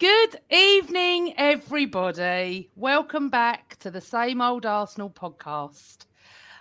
Good 0.00 0.40
evening, 0.48 1.34
everybody. 1.36 2.70
Welcome 2.74 3.28
back 3.28 3.76
to 3.80 3.90
the 3.90 4.00
Same 4.00 4.40
Old 4.40 4.64
Arsenal 4.64 5.10
podcast. 5.10 6.06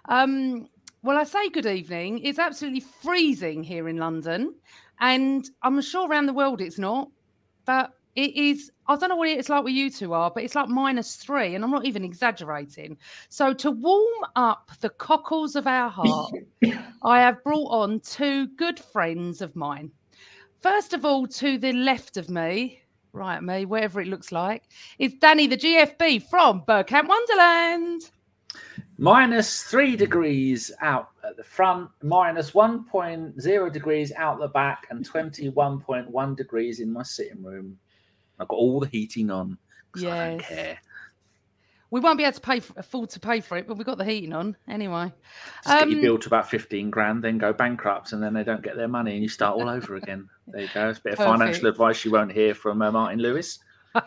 Um, 0.09 0.67
well, 1.03 1.17
I 1.17 1.23
say 1.23 1.47
good 1.47 1.65
evening. 1.65 2.19
It's 2.19 2.37
absolutely 2.37 2.81
freezing 2.81 3.63
here 3.63 3.87
in 3.87 3.95
London, 3.95 4.55
and 4.99 5.49
I'm 5.61 5.79
sure 5.79 6.09
around 6.09 6.25
the 6.25 6.33
world 6.33 6.59
it's 6.59 6.77
not, 6.77 7.11
but 7.63 7.93
it 8.17 8.35
is. 8.35 8.73
I 8.87 8.97
don't 8.97 9.07
know 9.07 9.15
what 9.15 9.29
it's 9.29 9.47
like 9.47 9.63
where 9.63 9.71
you 9.71 9.89
two 9.89 10.11
are, 10.11 10.29
but 10.29 10.43
it's 10.43 10.55
like 10.55 10.67
minus 10.67 11.15
three, 11.15 11.55
and 11.55 11.63
I'm 11.63 11.71
not 11.71 11.85
even 11.85 12.03
exaggerating. 12.03 12.97
So, 13.29 13.53
to 13.53 13.71
warm 13.71 14.25
up 14.35 14.69
the 14.81 14.89
cockles 14.89 15.55
of 15.55 15.65
our 15.65 15.89
heart, 15.89 16.33
I 17.03 17.21
have 17.21 17.41
brought 17.45 17.69
on 17.69 18.01
two 18.01 18.47
good 18.57 18.81
friends 18.81 19.41
of 19.41 19.55
mine. 19.55 19.91
First 20.59 20.91
of 20.91 21.05
all, 21.05 21.25
to 21.25 21.57
the 21.57 21.71
left 21.71 22.17
of 22.17 22.29
me, 22.29 22.81
right 23.13 23.41
me, 23.41 23.65
whatever 23.65 24.01
it 24.01 24.07
looks 24.07 24.31
like, 24.31 24.63
is 24.97 25.13
Danny 25.15 25.47
the 25.47 25.57
GFP 25.57 26.29
from 26.29 26.63
Bergkamp 26.67 27.07
Wonderland. 27.07 28.09
Minus 28.97 29.63
three 29.63 29.95
degrees 29.95 30.71
out 30.81 31.11
at 31.23 31.37
the 31.37 31.43
front, 31.43 31.89
minus 32.03 32.51
1.0 32.51 33.71
degrees 33.71 34.11
out 34.17 34.39
the 34.39 34.47
back, 34.49 34.87
and 34.89 35.09
21.1 35.09 36.35
degrees 36.35 36.79
in 36.81 36.91
my 36.91 37.03
sitting 37.03 37.41
room. 37.41 37.79
I've 38.39 38.47
got 38.49 38.57
all 38.57 38.79
the 38.81 38.87
heating 38.87 39.31
on. 39.31 39.39
on. 39.39 39.57
'cause 39.91 40.03
I 40.03 40.29
don't 40.29 40.39
care. 40.41 40.77
We 41.91 41.99
won't 41.99 42.17
be 42.17 42.23
able 42.23 42.33
to 42.33 42.41
pay 42.41 42.59
for, 42.59 42.73
afford 42.77 43.09
to 43.11 43.19
pay 43.19 43.39
for 43.39 43.57
it, 43.57 43.67
but 43.67 43.77
we've 43.77 43.85
got 43.85 43.97
the 43.97 44.05
heating 44.05 44.33
on 44.33 44.55
anyway. 44.67 45.11
Just 45.63 45.67
get 45.75 45.83
Um, 45.83 45.91
your 45.91 46.01
bill 46.01 46.17
to 46.19 46.27
about 46.27 46.49
15 46.49 46.89
grand, 46.91 47.23
then 47.23 47.37
go 47.37 47.51
bankrupt, 47.51 48.13
and 48.13 48.21
then 48.21 48.33
they 48.33 48.43
don't 48.43 48.61
get 48.61 48.75
their 48.75 48.87
money, 48.87 49.13
and 49.13 49.23
you 49.23 49.29
start 49.29 49.55
all 49.55 49.69
over 49.69 49.95
again. 49.95 50.29
There 50.51 50.61
you 50.61 50.69
go. 50.73 50.89
It's 50.89 50.97
a 50.97 51.01
bit 51.03 51.13
of 51.13 51.19
financial 51.19 51.67
advice 51.67 52.03
you 52.03 52.09
won't 52.09 52.31
hear 52.31 52.55
from 52.55 52.81
uh, 52.81 52.91
Martin 52.91 53.19
Lewis. 53.19 53.59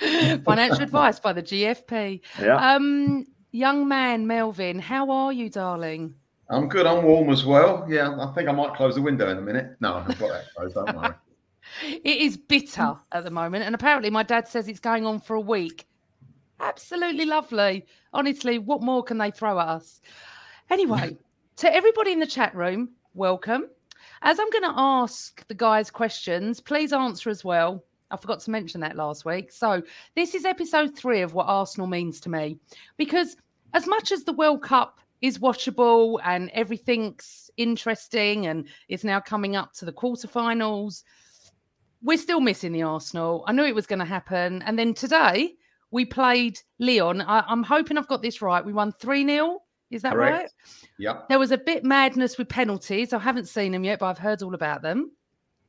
Financial 0.00 0.82
advice 0.82 1.20
by 1.20 1.32
the 1.32 1.42
GFP. 1.42 2.20
Yeah. 2.40 2.56
Um, 2.74 3.26
young 3.52 3.86
man 3.86 4.26
Melvyn, 4.26 4.80
how 4.80 5.08
are 5.10 5.32
you, 5.32 5.48
darling? 5.48 6.14
I'm 6.50 6.68
good. 6.68 6.84
I'm 6.86 7.04
warm 7.04 7.30
as 7.30 7.44
well. 7.44 7.86
Yeah, 7.88 8.16
I 8.20 8.32
think 8.34 8.48
I 8.48 8.52
might 8.52 8.74
close 8.74 8.96
the 8.96 9.02
window 9.02 9.30
in 9.30 9.38
a 9.38 9.40
minute. 9.40 9.76
No, 9.80 10.04
I've 10.06 10.18
got 10.18 10.30
that 10.30 10.44
closed. 10.56 10.74
Don't 10.74 10.96
worry. 10.96 11.14
It 11.82 12.18
is 12.18 12.36
bitter 12.36 12.94
at 13.10 13.24
the 13.24 13.30
moment, 13.30 13.64
and 13.64 13.74
apparently 13.74 14.10
my 14.10 14.22
dad 14.22 14.46
says 14.46 14.68
it's 14.68 14.80
going 14.80 15.06
on 15.06 15.18
for 15.18 15.34
a 15.34 15.40
week. 15.40 15.86
Absolutely 16.64 17.26
lovely. 17.26 17.84
Honestly, 18.14 18.58
what 18.58 18.82
more 18.82 19.02
can 19.02 19.18
they 19.18 19.30
throw 19.30 19.60
at 19.60 19.68
us? 19.68 20.00
Anyway, 20.70 21.14
to 21.56 21.72
everybody 21.72 22.10
in 22.10 22.20
the 22.20 22.26
chat 22.26 22.54
room, 22.54 22.88
welcome. 23.12 23.68
As 24.22 24.40
I'm 24.40 24.48
going 24.48 24.64
to 24.64 24.72
ask 24.74 25.46
the 25.46 25.54
guys 25.54 25.90
questions, 25.90 26.60
please 26.60 26.94
answer 26.94 27.28
as 27.28 27.44
well. 27.44 27.84
I 28.10 28.16
forgot 28.16 28.40
to 28.40 28.50
mention 28.50 28.80
that 28.80 28.96
last 28.96 29.26
week. 29.26 29.52
So, 29.52 29.82
this 30.16 30.34
is 30.34 30.46
episode 30.46 30.96
three 30.96 31.20
of 31.20 31.34
what 31.34 31.48
Arsenal 31.48 31.86
means 31.86 32.18
to 32.20 32.30
me. 32.30 32.58
Because 32.96 33.36
as 33.74 33.86
much 33.86 34.10
as 34.10 34.24
the 34.24 34.32
World 34.32 34.62
Cup 34.62 35.00
is 35.20 35.38
watchable 35.38 36.18
and 36.24 36.50
everything's 36.54 37.50
interesting 37.58 38.46
and 38.46 38.68
it's 38.88 39.04
now 39.04 39.20
coming 39.20 39.54
up 39.54 39.74
to 39.74 39.84
the 39.84 39.92
quarterfinals, 39.92 41.04
we're 42.00 42.16
still 42.16 42.40
missing 42.40 42.72
the 42.72 42.84
Arsenal. 42.84 43.44
I 43.46 43.52
knew 43.52 43.64
it 43.64 43.74
was 43.74 43.86
going 43.86 43.98
to 43.98 44.06
happen. 44.06 44.62
And 44.62 44.78
then 44.78 44.94
today 44.94 45.56
we 45.94 46.04
played 46.04 46.58
Lyon. 46.80 47.22
I, 47.22 47.44
am 47.48 47.62
hoping 47.62 47.96
I've 47.96 48.08
got 48.08 48.20
this 48.20 48.42
right. 48.42 48.64
We 48.64 48.72
won 48.72 48.90
3 48.90 49.24
0. 49.24 49.60
Is 49.92 50.02
that 50.02 50.14
Correct. 50.14 50.42
right? 50.42 50.50
Yep. 50.98 51.28
There 51.28 51.38
was 51.38 51.52
a 51.52 51.58
bit 51.58 51.84
madness 51.84 52.36
with 52.36 52.48
penalties. 52.48 53.12
I 53.12 53.20
haven't 53.20 53.46
seen 53.46 53.70
them 53.70 53.84
yet, 53.84 54.00
but 54.00 54.06
I've 54.06 54.18
heard 54.18 54.42
all 54.42 54.56
about 54.56 54.82
them. 54.82 55.12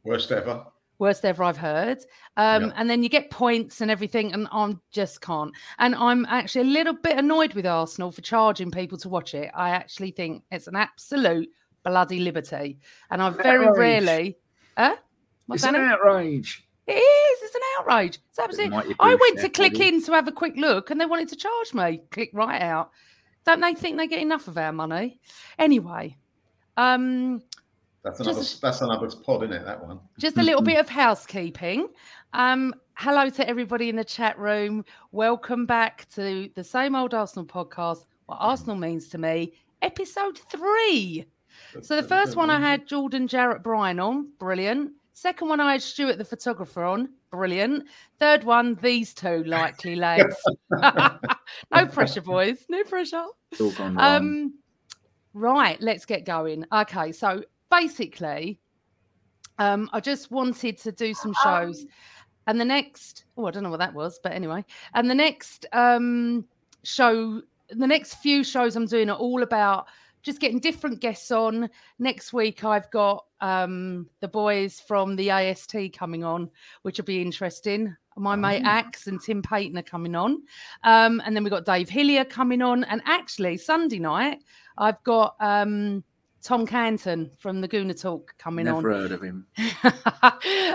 Worst 0.04 0.32
ever. 0.32 0.66
Worst 0.98 1.26
ever 1.26 1.44
I've 1.44 1.58
heard. 1.58 2.00
Um, 2.38 2.64
Yep. 2.64 2.74
And 2.76 2.90
then 2.90 3.04
you 3.04 3.10
get 3.10 3.30
points 3.30 3.82
and 3.82 3.92
everything, 3.92 4.34
and 4.34 4.48
I 4.52 4.64
am 4.64 4.82
just 4.92 5.22
can't. 5.22 5.52
And 5.78 5.94
I'm 5.94 6.26
actually 6.26 6.62
a 6.62 6.74
little 6.74 6.96
bit 6.96 7.20
annoyed 7.20 7.54
with 7.54 7.68
Arsenal 7.68 8.12
for 8.12 8.22
charging 8.22 8.72
people 8.72 8.98
to 9.00 9.10
watch 9.10 9.36
it. 9.36 9.52
I 9.54 9.70
actually 9.70 10.10
think 10.10 10.42
it's 10.50 10.66
an 10.66 10.76
absolute 10.76 11.50
bloody 11.84 12.20
liberty. 12.20 12.80
And 13.12 13.22
I 13.22 13.30
very 13.30 13.68
Outrage. 13.68 13.78
rarely. 13.78 14.38
Huh? 14.76 14.96
What's 15.46 15.64
it's 15.64 15.70
an 15.70 15.76
outrage. 15.76 16.65
It 16.88 16.94
is. 16.94 17.40
It's 17.44 17.56
an 17.56 17.62
outrage. 17.80 18.20
It's 18.30 18.40
absolutely. 18.40 18.96
I 19.00 19.16
went 19.16 19.40
to 19.40 19.50
click 19.50 19.80
in 19.80 20.04
to 20.04 20.12
have 20.14 20.28
a 20.28 20.32
quick 20.32 20.54
look, 20.56 20.92
and 20.92 21.02
they 21.02 21.06
wanted 21.06 21.30
to 21.30 21.36
charge 21.36 21.74
me. 21.74 22.02
Click 22.12 22.30
right 22.34 22.62
out. 22.62 22.92
Don't 23.46 23.60
they 23.62 23.74
think 23.74 23.98
they 23.98 24.08
get 24.08 24.20
enough 24.22 24.48
of 24.48 24.58
our 24.58 24.72
money? 24.72 25.20
Anyway, 25.60 26.18
um, 26.78 27.42
That's 28.04 28.20
another. 28.20 28.40
Just- 28.40 28.62
That's 28.62 28.82
another 28.82 29.10
pod, 29.24 29.44
isn't 29.44 29.56
it? 29.56 29.66
That 29.66 29.86
one. 29.86 30.00
just 30.20 30.38
a 30.38 30.44
little 30.44 30.62
bit 30.72 30.80
of 30.80 30.90
housekeeping. 30.90 31.88
Um, 32.34 32.74
hello 32.96 33.30
to 33.30 33.48
everybody 33.50 33.90
in 33.90 33.96
the 33.96 34.04
chat 34.04 34.38
room. 34.38 34.86
Welcome 35.12 35.66
back 35.66 36.08
to 36.16 36.50
the 36.56 36.64
same 36.64 36.96
old 36.96 37.14
Arsenal 37.14 37.46
podcast. 37.46 38.06
What 38.28 38.38
Arsenal 38.40 38.76
means 38.76 39.08
to 39.10 39.18
me, 39.18 39.54
episode 39.82 40.38
three. 40.52 41.26
So 41.82 41.96
the 41.96 42.08
first 42.08 42.36
one 42.36 42.50
I 42.50 42.60
had 42.60 42.86
Jordan 42.88 43.28
Jarrett 43.28 43.64
Bryan 43.64 44.00
on, 44.00 44.30
brilliant. 44.40 44.92
Second 45.18 45.48
one 45.48 45.62
I 45.62 45.72
had 45.72 45.82
Stuart 45.82 46.18
the 46.18 46.26
photographer 46.26 46.84
on, 46.84 47.08
brilliant. 47.32 47.86
Third 48.20 48.44
one, 48.44 48.78
these 48.82 49.14
two 49.14 49.46
likely 49.46 49.96
lads. 49.96 50.36
no 50.70 51.86
pressure, 51.90 52.20
boys. 52.20 52.66
No 52.68 52.84
pressure. 52.84 53.24
All 53.62 53.72
gone. 53.72 53.98
Um, 53.98 54.56
right, 55.34 55.80
let's 55.80 56.06
get 56.06 56.26
going. 56.26 56.66
Okay, 56.70 57.14
so 57.14 57.46
basically, 57.72 58.60
um, 59.58 59.90
I 59.94 60.02
just 60.02 60.32
wanted 60.32 60.78
to 60.80 60.92
do 60.92 61.14
some 61.14 61.34
shows, 61.42 61.86
and 62.48 62.60
the 62.60 62.66
next, 62.66 63.24
oh, 63.38 63.46
I 63.46 63.52
don't 63.52 63.64
know 63.64 63.70
what 63.70 63.80
that 63.80 63.94
was, 63.94 64.20
but 64.22 64.34
anyway, 64.34 64.66
and 64.96 65.10
the 65.10 65.16
next 65.16 65.66
um 65.72 66.44
show, 66.84 67.42
the 67.70 67.88
next 67.88 68.16
few 68.16 68.44
shows 68.44 68.76
I'm 68.76 68.86
doing 68.86 69.10
are 69.10 69.18
all 69.18 69.44
about 69.44 69.88
just 70.26 70.42
getting 70.42 70.60
different 70.60 71.00
guests 71.00 71.32
on. 71.32 71.70
Next 72.00 72.34
week, 72.34 72.64
I've 72.64 72.90
got 72.92 73.26
um 73.42 74.10
the 74.20 74.28
boys 74.28 74.82
from 74.88 75.16
the 75.16 75.30
AST 75.30 75.76
coming 75.94 76.24
on, 76.24 76.50
which 76.82 76.98
will 76.98 77.06
be 77.06 77.22
interesting. 77.22 77.96
My 78.18 78.36
mate 78.36 78.64
Axe 78.64 79.08
and 79.08 79.22
Tim 79.22 79.42
Payton 79.42 79.78
are 79.78 79.84
coming 79.84 80.16
on. 80.16 80.42
Um, 80.84 81.22
and 81.26 81.36
then 81.36 81.44
we've 81.44 81.52
got 81.52 81.66
Dave 81.66 81.90
Hillier 81.90 82.24
coming 82.24 82.62
on. 82.62 82.86
And 82.86 83.02
actually, 83.06 83.58
Sunday 83.58 84.00
night, 84.00 84.40
I've 84.78 85.04
got 85.04 85.36
um, 85.42 86.02
Tom 86.46 86.68
Canton 86.68 87.32
from 87.40 87.60
the 87.60 87.68
Gooner 87.68 88.00
Talk 88.00 88.36
coming 88.38 88.66
Never 88.66 88.78
on. 88.78 88.84
Never 88.84 89.02
heard 89.02 89.12
of 89.14 89.22
him. 89.24 89.48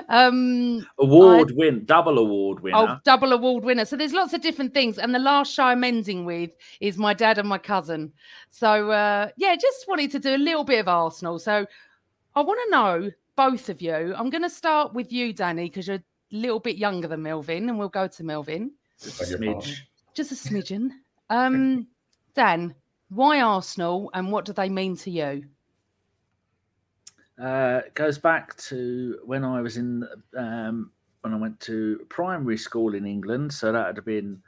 um, 0.08 0.84
Award 0.98 1.52
win, 1.54 1.84
double 1.84 2.18
award 2.18 2.58
winner. 2.58 2.76
oh, 2.76 2.96
double 3.04 3.32
award 3.32 3.62
winner. 3.62 3.84
So 3.84 3.96
there's 3.96 4.12
lots 4.12 4.32
of 4.32 4.40
different 4.40 4.74
things. 4.74 4.98
And 4.98 5.14
the 5.14 5.20
last 5.20 5.54
show 5.54 5.62
I'm 5.62 5.84
ending 5.84 6.24
with 6.24 6.50
is 6.80 6.98
my 6.98 7.14
dad 7.14 7.38
and 7.38 7.48
my 7.48 7.58
cousin. 7.58 8.12
So 8.50 8.90
uh, 8.90 9.28
yeah, 9.36 9.54
just 9.54 9.86
wanted 9.86 10.10
to 10.10 10.18
do 10.18 10.34
a 10.34 10.38
little 10.38 10.64
bit 10.64 10.80
of 10.80 10.88
Arsenal. 10.88 11.38
So 11.38 11.64
I 12.34 12.40
want 12.40 12.58
to 12.64 12.70
know 12.72 13.10
both 13.36 13.68
of 13.68 13.80
you. 13.80 14.12
I'm 14.18 14.28
going 14.28 14.42
to 14.42 14.50
start 14.50 14.92
with 14.92 15.12
you, 15.12 15.32
Danny, 15.32 15.66
because 15.66 15.86
you're 15.86 15.98
a 15.98 16.02
little 16.32 16.58
bit 16.58 16.78
younger 16.78 17.06
than 17.06 17.22
Melvyn, 17.22 17.68
and 17.68 17.78
we'll 17.78 17.88
go 17.88 18.08
to 18.08 18.24
Melvyn. 18.24 18.70
Just 19.00 19.22
a 19.22 19.38
Beg 19.38 19.54
smidge. 19.54 19.76
Just 20.14 20.32
a 20.32 20.34
smidgen. 20.34 20.90
Um, 21.28 21.86
Dan, 22.34 22.74
why 23.10 23.40
Arsenal, 23.40 24.10
and 24.14 24.32
what 24.32 24.44
do 24.44 24.52
they 24.52 24.68
mean 24.68 24.96
to 24.96 25.12
you? 25.12 25.44
Uh, 27.40 27.80
goes 27.94 28.18
back 28.18 28.54
to 28.56 29.18
when 29.24 29.44
I 29.44 29.62
was 29.62 29.78
in 29.78 30.06
um, 30.36 30.90
when 31.22 31.32
I 31.32 31.36
went 31.36 31.58
to 31.60 32.04
primary 32.10 32.58
school 32.58 32.94
in 32.94 33.06
England. 33.06 33.52
So 33.52 33.72
that 33.72 33.86
would 33.86 33.96
have 33.96 34.04
been 34.04 34.42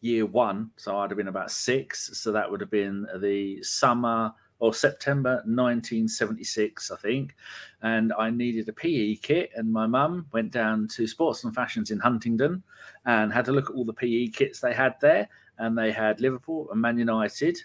year 0.00 0.26
one. 0.26 0.70
So 0.76 0.96
I'd 0.96 1.10
have 1.10 1.16
been 1.16 1.28
about 1.28 1.50
six. 1.50 2.18
So 2.18 2.30
that 2.32 2.48
would 2.48 2.60
have 2.60 2.70
been 2.70 3.06
the 3.20 3.62
summer 3.62 4.32
or 4.58 4.72
September 4.72 5.42
1976, 5.44 6.90
I 6.90 6.96
think. 6.96 7.34
And 7.82 8.12
I 8.18 8.30
needed 8.30 8.68
a 8.68 8.72
PE 8.72 9.16
kit, 9.16 9.50
and 9.54 9.70
my 9.70 9.86
mum 9.86 10.26
went 10.32 10.50
down 10.50 10.88
to 10.88 11.06
Sports 11.06 11.44
and 11.44 11.54
Fashions 11.54 11.90
in 11.90 11.98
Huntingdon 11.98 12.62
and 13.04 13.32
had 13.32 13.48
a 13.48 13.52
look 13.52 13.70
at 13.70 13.76
all 13.76 13.84
the 13.84 13.92
PE 13.92 14.28
kits 14.28 14.60
they 14.60 14.72
had 14.72 14.94
there. 15.00 15.28
And 15.58 15.76
they 15.76 15.90
had 15.90 16.20
Liverpool 16.20 16.68
and 16.70 16.80
Man 16.80 16.98
United. 16.98 17.58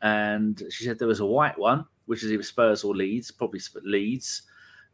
And 0.00 0.62
she 0.70 0.84
said 0.84 0.98
there 0.98 1.08
was 1.08 1.20
a 1.20 1.26
white 1.26 1.58
one, 1.58 1.84
which 2.08 2.24
is 2.24 2.32
either 2.32 2.42
Spurs 2.42 2.82
or 2.84 2.94
Leeds, 2.94 3.30
probably 3.30 3.60
Leeds. 3.84 4.42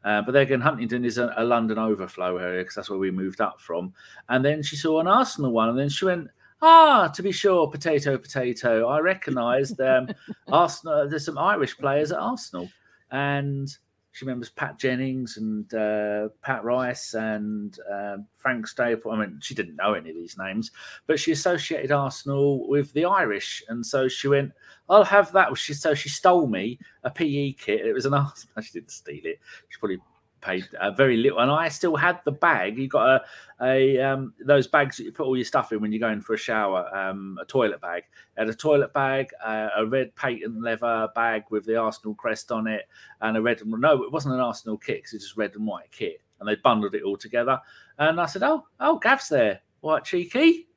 Uh, 0.04 0.20
but 0.20 0.32
then 0.32 0.42
again, 0.42 0.60
Huntingdon 0.60 1.04
is 1.04 1.16
a, 1.16 1.32
a 1.36 1.44
London 1.44 1.78
overflow 1.78 2.36
area 2.36 2.60
because 2.60 2.74
that's 2.74 2.90
where 2.90 2.98
we 2.98 3.10
moved 3.10 3.40
up 3.40 3.60
from. 3.60 3.94
And 4.28 4.44
then 4.44 4.62
she 4.62 4.76
saw 4.76 5.00
an 5.00 5.06
Arsenal 5.06 5.52
one, 5.52 5.70
and 5.70 5.78
then 5.78 5.88
she 5.88 6.04
went, 6.04 6.28
"Ah, 6.60 7.08
to 7.08 7.22
be 7.22 7.32
sure, 7.32 7.70
potato, 7.70 8.18
potato." 8.18 8.86
I 8.88 8.98
recognised 8.98 9.80
um, 9.80 10.08
Arsenal. 10.48 11.08
There's 11.08 11.24
some 11.24 11.38
Irish 11.38 11.78
players 11.78 12.12
at 12.12 12.18
Arsenal, 12.18 12.68
and 13.10 13.74
she 14.14 14.24
remembers 14.24 14.48
Pat 14.50 14.78
Jennings 14.78 15.38
and 15.38 15.74
uh, 15.74 16.28
Pat 16.40 16.62
Rice 16.62 17.14
and 17.14 17.76
um 17.92 18.26
Frank 18.36 18.68
Staple. 18.68 19.10
I 19.10 19.18
mean, 19.18 19.40
she 19.42 19.56
didn't 19.56 19.74
know 19.74 19.94
any 19.94 20.10
of 20.10 20.14
these 20.14 20.38
names, 20.38 20.70
but 21.08 21.18
she 21.18 21.32
associated 21.32 21.90
Arsenal 21.90 22.68
with 22.68 22.92
the 22.92 23.06
Irish, 23.06 23.64
and 23.68 23.84
so 23.84 24.06
she 24.06 24.28
went, 24.28 24.52
"I'll 24.88 25.02
have 25.02 25.32
that." 25.32 25.58
She 25.58 25.74
so 25.74 25.94
she 25.94 26.08
stole 26.08 26.46
me 26.46 26.78
a 27.02 27.10
PE 27.10 27.52
kit. 27.54 27.84
It 27.84 27.92
was 27.92 28.06
an 28.06 28.14
Arsenal. 28.24 28.62
She 28.62 28.72
didn't 28.72 28.92
steal 28.92 29.24
it. 29.24 29.40
She 29.68 29.78
probably 29.80 29.98
paid 30.44 30.68
uh, 30.80 30.90
very 30.90 31.16
little, 31.16 31.38
and 31.40 31.50
I 31.50 31.68
still 31.68 31.96
had 31.96 32.20
the 32.24 32.32
bag. 32.32 32.78
You 32.78 32.88
got 32.88 33.08
a 33.08 33.22
a 33.64 33.98
um, 34.00 34.34
those 34.44 34.66
bags 34.66 34.96
that 34.96 35.04
you 35.04 35.12
put 35.12 35.26
all 35.26 35.36
your 35.36 35.44
stuff 35.44 35.72
in 35.72 35.80
when 35.80 35.90
you're 35.92 36.00
going 36.08 36.20
for 36.20 36.34
a 36.34 36.38
shower, 36.38 36.94
um, 36.94 37.38
a 37.40 37.44
toilet 37.44 37.80
bag. 37.80 38.04
It 38.36 38.40
had 38.40 38.48
a 38.48 38.54
toilet 38.54 38.92
bag, 38.92 39.28
uh, 39.44 39.68
a 39.76 39.86
red 39.86 40.14
patent 40.16 40.62
leather 40.62 41.08
bag 41.14 41.44
with 41.50 41.64
the 41.64 41.76
Arsenal 41.76 42.14
crest 42.14 42.52
on 42.52 42.66
it, 42.66 42.82
and 43.20 43.36
a 43.36 43.42
red. 43.42 43.60
No, 43.64 44.02
it 44.02 44.12
wasn't 44.12 44.34
an 44.34 44.40
Arsenal 44.40 44.78
kit. 44.78 45.04
'cause 45.04 45.14
It's 45.14 45.24
just 45.24 45.36
red 45.36 45.54
and 45.54 45.66
white 45.66 45.90
kit, 45.90 46.20
and 46.40 46.48
they 46.48 46.56
bundled 46.56 46.94
it 46.94 47.02
all 47.02 47.16
together. 47.16 47.60
And 47.98 48.20
I 48.20 48.26
said, 48.26 48.42
"Oh, 48.42 48.66
oh, 48.80 48.98
Gav's 48.98 49.28
there, 49.28 49.60
white 49.80 50.04
cheeky," 50.04 50.68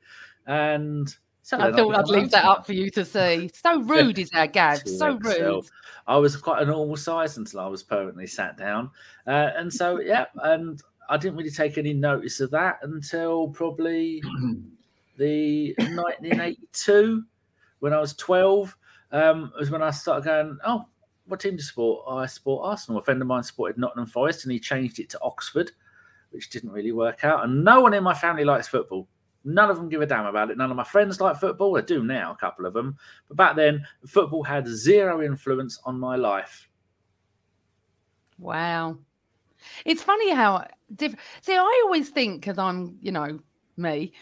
and. 0.46 1.14
So 1.48 1.58
I 1.58 1.72
thought 1.72 1.96
I'd 1.96 2.08
leave 2.08 2.30
that 2.32 2.44
up 2.44 2.66
for 2.66 2.74
you 2.74 2.90
to 2.90 3.06
see. 3.06 3.50
So 3.54 3.80
rude 3.84 4.18
is 4.18 4.30
our 4.34 4.46
Gav. 4.46 4.86
So 4.86 5.16
rude. 5.16 5.64
I 6.06 6.18
was 6.18 6.36
quite 6.36 6.60
a 6.60 6.66
normal 6.66 6.98
size 6.98 7.38
until 7.38 7.60
I 7.60 7.66
was 7.66 7.82
permanently 7.82 8.26
sat 8.26 8.58
down, 8.58 8.90
uh, 9.26 9.52
and 9.56 9.72
so 9.72 9.98
yeah, 10.04 10.26
and 10.42 10.82
I 11.08 11.16
didn't 11.16 11.38
really 11.38 11.50
take 11.50 11.78
any 11.78 11.94
notice 11.94 12.40
of 12.40 12.50
that 12.50 12.80
until 12.82 13.48
probably 13.48 14.22
the 15.16 15.74
1982 15.78 17.24
when 17.78 17.94
I 17.94 17.98
was 18.00 18.12
12. 18.16 18.76
Um, 19.10 19.50
was 19.58 19.70
when 19.70 19.80
I 19.80 19.90
started 19.90 20.26
going, 20.26 20.58
oh, 20.66 20.84
what 21.28 21.40
team 21.40 21.52
do 21.52 21.56
you 21.56 21.62
support? 21.62 22.04
Oh, 22.06 22.18
I 22.18 22.26
support 22.26 22.68
Arsenal. 22.68 23.00
A 23.00 23.02
friend 23.02 23.22
of 23.22 23.26
mine 23.26 23.42
supported 23.42 23.78
Nottingham 23.78 24.04
Forest, 24.04 24.44
and 24.44 24.52
he 24.52 24.60
changed 24.60 24.98
it 25.00 25.08
to 25.08 25.20
Oxford, 25.22 25.72
which 26.28 26.50
didn't 26.50 26.72
really 26.72 26.92
work 26.92 27.24
out. 27.24 27.42
And 27.42 27.64
no 27.64 27.80
one 27.80 27.94
in 27.94 28.04
my 28.04 28.12
family 28.12 28.44
likes 28.44 28.68
football. 28.68 29.08
None 29.48 29.70
of 29.70 29.76
them 29.76 29.88
give 29.88 30.02
a 30.02 30.06
damn 30.06 30.26
about 30.26 30.50
it. 30.50 30.58
None 30.58 30.70
of 30.70 30.76
my 30.76 30.84
friends 30.84 31.20
like 31.20 31.40
football. 31.40 31.78
I 31.78 31.80
do 31.80 32.04
now, 32.04 32.32
a 32.32 32.36
couple 32.36 32.66
of 32.66 32.74
them. 32.74 32.96
But 33.28 33.36
back 33.38 33.56
then, 33.56 33.84
football 34.06 34.42
had 34.42 34.68
zero 34.68 35.22
influence 35.22 35.80
on 35.84 35.98
my 35.98 36.16
life. 36.16 36.68
Wow. 38.38 38.98
It's 39.84 40.02
funny 40.02 40.32
how 40.32 40.66
diff- 40.94 41.16
see. 41.40 41.54
I 41.56 41.82
always 41.84 42.10
think 42.10 42.40
because 42.42 42.58
I'm, 42.58 42.98
you 43.00 43.10
know, 43.10 43.40
me, 43.76 44.12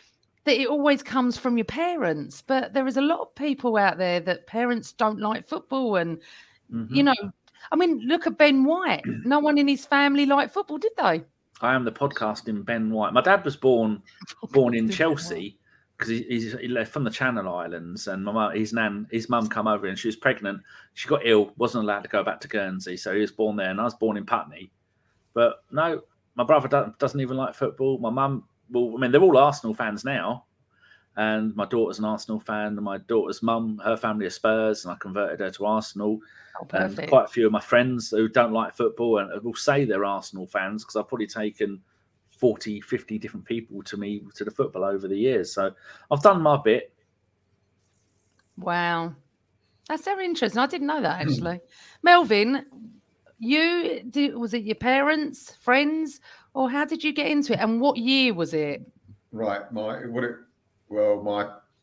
that 0.45 0.61
it 0.61 0.69
always 0.69 1.03
comes 1.03 1.37
from 1.37 1.59
your 1.59 1.65
parents. 1.67 2.41
But 2.41 2.73
there 2.73 2.87
is 2.87 2.97
a 2.97 3.03
lot 3.03 3.21
of 3.21 3.35
people 3.35 3.77
out 3.77 3.99
there 3.99 4.21
that 4.21 4.47
parents 4.47 4.93
don't 4.93 5.21
like 5.21 5.47
football, 5.47 5.97
and 5.97 6.19
Mhm. 6.73 6.89
you 6.91 7.03
know, 7.03 7.15
I 7.73 7.77
mean, 7.77 8.01
look 8.07 8.27
at 8.27 8.39
Ben 8.39 8.65
White. 8.65 9.03
No 9.25 9.41
one 9.41 9.59
in 9.59 9.67
his 9.69 9.85
family 9.85 10.25
liked 10.25 10.55
football, 10.55 10.79
did 10.79 10.93
they? 10.97 11.25
I 11.61 11.75
am 11.75 11.85
the 11.85 11.93
podcasting 11.93 12.65
Ben 12.65 12.91
White. 12.91 13.13
My 13.13 13.21
dad 13.21 13.45
was 13.45 13.57
born 13.57 14.03
born 14.53 14.75
in 14.75 14.89
Chelsea 14.89 15.59
because 15.97 16.11
he, 16.11 16.23
he's 16.29 16.53
he 16.59 16.69
left 16.69 16.93
from 16.93 17.05
the 17.05 17.11
Channel 17.11 17.49
Islands, 17.49 18.07
and 18.09 18.25
my 18.25 18.33
mum, 18.33 18.55
his 18.55 18.73
nan, 18.73 19.07
his 19.11 19.29
mum, 19.29 19.49
come 19.49 19.67
over 19.67 19.87
and 19.87 19.99
she 19.99 20.09
was 20.09 20.17
pregnant. 20.17 20.61
She 20.95 21.09
got 21.09 21.23
ill, 21.25 21.53
wasn't 21.57 21.85
allowed 21.85 22.03
to 22.03 22.09
go 22.09 22.23
back 22.23 22.41
to 22.41 22.49
Guernsey, 22.49 22.97
so 22.97 23.15
he 23.15 23.21
was 23.21 23.33
born 23.33 23.57
there, 23.57 23.71
and 23.71 23.81
I 23.81 23.85
was 23.85 23.95
born 23.95 24.17
in 24.17 24.27
Putney. 24.27 24.71
But 25.33 25.65
no, 25.71 26.03
my 26.35 26.45
brother 26.45 26.69
doesn't, 26.69 26.99
doesn't 26.99 27.21
even 27.21 27.37
like 27.37 27.55
football. 27.55 27.99
My 27.99 28.11
mum, 28.11 28.45
well, 28.71 28.95
I 28.97 29.01
mean, 29.01 29.11
they're 29.11 29.23
all 29.23 29.39
Arsenal 29.39 29.75
fans 29.75 30.05
now, 30.05 30.45
and 31.17 31.55
my 31.57 31.65
daughter's 31.65 31.99
an 31.99 32.05
Arsenal 32.05 32.41
fan, 32.41 32.69
and 32.69 32.83
my 32.83 32.99
daughter's 32.99 33.43
mum, 33.43 33.81
her 33.85 33.97
family 33.97 34.27
are 34.27 34.31
Spurs, 34.31 34.85
and 34.85 34.93
I 34.93 34.97
converted 34.97 35.41
her 35.41 35.51
to 35.51 35.67
Arsenal. 35.67 36.21
Oh, 36.61 36.67
And 36.73 36.95
perfect. 36.95 37.09
quite 37.09 37.25
a 37.25 37.29
few 37.29 37.47
of 37.47 37.53
my 37.53 37.61
friends 37.61 38.11
who 38.11 38.29
don't 38.29 38.53
like 38.53 38.77
football 38.77 39.19
and 39.19 39.43
will 39.43 39.55
say 39.55 39.85
they're 39.85 40.05
Arsenal 40.05 40.47
fans 40.47 40.85
because 40.85 40.97
I've 40.97 41.09
probably 41.09 41.27
taken 41.27 41.81
40, 42.31 42.81
50 42.83 43.19
different 43.19 43.47
people 43.47 43.83
to 43.83 43.97
me 43.97 44.23
to 44.35 44.45
the 44.45 44.51
football 44.51 44.85
over 44.85 45.09
the 45.09 45.17
years. 45.17 45.53
So 45.53 45.73
I've 46.11 46.23
done 46.23 46.43
my 46.43 46.59
bit. 46.63 46.93
Wow. 48.59 49.15
That's 49.89 50.05
very 50.05 50.25
interesting. 50.25 50.59
I 50.59 50.67
didn't 50.67 50.87
know 50.87 51.01
that 51.01 51.23
hmm. 51.23 51.29
actually. 51.31 51.61
Melvyn, 52.05 52.65
you 53.39 54.03
did, 54.09 54.37
was 54.37 54.55
it 54.55 54.65
your 54.65 54.77
parents, 54.77 55.57
friends, 55.61 56.21
or 56.55 56.71
how 56.71 56.85
did 56.85 57.05
you 57.05 57.13
get 57.13 57.27
into 57.27 57.53
it? 57.53 57.61
And 57.61 57.81
what 57.81 57.97
year 57.97 58.35
was 58.35 58.55
it? 58.55 58.83
Right. 59.33 59.71
My 59.73 60.07
what 60.07 60.25
it 60.25 60.37
well, 60.89 61.23
my 61.23 61.43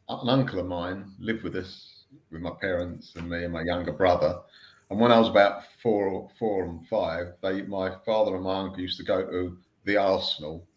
an 0.09 0.29
uncle 0.29 0.59
of 0.59 0.67
mine 0.67 1.11
lived 1.19 1.43
with 1.43 1.55
us 1.55 2.05
with 2.31 2.41
my 2.41 2.51
parents 2.61 3.13
and 3.15 3.29
me 3.29 3.43
and 3.43 3.53
my 3.53 3.61
younger 3.63 3.93
brother. 3.93 4.39
And 4.89 4.99
when 4.99 5.11
I 5.11 5.19
was 5.19 5.29
about 5.29 5.63
four, 5.81 6.29
four 6.37 6.65
and 6.65 6.87
five, 6.87 7.33
they 7.41 7.61
my 7.63 7.95
father 8.05 8.35
and 8.35 8.43
my 8.43 8.59
uncle 8.59 8.81
used 8.81 8.97
to 8.97 9.03
go 9.03 9.25
to 9.25 9.57
the 9.85 9.97
Arsenal, 9.97 10.67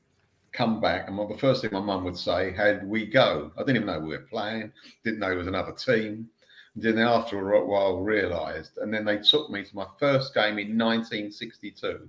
come 0.52 0.80
back, 0.80 1.08
and 1.08 1.18
the 1.18 1.38
first 1.38 1.60
thing 1.60 1.70
my 1.72 1.80
mum 1.80 2.04
would 2.04 2.16
say, 2.16 2.52
"How 2.52 2.72
did 2.72 2.84
we 2.84 3.06
go?" 3.06 3.52
I 3.56 3.60
didn't 3.60 3.76
even 3.76 3.86
know 3.86 4.00
we 4.00 4.16
were 4.16 4.26
playing, 4.30 4.72
didn't 5.04 5.20
know 5.20 5.32
it 5.32 5.36
was 5.36 5.46
another 5.46 5.72
team. 5.72 6.30
And 6.74 6.82
then 6.82 6.98
after 6.98 7.52
a 7.52 7.64
while, 7.64 8.00
realised, 8.00 8.78
and 8.78 8.92
then 8.92 9.04
they 9.04 9.18
took 9.18 9.50
me 9.50 9.64
to 9.64 9.76
my 9.76 9.86
first 9.98 10.34
game 10.34 10.58
in 10.58 10.78
1962. 10.78 12.08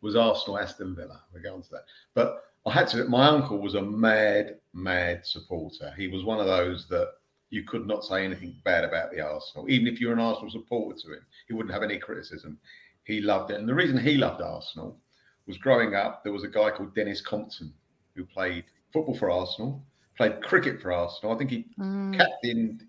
Was 0.00 0.16
Arsenal 0.16 0.58
Aston 0.58 0.94
Villa? 0.94 1.22
We're 1.32 1.40
going 1.40 1.62
to 1.62 1.70
that, 1.70 1.84
but 2.14 2.53
I 2.66 2.72
had 2.72 2.88
to. 2.88 3.04
My 3.04 3.28
uncle 3.28 3.58
was 3.58 3.74
a 3.74 3.82
mad, 3.82 4.58
mad 4.72 5.26
supporter. 5.26 5.92
He 5.96 6.08
was 6.08 6.24
one 6.24 6.40
of 6.40 6.46
those 6.46 6.88
that 6.88 7.12
you 7.50 7.62
could 7.64 7.86
not 7.86 8.04
say 8.04 8.24
anything 8.24 8.56
bad 8.64 8.84
about 8.84 9.10
the 9.12 9.20
Arsenal, 9.20 9.68
even 9.70 9.86
if 9.86 10.00
you're 10.00 10.12
an 10.12 10.18
Arsenal 10.18 10.50
supporter 10.50 10.98
to 11.02 11.12
him. 11.14 11.26
He 11.46 11.54
wouldn't 11.54 11.74
have 11.74 11.82
any 11.82 11.98
criticism. 11.98 12.58
He 13.04 13.20
loved 13.20 13.50
it, 13.50 13.60
and 13.60 13.68
the 13.68 13.74
reason 13.74 13.98
he 13.98 14.16
loved 14.16 14.40
Arsenal 14.40 14.98
was 15.46 15.58
growing 15.58 15.94
up. 15.94 16.24
There 16.24 16.32
was 16.32 16.44
a 16.44 16.48
guy 16.48 16.70
called 16.70 16.94
Denis 16.94 17.20
Compton 17.20 17.72
who 18.16 18.24
played 18.24 18.64
football 18.92 19.14
for 19.16 19.30
Arsenal, 19.30 19.84
played 20.16 20.42
cricket 20.42 20.80
for 20.80 20.92
Arsenal. 20.92 21.34
I 21.34 21.38
think 21.38 21.50
he 21.50 21.66
Mm, 21.78 22.16
captained 22.16 22.84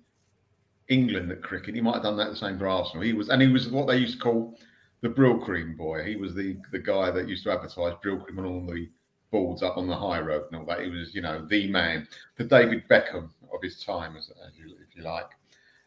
England 0.88 1.32
at 1.32 1.42
cricket. 1.44 1.76
He 1.76 1.82
might 1.82 1.96
have 1.96 2.04
done 2.04 2.18
that 2.18 2.30
the 2.30 2.36
same 2.36 2.58
for 2.60 2.68
Arsenal. 2.68 3.04
He 3.04 3.14
was, 3.14 3.30
and 3.30 3.42
he 3.42 3.48
was 3.48 3.70
what 3.70 3.88
they 3.88 3.98
used 3.98 4.14
to 4.18 4.24
call 4.24 4.58
the 5.02 5.10
Brylcreem 5.10 5.76
boy. 5.78 6.04
He 6.04 6.16
was 6.16 6.34
the 6.34 6.58
the 6.72 6.80
guy 6.80 7.12
that 7.12 7.28
used 7.28 7.44
to 7.44 7.52
advertise 7.52 7.94
Brylcreem 8.04 8.38
on 8.40 8.46
all 8.46 8.66
the 8.66 8.90
boards 9.36 9.62
up 9.68 9.78
on 9.78 9.88
the 9.88 10.02
high 10.08 10.22
road 10.30 10.44
and 10.48 10.56
all 10.60 10.68
that. 10.70 10.84
He 10.86 10.92
was, 10.98 11.08
you 11.18 11.24
know, 11.26 11.38
the 11.54 11.62
man, 11.80 12.08
the 12.38 12.46
David 12.56 12.82
Beckham 12.92 13.26
of 13.54 13.60
his 13.68 13.78
time, 13.84 14.14
as, 14.20 14.26
as 14.48 14.54
you, 14.60 14.68
if 14.86 14.96
you 14.96 15.04
like. 15.04 15.32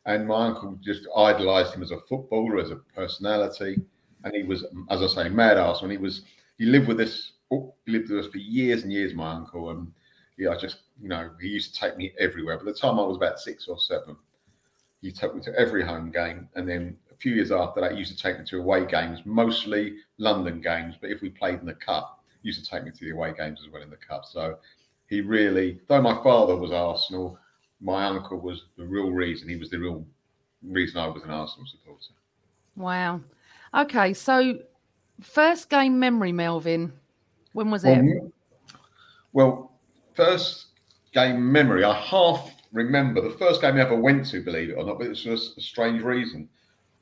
And 0.05 0.27
my 0.27 0.41
uncle 0.49 0.71
just 0.89 1.03
idolised 1.17 1.75
him 1.75 1.83
as 1.83 1.93
a 1.93 2.01
footballer, 2.09 2.59
as 2.65 2.71
a 2.71 2.81
personality, 3.01 3.73
and 4.23 4.35
he 4.39 4.43
was, 4.53 4.61
as 4.95 5.01
I 5.03 5.09
say, 5.17 5.29
mad 5.29 5.57
Arsenal. 5.59 5.91
And 5.91 5.99
he 5.99 6.03
was, 6.09 6.17
he 6.61 6.65
lived 6.75 6.89
with 6.89 7.01
us, 7.07 7.15
oh, 7.53 7.75
he 7.85 7.93
lived 7.93 8.11
with 8.11 8.25
us 8.25 8.31
for 8.33 8.39
years 8.39 8.81
and 8.85 8.93
years. 8.93 9.13
My 9.15 9.31
uncle, 9.39 9.71
and 9.71 9.93
yeah, 10.37 10.51
I 10.55 10.57
just, 10.67 10.79
you 11.03 11.09
know, 11.09 11.25
he 11.41 11.49
used 11.49 11.75
to 11.75 11.81
take 11.81 11.97
me 11.97 12.07
everywhere. 12.27 12.59
By 12.59 12.65
the 12.71 12.79
time 12.83 12.99
I 12.99 13.07
was 13.11 13.17
about 13.17 13.39
six 13.39 13.69
or 13.69 13.79
seven, 13.79 14.17
He 15.01 15.13
took 15.13 15.35
me 15.35 15.41
to 15.43 15.55
every 15.55 15.85
home 15.85 16.11
game, 16.11 16.49
and 16.55 16.69
then 16.69 16.97
a 17.13 17.17
few 17.17 17.35
years 17.35 17.53
after 17.53 17.81
that, 17.81 17.93
he 17.93 17.99
used 17.99 18.17
to 18.17 18.23
take 18.23 18.39
me 18.39 18.45
to 18.47 18.59
away 18.59 18.85
games, 18.87 19.21
mostly 19.25 19.97
London 20.19 20.61
games. 20.61 20.97
But 21.01 21.11
if 21.11 21.23
we 21.23 21.31
played 21.31 21.61
in 21.61 21.67
the 21.67 21.75
cup, 21.75 22.18
used 22.49 22.65
to 22.65 22.71
take 22.71 22.85
me 22.85 22.91
to 22.91 23.05
the 23.05 23.11
away 23.11 23.33
games 23.37 23.61
as 23.65 23.71
well 23.73 23.83
in 23.83 23.91
the 23.91 23.97
cup. 23.97 24.25
So 24.25 24.59
he 25.07 25.21
really, 25.21 25.81
though 25.87 26.03
my 26.03 26.21
father 26.23 26.57
was 26.57 26.73
Arsenal, 26.73 27.39
my 27.81 28.07
uncle 28.07 28.39
was 28.39 28.65
the 28.77 28.85
real 28.85 29.11
reason. 29.11 29.49
He 29.49 29.57
was 29.57 29.71
the 29.71 29.79
real 29.79 30.05
reason 30.63 30.99
I 30.99 31.07
was 31.07 31.23
an 31.23 31.31
Arsenal 31.31 31.67
supporter. 31.67 32.15
Wow. 32.75 33.21
Okay, 33.75 34.15
so 34.15 34.59
first 35.21 35.69
game 35.69 35.99
memory, 35.99 36.33
Melvyn. 36.33 36.93
When 37.53 37.71
was 37.71 37.85
it? 37.85 38.03
Well, 38.03 38.33
well, 39.33 39.73
first 40.15 40.67
game 41.13 41.53
memory, 41.53 41.85
I 41.85 41.95
half 42.01 42.51
remember 42.73 43.21
the 43.21 43.37
first 43.37 43.61
game 43.61 43.77
I 43.77 43.81
ever 43.81 43.97
went 43.97 44.27
to, 44.31 44.43
believe 44.43 44.71
it 44.71 44.75
or 44.75 44.85
not, 44.85 44.99
but 44.99 45.07
it 45.07 45.11
was 45.11 45.55
a 45.57 45.61
strange 45.61 46.03
reason. 46.03 46.49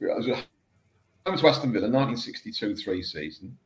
It 0.00 0.06
was 0.06 0.26
home 0.26 1.38
to 1.38 1.48
Aston 1.48 1.72
Villa, 1.72 1.88
1962 1.88 2.76
3 2.76 3.02
season. 3.02 3.56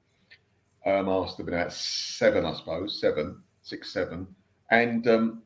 Um, 0.87 1.07
been 1.37 1.49
about 1.49 1.73
seven, 1.73 2.47
I 2.47 2.55
suppose, 2.55 3.01
seven, 3.01 3.43
six, 3.63 3.93
seven. 3.93 4.27
And 4.71 5.07
um, 5.09 5.43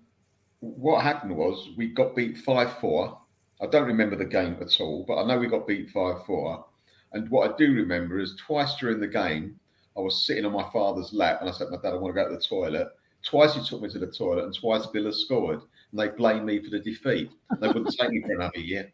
what 0.61 1.03
happened 1.03 1.37
was 1.37 1.71
we 1.77 1.89
got 1.89 2.15
beat 2.15 2.39
5 2.39 2.79
4. 2.79 3.21
I 3.61 3.67
don't 3.67 3.87
remember 3.87 4.17
the 4.17 4.25
game 4.25 4.57
at 4.61 4.81
all, 4.81 5.05
but 5.07 5.17
I 5.17 5.27
know 5.27 5.39
we 5.39 5.47
got 5.47 5.67
beat 5.67 5.91
5 5.91 6.25
4. 6.25 6.65
And 7.13 7.29
what 7.31 7.51
I 7.51 7.57
do 7.57 7.73
remember 7.73 8.19
is 8.19 8.37
twice 8.37 8.77
during 8.77 9.01
the 9.01 9.09
game, 9.09 9.59
I 9.97 10.01
was 10.01 10.27
sitting 10.27 10.45
on 10.45 10.53
my 10.53 10.69
father's 10.73 11.13
lap 11.13 11.39
and 11.41 11.49
I 11.49 11.53
said, 11.53 11.69
My 11.71 11.77
dad, 11.77 11.95
I 11.95 11.97
want 11.97 12.15
to 12.15 12.23
go 12.23 12.29
to 12.29 12.37
the 12.37 12.43
toilet. 12.43 12.89
Twice 13.25 13.55
he 13.55 13.65
took 13.65 13.81
me 13.81 13.89
to 13.89 13.99
the 13.99 14.09
toilet 14.09 14.45
and 14.45 14.55
twice 14.55 14.87
Villa 14.93 15.13
scored. 15.13 15.61
And 15.91 16.01
they 16.01 16.09
blamed 16.09 16.45
me 16.45 16.63
for 16.63 16.71
the 16.71 16.81
defeat. 16.81 17.31
They 17.61 17.69
wouldn't 17.69 17.97
take 17.97 18.11
me 18.11 18.23
for 18.23 18.33
another 18.33 18.59
year. 18.59 18.93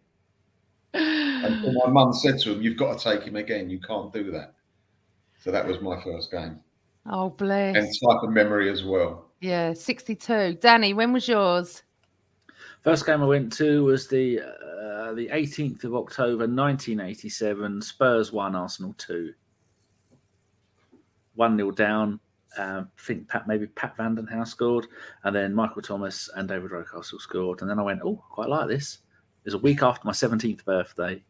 And 0.93 1.75
my 1.75 1.91
mum 1.91 2.13
said 2.13 2.39
to 2.41 2.53
him, 2.53 2.63
You've 2.63 2.77
got 2.77 2.99
to 2.99 3.05
take 3.05 3.27
him 3.27 3.37
again. 3.37 3.71
You 3.71 3.81
can't 3.81 4.13
do 4.13 4.31
that. 4.33 4.55
So 5.41 5.51
that 5.51 5.67
was 5.67 5.81
my 5.81 6.01
first 6.03 6.31
game. 6.31 6.61
Oh, 7.07 7.31
bless. 7.31 7.77
And 7.77 7.87
type 7.87 8.23
of 8.23 8.31
memory 8.31 8.71
as 8.71 8.85
well. 8.85 9.31
Yeah, 9.41 9.73
62. 9.73 10.59
Danny, 10.61 10.93
when 10.93 11.13
was 11.13 11.27
yours? 11.27 11.83
First 12.85 13.07
game 13.07 13.23
I 13.23 13.27
went 13.27 13.53
to 13.55 13.85
was 13.85 14.07
the 14.07 14.41
uh, 14.41 15.13
the 15.15 15.29
18th 15.29 15.85
of 15.85 15.95
October 15.95 16.47
1987. 16.47 17.83
Spurs 17.83 18.33
1, 18.33 18.55
Arsenal 18.55 18.95
2. 18.99 19.33
1 21.35 21.57
0 21.57 21.71
down. 21.71 22.21
Uh, 22.59 22.83
I 22.83 23.03
think 23.03 23.29
Pat 23.29 23.47
maybe 23.47 23.67
Pat 23.69 23.97
Vanden 23.97 24.27
Hauwe 24.27 24.47
scored, 24.47 24.87
and 25.25 25.35
then 25.35 25.55
Michael 25.55 25.83
Thomas 25.83 26.29
and 26.37 26.49
David 26.49 26.71
Rocastle 26.71 27.21
scored. 27.21 27.61
And 27.61 27.71
then 27.71 27.79
I 27.79 27.83
went, 27.83 28.03
Oh, 28.05 28.23
quite 28.31 28.49
like 28.49 28.69
this. 28.69 28.99
It 29.45 29.47
was 29.47 29.55
a 29.55 29.59
week 29.59 29.83
after 29.83 30.07
my 30.07 30.13
17th 30.13 30.65
birthday. 30.65 31.23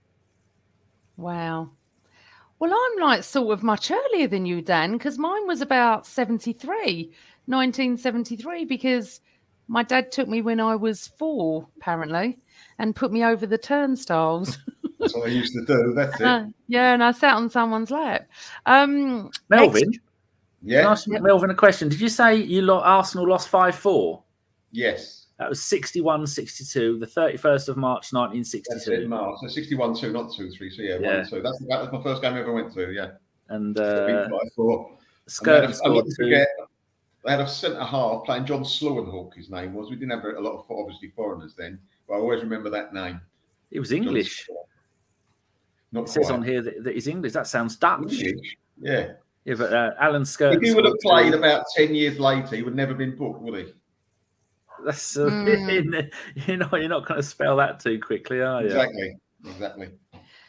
Wow. 1.17 1.71
Well, 2.61 2.73
I'm 2.75 3.01
like 3.03 3.25
sort 3.25 3.53
of 3.53 3.63
much 3.63 3.91
earlier 3.91 4.29
than 4.29 4.45
you, 4.47 4.61
Dan, 4.63 4.93
because 4.93 5.19
mine 5.19 5.47
was 5.47 5.63
about 5.63 6.07
73, 6.07 7.11
1973, 7.47 8.65
because 8.67 9.21
my 9.67 9.83
dad 9.83 10.13
took 10.13 10.29
me 10.29 10.43
when 10.43 10.61
I 10.61 10.77
was 10.77 11.09
four, 11.09 11.67
apparently, 11.79 12.39
and 12.79 12.95
put 12.95 13.13
me 13.13 13.25
over 13.25 13.47
the 13.47 13.57
turnstiles. 13.59 14.59
That's 15.01 15.15
what 15.15 15.29
I 15.29 15.33
used 15.33 15.55
to 15.55 15.65
do. 15.65 15.95
That's 15.97 16.21
it. 16.21 16.27
Uh, 16.27 16.45
yeah, 16.69 16.93
and 16.93 17.03
I 17.03 17.13
sat 17.13 17.35
on 17.35 17.49
someone's 17.49 17.91
lap. 17.91 18.29
Um, 18.67 19.31
Melvyn, 19.51 19.89
ex- 19.89 19.99
Yeah. 20.63 20.81
can 20.81 20.89
I 20.89 20.93
ask 20.93 21.09
Melvyn 21.09 21.51
a 21.51 21.55
question? 21.55 21.89
Did 21.89 22.01
you 22.03 22.11
say 22.11 22.37
you 22.37 22.61
lo- 22.61 22.81
Arsenal 22.81 23.27
lost 23.27 23.49
5 23.49 23.75
4? 23.75 24.23
Yes. 24.73 25.20
That 25.41 25.49
was 25.49 25.63
61 25.65 26.27
62, 26.27 26.99
the 26.99 27.07
31st 27.07 27.71
of 27.71 27.79
March 27.79 28.11
That's 28.11 28.13
it. 28.13 28.17
1962. 28.17 29.09
March. 29.09 29.39
So 29.41 29.49
61 29.49 29.97
2, 29.97 30.13
not 30.13 30.35
2 30.35 30.51
3. 30.51 30.71
So 30.71 30.83
yeah, 30.83 30.99
Yeah. 31.01 31.17
1 31.21 31.31
2. 31.31 31.41
That's, 31.41 31.59
that 31.67 31.81
was 31.81 31.93
my 31.93 32.03
first 32.03 32.21
game 32.21 32.35
I 32.35 32.41
ever 32.41 32.53
went 32.53 32.75
to. 32.75 32.93
Yeah. 32.93 33.13
And 33.49 33.79
uh, 33.79 34.29
four. 34.55 34.91
And 34.91 35.47
they 35.47 35.61
had 35.63 35.75
scored 35.75 36.05
two. 36.05 36.25
forget, 36.25 36.47
They 37.25 37.31
had 37.31 37.41
a 37.41 37.49
centre 37.49 37.83
half 37.83 38.25
playing 38.27 38.45
John 38.45 38.65
Sleeuwenhoek, 38.65 39.35
his 39.35 39.49
name 39.49 39.73
was. 39.73 39.89
We 39.89 39.97
didn't 39.97 40.11
have 40.11 40.25
a 40.25 40.41
lot 40.41 40.59
of 40.59 40.67
obviously 40.71 41.09
foreigners 41.17 41.55
then, 41.55 41.79
but 42.07 42.15
I 42.15 42.17
always 42.19 42.43
remember 42.43 42.69
that 42.69 42.93
name. 42.93 43.19
It 43.71 43.81
was 43.81 43.93
English. 43.93 44.47
Not 45.91 46.05
It 46.05 46.11
says 46.11 46.31
on 46.31 46.43
here 46.43 46.61
that, 46.61 46.85
that 46.85 46.95
he's 46.95 47.07
English. 47.07 47.33
That 47.33 47.47
sounds 47.47 47.77
Dutch. 47.77 48.13
English. 48.13 48.59
Yeah. 48.79 49.13
Yeah, 49.47 49.55
but 49.55 49.73
uh, 49.73 49.93
Alan 49.99 50.27
Skirt. 50.27 50.57
If 50.57 50.63
he 50.63 50.75
would 50.75 50.85
have 50.85 50.99
played 51.01 51.33
two. 51.33 51.39
about 51.39 51.65
10 51.75 51.95
years 51.95 52.21
later, 52.21 52.57
he 52.57 52.63
would 52.63 52.77
never 52.77 52.93
been 52.93 53.17
booked, 53.17 53.41
would 53.41 53.59
he? 53.59 53.73
That's 54.85 55.17
uh, 55.17 55.27
Mm. 55.31 56.11
you 56.47 56.57
know 56.57 56.69
you're 56.73 56.89
not 56.89 57.07
going 57.07 57.21
to 57.21 57.27
spell 57.27 57.57
that 57.57 57.81
too 57.81 57.99
quickly, 58.01 58.41
are 58.41 58.61
you? 58.63 58.67
Exactly. 58.69 59.17
Exactly. 59.47 59.89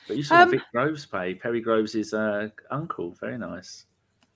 But 0.07 0.17
you 0.17 0.23
saw 0.23 0.41
Um, 0.43 0.51
Vic 0.51 0.61
Groves 0.73 1.05
play. 1.05 1.35
Perry 1.35 1.61
Groves' 1.61 1.95
is 1.95 2.13
uh, 2.13 2.49
uncle. 2.71 3.11
Very 3.21 3.37
nice. 3.37 3.85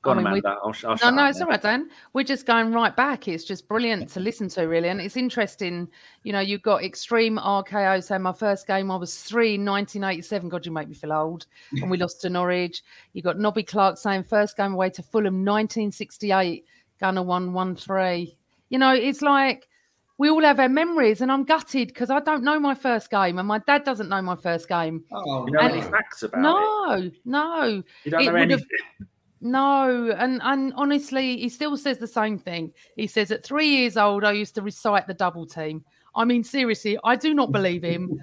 Go 0.02 0.12
I 0.12 0.18
on, 0.18 0.24
mean, 0.24 0.34
we- 0.34 0.40
Amanda. 0.40 0.60
I'll, 0.64 0.74
I'll 0.92 1.12
No, 1.12 1.24
no, 1.24 1.28
it's 1.30 1.42
all 1.42 1.48
right, 1.48 1.62
Dan. 1.62 1.90
We're 2.14 2.24
just 2.24 2.46
going 2.46 2.72
right 2.72 2.96
back. 2.96 3.28
It's 3.28 3.44
just 3.44 3.68
brilliant 3.68 4.08
to 4.10 4.20
listen 4.20 4.48
to, 4.50 4.64
really. 4.68 4.90
And 4.90 5.02
it's 5.02 5.18
interesting, 5.18 5.90
you 6.24 6.32
know, 6.32 6.42
you've 6.42 6.62
got 6.62 6.84
Extreme 6.84 7.38
RKO 7.40 8.04
saying 8.04 8.22
my 8.22 8.32
first 8.32 8.68
game, 8.68 8.92
I 8.92 8.96
was 8.98 9.18
three 9.24 9.56
in 9.56 9.66
1987. 9.66 10.48
God, 10.48 10.64
you 10.66 10.72
make 10.72 10.88
me 10.88 10.94
feel 10.94 11.12
old. 11.12 11.48
And 11.72 11.90
we 11.90 11.98
lost 11.98 12.22
to 12.22 12.30
Norwich. 12.30 12.84
You 13.14 13.24
got 13.24 13.40
Nobby 13.40 13.64
Clark 13.64 13.98
saying 13.98 14.26
first 14.26 14.56
game 14.56 14.74
away 14.74 14.92
to 14.92 15.02
Fulham, 15.04 15.44
1968. 15.44 16.66
Gunner 17.00 17.24
1 17.24 17.52
1 17.52 17.76
3. 17.76 18.38
You 18.70 18.80
know, 18.80 18.94
it's 18.94 19.22
like 19.24 19.68
we 20.18 20.30
all 20.30 20.42
have 20.44 20.60
our 20.60 20.70
memories, 20.70 21.22
and 21.22 21.32
I'm 21.32 21.44
gutted 21.44 21.90
because 21.90 22.10
I 22.10 22.20
don't 22.20 22.44
know 22.44 22.60
my 22.60 22.74
first 22.76 23.10
game, 23.10 23.38
and 23.38 23.48
my 23.48 23.60
dad 23.60 23.84
doesn't 23.84 24.10
know 24.10 24.22
my 24.22 24.36
first 24.36 24.68
game. 24.70 25.04
Oh, 25.12 25.46
You 25.46 25.54
know 25.54 25.60
any 25.60 25.82
facts 25.82 26.24
about 26.24 26.40
it? 26.40 26.42
No, 26.42 27.12
no. 27.26 27.84
You 28.04 28.12
don't 28.12 28.26
know 28.26 28.32
would 28.34 28.42
anything. 28.42 28.68
No, 29.42 30.12
and 30.18 30.42
and 30.44 30.74
honestly, 30.76 31.38
he 31.38 31.50
still 31.50 31.78
says 31.78 31.98
the 32.00 32.08
same 32.08 32.40
thing. 32.40 32.72
He 32.96 33.06
says 33.08 33.32
at 33.32 33.46
three 33.46 33.68
years 33.68 33.98
old, 33.98 34.24
I 34.24 34.32
used 34.32 34.56
to 34.56 34.62
recite 34.62 35.06
the 35.08 35.14
double 35.14 35.46
team. 35.46 35.84
I 36.16 36.24
mean, 36.24 36.44
seriously, 36.44 36.98
I 37.04 37.16
do 37.18 37.34
not 37.34 37.52
believe 37.52 37.84
him, 37.84 38.18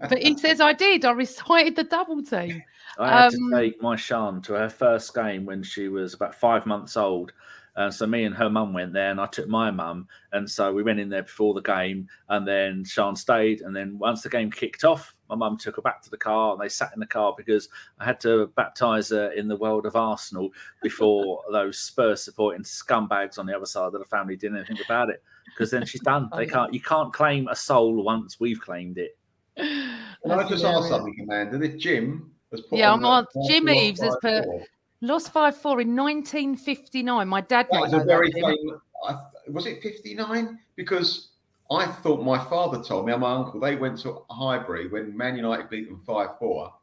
but 0.00 0.18
he 0.18 0.36
says 0.38 0.60
I 0.60 0.72
did. 0.72 1.04
I 1.04 1.12
recited 1.12 1.76
the 1.76 1.84
double 1.84 2.22
team. 2.22 2.62
I 2.98 3.08
had 3.08 3.34
Um, 3.34 3.50
to 3.52 3.56
take 3.58 3.80
my 3.82 3.94
Sean 3.94 4.40
to 4.42 4.54
her 4.54 4.68
first 4.70 5.14
game 5.14 5.44
when 5.44 5.62
she 5.62 5.88
was 5.88 6.14
about 6.14 6.34
five 6.34 6.64
months 6.66 6.96
old. 6.96 7.32
Uh, 7.76 7.90
so 7.90 8.06
me 8.06 8.24
and 8.24 8.34
her 8.34 8.50
mum 8.50 8.72
went 8.72 8.92
there, 8.92 9.10
and 9.10 9.20
I 9.20 9.26
took 9.26 9.48
my 9.48 9.70
mum, 9.70 10.08
and 10.32 10.48
so 10.50 10.72
we 10.72 10.82
went 10.82 10.98
in 11.00 11.08
there 11.08 11.22
before 11.22 11.54
the 11.54 11.62
game, 11.62 12.08
and 12.28 12.46
then 12.46 12.84
Sean 12.84 13.14
stayed, 13.16 13.60
and 13.62 13.74
then 13.74 13.98
once 13.98 14.22
the 14.22 14.28
game 14.28 14.50
kicked 14.50 14.84
off, 14.84 15.14
my 15.28 15.36
mum 15.36 15.56
took 15.56 15.76
her 15.76 15.82
back 15.82 16.02
to 16.02 16.10
the 16.10 16.16
car, 16.16 16.52
and 16.52 16.60
they 16.60 16.68
sat 16.68 16.90
in 16.94 17.00
the 17.00 17.06
car 17.06 17.32
because 17.36 17.68
I 18.00 18.04
had 18.04 18.18
to 18.20 18.48
baptise 18.56 19.10
her 19.10 19.30
in 19.32 19.46
the 19.48 19.56
world 19.56 19.86
of 19.86 19.94
Arsenal 19.96 20.50
before 20.82 21.42
those 21.52 21.78
Spurs 21.78 22.22
supporting 22.24 22.64
scumbags 22.64 23.38
on 23.38 23.46
the 23.46 23.54
other 23.56 23.66
side 23.66 23.86
of 23.86 23.92
the 23.92 24.04
family 24.04 24.36
did 24.36 24.54
anything 24.54 24.78
about 24.84 25.08
it. 25.10 25.22
Because 25.46 25.70
then 25.70 25.86
she's 25.86 26.00
done. 26.02 26.28
They 26.36 26.46
can't. 26.56 26.72
You 26.74 26.80
can't 26.80 27.12
claim 27.12 27.48
a 27.48 27.56
soul 27.56 28.02
once 28.04 28.38
we've 28.40 28.60
claimed 28.60 28.98
it. 28.98 29.16
Can 29.56 30.30
I 30.30 30.36
That's 30.36 30.50
just 30.50 30.64
ask 30.64 30.84
hilarious. 30.84 30.88
something, 30.90 31.16
Amanda? 31.22 31.58
That 31.58 31.78
Jim 31.78 32.32
has 32.50 32.60
put 32.62 32.78
Yeah, 32.78 32.92
on 32.92 32.98
I'm 33.00 33.04
on- 33.06 33.26
Jim 33.48 33.64
lot 33.66 33.76
Eves 33.76 34.00
has 34.02 34.16
put- 34.20 34.44
four. 34.44 34.64
Lost 35.02 35.32
five 35.32 35.56
four 35.56 35.80
in 35.80 35.96
1959. 35.96 37.26
My 37.28 37.40
dad 37.40 37.66
That 37.70 37.80
was 37.80 37.92
a 37.92 38.04
very 38.04 38.30
that. 38.30 38.40
Famous. 38.40 38.80
I, 39.08 39.16
was 39.48 39.66
it 39.66 39.82
59? 39.82 40.58
Because 40.76 41.28
I 41.70 41.86
thought 41.86 42.22
my 42.22 42.38
father 42.38 42.82
told 42.82 43.06
me, 43.06 43.12
and 43.12 43.20
my 43.22 43.32
uncle, 43.32 43.60
they 43.60 43.76
went 43.76 43.98
to 44.00 44.22
Highbury 44.30 44.88
when 44.88 45.16
Man 45.16 45.36
United 45.36 45.70
beat 45.70 45.88
them 45.88 46.02
5 46.06 46.38
4, 46.38 46.74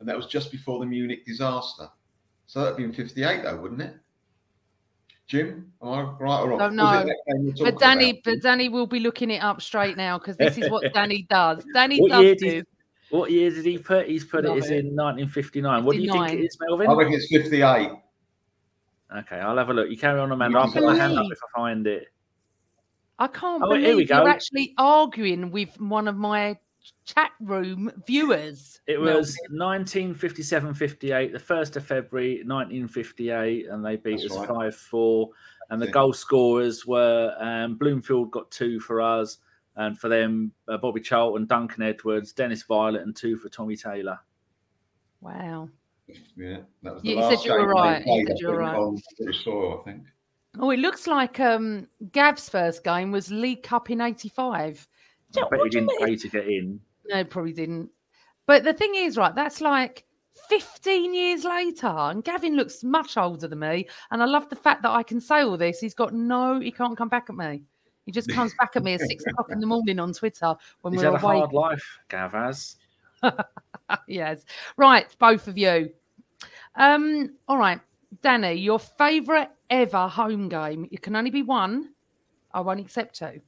and 0.00 0.08
that 0.08 0.16
was 0.16 0.26
just 0.26 0.50
before 0.50 0.80
the 0.80 0.86
Munich 0.86 1.24
disaster. 1.24 1.88
So 2.46 2.60
that'd 2.60 2.76
been 2.76 2.92
58, 2.92 3.42
though, 3.42 3.56
wouldn't 3.56 3.80
it? 3.80 3.94
Jim, 5.26 5.72
am 5.82 5.88
I 5.88 6.02
right 6.02 6.40
or 6.40 6.50
wrong? 6.50 6.58
Don't 6.58 6.76
Was 6.76 7.02
it 7.02 7.06
know. 7.06 7.06
that 7.06 7.16
game 7.32 7.54
you're 7.56 7.70
But 7.72 7.80
Danny, 7.80 8.10
about? 8.10 8.22
but 8.24 8.42
Danny 8.42 8.68
will 8.68 8.86
be 8.86 9.00
looking 9.00 9.30
it 9.30 9.42
up 9.42 9.62
straight 9.62 9.96
now 9.96 10.18
because 10.18 10.36
this 10.36 10.58
is 10.58 10.68
what 10.68 10.92
Danny 10.92 11.26
does. 11.30 11.64
Danny 11.74 11.98
What 12.00 12.10
does 12.10 12.36
this. 12.38 12.64
Did- 13.12 13.18
What 13.18 13.30
year 13.30 13.50
did 13.50 13.64
he 13.66 13.78
put? 13.78 14.08
He's 14.08 14.24
put 14.24 14.44
it 14.44 14.48
Love 14.48 14.58
is 14.58 14.70
it. 14.70 14.78
in 14.86 14.96
1959. 14.96 15.84
What 15.84 15.92
do 15.96 16.02
you 16.02 16.10
think 16.10 16.24
it 16.24 16.30
59. 16.30 16.44
is, 16.46 16.58
Melvyn? 16.60 16.88
I 16.88 16.94
reckon 16.94 17.14
it's 17.14 17.28
58. 17.30 17.90
Okay, 19.18 19.36
I'll 19.36 19.58
have 19.58 19.68
a 19.68 19.74
look. 19.74 19.90
You 19.90 19.98
carry 19.98 20.18
on, 20.18 20.32
Amanda. 20.32 20.58
I'll 20.58 20.72
put 20.72 20.82
my 20.82 20.96
hand 20.96 21.18
up 21.18 21.26
if 21.30 21.38
I 21.54 21.58
find 21.60 21.86
it. 21.86 22.06
I 23.18 23.26
can't 23.26 23.62
Oh, 23.62 23.68
believe 23.68 23.84
here 23.84 23.96
we 23.96 24.04
go. 24.06 24.16
you're 24.20 24.28
actually 24.28 24.74
arguing 24.78 25.50
with 25.50 25.78
one 25.78 26.08
of 26.08 26.16
my 26.16 26.58
chat 27.04 27.30
room 27.40 27.92
viewers. 28.06 28.80
It 28.86 28.98
was 28.98 29.36
1957-58, 29.52 31.32
the 31.32 31.38
first 31.38 31.76
of 31.76 31.84
February 31.86 32.42
1958, 32.44 33.66
and 33.68 33.84
they 33.84 33.96
beat 33.96 34.22
That's 34.22 34.32
us 34.32 34.38
right. 34.38 34.48
five 34.48 34.74
four. 34.76 35.28
And 35.70 35.80
the 35.80 35.86
Yeah. 35.86 35.92
goal 35.92 36.12
scorers 36.14 36.86
were 36.86 37.34
um, 37.38 37.76
Bloomfield 37.76 38.30
got 38.30 38.50
two 38.50 38.80
for 38.80 39.00
us, 39.02 39.38
and 39.76 39.98
for 39.98 40.08
them 40.08 40.52
uh, 40.68 40.76
Bobby 40.76 41.00
Charlton, 41.00 41.46
Duncan 41.46 41.82
Edwards, 41.82 42.32
Dennis 42.32 42.62
Viollet, 42.62 43.02
and 43.02 43.14
two 43.14 43.36
for 43.36 43.48
Tommy 43.48 43.76
Taylor. 43.76 44.18
Wow. 45.20 45.68
Yeah, 46.36 46.58
that 46.82 46.94
was 46.94 47.02
the 47.02 47.10
you 47.10 47.16
last 47.16 47.42
said 47.42 47.46
you 47.46 47.52
were 47.52 47.60
game 47.60 47.68
right. 47.68 48.06
You 48.06 48.26
said 48.26 48.38
you 48.38 48.48
were 48.48 48.58
right. 48.58 48.74
On 48.74 48.98
British 49.18 49.44
soil, 49.44 49.80
I 49.80 49.90
think. 49.90 50.02
Oh, 50.58 50.70
it 50.70 50.80
looks 50.80 51.06
like 51.06 51.40
um, 51.40 51.88
Gav's 52.12 52.48
first 52.48 52.84
game 52.84 53.10
was 53.10 53.30
League 53.30 53.62
Cup 53.62 53.88
in 53.90 54.00
'85. 54.00 54.88
I 55.36 55.40
bet 55.40 55.50
What 55.50 55.60
he 55.64 55.70
didn't 55.70 55.98
pay 55.98 56.16
to 56.16 56.28
get 56.28 56.46
in. 56.46 56.80
No, 57.08 57.24
probably 57.24 57.52
didn't. 57.52 57.88
But 58.46 58.64
the 58.64 58.74
thing 58.74 58.94
is, 58.94 59.16
right, 59.16 59.34
that's 59.34 59.60
like 59.60 60.04
15 60.48 61.14
years 61.14 61.44
later, 61.44 61.86
and 61.86 62.24
Gavin 62.24 62.56
looks 62.56 62.84
much 62.84 63.16
older 63.16 63.48
than 63.48 63.60
me. 63.60 63.88
And 64.10 64.22
I 64.22 64.26
love 64.26 64.48
the 64.48 64.56
fact 64.56 64.82
that 64.82 64.90
I 64.90 65.02
can 65.02 65.20
say 65.20 65.42
all 65.42 65.56
this. 65.56 65.80
He's 65.80 65.94
got 65.94 66.12
no, 66.12 66.60
he 66.60 66.70
can't 66.70 66.98
come 66.98 67.08
back 67.08 67.26
at 67.30 67.36
me. 67.36 67.62
He 68.06 68.12
just 68.12 68.30
comes 68.32 68.52
back 68.58 68.76
at 68.76 68.82
me 68.82 68.94
at 68.94 69.00
six 69.00 69.24
o'clock 69.26 69.50
in 69.50 69.60
the 69.60 69.66
morning 69.66 69.98
on 69.98 70.12
Twitter 70.12 70.54
when 70.80 70.92
He's 70.92 71.02
we're 71.02 71.12
had 71.12 71.22
a 71.22 71.26
hard 71.26 71.52
life, 71.52 71.98
Gav 72.08 72.32
has. 72.32 72.76
yes. 74.08 74.44
Right, 74.76 75.06
both 75.18 75.48
of 75.48 75.56
you. 75.56 75.90
Um, 76.74 77.36
all 77.48 77.58
right, 77.58 77.80
Danny, 78.22 78.54
your 78.54 78.78
favourite 78.78 79.50
ever 79.70 80.08
home 80.08 80.48
game. 80.48 80.88
It 80.90 81.02
can 81.02 81.16
only 81.16 81.30
be 81.30 81.42
one. 81.42 81.90
I 82.52 82.60
won't 82.60 82.80
accept 82.80 83.18
two. 83.18 83.40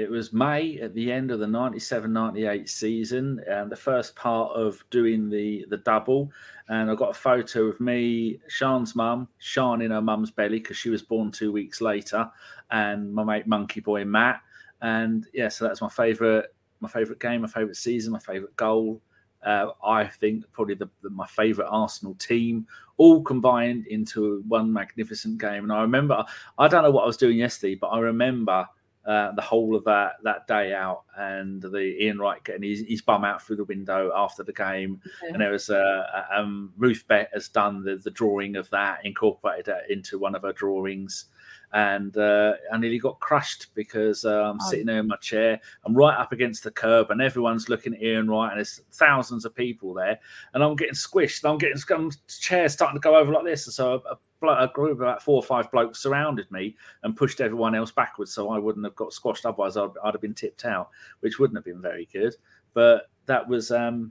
It 0.00 0.10
was 0.10 0.32
May 0.32 0.78
at 0.78 0.94
the 0.94 1.12
end 1.12 1.30
of 1.30 1.40
the 1.40 1.46
97 1.46 2.10
98 2.10 2.68
season, 2.68 3.42
and 3.46 3.70
the 3.70 3.76
first 3.76 4.16
part 4.16 4.50
of 4.52 4.82
doing 4.90 5.28
the, 5.28 5.66
the 5.68 5.76
double. 5.76 6.32
And 6.68 6.90
I 6.90 6.94
got 6.94 7.10
a 7.10 7.14
photo 7.14 7.64
of 7.64 7.78
me, 7.80 8.40
Sean's 8.48 8.96
mum, 8.96 9.28
Sean 9.38 9.82
in 9.82 9.90
her 9.90 10.00
mum's 10.00 10.30
belly 10.30 10.58
because 10.58 10.78
she 10.78 10.88
was 10.88 11.02
born 11.02 11.30
two 11.30 11.52
weeks 11.52 11.82
later, 11.82 12.30
and 12.70 13.12
my 13.12 13.24
mate 13.24 13.46
Monkey 13.46 13.80
Boy 13.80 14.04
Matt. 14.04 14.40
And 14.80 15.26
yeah, 15.34 15.48
so 15.48 15.66
that's 15.66 15.82
my 15.82 15.90
favourite 15.90 16.46
my 16.80 16.88
favourite 16.88 17.20
game, 17.20 17.42
my 17.42 17.48
favourite 17.48 17.76
season, 17.76 18.12
my 18.12 18.18
favourite 18.18 18.56
goal. 18.56 19.02
Uh, 19.44 19.68
I 19.84 20.06
think 20.06 20.44
probably 20.52 20.74
the, 20.74 20.88
the, 21.02 21.10
my 21.10 21.26
favourite 21.26 21.68
Arsenal 21.68 22.14
team, 22.14 22.66
all 22.96 23.22
combined 23.22 23.86
into 23.86 24.42
one 24.48 24.72
magnificent 24.72 25.38
game. 25.38 25.64
And 25.64 25.72
I 25.72 25.82
remember, 25.82 26.24
I 26.58 26.68
don't 26.68 26.82
know 26.82 26.90
what 26.90 27.04
I 27.04 27.06
was 27.06 27.16
doing 27.18 27.36
yesterday, 27.36 27.74
but 27.74 27.88
I 27.88 27.98
remember 28.00 28.66
uh, 29.06 29.32
the 29.32 29.42
whole 29.42 29.74
of 29.74 29.84
that 29.84 30.16
that 30.24 30.46
day 30.46 30.74
out 30.74 31.04
and 31.16 31.62
the 31.62 32.02
Ian 32.02 32.18
Wright 32.18 32.42
getting 32.44 32.62
his, 32.62 32.84
his 32.86 33.00
bum 33.00 33.24
out 33.24 33.42
through 33.42 33.56
the 33.56 33.64
window 33.64 34.12
after 34.14 34.42
the 34.42 34.52
game. 34.52 35.00
Okay. 35.22 35.32
And 35.32 35.40
there 35.40 35.52
was 35.52 35.70
uh, 35.70 36.24
um, 36.34 36.72
Ruth 36.76 37.04
Bett 37.08 37.30
has 37.32 37.48
done 37.48 37.82
the, 37.82 37.96
the 37.96 38.10
drawing 38.10 38.56
of 38.56 38.68
that, 38.70 39.04
incorporated 39.04 39.68
it 39.68 39.90
into 39.90 40.18
one 40.18 40.34
of 40.34 40.42
her 40.42 40.52
drawings. 40.52 41.26
And 41.72 42.16
uh, 42.16 42.54
I 42.72 42.78
nearly 42.78 42.98
got 42.98 43.20
crushed 43.20 43.68
because 43.74 44.24
uh, 44.24 44.42
I'm 44.50 44.58
Oh. 44.60 44.70
sitting 44.70 44.86
there 44.86 44.98
in 44.98 45.06
my 45.06 45.16
chair. 45.16 45.60
I'm 45.84 45.94
right 45.94 46.18
up 46.18 46.32
against 46.32 46.64
the 46.64 46.70
curb, 46.70 47.10
and 47.10 47.22
everyone's 47.22 47.68
looking 47.68 47.94
at 47.94 48.02
Ian 48.02 48.28
Wright, 48.28 48.50
and 48.50 48.58
there's 48.58 48.80
thousands 48.92 49.44
of 49.44 49.54
people 49.54 49.94
there. 49.94 50.18
And 50.52 50.62
I'm 50.64 50.74
getting 50.74 50.94
squished. 50.94 51.48
I'm 51.48 51.58
getting 51.58 51.80
um, 51.94 52.10
chairs 52.40 52.72
starting 52.72 53.00
to 53.00 53.02
go 53.02 53.16
over 53.16 53.32
like 53.32 53.44
this. 53.44 53.66
And 53.66 53.74
so 53.74 54.02
a, 54.10 54.46
a, 54.46 54.64
a 54.64 54.72
group 54.72 54.92
of 54.92 55.00
about 55.02 55.22
four 55.22 55.36
or 55.36 55.42
five 55.44 55.70
blokes 55.70 56.02
surrounded 56.02 56.50
me 56.50 56.76
and 57.04 57.16
pushed 57.16 57.40
everyone 57.40 57.74
else 57.76 57.92
backwards, 57.92 58.34
so 58.34 58.50
I 58.50 58.58
wouldn't 58.58 58.84
have 58.84 58.96
got 58.96 59.12
squashed. 59.12 59.46
Otherwise, 59.46 59.76
I'd, 59.76 59.90
I'd 60.02 60.14
have 60.14 60.20
been 60.20 60.34
tipped 60.34 60.64
out, 60.64 60.90
which 61.20 61.38
wouldn't 61.38 61.56
have 61.56 61.64
been 61.64 61.80
very 61.80 62.08
good. 62.12 62.34
But 62.74 63.10
that 63.26 63.46
was, 63.48 63.70
um, 63.70 64.10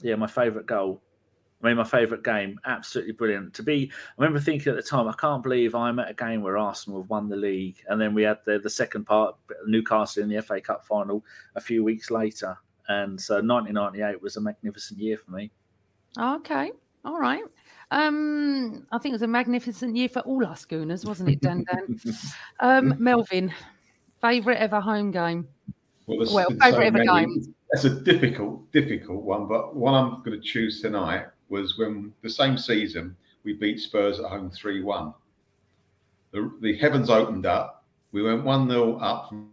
yeah, 0.00 0.16
my 0.16 0.26
favourite 0.26 0.66
goal. 0.66 1.02
I 1.62 1.68
mean, 1.68 1.76
my 1.76 1.84
favourite 1.84 2.22
game. 2.22 2.60
Absolutely 2.66 3.12
brilliant. 3.12 3.54
To 3.54 3.62
be, 3.62 3.90
I 3.92 4.22
remember 4.22 4.40
thinking 4.40 4.70
at 4.70 4.76
the 4.76 4.82
time, 4.82 5.08
I 5.08 5.14
can't 5.14 5.42
believe 5.42 5.74
I'm 5.74 5.98
at 5.98 6.10
a 6.10 6.14
game 6.14 6.42
where 6.42 6.58
Arsenal 6.58 7.00
have 7.00 7.10
won 7.10 7.28
the 7.28 7.36
league, 7.36 7.76
and 7.88 8.00
then 8.00 8.14
we 8.14 8.22
had 8.22 8.38
the 8.44 8.58
the 8.58 8.70
second 8.70 9.04
part, 9.04 9.36
Newcastle 9.66 10.22
in 10.22 10.28
the 10.28 10.42
FA 10.42 10.60
Cup 10.60 10.84
final 10.84 11.24
a 11.54 11.60
few 11.60 11.82
weeks 11.82 12.10
later. 12.10 12.56
And 12.88 13.20
so 13.20 13.36
1998 13.36 14.22
was 14.22 14.36
a 14.36 14.40
magnificent 14.40 15.00
year 15.00 15.16
for 15.16 15.32
me. 15.32 15.50
Okay. 16.18 16.70
All 17.04 17.18
right. 17.18 17.42
Um, 17.90 18.86
I 18.92 18.98
think 18.98 19.12
it 19.12 19.16
was 19.16 19.22
a 19.22 19.26
magnificent 19.28 19.96
year 19.96 20.08
for 20.08 20.20
all 20.20 20.44
our 20.44 20.56
schooners, 20.56 21.04
wasn't 21.04 21.30
it, 21.30 21.40
Dan 21.40 21.64
Dan? 21.70 22.00
um, 22.60 22.94
Melvyn, 22.98 23.52
favourite 24.20 24.58
ever 24.58 24.80
home 24.80 25.10
game. 25.10 25.48
Well, 26.06 26.18
there's 26.18 26.32
Well, 26.32 26.48
been 26.48 26.58
so 26.58 26.64
favourite 26.64 26.86
ever 26.86 26.98
many. 27.04 27.26
game. 27.26 27.54
That's 27.72 27.84
a 27.84 27.90
difficult, 27.90 28.70
difficult 28.72 29.22
one, 29.22 29.48
but 29.48 29.74
one 29.74 29.94
I'm 29.94 30.22
going 30.22 30.40
to 30.40 30.40
choose 30.40 30.80
tonight 30.80 31.26
was 31.48 31.78
when 31.78 32.12
the 32.22 32.30
same 32.30 32.58
season 32.58 33.16
we 33.44 33.52
beat 33.52 33.80
Spurs 33.80 34.18
at 34.18 34.26
home 34.26 34.50
3 34.50 34.82
1. 34.82 35.14
The, 36.32 36.76
heavens 36.78 37.08
opened 37.08 37.46
up. 37.46 37.84
We 38.12 38.22
went 38.22 38.44
1 38.44 38.68
0 38.68 38.98
up 38.98 39.28
from 39.28 39.50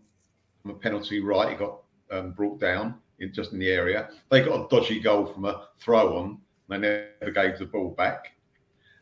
a 0.68 0.74
penalty 0.74 1.22
right. 1.22 1.54
It 1.54 1.60
got 1.60 1.80
um, 2.12 2.32
brought 2.32 2.60
down 2.60 2.96
in 3.20 3.32
just 3.34 3.54
in 3.54 3.60
the 3.60 3.70
area. 3.70 4.10
They 4.30 4.42
got 4.42 4.66
a 4.66 4.68
dodgy 4.70 5.00
goal 5.00 5.26
from 5.26 5.46
a 5.46 5.68
throw 5.78 6.18
on. 6.18 6.40
They 6.70 6.78
never 6.78 7.32
gave 7.34 7.60
the 7.60 7.66
ball 7.66 7.92
back. 7.92 8.34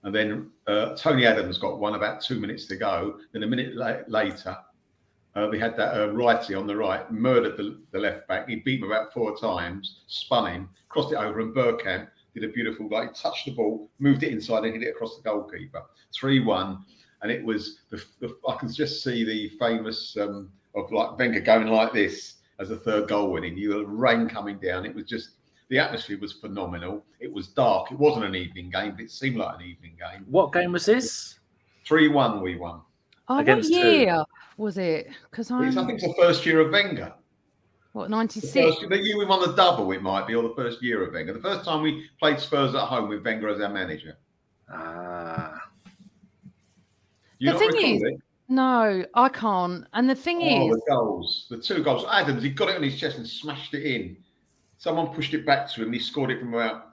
And 0.03 0.13
then 0.13 0.49
uh, 0.67 0.95
Tony 0.95 1.25
Adams 1.25 1.57
got 1.57 1.79
one 1.79 1.95
about 1.95 2.21
two 2.21 2.39
minutes 2.39 2.65
to 2.67 2.75
go. 2.75 3.19
Then 3.31 3.43
a 3.43 3.47
minute 3.47 3.75
la- 3.75 4.01
later, 4.07 4.57
uh, 5.35 5.47
we 5.49 5.59
had 5.59 5.77
that 5.77 5.93
uh, 5.93 6.07
Wrighty 6.09 6.59
on 6.59 6.67
the 6.67 6.75
right, 6.75 7.09
murdered 7.11 7.55
the, 7.55 7.79
the 7.91 7.99
left 7.99 8.27
back. 8.27 8.49
He 8.49 8.57
beat 8.57 8.81
him 8.81 8.87
about 8.87 9.13
four 9.13 9.37
times, 9.37 10.01
spun 10.07 10.51
him, 10.51 10.69
crossed 10.89 11.13
it 11.13 11.17
over, 11.17 11.39
and 11.39 11.55
Bergkamp 11.55 12.07
did 12.33 12.43
a 12.43 12.49
beautiful, 12.49 12.87
like, 12.89 13.13
touched 13.13 13.45
the 13.45 13.51
ball, 13.51 13.89
moved 13.99 14.23
it 14.23 14.31
inside, 14.31 14.63
and 14.63 14.73
hit 14.73 14.83
it 14.83 14.91
across 14.91 15.17
the 15.17 15.23
goalkeeper. 15.23 15.83
3 16.13 16.39
1. 16.41 16.85
And 17.23 17.31
it 17.31 17.43
was, 17.43 17.81
the, 17.89 18.03
the, 18.19 18.35
I 18.47 18.55
can 18.55 18.71
just 18.71 19.03
see 19.03 19.23
the 19.23 19.49
famous 19.59 20.17
um, 20.17 20.51
of 20.75 20.91
like 20.91 21.17
Wenger 21.17 21.41
going 21.41 21.67
like 21.67 21.93
this 21.93 22.35
as 22.59 22.69
the 22.69 22.77
third 22.77 23.07
goal 23.07 23.31
winning. 23.31 23.57
You 23.57 23.77
had 23.77 23.87
rain 23.87 24.27
coming 24.27 24.57
down. 24.57 24.85
It 24.85 24.95
was 24.95 25.05
just, 25.05 25.31
the 25.69 25.77
atmosphere 25.77 26.17
was 26.19 26.33
phenomenal. 26.33 27.05
It 27.19 27.31
was 27.31 27.49
dark. 27.49 27.91
It 27.91 27.99
wasn't 27.99 28.25
an 28.25 28.35
evening 28.35 28.69
game, 28.69 28.91
but 28.91 29.01
it 29.01 29.11
seemed 29.11 29.37
like 29.37 29.55
an 29.55 29.65
evening 29.65 29.95
game. 29.99 30.25
What 30.29 30.51
game 30.51 30.71
was 30.71 30.85
this? 30.85 31.39
3 31.85 32.07
1 32.07 32.41
we 32.41 32.55
won. 32.55 32.81
Oh, 33.27 33.35
what 33.35 33.41
Against 33.43 33.73
who? 33.73 33.79
year 33.79 34.23
was 34.57 34.77
it? 34.77 35.09
Because 35.29 35.51
I 35.51 35.59
I'm 35.59 35.71
think 35.73 35.91
it's 35.91 36.03
the 36.03 36.13
first 36.19 36.45
year 36.45 36.59
of 36.59 36.71
Wenger. 36.71 37.13
What 37.93 38.09
ninety 38.09 38.39
six. 38.39 38.77
first, 38.77 38.89
the 38.89 38.97
year 39.03 39.17
we 39.17 39.25
won 39.25 39.41
the 39.41 39.53
double, 39.55 39.91
it 39.91 40.01
might 40.01 40.25
be, 40.25 40.33
or 40.35 40.43
the 40.43 40.55
first 40.55 40.81
year 40.81 41.03
of 41.05 41.13
Wenger. 41.13 41.33
The 41.33 41.41
first 41.41 41.65
time 41.65 41.81
we 41.81 42.05
played 42.19 42.39
Spurs 42.39 42.73
at 42.73 42.85
home 42.85 43.09
with 43.09 43.23
Wenger 43.25 43.49
as 43.49 43.59
our 43.59 43.69
manager. 43.69 44.17
Ah, 44.71 45.59
You 47.39 47.51
The 47.51 47.59
thing 47.59 47.95
is- 47.95 48.03
it? 48.03 48.21
No, 48.47 49.05
I 49.13 49.29
can't. 49.29 49.85
And 49.93 50.09
the 50.09 50.15
thing 50.15 50.41
Oh, 50.43 50.69
is, 50.69 50.75
the 50.75 50.81
goals, 50.89 51.45
the 51.49 51.57
two 51.57 51.81
goals. 51.83 52.05
Adams, 52.11 52.43
he 52.43 52.49
got 52.49 52.69
it 52.69 52.75
on 52.75 52.83
his 52.83 52.99
chest 52.99 53.17
and 53.17 53.25
smashed 53.27 53.73
it 53.73 53.83
in. 53.83 54.17
Someone 54.77 55.07
pushed 55.13 55.33
it 55.33 55.45
back 55.45 55.69
to 55.71 55.83
him. 55.83 55.93
He 55.93 55.99
scored 55.99 56.31
it 56.31 56.39
from 56.39 56.53
about 56.53 56.87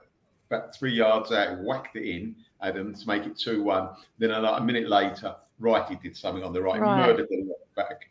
about 0.49 0.73
three 0.75 0.93
yards 0.93 1.31
out, 1.31 1.59
whacked 1.59 1.95
it 1.95 2.03
in. 2.09 2.35
Adams 2.61 3.03
to 3.03 3.07
make 3.07 3.25
it 3.25 3.37
two 3.37 3.61
one. 3.63 3.89
Then 4.17 4.31
a, 4.31 4.41
a 4.41 4.61
minute 4.61 4.89
later, 4.89 5.35
Wrighty 5.61 6.01
did 6.01 6.15
something 6.17 6.43
on 6.43 6.51
the 6.53 6.61
right, 6.61 6.79
Right. 6.81 7.05
murdered 7.07 7.27
the 7.29 7.43
left 7.43 7.75
back, 7.75 8.09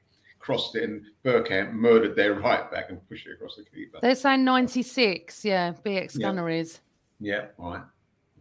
crossed 0.48 0.74
it, 0.76 0.84
and 0.84 1.04
Bergkamp 1.24 1.72
murdered 1.74 2.16
their 2.16 2.34
right 2.40 2.70
back 2.70 2.88
and 2.88 3.06
pushed 3.06 3.26
it 3.26 3.32
across 3.34 3.56
the 3.56 3.64
keeper. 3.64 3.98
they're 4.00 4.14
saying 4.14 4.44
ninety 4.44 4.82
six. 4.82 5.44
Yeah, 5.44 5.74
BX 5.84 6.18
Yeah. 6.18 6.46
Is. 6.46 6.80
Yeah, 7.20 7.46
all 7.58 7.72
right. 7.74 7.82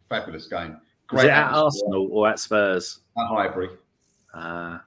Fabulous 0.08 0.48
game. 0.48 0.78
was 1.12 1.26
it 1.26 1.30
at 1.32 1.52
Arsenal 1.52 2.08
or 2.12 2.30
at 2.30 2.40
Spurs? 2.40 3.00
At 3.18 3.28
Highbury. 3.28 3.70
Ah, 4.34 4.82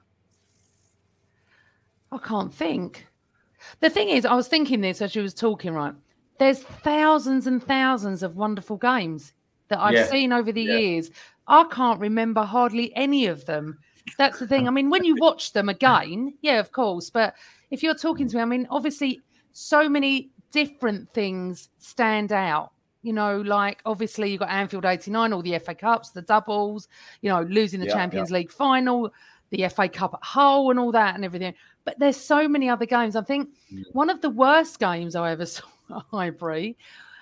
I 2.11 2.17
can't 2.17 2.51
think. 2.53 3.05
The 3.81 3.89
thing 3.91 4.09
is, 4.09 4.25
I 4.25 4.33
was 4.33 4.47
thinking 4.47 4.81
this 4.81 5.01
as 5.01 5.15
you 5.15 5.21
was 5.21 5.35
talking, 5.35 5.73
right? 5.73 5.93
There's 6.39 6.63
thousands 6.63 7.45
and 7.45 7.63
thousands 7.63 8.23
of 8.23 8.35
wonderful 8.35 8.77
games 8.77 9.33
that 9.67 9.79
I've 9.79 9.93
Yeah, 9.93 10.07
seen 10.07 10.33
over 10.33 10.51
the 10.51 10.63
yeah. 10.63 10.77
years. 10.77 11.11
I 11.47 11.65
can't 11.65 11.99
remember 11.99 12.41
hardly 12.41 12.95
any 12.95 13.27
of 13.27 13.45
them. 13.45 13.77
That's 14.17 14.39
the 14.39 14.47
thing. 14.47 14.67
I 14.67 14.71
mean, 14.71 14.89
when 14.89 15.03
you 15.03 15.15
watch 15.19 15.53
them 15.53 15.69
again, 15.69 16.33
yeah, 16.41 16.59
of 16.59 16.71
course. 16.71 17.09
But 17.09 17.35
if 17.69 17.83
you're 17.83 17.95
talking 17.95 18.27
to 18.29 18.35
me, 18.37 18.41
I 18.41 18.45
mean, 18.45 18.67
obviously, 18.69 19.21
so 19.53 19.87
many 19.89 20.29
different 20.51 21.13
things 21.13 21.69
stand 21.79 22.31
out. 22.31 22.71
You 23.03 23.13
know, 23.13 23.41
like 23.41 23.81
obviously 23.85 24.31
you 24.31 24.37
got 24.37 24.49
Anfield 24.49 24.85
'89, 24.85 25.33
all 25.33 25.41
the 25.41 25.57
FA 25.59 25.73
Cups, 25.73 26.11
the 26.11 26.21
doubles. 26.21 26.87
You 27.21 27.29
know, 27.29 27.41
losing 27.43 27.79
the 27.79 27.87
Yeah, 27.87 27.93
Champions 27.93 28.29
League 28.31 28.51
final, 28.51 29.11
the 29.49 29.67
FA 29.69 29.89
Cup 29.89 30.13
at 30.13 30.23
Hull, 30.23 30.69
and 30.69 30.79
all 30.79 30.91
that, 30.91 31.15
and 31.15 31.25
everything. 31.25 31.53
But 31.83 31.97
there's 31.97 32.17
so 32.17 32.47
many 32.47 32.69
other 32.69 32.85
games. 32.85 33.15
I 33.15 33.21
think 33.23 33.49
Yeah. 33.69 33.83
one 33.93 34.09
of 34.11 34.21
the 34.21 34.29
worst 34.29 34.79
games 34.79 35.15
I 35.15 35.31
ever 35.31 35.45
saw 35.47 35.65
at 35.95 36.03
Highbury. 36.11 36.77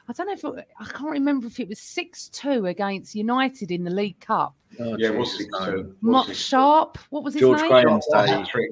I 0.09 0.11
don't 0.13 0.25
know 0.25 0.33
if 0.33 0.57
it, 0.57 0.67
I 0.79 0.85
can't 0.85 1.11
remember 1.11 1.45
if 1.45 1.59
it 1.59 1.69
was 1.69 1.79
six 1.79 2.29
two 2.29 2.65
against 2.65 3.13
United 3.13 3.69
in 3.69 3.83
the 3.83 3.91
League 3.91 4.19
Cup. 4.19 4.55
Oh, 4.79 4.97
Yeah, 4.97 5.09
it 5.09 5.15
was 5.15 5.29
Jesus, 5.37 5.47
6 5.53 5.65
2. 5.65 5.95
Mark 6.01 6.33
Sharpe, 6.33 6.97
what 7.11 7.23
was 7.23 7.35
his 7.35 7.41
George 7.41 7.61
name? 7.61 7.69
Graham. 7.69 8.01
Hat 8.11 8.47
trick. 8.47 8.71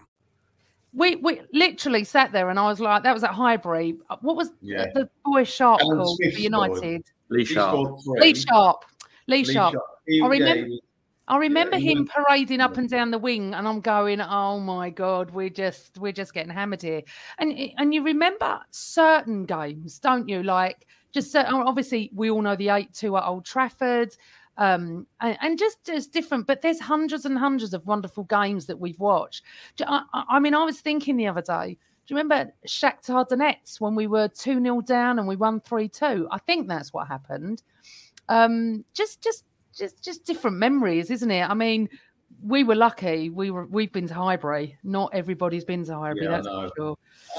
We 0.93 1.15
we 1.17 1.41
literally 1.53 2.03
sat 2.03 2.31
there 2.31 2.49
and 2.49 2.59
I 2.59 2.67
was 2.67 2.79
like, 2.79 3.03
that 3.03 3.13
was 3.13 3.23
at 3.23 3.31
Highbury. 3.31 3.97
Uh, 4.09 4.17
what 4.21 4.35
was 4.35 4.51
Yeah. 4.61 4.87
the 4.93 5.09
boy 5.23 5.43
Sharpe 5.45 5.81
Alan 5.81 5.97
called 5.99 6.17
Smith 6.17 6.33
for 6.35 6.39
United? 6.41 7.03
Lee 7.29 7.45
Sharpe. 7.45 7.99
Lee 8.05 8.33
Sharpe. 8.35 8.83
Lee, 9.27 9.43
Lee 9.45 9.53
Sharpe. 9.53 9.75
He- 10.05 10.21
I 10.21 10.27
remember- 10.27 10.65
he 10.65 10.69
was- 10.71 10.81
I 11.27 11.37
remember 11.37 11.77
he 11.77 11.91
him 11.91 11.99
went- 11.99 12.09
parading 12.09 12.59
up 12.59 12.75
and 12.75 12.89
down 12.89 13.11
the 13.11 13.17
wing, 13.17 13.53
and 13.53 13.65
I'm 13.65 13.79
going, 13.79 14.19
"Oh 14.19 14.59
my 14.59 14.89
god, 14.89 15.31
we're 15.31 15.49
just 15.49 15.97
we're 15.97 16.11
just 16.11 16.33
getting 16.33 16.51
hammered 16.51 16.81
here." 16.81 17.03
And 17.37 17.53
eh, 17.57 17.69
and 17.77 17.93
you 17.93 18.03
remember 18.03 18.59
certain 18.71 19.45
games, 19.45 19.97
don't 19.99 20.27
you? 20.27 20.43
Like 20.43 20.87
just 21.13 21.31
certain, 21.31 21.53
obviously 21.53 22.09
we 22.13 22.29
all 22.29 22.41
know 22.41 22.55
the 22.57 22.69
eight 22.69 22.93
two 22.93 23.15
at 23.15 23.23
Old 23.25 23.45
Trafford, 23.45 24.13
um, 24.57 25.07
and, 25.19 25.37
and 25.41 25.59
just 25.59 25.89
as 25.89 26.07
different. 26.07 26.47
But 26.47 26.61
there's 26.61 26.79
hundreds 26.79 27.25
and 27.25 27.37
hundreds 27.37 27.73
of 27.73 27.85
wonderful 27.85 28.23
games 28.25 28.65
that 28.67 28.79
we've 28.79 28.99
watched. 28.99 29.43
I, 29.85 30.03
I- 30.13 30.39
mean, 30.39 30.53
I 30.53 30.63
was 30.63 30.81
thinking 30.81 31.17
the 31.17 31.27
other 31.27 31.41
day. 31.41 31.77
Do 32.07 32.13
you 32.13 32.17
remember 32.17 32.51
Shakhtar 32.67 33.27
Donetsk 33.27 33.79
when 33.79 33.95
we 33.95 34.07
were 34.07 34.27
two 34.27 34.61
0 34.61 34.81
down 34.81 35.19
and 35.19 35.27
we 35.27 35.35
won 35.35 35.59
three 35.61 35.87
two? 35.87 36.27
I 36.31 36.39
think 36.39 36.67
that's 36.67 36.91
what 36.91 37.07
happened. 37.07 37.63
Um, 38.27 38.83
just 38.93 39.21
just 39.21 39.45
just 39.73 40.03
just 40.03 40.25
different 40.25 40.57
memories, 40.57 41.11
isn't 41.11 41.31
it? 41.31 41.47
I 41.47 41.53
mean, 41.53 41.89
we 42.43 42.63
were 42.63 42.75
lucky. 42.75 43.29
We 43.29 43.51
were 43.51 43.65
we've 43.67 43.91
been 43.91 44.07
to 44.07 44.13
Highbury. 44.13 44.77
Not 44.83 45.11
everybody's 45.13 45.65
been 45.65 45.85
to 45.85 45.95
Highbury. 45.95 46.25
Yeah, 46.25 46.31
that's 46.31 46.47
for 46.47 46.69
sure. 46.75 46.97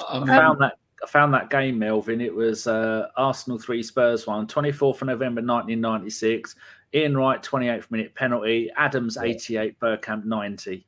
I 0.09 0.25
found 0.27 0.61
that 0.61 0.75
I 1.03 1.07
found 1.07 1.35
that 1.35 1.51
game, 1.51 1.79
Melvyn. 1.79 2.21
It 2.21 2.35
was 2.35 2.67
uh, 2.67 3.09
Arsenal 3.17 3.59
three 3.59 3.83
Spurs 3.83 4.27
one, 4.27 4.47
24th 4.47 5.03
of 5.03 5.09
November 5.09 5.41
1996. 5.41 6.55
Ian 6.95 7.17
Wright, 7.17 7.43
28th 7.43 7.91
minute 7.91 8.15
penalty. 8.15 8.71
Adams 8.77 9.17
88, 9.17 9.79
Bergkamp 9.81 10.25
90. 10.25 10.87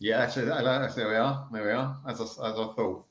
Yeah, 0.00 0.18
that's 0.18 0.36
it. 0.36 0.46
There 0.46 1.08
we 1.08 1.14
are. 1.16 1.48
There 1.52 1.64
we 1.64 1.70
are. 1.70 1.96
As 2.08 2.20
I, 2.20 2.24
as 2.24 2.38
I 2.58 2.72
thought, 2.76 3.04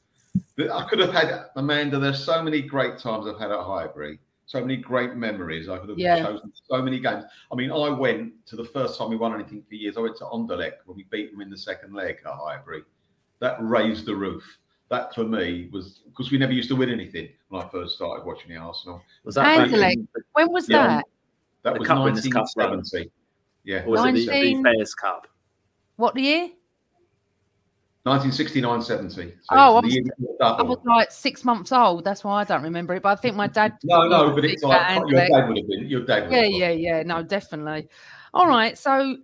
I 0.72 0.86
could 0.90 1.00
have 1.00 1.14
had 1.14 1.46
Amanda. 1.56 1.98
There's 2.00 2.24
so 2.24 2.44
many 2.44 2.62
great 2.62 2.98
times 3.00 3.26
I've 3.28 3.40
had 3.40 3.52
at 3.52 3.60
Highbury. 3.60 4.20
So 4.46 4.60
many 4.60 4.76
great 4.76 5.16
memories. 5.16 5.70
I 5.70 5.78
could 5.78 5.90
have 5.90 5.98
Yeah. 5.98 6.22
chosen 6.24 6.52
so 6.70 6.82
many 6.82 7.00
games. 7.00 7.24
I 7.52 7.56
mean, 7.56 7.72
I 7.72 7.90
went 7.90 8.46
to 8.48 8.58
the 8.58 8.66
first 8.66 8.98
time 9.00 9.10
we 9.10 9.16
won 9.16 9.34
anything 9.34 9.64
for 9.68 9.76
years. 9.76 9.96
I 9.98 10.02
went 10.02 10.18
to 10.18 10.26
Anderlecht 10.26 10.80
when 10.86 10.98
we 10.98 11.06
beat 11.10 11.32
them 11.32 11.42
in 11.42 11.50
the 11.50 11.58
second 11.58 11.94
leg 11.94 12.18
at 12.26 12.32
Highbury. 12.34 12.84
That 13.40 13.56
raised 13.62 14.06
the 14.06 14.16
roof. 14.16 14.44
That 14.90 15.16
for 15.16 15.24
me 15.24 15.70
was 15.72 16.02
because 16.06 16.30
we 16.30 16.38
never 16.38 16.52
used 16.52 16.70
to 16.70 16.76
win 16.76 16.90
anything 16.90 17.30
when 17.48 17.64
I 17.64 17.70
first 17.70 17.96
started 17.96 18.26
watching 18.26 18.50
the 18.50 18.58
Arsenal. 18.58 19.02
Was 19.24 19.36
that 19.36 19.70
Anderlecht. 19.70 20.06
When 20.34 20.52
was 20.52 20.70
Yeah. 20.70 20.88
that? 20.98 21.06
That 21.64 21.74
The 21.74 21.80
was 21.80 21.88
Cup 21.88 22.04
Winners' 22.04 22.24
Cup 22.28 22.46
run. 22.58 22.72
1970. 22.78 23.12
Yeah, 23.64 23.84
or 23.86 23.92
was 23.92 24.06
it 24.06 24.14
the, 24.14 24.26
the 24.28 24.64
Fairs 24.64 24.94
Cup? 24.94 25.28
What 25.96 26.18
year? 26.18 26.50
1969 28.04 28.82
70. 28.82 29.14
So 29.44 29.48
Oh, 29.52 29.78
it's 29.80 29.88
the 29.88 29.92
I 29.92 29.94
year 29.94 30.04
was- 30.04 30.12
before 30.20 30.38
double. 30.40 30.66
I 30.66 30.68
was 30.68 30.78
like 30.86 31.12
six 31.12 31.46
months 31.46 31.72
old. 31.72 32.04
That's 32.04 32.24
why 32.26 32.42
I 32.42 32.44
don't 32.44 32.64
remember 32.64 32.94
it. 32.96 33.02
But 33.04 33.18
I 33.18 33.22
think 33.22 33.38
my 33.38 33.48
dad. 33.48 33.78
No, 33.86 34.08
no, 34.10 34.36
but 34.36 34.44
it's 34.44 34.62
about 34.64 34.82
like 34.82 35.10
your 35.10 35.20
Anderlecht. 35.22 35.30
dad 35.30 35.48
would 35.48 35.58
have 35.58 35.68
been. 35.68 35.88
Your 35.88 36.02
dad 36.06 36.24
would 36.24 36.32
Yeah, 36.34 36.42
have 36.44 36.52
yeah, 36.52 36.70
yeah. 36.98 37.04
No, 37.04 37.24
definitely. 37.24 37.88
All 38.34 38.48
right. 38.48 38.78
So, 38.78 39.18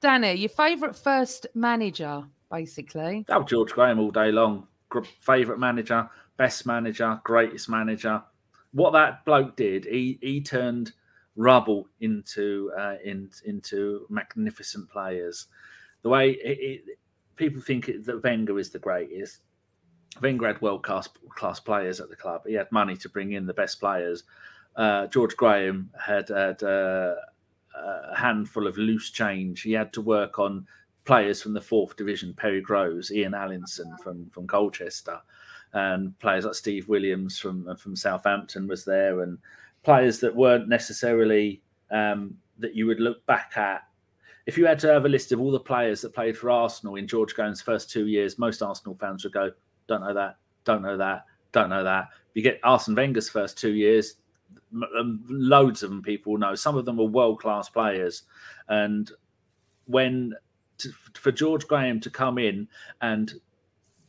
Danny, 0.00 0.32
your 0.34 0.48
favourite 0.48 0.96
first 0.96 1.46
manager, 1.54 2.24
basically. 2.50 3.26
Oh, 3.28 3.42
George 3.42 3.72
Graham 3.72 3.98
all 3.98 4.10
day 4.10 4.32
long. 4.32 4.66
Favorite 5.20 5.58
manager, 5.58 6.08
best 6.38 6.64
manager, 6.64 7.20
greatest 7.24 7.68
manager. 7.68 8.22
What 8.72 8.92
that 8.94 9.26
bloke 9.26 9.54
did, 9.56 9.84
he 9.84 10.18
he 10.22 10.40
turned 10.40 10.92
rubble 11.36 11.88
into 12.00 12.72
uh, 12.78 12.96
in, 13.04 13.30
into 13.44 14.06
magnificent 14.08 14.88
players. 14.90 15.46
The 16.02 16.08
way 16.08 16.30
it, 16.30 16.58
it, 16.60 16.98
people 17.36 17.60
think 17.60 17.90
that 18.04 18.22
Wenger 18.22 18.58
is 18.58 18.70
the 18.70 18.78
greatest. 18.78 19.40
Wenger 20.20 20.46
had 20.46 20.62
world 20.62 20.82
class 20.82 21.08
class 21.30 21.60
players 21.60 22.00
at 22.00 22.08
the 22.08 22.16
club. 22.16 22.42
He 22.46 22.54
had 22.54 22.72
money 22.72 22.96
to 22.96 23.08
bring 23.08 23.32
in 23.32 23.46
the 23.46 23.54
best 23.54 23.78
players. 23.78 24.24
Uh, 24.74 25.06
George 25.06 25.36
Graham 25.36 25.90
had 25.98 26.28
had 26.28 26.62
uh, 26.62 27.14
a 27.74 28.16
handful 28.16 28.66
of 28.66 28.78
loose 28.78 29.10
change. 29.10 29.62
He 29.62 29.72
had 29.72 29.92
to 29.92 30.00
work 30.00 30.38
on 30.38 30.66
players 31.04 31.40
from 31.40 31.52
the 31.52 31.60
fourth 31.60 31.96
division, 31.96 32.34
Perry 32.34 32.60
Groves, 32.60 33.12
Ian 33.12 33.34
Allinson 33.34 33.94
from 34.02 34.30
from 34.30 34.46
Colchester, 34.46 35.20
and 35.72 36.18
players 36.18 36.44
like 36.44 36.54
Steve 36.54 36.88
Williams 36.88 37.38
from 37.38 37.76
from 37.76 37.94
Southampton 37.94 38.66
was 38.66 38.84
there, 38.84 39.20
and 39.20 39.38
players 39.86 40.18
that 40.18 40.34
weren't 40.34 40.68
necessarily 40.68 41.62
um, 41.92 42.36
that 42.58 42.74
you 42.74 42.86
would 42.88 42.98
look 42.98 43.24
back 43.26 43.52
at. 43.56 43.82
If 44.44 44.58
you 44.58 44.66
had 44.66 44.80
to 44.80 44.88
have 44.88 45.04
a 45.04 45.08
list 45.08 45.30
of 45.30 45.40
all 45.40 45.52
the 45.52 45.60
players 45.60 46.00
that 46.00 46.12
played 46.12 46.36
for 46.36 46.50
Arsenal 46.50 46.96
in 46.96 47.06
George 47.06 47.36
Graham's 47.36 47.62
first 47.62 47.88
two 47.88 48.08
years, 48.08 48.36
most 48.36 48.62
Arsenal 48.62 48.96
fans 49.00 49.22
would 49.22 49.32
go, 49.32 49.52
"Don't 49.86 50.00
know 50.00 50.12
that, 50.12 50.38
don't 50.64 50.82
know 50.82 50.96
that, 50.96 51.26
don't 51.52 51.70
know 51.70 51.84
that." 51.84 52.08
You 52.34 52.42
get 52.42 52.58
Arsene 52.64 52.96
Wenger's 52.96 53.28
first 53.28 53.56
two 53.56 53.74
years, 53.74 54.16
um, 54.98 55.24
loads 55.28 55.84
of 55.84 55.90
them 55.90 56.02
people 56.02 56.36
know. 56.36 56.56
Some 56.56 56.76
of 56.76 56.84
them 56.84 56.98
are 56.98 57.04
world 57.04 57.40
class 57.40 57.68
players, 57.68 58.24
and 58.68 59.12
when 59.86 60.34
to, 60.78 60.90
for 61.14 61.30
George 61.30 61.68
Graham 61.68 62.00
to 62.00 62.10
come 62.10 62.38
in 62.38 62.66
and 63.02 63.34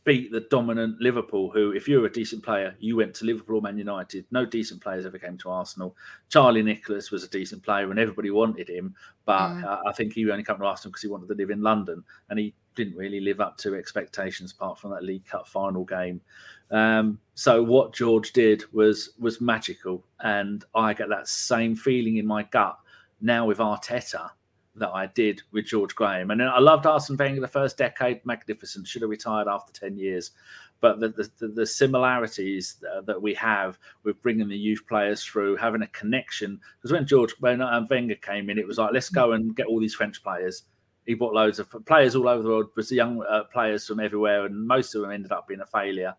beat 0.08 0.32
the 0.32 0.40
dominant 0.48 0.98
Liverpool, 1.02 1.50
who, 1.50 1.72
if 1.72 1.86
you 1.86 2.00
were 2.00 2.06
a 2.06 2.10
decent 2.10 2.42
player, 2.42 2.74
you 2.78 2.96
went 2.96 3.12
to 3.12 3.26
Liverpool 3.26 3.56
or 3.56 3.60
Man 3.60 3.76
United. 3.76 4.24
No 4.30 4.46
decent 4.46 4.80
players 4.80 5.04
ever 5.04 5.18
came 5.18 5.36
to 5.36 5.50
Arsenal. 5.50 5.94
Charlie 6.30 6.62
Nicholas 6.62 7.10
was 7.10 7.24
a 7.24 7.28
decent 7.28 7.62
player 7.62 7.90
and 7.90 8.00
everybody 8.00 8.30
wanted 8.30 8.70
him, 8.70 8.94
but 9.26 9.50
Mm. 9.50 9.64
uh, 9.64 9.82
I 9.86 9.92
think 9.92 10.14
he 10.14 10.30
only 10.30 10.44
came 10.44 10.56
to 10.56 10.64
Arsenal 10.64 10.92
because 10.92 11.02
he 11.02 11.08
wanted 11.08 11.28
to 11.28 11.34
live 11.34 11.50
in 11.50 11.60
London 11.60 12.02
and 12.30 12.38
he 12.38 12.54
didn't 12.74 12.96
really 12.96 13.20
live 13.20 13.40
up 13.40 13.58
to 13.58 13.74
expectations 13.74 14.52
apart 14.52 14.78
from 14.78 14.92
that 14.92 15.04
League 15.04 15.26
Cup 15.26 15.46
final 15.46 15.84
game. 15.84 16.22
Um, 16.70 17.20
so 17.34 17.62
what 17.62 17.92
George 17.92 18.32
did 18.32 18.64
was 18.72 19.10
was 19.18 19.42
magical, 19.42 20.02
and 20.20 20.64
I 20.74 20.94
get 20.94 21.10
that 21.10 21.28
same 21.28 21.76
feeling 21.76 22.16
in 22.16 22.26
my 22.26 22.44
gut 22.44 22.78
now 23.20 23.44
with 23.44 23.58
Arteta 23.58 24.30
that 24.78 24.90
I 24.90 25.06
did 25.06 25.42
with 25.52 25.66
George 25.66 25.94
Graham. 25.94 26.30
And 26.30 26.42
I 26.42 26.58
loved 26.58 26.86
Arsene 26.86 27.16
Wenger 27.16 27.40
the 27.40 27.48
first 27.48 27.76
decade, 27.76 28.24
magnificent. 28.24 28.86
Should 28.86 29.02
have 29.02 29.10
retired 29.10 29.48
after 29.48 29.72
ten 29.72 29.96
years, 29.96 30.32
but 30.80 31.00
the 31.00 31.08
the, 31.08 31.30
the, 31.38 31.48
the 31.48 31.66
similarities 31.66 32.82
uh, 32.92 33.00
that 33.02 33.20
we 33.20 33.34
have 33.34 33.78
with 34.04 34.22
bringing 34.22 34.48
the 34.48 34.56
youth 34.56 34.86
players 34.88 35.22
through, 35.24 35.56
having 35.56 35.82
a 35.82 35.88
connection. 35.88 36.60
Because 36.76 36.92
when 36.92 37.06
George 37.06 37.34
when 37.40 37.60
um, 37.60 37.86
Wenger 37.90 38.16
came 38.16 38.50
in, 38.50 38.58
it 38.58 38.66
was 38.66 38.78
like 38.78 38.92
let's 38.92 39.10
go 39.10 39.32
and 39.32 39.54
get 39.54 39.66
all 39.66 39.80
these 39.80 39.94
French 39.94 40.22
players. 40.22 40.64
He 41.06 41.14
brought 41.14 41.34
loads 41.34 41.58
of 41.58 41.74
players 41.86 42.14
all 42.14 42.28
over 42.28 42.42
the 42.42 42.48
world, 42.48 42.66
was 42.76 42.92
young 42.92 43.22
uh, 43.22 43.44
players 43.44 43.86
from 43.86 43.98
everywhere, 43.98 44.44
and 44.44 44.66
most 44.66 44.94
of 44.94 45.00
them 45.00 45.10
ended 45.10 45.32
up 45.32 45.48
being 45.48 45.60
a 45.60 45.66
failure. 45.66 46.14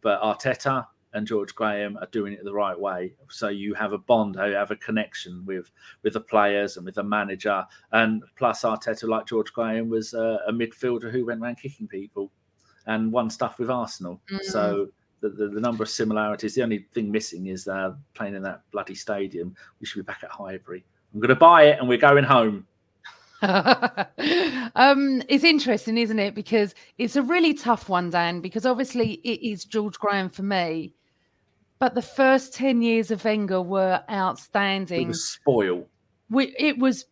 But 0.00 0.22
Arteta 0.22 0.86
and 1.14 1.26
George 1.26 1.54
Graham 1.54 1.96
are 1.98 2.08
doing 2.10 2.32
it 2.32 2.44
the 2.44 2.52
right 2.52 2.78
way. 2.78 3.14
So 3.30 3.48
you 3.48 3.74
have 3.74 3.92
a 3.92 3.98
bond, 3.98 4.36
you 4.36 4.54
have 4.54 4.70
a 4.70 4.76
connection 4.76 5.44
with 5.44 5.70
with 6.02 6.14
the 6.14 6.20
players 6.20 6.76
and 6.76 6.86
with 6.86 6.96
the 6.96 7.04
manager. 7.04 7.64
And 7.92 8.22
plus, 8.36 8.62
Arteta, 8.62 9.08
like 9.08 9.26
George 9.26 9.52
Graham, 9.52 9.88
was 9.88 10.14
uh, 10.14 10.38
a 10.46 10.52
midfielder 10.52 11.10
who 11.10 11.26
went 11.26 11.42
around 11.42 11.56
kicking 11.56 11.88
people 11.88 12.32
and 12.86 13.12
won 13.12 13.30
stuff 13.30 13.58
with 13.58 13.70
Arsenal. 13.70 14.20
So 14.42 14.88
the, 15.22 15.30
the, 15.30 15.48
the 15.48 15.60
number 15.60 15.82
of 15.82 15.88
similarities. 15.88 16.54
The 16.54 16.62
only 16.62 16.86
thing 16.92 17.10
missing 17.10 17.46
is 17.46 17.66
uh, 17.66 17.94
playing 18.12 18.34
in 18.34 18.42
that 18.42 18.62
bloody 18.72 18.94
stadium. 18.94 19.54
We 19.80 19.86
should 19.86 20.04
be 20.04 20.10
back 20.10 20.22
at 20.22 20.30
Highbury. 20.30 20.84
I'm 21.14 21.20
going 21.20 21.28
to 21.28 21.36
buy 21.36 21.64
it 21.64 21.78
and 21.78 21.88
we're 21.88 21.98
going 21.98 22.24
home. 22.24 22.66
um, 23.42 25.22
it's 25.28 25.44
interesting, 25.44 25.98
isn't 25.98 26.18
it? 26.18 26.34
Because 26.34 26.74
it's 26.98 27.16
a 27.16 27.22
really 27.22 27.54
tough 27.54 27.88
one, 27.88 28.10
Dan, 28.10 28.40
because 28.40 28.66
obviously 28.66 29.14
it 29.24 29.40
is 29.42 29.64
George 29.64 29.98
Graham 29.98 30.28
for 30.28 30.42
me. 30.42 30.94
But 31.82 31.96
the 31.96 32.00
first 32.00 32.54
10 32.54 32.80
years 32.80 33.10
of 33.10 33.24
Wenger 33.24 33.60
were 33.60 34.04
outstanding. 34.08 35.02
It 35.02 35.08
was 35.08 35.28
spoil. 35.28 35.84
we, 36.30 36.54
it 36.56 36.78
was 36.78 37.06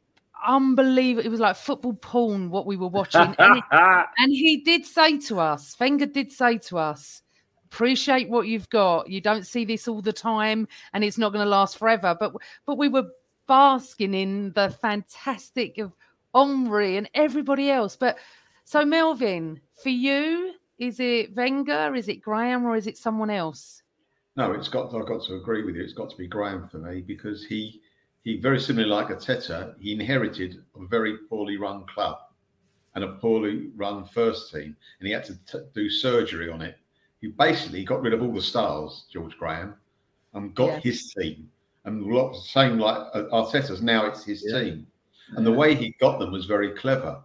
unbelievable. 0.46 1.26
It 1.26 1.28
was 1.28 1.40
like 1.40 1.56
football 1.56 1.94
porn, 1.94 2.50
what 2.50 2.66
we 2.66 2.76
were 2.76 2.86
watching. 2.86 3.34
and, 3.40 3.56
it- 3.56 3.64
and 3.72 4.30
he 4.30 4.58
did 4.64 4.86
say 4.86 5.18
to 5.22 5.40
us, 5.40 5.74
Wenger 5.80 6.06
did 6.06 6.30
say 6.30 6.58
to 6.58 6.78
us, 6.78 7.22
appreciate 7.64 8.28
what 8.28 8.46
you've 8.46 8.70
got. 8.70 9.10
You 9.10 9.20
don't 9.20 9.44
see 9.44 9.64
this 9.64 9.88
all 9.88 10.02
the 10.02 10.12
time 10.12 10.68
and 10.92 11.02
it's 11.02 11.18
not 11.18 11.32
going 11.32 11.44
to 11.44 11.50
last 11.50 11.76
forever. 11.76 12.16
But 12.20 12.32
but 12.64 12.78
we 12.78 12.86
were 12.86 13.08
basking 13.48 14.14
in 14.14 14.52
the 14.52 14.70
fantastic 14.70 15.78
of 15.78 15.92
Omri 16.32 16.96
and 16.96 17.10
everybody 17.14 17.72
else. 17.72 17.96
But 17.96 18.18
So, 18.62 18.84
Melvyn, 18.84 19.58
for 19.82 19.88
you, 19.88 20.52
is 20.78 21.00
it 21.00 21.34
Wenger, 21.34 21.96
is 21.96 22.06
it 22.08 22.22
Graham, 22.22 22.64
or 22.64 22.76
is 22.76 22.86
it 22.86 22.96
someone 22.96 23.30
else? 23.30 23.82
No, 24.36 24.52
it's 24.52 24.68
got. 24.68 24.94
I've 24.94 25.06
got 25.06 25.24
to 25.24 25.34
agree 25.34 25.64
with 25.64 25.76
you. 25.76 25.82
It's 25.82 25.92
got 25.92 26.10
to 26.10 26.16
be 26.16 26.26
Graham 26.26 26.68
for 26.68 26.78
me 26.78 27.00
because 27.00 27.44
he, 27.44 27.80
he 28.22 28.36
very 28.36 28.60
similar 28.60 28.86
like 28.86 29.08
Arteta. 29.08 29.74
He 29.80 29.92
inherited 29.92 30.62
a 30.80 30.86
very 30.86 31.16
poorly 31.28 31.56
run 31.56 31.84
club, 31.86 32.18
and 32.94 33.04
a 33.04 33.12
poorly 33.14 33.70
run 33.76 34.04
first 34.04 34.52
team, 34.52 34.76
and 34.98 35.06
he 35.06 35.12
had 35.12 35.24
to 35.24 35.34
t- 35.46 35.64
do 35.74 35.90
surgery 35.90 36.48
on 36.50 36.62
it. 36.62 36.76
He 37.20 37.28
basically 37.28 37.84
got 37.84 38.00
rid 38.02 38.14
of 38.14 38.22
all 38.22 38.32
the 38.32 38.40
stars, 38.40 39.04
George 39.12 39.36
Graham, 39.36 39.74
and 40.34 40.54
got 40.54 40.74
Yes. 40.74 40.82
his 40.84 41.14
team. 41.14 41.50
And 41.84 42.06
a 42.10 42.14
lot 42.14 42.34
same 42.34 42.78
like 42.78 43.08
uh, 43.14 43.24
Arteta's 43.32 43.82
now 43.82 44.06
it's 44.06 44.24
his 44.24 44.44
Yeah. 44.46 44.60
team, 44.62 44.86
and 45.36 45.44
the 45.46 45.52
way 45.52 45.74
he 45.74 45.94
got 46.00 46.18
them 46.18 46.30
was 46.30 46.46
very 46.46 46.70
clever. 46.72 47.20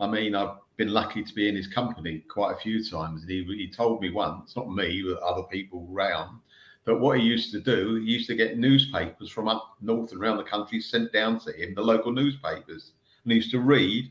I 0.00 0.06
mean, 0.08 0.34
I've 0.34 0.56
been 0.78 0.94
lucky 0.94 1.22
to 1.22 1.34
be 1.34 1.48
in 1.48 1.56
his 1.56 1.66
company 1.66 2.24
quite 2.28 2.54
a 2.54 2.60
few 2.60 2.82
times. 2.82 3.22
And 3.22 3.30
he, 3.30 3.44
he 3.44 3.70
told 3.70 4.00
me 4.00 4.10
once, 4.10 4.56
not 4.56 4.72
me, 4.72 5.04
but 5.06 5.20
other 5.20 5.42
people 5.42 5.86
around, 5.92 6.38
that 6.84 6.94
what 6.94 7.18
he 7.18 7.24
used 7.24 7.52
to 7.52 7.60
do, 7.60 7.96
he 7.96 8.12
used 8.12 8.28
to 8.28 8.36
get 8.36 8.56
newspapers 8.56 9.28
from 9.28 9.48
up 9.48 9.76
north 9.82 10.12
and 10.12 10.22
around 10.22 10.38
the 10.38 10.44
country 10.44 10.80
sent 10.80 11.12
down 11.12 11.38
to 11.40 11.52
him, 11.52 11.74
the 11.74 11.82
local 11.82 12.12
newspapers. 12.12 12.92
And 13.24 13.32
he 13.32 13.36
used 13.36 13.50
to 13.50 13.60
read 13.60 14.10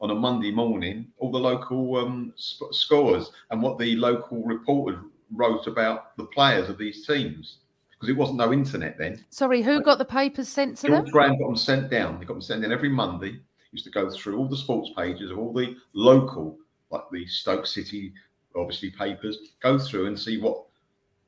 on 0.00 0.10
a 0.10 0.14
Monday 0.14 0.50
morning 0.50 1.06
all 1.18 1.30
the 1.30 1.38
local 1.38 1.96
um, 1.96 2.32
sp- 2.36 2.72
scores 2.72 3.30
and 3.50 3.62
what 3.62 3.78
the 3.78 3.94
local 3.96 4.42
reporter 4.42 5.00
wrote 5.32 5.68
about 5.68 6.16
the 6.16 6.24
players 6.24 6.68
of 6.68 6.76
these 6.76 7.06
teams. 7.06 7.58
Because 7.92 8.08
it 8.08 8.16
wasn't 8.16 8.38
no 8.38 8.52
internet 8.52 8.96
then. 8.98 9.22
Sorry, 9.28 9.62
who 9.62 9.82
got 9.82 9.98
the 9.98 10.06
papers 10.06 10.48
sent 10.48 10.78
to 10.78 10.88
them? 10.88 11.04
Graham 11.04 11.38
got 11.38 11.46
them 11.46 11.56
sent 11.56 11.90
down. 11.90 12.18
He 12.18 12.24
got 12.24 12.34
them 12.34 12.40
sent 12.40 12.64
in 12.64 12.72
every 12.72 12.88
Monday. 12.88 13.40
Used 13.72 13.84
to 13.84 13.90
go 13.90 14.10
through 14.10 14.36
all 14.36 14.48
the 14.48 14.56
sports 14.56 14.90
pages 14.96 15.30
of 15.30 15.38
all 15.38 15.52
the 15.52 15.76
local, 15.92 16.58
like 16.90 17.04
the 17.12 17.26
Stoke 17.26 17.66
City, 17.66 18.12
obviously 18.56 18.90
papers, 18.90 19.38
go 19.62 19.78
through 19.78 20.06
and 20.06 20.18
see 20.18 20.40
what 20.40 20.64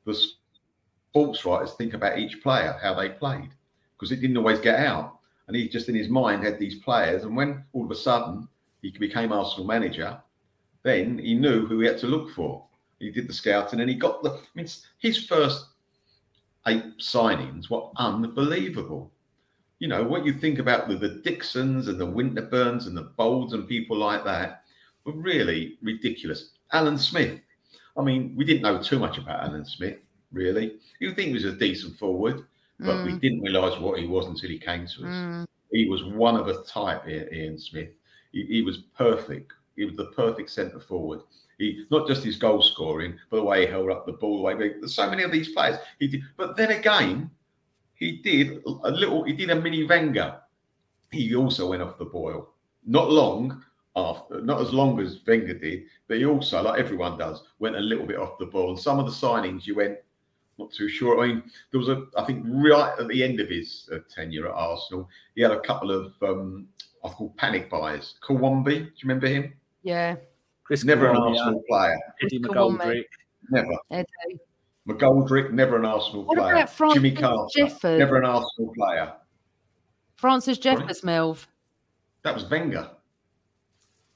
the 0.05 0.13
sports 1.09 1.45
writers 1.45 1.73
think 1.73 1.93
about 1.93 2.19
each 2.19 2.41
player, 2.41 2.77
how 2.81 2.93
they 2.93 3.09
played, 3.09 3.49
because 3.95 4.11
it 4.11 4.19
didn't 4.19 4.37
always 4.37 4.59
get 4.59 4.79
out. 4.79 5.19
And 5.47 5.55
he 5.55 5.69
just 5.69 5.89
in 5.89 5.95
his 5.95 6.09
mind 6.09 6.43
had 6.43 6.59
these 6.59 6.79
players. 6.79 7.23
And 7.23 7.35
when 7.35 7.63
all 7.73 7.85
of 7.85 7.91
a 7.91 7.95
sudden 7.95 8.47
he 8.81 8.91
became 8.91 9.31
Arsenal 9.31 9.67
manager, 9.67 10.21
then 10.83 11.17
he 11.19 11.33
knew 11.33 11.65
who 11.65 11.79
he 11.79 11.87
had 11.87 11.99
to 11.99 12.07
look 12.07 12.31
for. 12.31 12.65
He 12.99 13.09
did 13.11 13.27
the 13.27 13.33
scouting 13.33 13.79
and 13.79 13.89
he 13.89 13.95
got 13.95 14.23
the. 14.23 14.31
I 14.31 14.39
mean, 14.55 14.67
his 14.99 15.25
first 15.25 15.67
eight 16.67 16.97
signings 16.99 17.69
were 17.69 17.89
unbelievable 17.97 19.11
you 19.83 19.89
know, 19.89 20.01
what 20.01 20.25
you 20.25 20.31
think 20.31 20.59
about 20.59 20.87
with 20.87 21.01
the 21.01 21.09
Dixons 21.09 21.89
and 21.89 21.99
the 21.99 22.07
Winterburns 22.07 22.87
and 22.87 22.95
the 22.95 23.11
Bolds 23.17 23.51
and 23.51 23.67
people 23.67 23.97
like 23.97 24.23
that 24.23 24.63
were 25.03 25.11
really 25.11 25.77
ridiculous. 25.81 26.51
Alan 26.71 26.97
Smith. 26.97 27.41
I 27.97 28.01
mean, 28.01 28.33
we 28.33 28.45
didn't 28.45 28.61
know 28.61 28.81
too 28.81 28.97
much 28.97 29.17
about 29.17 29.43
Alan 29.43 29.65
Smith, 29.65 29.97
really. 30.31 30.77
You 31.01 31.13
think 31.13 31.27
he 31.27 31.33
was 31.33 31.43
a 31.43 31.51
decent 31.51 31.99
forward, 31.99 32.45
but 32.79 33.03
we 33.03 33.11
Mm. 33.11 33.19
didn't 33.19 33.41
realise 33.41 33.77
what 33.77 33.99
he 33.99 34.07
was 34.07 34.27
until 34.27 34.51
he 34.51 34.57
came 34.57 34.87
to 34.87 34.99
us. 35.05 35.15
Mm. 35.25 35.47
He 35.73 35.89
was 35.89 36.05
one 36.05 36.37
of 36.37 36.47
a 36.47 36.63
type, 36.63 37.05
Ian 37.05 37.57
Smith. 37.57 37.89
He, 38.31 38.45
he 38.45 38.61
was 38.61 38.77
perfect. 38.97 39.51
He 39.75 39.83
was 39.83 39.97
the 39.97 40.11
perfect 40.15 40.49
centre 40.49 40.79
forward. 40.79 41.19
He 41.57 41.85
not 41.91 42.07
just 42.07 42.23
his 42.23 42.37
goal 42.37 42.61
scoring, 42.61 43.19
but 43.29 43.35
the 43.35 43.43
way 43.43 43.65
he 43.65 43.67
held 43.69 43.89
up 43.91 44.05
the 44.05 44.13
ball, 44.13 44.37
the 44.37 44.43
way 44.43 44.53
there's 44.55 44.95
so 44.95 45.09
many 45.09 45.23
of 45.23 45.31
these 45.33 45.49
players. 45.49 45.77
He 45.99 46.07
did, 46.07 46.21
but 46.37 46.55
then 46.55 46.71
again, 46.71 47.29
he 48.03 48.11
did 48.17 48.61
a 48.65 48.91
little. 48.91 49.23
He 49.23 49.33
did 49.33 49.49
a 49.49 49.55
mini 49.55 49.85
Wenger. 49.85 50.39
He 51.11 51.35
also 51.35 51.69
went 51.69 51.81
off 51.81 51.97
the 51.97 52.05
boil. 52.05 52.49
Not 52.85 53.09
long 53.09 53.63
after, 53.95 54.41
not 54.41 54.61
as 54.61 54.73
long 54.73 54.99
as 54.99 55.19
Wenger 55.25 55.53
did, 55.53 55.83
but 56.07 56.17
he 56.17 56.25
also, 56.25 56.61
like 56.61 56.79
everyone 56.79 57.17
does, 57.17 57.43
went 57.59 57.75
a 57.75 57.79
little 57.79 58.05
bit 58.05 58.17
off 58.17 58.37
the 58.39 58.45
boil. 58.45 58.71
And 58.71 58.79
some 58.79 58.99
of 58.99 59.05
the 59.05 59.11
signings, 59.11 59.65
you 59.65 59.75
went 59.75 59.97
not 60.57 60.71
too 60.71 60.89
sure. 60.89 61.23
I 61.23 61.27
mean, 61.27 61.43
there 61.71 61.79
was 61.79 61.89
a, 61.89 62.05
I 62.17 62.25
think, 62.25 62.43
right 62.47 62.93
at 62.99 63.07
the 63.07 63.23
end 63.23 63.39
of 63.39 63.49
his 63.49 63.89
uh, 63.93 63.99
tenure 64.13 64.47
at 64.47 64.53
Arsenal, 64.53 65.09
he 65.35 65.41
had 65.41 65.51
a 65.51 65.61
couple 65.61 65.91
of, 65.91 66.13
um, 66.21 66.67
I 67.03 67.09
call 67.09 67.33
panic 67.37 67.69
buys. 67.69 68.15
Kiwomya, 68.27 68.65
do 68.65 68.71
you 68.73 68.91
remember 69.03 69.27
him? 69.27 69.53
Yeah, 69.83 70.15
Chris 70.63 70.83
Never 70.83 71.09
an 71.09 71.15
Kiwomya, 71.15 71.39
Arsenal 71.39 71.63
player. 71.69 71.99
Eddie 72.23 72.39
McGoldrick. 72.39 73.05
Never. 73.49 73.77
Eddie. 73.91 74.39
McGoldrick, 74.87 75.51
never 75.51 75.77
an 75.77 75.85
Arsenal 75.85 76.23
What 76.25 76.37
player. 76.37 76.53
about 76.53 76.69
Francis 76.69 77.01
Jimmy 77.01 77.15
Carter, 77.15 77.47
Jeffers? 77.55 77.99
never 77.99 78.17
an 78.17 78.25
Arsenal 78.25 78.73
player. 78.75 79.13
Francis 80.15 80.57
Sorry? 80.57 80.75
Jeffers, 80.77 81.01
Melv. 81.01 81.45
That 82.23 82.33
was 82.33 82.49
Wenger. 82.49 82.89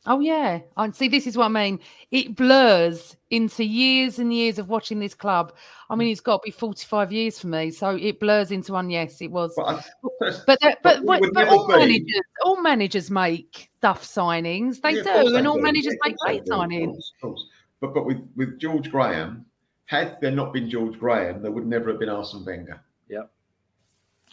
Oh 0.10 0.22
yeah, 0.22 0.60
and 0.78 0.96
see, 0.96 1.10
this 1.10 1.28
is 1.28 1.36
what 1.36 1.46
I 1.46 1.50
mean. 1.50 1.82
It 2.12 2.34
blurs 2.38 3.18
into 3.30 3.66
years 3.66 4.20
and 4.20 4.34
years 4.34 4.58
of 4.58 4.70
watching 4.70 5.00
this 5.00 5.14
club. 5.14 5.54
I 5.90 5.96
mean, 5.96 6.08
hmm. 6.08 6.12
it's 6.14 6.22
got 6.22 6.38
to 6.38 6.46
be 6.46 6.52
forty-five 6.52 7.12
years 7.12 7.40
for 7.40 7.48
me, 7.48 7.72
so 7.72 7.90
it 7.90 8.18
blurs 8.22 8.52
into 8.52 8.72
one. 8.72 8.90
Yes, 8.90 9.22
it 9.22 9.30
was. 9.32 9.54
But, 9.58 9.84
But 10.22 10.60
but, 10.62 10.80
but, 10.82 11.06
but 11.06 11.34
never 11.34 11.52
all 11.52 11.68
be- 11.68 11.74
managers, 11.76 12.22
all 12.42 12.62
managers 12.62 13.12
make 13.12 13.70
duff 13.82 14.02
signings. 14.06 14.80
They 14.82 14.92
Yeah, 14.92 15.04
do, 15.04 15.10
course 15.12 15.32
they 15.34 15.38
and 15.40 15.48
all 15.48 15.58
do. 15.58 15.64
managers 15.64 15.94
Yeah, 16.02 16.10
make 16.10 16.18
great 16.20 16.46
they 16.46 16.52
do, 16.52 16.54
of 16.54 16.70
signings. 16.70 16.86
course, 16.94 17.12
of 17.16 17.22
course. 17.30 17.46
But 17.82 17.94
but 17.94 18.06
with, 18.06 18.22
with 18.38 18.60
George 18.62 18.90
Graham, 18.90 19.46
had 19.88 20.18
there 20.22 20.32
not 20.32 20.54
been 20.54 20.70
George 20.70 21.00
Graham, 21.00 21.42
there 21.42 21.52
would 21.52 21.66
never 21.66 21.90
have 21.90 22.00
been 22.00 22.10
Arsene 22.10 22.46
Wenger. 22.46 22.80
Yep. 23.10 23.32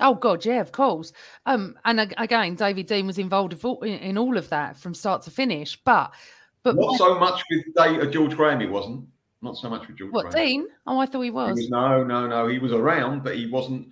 Oh 0.01 0.15
God, 0.15 0.45
yeah, 0.45 0.61
of 0.61 0.73
course. 0.73 1.13
Um, 1.47 1.77
and 1.85 2.01
ag- 2.01 2.15
again, 2.19 2.57
David 2.57 2.89
Dein 2.89 3.07
was 3.07 3.19
involved 3.19 3.53
in 3.53 3.59
all- 3.63 3.81
in 3.83 3.95
in 4.01 4.19
all 4.19 4.37
of 4.37 4.49
that 4.51 4.77
from 4.77 4.93
start 4.95 5.23
to 5.23 5.31
finish. 5.31 5.81
But, 5.85 6.13
but 6.65 6.75
Not 6.77 6.97
so 6.99 7.19
much 7.19 7.41
with 7.51 7.65
Dave, 7.77 8.01
uh, 8.03 8.07
George 8.11 8.37
Graham, 8.37 8.61
he 8.61 8.67
wasn't. 8.67 9.07
Not 9.43 9.57
so 9.57 9.71
much 9.71 9.87
with 9.87 9.97
George 9.97 10.13
what 10.13 10.31
Graham. 10.31 10.63
Dein? 10.63 10.65
Oh, 10.87 10.99
I 10.99 11.07
thought 11.07 11.21
he 11.21 11.27
He 11.27 11.31
was. 11.31 11.57
was 11.57 11.71
no, 11.71 12.03
no, 12.03 12.27
no. 12.27 12.49
He 12.49 12.59
was 12.59 12.73
around, 12.73 13.23
but 13.23 13.37
he 13.37 13.47
wasn't. 13.49 13.89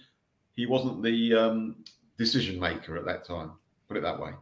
He 0.57 0.66
wasn't 0.66 1.03
the 1.03 1.35
um, 1.35 1.77
decision 2.18 2.59
maker 2.59 2.96
at 2.96 3.05
that 3.07 3.25
time. 3.25 3.53
Put 3.88 3.96
it 3.96 4.03
that 4.03 4.18
way. 4.20 4.33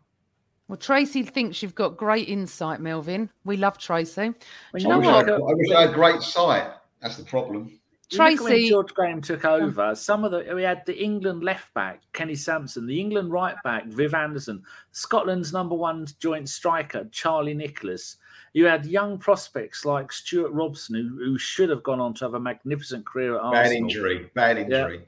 Well, 0.69 0.77
Tracy 0.79 1.25
thinks 1.25 1.63
you've 1.63 1.75
got 1.75 1.97
great 1.97 2.29
insight, 2.29 2.81
Melvyn. 2.81 3.29
We 3.45 3.57
love 3.57 3.77
Tracy. 3.77 4.23
When 4.23 4.35
Do 4.35 4.79
I 4.79 4.81
you 4.81 4.89
know 4.89 4.99
wish, 4.99 5.07
what? 5.07 5.15
I, 5.15 5.19
had, 5.19 5.41
I 5.41 5.55
wish 5.55 5.71
I 5.73 5.81
had 5.83 5.95
great 5.95 6.23
sight. 6.23 6.71
That's 7.01 7.17
the 7.17 7.25
problem. 7.25 7.79
You 8.13 8.19
look 8.19 8.33
at 8.33 8.41
when 8.41 8.69
George 8.69 8.93
Graham 8.95 9.21
took 9.21 9.45
over, 9.45 9.95
some 9.95 10.25
of 10.25 10.33
the 10.33 10.53
we 10.55 10.65
had 10.65 10.85
the 10.85 11.01
England 11.01 11.45
left 11.45 11.73
back 11.75 12.03
Kenny 12.13 12.35
Sansom, 12.35 12.87
the 12.87 12.99
England 12.99 13.31
right 13.31 13.55
back 13.63 13.87
Viv 13.87 14.15
Anderson, 14.15 14.65
Scotland's 14.91 15.53
number 15.53 15.77
one 15.77 16.07
joint 16.19 16.49
striker 16.49 17.09
Charlie 17.13 17.55
Nicholas. 17.55 18.17
You 18.53 18.67
had 18.67 18.85
young 18.85 19.17
prospects 19.17 19.85
like 19.85 20.11
Stewart 20.11 20.51
Robson, 20.51 20.97
who, 20.97 21.25
who 21.25 21.39
should 21.39 21.71
have 21.71 21.85
gone 21.85 22.01
on 22.01 22.13
to 22.15 22.25
have 22.25 22.35
a 22.35 22.41
magnificent 22.41 23.07
career 23.07 23.37
at 23.37 23.43
Bad 23.43 23.59
Arsenal. 23.67 23.83
injury. 23.85 24.31
Bad 24.35 24.59
injury. 24.59 25.05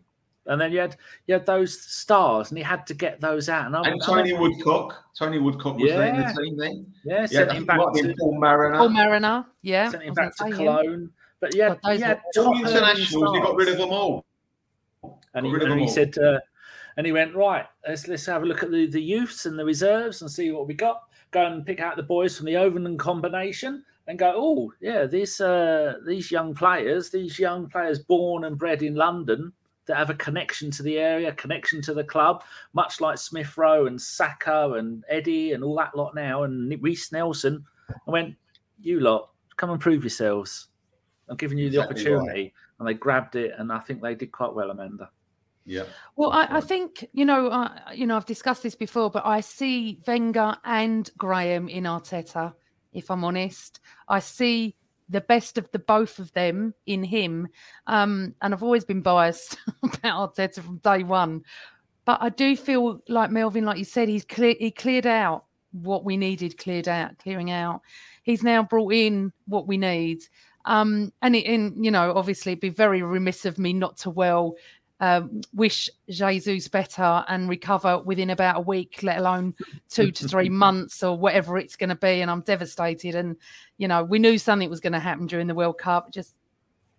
And 0.47 0.61
then 0.61 0.71
you 0.71 0.79
had 0.79 0.97
you 1.27 1.35
had 1.35 1.45
those 1.47 1.81
stars, 1.81 2.51
and 2.51 2.59
he 2.59 2.63
had 2.63 2.87
to 2.87 2.95
get 2.95 3.21
those 3.21 3.49
out. 3.49 3.67
And, 3.67 3.77
I, 3.77 3.83
And 3.83 4.01
Tony 4.01 4.33
remember- 4.33 4.43
Woodcock. 4.57 5.05
Tony 5.19 5.39
Woodcock 5.41 5.77
was 5.77 5.91
there 5.91 6.07
in 6.07 6.15
Yeah. 6.21 6.33
the 6.33 6.41
team 6.43 6.57
then. 6.57 6.87
yeah, 7.05 7.21
Yeah, 7.23 7.27
sent 7.27 7.53
him 7.53 7.65
back 7.67 7.79
might 7.79 7.85
have 7.87 7.95
been 7.95 8.09
to 8.09 8.15
Paul 8.17 8.39
Mariner. 8.39 8.79
Paul 8.79 8.89
Mariner, 8.91 9.45
yeah. 9.63 9.91
sent 9.91 10.05
him 10.05 10.15
back 10.15 10.37
to 10.37 10.51
gonna 10.51 10.83
him. 10.83 11.13
Cologne. 11.51 11.79
But 11.83 11.91
yeah, 11.99 12.07
had, 12.07 12.23
God, 12.23 12.35
those 12.37 12.45
you 12.45 12.45
had 12.45 12.45
All 12.45 12.45
top 12.45 12.55
the 12.55 12.69
earning 12.69 12.77
internationals, 12.77 13.37
he 13.37 13.43
got 13.43 13.57
rid 13.57 13.69
of 13.69 13.79
them 13.79 13.91
all. 13.91 14.25
And 15.35 15.47
Got 15.47 15.61
he, 15.61 15.67
and 15.67 15.81
he 15.81 15.87
all. 15.87 15.93
said, 15.93 16.19
uh, 16.19 16.41
and 16.97 17.07
he 17.07 17.13
went 17.13 17.35
right. 17.35 17.67
Let's 17.87 18.07
let's 18.09 18.27
have 18.27 18.43
a 18.43 18.47
look 18.47 18.63
at 18.63 18.71
the, 18.71 18.87
the 18.87 19.03
youths 19.03 19.47
and 19.47 19.59
the 19.59 19.65
reserves 19.65 20.23
and 20.23 20.31
see 20.31 20.51
what 20.51 20.67
we 20.67 20.75
got. 20.75 21.03
Go 21.31 21.47
and 21.47 21.65
pick 21.65 21.81
out 21.81 21.97
the 21.97 22.03
boys 22.03 22.37
from 22.37 22.47
the 22.47 22.57
Overland 22.57 22.99
combination 22.99 23.85
and 24.07 24.19
go. 24.19 24.33
Oh 24.37 24.73
yeah, 24.81 25.07
these 25.07 25.41
uh, 25.41 25.95
these 26.07 26.31
young 26.31 26.55
players, 26.55 27.11
these 27.11 27.39
young 27.39 27.69
players 27.69 27.99
born 28.01 28.45
and 28.45 28.59
bred 28.59 28.83
in 28.83 28.95
London 28.95 29.53
that 29.87 29.97
have 29.97 30.11
a 30.11 30.15
connection 30.15 30.71
to 30.71 30.83
the 30.83 30.99
area, 30.99 31.33
connection 31.33 31.83
to 31.83 31.95
the 31.95 32.05
club, 32.05 32.45
much 32.73 33.01
like 33.01 33.19
Smith 33.19 33.57
Rowe 33.57 33.87
and 33.87 34.01
Saka 34.01 34.75
and 34.75 35.05
Eddie 35.09 35.53
and 35.53 35.65
all 35.65 35.77
that 35.77 35.97
lot 35.97 36.15
now 36.15 36.45
and 36.45 36.81
Reiss 36.81 37.11
Nelson. 37.11 37.65
I 37.91 38.11
went, 38.11 38.37
you 38.81 39.01
lot, 39.01 39.31
come 39.57 39.71
and 39.71 39.81
prove 39.81 40.05
yourselves. 40.05 40.69
I'm 41.29 41.37
giving 41.37 41.59
you 41.59 41.71
the 41.71 41.81
Exactly 41.83 42.05
right. 42.05 42.17
opportunity. 42.17 42.55
And 42.79 42.89
they 42.89 42.95
grabbed 42.95 43.37
it, 43.37 43.53
and 43.59 43.73
I 43.73 43.79
think 43.79 44.03
they 44.03 44.15
did 44.15 44.33
quite 44.33 44.55
well, 44.55 44.71
Amanda. 44.71 45.09
Yeah. 45.65 45.85
Well, 46.17 46.33
I, 46.33 46.49
I 46.51 46.61
think 46.61 47.09
you 47.13 47.25
know, 47.25 47.49
uh, 47.49 47.71
you 47.95 48.07
know, 48.07 48.17
I've 48.17 48.27
discussed 48.27 48.63
this 48.63 48.75
before, 48.75 49.11
but 49.11 49.25
I 49.25 49.41
see 49.41 50.01
Wenger 50.07 50.57
and 50.65 51.09
Graham 51.17 51.69
in 51.69 51.85
Arteta. 51.85 52.55
If 52.93 53.11
I'm 53.11 53.25
honest, 53.25 53.81
I 54.09 54.19
see 54.19 54.75
the 55.09 55.21
best 55.21 55.59
of 55.59 55.71
the 55.73 55.79
both 55.79 56.19
of 56.19 56.33
them 56.33 56.75
in 56.87 57.05
him, 57.05 57.49
um, 57.87 58.35
and 58.43 58.53
I've 58.53 58.63
always 58.63 58.85
been 58.85 59.03
biased 59.03 59.57
about 59.83 60.35
Arteta 60.35 60.63
from 60.63 60.79
day 60.79 61.05
one. 61.05 61.43
But 62.05 62.21
I 62.21 62.31
do 62.31 62.57
feel 62.57 63.01
like 63.09 63.31
Melvyn, 63.31 63.65
like 63.65 63.79
you 63.79 63.85
said, 63.85 64.09
he's 64.09 64.25
clear. 64.25 64.57
He 64.59 64.73
cleared 64.73 65.07
out 65.07 65.45
what 65.71 66.05
we 66.05 66.17
needed, 66.17 66.59
cleared 66.59 66.89
out, 66.89 67.19
clearing 67.19 67.51
out. 67.51 67.81
He's 68.25 68.43
now 68.43 68.63
brought 68.63 68.93
in 68.93 69.33
what 69.47 69.67
we 69.67 69.79
need. 69.79 70.23
Um, 70.64 71.12
and 71.22 71.35
in 71.35 71.83
you 71.83 71.90
know, 71.90 72.12
obviously, 72.14 72.53
it'd 72.53 72.61
be 72.61 72.68
very 72.70 73.03
remiss 73.03 73.44
of 73.44 73.59
me 73.59 73.72
not 73.72 73.96
to 73.98 74.11
well 74.11 74.55
um, 75.03 75.40
wish 75.53 75.90
Jesus 76.09 76.68
better 76.68 77.25
and 77.27 77.48
recover 77.48 77.98
within 77.98 78.31
about 78.31 78.59
a 78.59 78.61
week, 78.61 79.01
let 79.03 79.18
alone 79.18 79.53
two 79.88 80.12
to 80.12 80.29
three 80.29 80.48
months 80.64 81.03
or 81.03 81.18
whatever 81.18 81.59
it's 81.59 81.75
going 81.75 81.88
to 81.90 81.96
be. 81.96 82.20
And 82.20 82.31
I'm 82.31 82.42
devastated. 82.42 83.16
And, 83.16 83.37
you 83.79 83.88
know, 83.88 84.05
we 84.05 84.20
knew 84.20 84.38
something 84.38 84.70
was 84.70 84.79
going 84.79 84.92
to 84.92 85.01
happen 85.01 85.27
during 85.27 85.48
the 85.48 85.57
World 85.57 85.79
Cup. 85.79 86.12
Just 86.12 86.37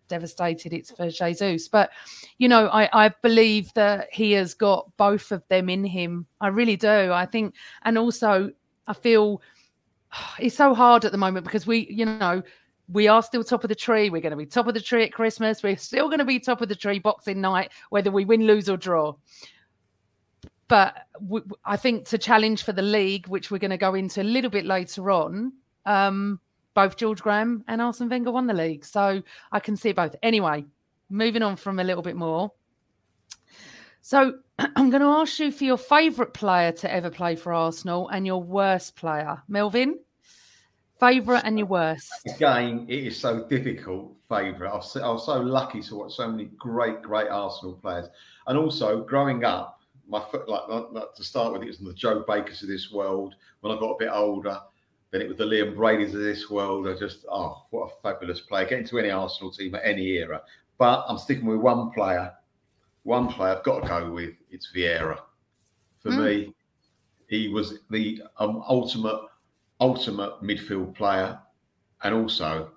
devastated 0.09 0.73
it's 0.73 0.91
for 0.91 1.09
Jesus. 1.09 1.69
But, 1.69 1.91
you 2.39 2.49
know, 2.49 2.67
I, 2.67 3.05
I 3.05 3.11
believe 3.21 3.73
that 3.75 4.09
he 4.11 4.33
has 4.33 4.53
got 4.53 4.91
both 4.97 5.31
of 5.31 5.41
them 5.47 5.69
in 5.69 5.85
him. 5.85 6.27
I 6.41 6.49
really 6.49 6.75
do. 6.75 7.13
I 7.13 7.25
think, 7.25 7.55
and 7.83 7.97
also 7.97 8.51
I 8.85 8.93
feel 8.93 9.41
it's 10.39 10.57
so 10.57 10.73
hard 10.73 11.05
at 11.05 11.13
the 11.13 11.17
moment 11.17 11.45
because 11.45 11.65
we, 11.65 11.87
you 11.89 12.05
know, 12.05 12.43
we 12.91 13.07
are 13.07 13.23
still 13.23 13.43
top 13.43 13.63
of 13.63 13.69
the 13.69 13.75
tree. 13.75 14.09
We're 14.09 14.21
going 14.21 14.31
to 14.31 14.37
be 14.37 14.45
top 14.45 14.67
of 14.67 14.73
the 14.73 14.81
tree 14.81 15.03
at 15.03 15.13
Christmas. 15.13 15.63
We're 15.63 15.77
still 15.77 16.07
going 16.07 16.19
to 16.19 16.25
be 16.25 16.39
top 16.39 16.61
of 16.61 16.69
the 16.69 16.75
tree 16.75 16.99
Boxing 16.99 17.41
Night, 17.41 17.71
whether 17.89 18.11
we 18.11 18.25
win, 18.25 18.45
lose, 18.45 18.69
or 18.69 18.77
draw. 18.77 19.15
But 20.67 20.95
I 21.65 21.77
think 21.77 22.07
to 22.09 22.17
challenge 22.17 22.63
for 22.63 22.73
the 22.73 22.81
league, 22.81 23.27
which 23.27 23.51
we're 23.51 23.59
going 23.59 23.71
to 23.71 23.77
go 23.77 23.95
into 23.95 24.21
a 24.21 24.23
little 24.23 24.49
bit 24.49 24.65
later 24.65 25.11
on, 25.11 25.53
um, 25.85 26.39
both 26.73 26.97
George 26.97 27.21
Graham 27.21 27.63
and 27.67 27.81
Arsene 27.81 28.09
Wenger 28.09 28.31
won 28.31 28.47
the 28.47 28.53
league. 28.53 28.85
So 28.85 29.21
I 29.51 29.59
can 29.59 29.75
see 29.75 29.91
both. 29.91 30.15
Anyway, 30.23 30.65
moving 31.09 31.43
on 31.43 31.55
from 31.55 31.79
a 31.79 31.83
little 31.83 32.03
bit 32.03 32.15
more. 32.15 32.51
So 34.01 34.39
I'm 34.59 34.89
going 34.89 35.01
to 35.01 35.07
ask 35.07 35.39
you 35.39 35.51
for 35.51 35.63
your 35.63 35.77
favourite 35.77 36.33
player 36.33 36.71
to 36.73 36.91
ever 36.91 37.09
play 37.09 37.35
for 37.35 37.53
Arsenal 37.53 38.09
and 38.09 38.25
your 38.25 38.41
worst 38.41 38.95
player. 38.95 39.41
Melvyn, 39.49 39.93
favourite 41.03 41.43
and 41.43 41.57
your 41.57 41.67
worst. 41.67 42.11
Again, 42.35 42.85
it 42.87 43.07
is 43.07 43.19
so 43.19 43.45
difficult. 43.47 44.15
Favourite. 44.29 44.71
I 44.71 44.75
was, 44.75 45.25
so 45.25 45.39
lucky 45.41 45.81
to 45.81 45.95
watch 45.95 46.13
so 46.13 46.27
many 46.27 46.45
great, 46.57 47.01
great 47.01 47.29
Arsenal 47.29 47.73
players, 47.73 48.07
and 48.47 48.57
also 48.57 49.03
growing 49.03 49.43
up, 49.43 49.81
my 50.07 50.21
foot 50.31 50.47
like, 50.49 50.63
like 50.91 51.13
to 51.15 51.23
start 51.23 51.53
with, 51.53 51.63
it 51.63 51.67
was 51.67 51.77
the 51.77 51.93
Joe 51.93 52.23
Bakers 52.27 52.63
of 52.63 52.69
this 52.69 52.91
world. 52.91 53.35
When 53.61 53.75
I 53.75 53.79
got 53.79 53.91
a 53.91 53.97
bit 53.99 54.09
older, 54.11 54.59
then 55.11 55.21
it 55.21 55.27
was 55.27 55.37
the 55.37 55.45
Liam 55.45 55.75
Brady's 55.75 56.15
of 56.15 56.21
this 56.21 56.49
world. 56.49 56.87
I 56.87 56.97
just, 56.97 57.25
oh, 57.29 57.65
what 57.69 57.91
a 57.91 58.01
fabulous 58.01 58.41
player. 58.41 58.65
Get 58.65 58.79
into 58.79 58.97
any 58.97 59.11
Arsenal 59.11 59.51
team 59.51 59.75
at 59.75 59.81
any 59.85 60.05
era. 60.17 60.41
But 60.77 61.05
I'm 61.07 61.17
sticking 61.17 61.45
with 61.45 61.59
one 61.59 61.91
player. 61.91 62.33
One 63.03 63.27
player 63.27 63.57
I've 63.57 63.63
got 63.63 63.81
to 63.81 63.87
go 63.87 64.11
with. 64.11 64.33
It's 64.49 64.71
Vieira. 64.75 65.19
For 65.99 66.09
Mm. 66.09 66.25
me, 66.25 66.53
he 67.27 67.49
was 67.49 67.79
the 67.89 68.23
um, 68.37 68.63
ultimate, 68.67 69.21
ultimate 69.83 70.41
midfield 70.41 70.95
player. 70.95 71.37
And 72.03 72.15
also, 72.15 72.71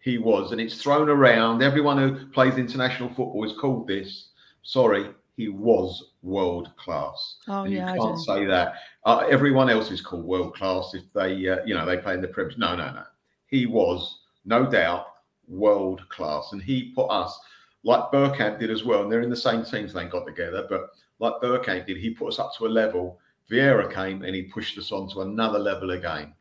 he 0.00 0.18
was, 0.18 0.50
and 0.52 0.60
it's 0.60 0.82
thrown 0.82 1.08
around. 1.08 1.62
Everyone 1.62 1.98
who 1.98 2.26
plays 2.26 2.58
international 2.58 3.08
football 3.10 3.44
is 3.44 3.56
called 3.58 3.86
this. 3.86 4.30
Sorry, 4.62 5.08
he 5.36 5.48
was 5.48 6.12
world 6.22 6.70
class. 6.76 7.36
Oh, 7.46 7.62
and 7.62 7.72
yeah, 7.72 7.92
I 7.92 7.94
you 7.94 8.00
can't 8.00 8.18
say 8.18 8.44
that. 8.46 8.74
Uh, 9.04 9.24
everyone 9.30 9.70
else 9.70 9.90
is 9.90 10.00
called 10.00 10.24
world 10.24 10.54
class 10.54 10.94
if 10.94 11.04
they, 11.14 11.48
uh, 11.48 11.64
you 11.64 11.74
know, 11.74 11.86
they 11.86 11.96
play 11.96 12.14
in 12.14 12.20
the 12.20 12.28
Premier. 12.28 12.54
No, 12.58 12.74
no, 12.74 12.92
no. 12.92 13.04
He 13.46 13.66
was 13.66 14.20
no 14.44 14.66
doubt 14.66 15.06
world 15.46 16.08
class, 16.08 16.50
and 16.52 16.60
he 16.60 16.92
put 16.94 17.06
us 17.06 17.38
like 17.84 18.10
Bergkamp 18.12 18.58
did 18.58 18.70
as 18.70 18.84
well. 18.84 19.02
And 19.02 19.12
they're 19.12 19.22
in 19.22 19.30
the 19.30 19.36
same 19.36 19.64
teams. 19.64 19.92
They 19.92 20.06
got 20.06 20.26
together, 20.26 20.66
but 20.68 20.90
like 21.20 21.40
Bergkamp 21.40 21.86
did, 21.86 21.98
he 21.98 22.10
put 22.10 22.28
us 22.28 22.40
up 22.40 22.52
to 22.58 22.66
a 22.66 22.68
level. 22.68 23.20
Vieira 23.50 23.92
came 23.92 24.22
and 24.24 24.34
he 24.34 24.42
pushed 24.42 24.76
us 24.76 24.92
on 24.92 25.08
to 25.10 25.22
another 25.22 25.58
level 25.58 25.92
again. 25.92 26.34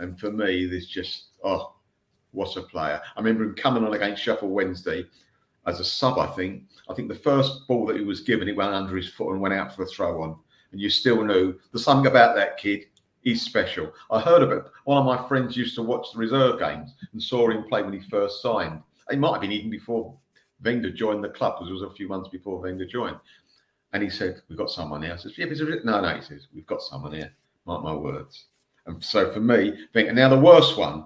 And 0.00 0.18
for 0.18 0.32
me, 0.32 0.66
there's 0.66 0.86
just 0.86 1.28
oh, 1.44 1.74
what 2.32 2.56
a 2.56 2.62
player! 2.62 3.00
I 3.16 3.20
remember 3.20 3.44
him 3.44 3.54
coming 3.54 3.84
on 3.84 3.94
against 3.94 4.22
Sheffield 4.22 4.52
Wednesday 4.52 5.04
as 5.66 5.78
a 5.78 5.84
sub. 5.84 6.18
I 6.18 6.26
think. 6.28 6.64
I 6.88 6.94
think 6.94 7.08
the 7.08 7.14
first 7.14 7.68
ball 7.68 7.86
that 7.86 7.96
he 7.96 8.02
was 8.02 8.22
given, 8.22 8.48
it 8.48 8.56
went 8.56 8.74
under 8.74 8.96
his 8.96 9.08
foot 9.08 9.32
and 9.32 9.40
went 9.40 9.54
out 9.54 9.76
for 9.76 9.82
a 9.82 9.86
throw 9.86 10.22
on. 10.22 10.36
And 10.72 10.80
you 10.80 10.88
still 10.88 11.24
knew 11.24 11.58
there's 11.72 11.84
something 11.84 12.10
about 12.10 12.34
that 12.36 12.56
kid. 12.56 12.86
He's 13.22 13.42
special. 13.42 13.92
I 14.10 14.20
heard 14.20 14.42
of 14.42 14.50
it. 14.50 14.64
One 14.84 14.96
of 14.96 15.04
my 15.04 15.28
friends 15.28 15.56
used 15.56 15.74
to 15.74 15.82
watch 15.82 16.12
the 16.12 16.18
reserve 16.18 16.58
games 16.58 16.94
and 17.12 17.22
saw 17.22 17.50
him 17.50 17.64
play 17.64 17.82
when 17.82 17.92
he 17.92 18.00
first 18.08 18.40
signed. 18.40 18.80
It 19.10 19.18
might 19.18 19.32
have 19.32 19.40
been 19.42 19.52
even 19.52 19.70
before 19.70 20.16
Wenger 20.64 20.90
joined 20.90 21.22
the 21.22 21.28
club 21.28 21.56
because 21.56 21.68
it 21.68 21.74
was 21.74 21.82
a 21.82 21.94
few 21.94 22.08
months 22.08 22.30
before 22.30 22.60
Wenger 22.60 22.86
joined. 22.86 23.18
And 23.92 24.02
he 24.02 24.08
said, 24.08 24.40
"We've 24.48 24.56
got 24.56 24.70
someone 24.70 25.02
here." 25.02 25.12
I 25.12 25.16
said, 25.16 25.32
"Yeah, 25.36 25.46
but 25.46 25.52
is 25.52 25.60
it-" 25.60 25.84
no, 25.84 26.00
no." 26.00 26.14
He 26.14 26.22
says, 26.22 26.46
"We've 26.54 26.66
got 26.66 26.80
someone 26.80 27.12
here." 27.12 27.34
Mark 27.66 27.82
my 27.82 27.94
words. 27.94 28.46
And 28.90 29.04
so 29.04 29.32
for 29.32 29.40
me, 29.40 29.86
Wenger. 29.94 30.12
Now 30.12 30.28
the 30.28 30.38
worst 30.38 30.76
one. 30.76 31.04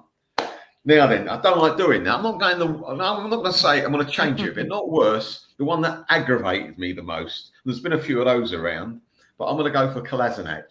Now 0.86 1.06
then, 1.06 1.28
I 1.28 1.40
don't 1.40 1.58
like 1.58 1.78
doing 1.78 2.04
that. 2.04 2.14
I'm 2.16 2.22
not 2.22 2.38
going 2.38 2.58
to. 2.58 2.86
I'm 2.86 2.98
not 2.98 3.30
going 3.30 3.44
to 3.44 3.58
say. 3.58 3.82
I'm 3.82 3.92
going 3.92 4.04
to 4.04 4.10
change 4.12 4.40
it 4.42 4.54
But. 4.54 4.66
Not 4.68 4.90
worse. 4.90 5.46
The 5.56 5.64
one 5.64 5.80
that 5.82 6.04
aggravated 6.10 6.78
me 6.78 6.92
the 6.92 7.02
most. 7.02 7.52
There's 7.64 7.80
been 7.80 7.94
a 7.94 7.98
few 7.98 8.18
of 8.20 8.26
those 8.26 8.52
around, 8.52 9.00
but 9.38 9.46
I'm 9.46 9.56
going 9.56 9.72
to 9.72 9.78
go 9.78 9.90
for 9.92 10.02
Kolasinac 10.02 10.64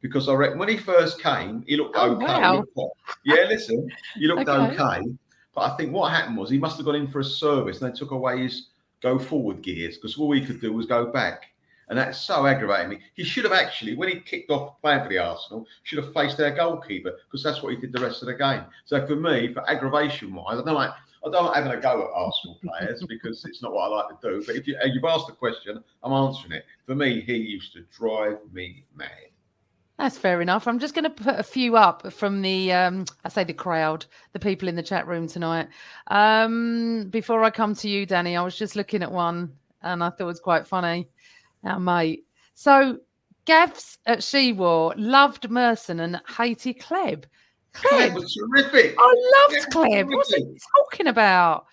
because 0.00 0.28
I 0.28 0.34
reckon 0.34 0.58
when 0.58 0.68
he 0.68 0.76
first 0.76 1.22
came, 1.22 1.62
he 1.66 1.76
looked 1.76 1.94
Oh, 1.96 2.16
okay. 2.16 2.24
wow. 2.24 2.64
Yeah, 3.24 3.44
listen, 3.48 3.88
he 4.16 4.26
looked 4.26 4.48
Okay. 4.48 4.82
okay. 4.82 5.06
But 5.54 5.60
I 5.72 5.76
think 5.76 5.92
what 5.92 6.10
happened 6.10 6.36
was 6.36 6.50
he 6.50 6.58
must 6.58 6.76
have 6.78 6.86
gone 6.86 6.96
in 6.96 7.06
for 7.06 7.20
a 7.20 7.24
service 7.24 7.80
and 7.80 7.92
they 7.92 7.96
took 7.96 8.10
away 8.10 8.42
his 8.42 8.68
go 9.00 9.18
forward 9.18 9.62
gears 9.62 9.96
because 9.96 10.16
all 10.18 10.32
he 10.32 10.44
could 10.44 10.60
do 10.60 10.72
was 10.72 10.86
go 10.86 11.06
back. 11.06 11.51
And 11.92 11.98
that's 11.98 12.18
so 12.18 12.46
aggravating 12.46 12.88
me. 12.88 13.00
He 13.12 13.22
should 13.22 13.44
have 13.44 13.52
actually, 13.52 13.94
when 13.94 14.08
he 14.08 14.18
kicked 14.18 14.50
off 14.50 14.80
playing 14.80 15.02
for 15.02 15.10
the 15.10 15.18
Arsenal, 15.18 15.66
should 15.82 16.02
have 16.02 16.14
faced 16.14 16.38
their 16.38 16.50
goalkeeper 16.50 17.12
because 17.26 17.42
that's 17.42 17.62
what 17.62 17.74
he 17.74 17.78
did 17.78 17.92
the 17.92 18.00
rest 18.00 18.22
of 18.22 18.28
the 18.28 18.34
game. 18.34 18.62
So 18.86 19.06
for 19.06 19.14
me, 19.14 19.52
for 19.52 19.68
aggravation 19.68 20.32
wise, 20.32 20.58
I 20.58 20.64
don't 20.64 20.74
like 20.74 20.88
I 21.22 21.30
don't 21.30 21.44
like 21.44 21.54
having 21.54 21.72
a 21.72 21.76
go 21.78 22.02
at 22.04 22.10
Arsenal 22.14 22.58
players 22.64 23.04
because 23.10 23.44
it's 23.44 23.60
not 23.60 23.74
what 23.74 23.92
I 23.92 23.96
like 23.96 24.18
to 24.22 24.30
do. 24.30 24.42
But 24.46 24.56
if 24.56 24.66
you, 24.66 24.74
you've 24.86 25.04
asked 25.04 25.26
the 25.26 25.34
question, 25.34 25.84
I'm 26.02 26.14
answering 26.14 26.52
it. 26.52 26.64
For 26.86 26.94
me, 26.94 27.20
he 27.20 27.36
used 27.36 27.74
to 27.74 27.82
drive 27.94 28.38
me 28.54 28.86
mad. 28.96 29.10
That's 29.98 30.16
fair 30.16 30.40
enough. 30.40 30.66
I'm 30.66 30.78
just 30.78 30.94
going 30.94 31.04
to 31.04 31.10
put 31.10 31.38
a 31.38 31.42
few 31.42 31.76
up 31.76 32.10
from 32.10 32.40
the, 32.40 32.72
um, 32.72 33.04
I 33.22 33.28
say 33.28 33.44
the 33.44 33.52
crowd, 33.52 34.06
the 34.32 34.38
people 34.38 34.66
in 34.66 34.76
the 34.76 34.82
chat 34.82 35.06
room 35.06 35.28
tonight. 35.28 35.68
Um, 36.06 37.08
before 37.10 37.44
I 37.44 37.50
come 37.50 37.74
to 37.74 37.88
you, 37.88 38.06
Danny, 38.06 38.34
I 38.34 38.42
was 38.42 38.56
just 38.56 38.76
looking 38.76 39.02
at 39.02 39.12
one 39.12 39.52
and 39.82 40.02
I 40.02 40.08
thought 40.08 40.20
it 40.20 40.24
was 40.24 40.40
quite 40.40 40.66
funny. 40.66 41.08
Our 41.64 41.78
mate. 41.80 42.24
So, 42.54 42.98
Gavs 43.46 43.98
at 44.06 44.22
She 44.22 44.52
Shewar 44.52 44.94
loved 44.96 45.50
Merson 45.50 46.00
and 46.00 46.20
hated 46.36 46.78
Hleb. 46.80 47.24
Hleb. 47.74 48.14
was 48.14 48.34
terrific. 48.34 48.94
I 48.98 49.48
loved 49.50 49.72
Hleb. 49.72 50.06
was 50.16 50.28
he 50.28 50.44
talking 50.76 51.06
about? 51.08 51.66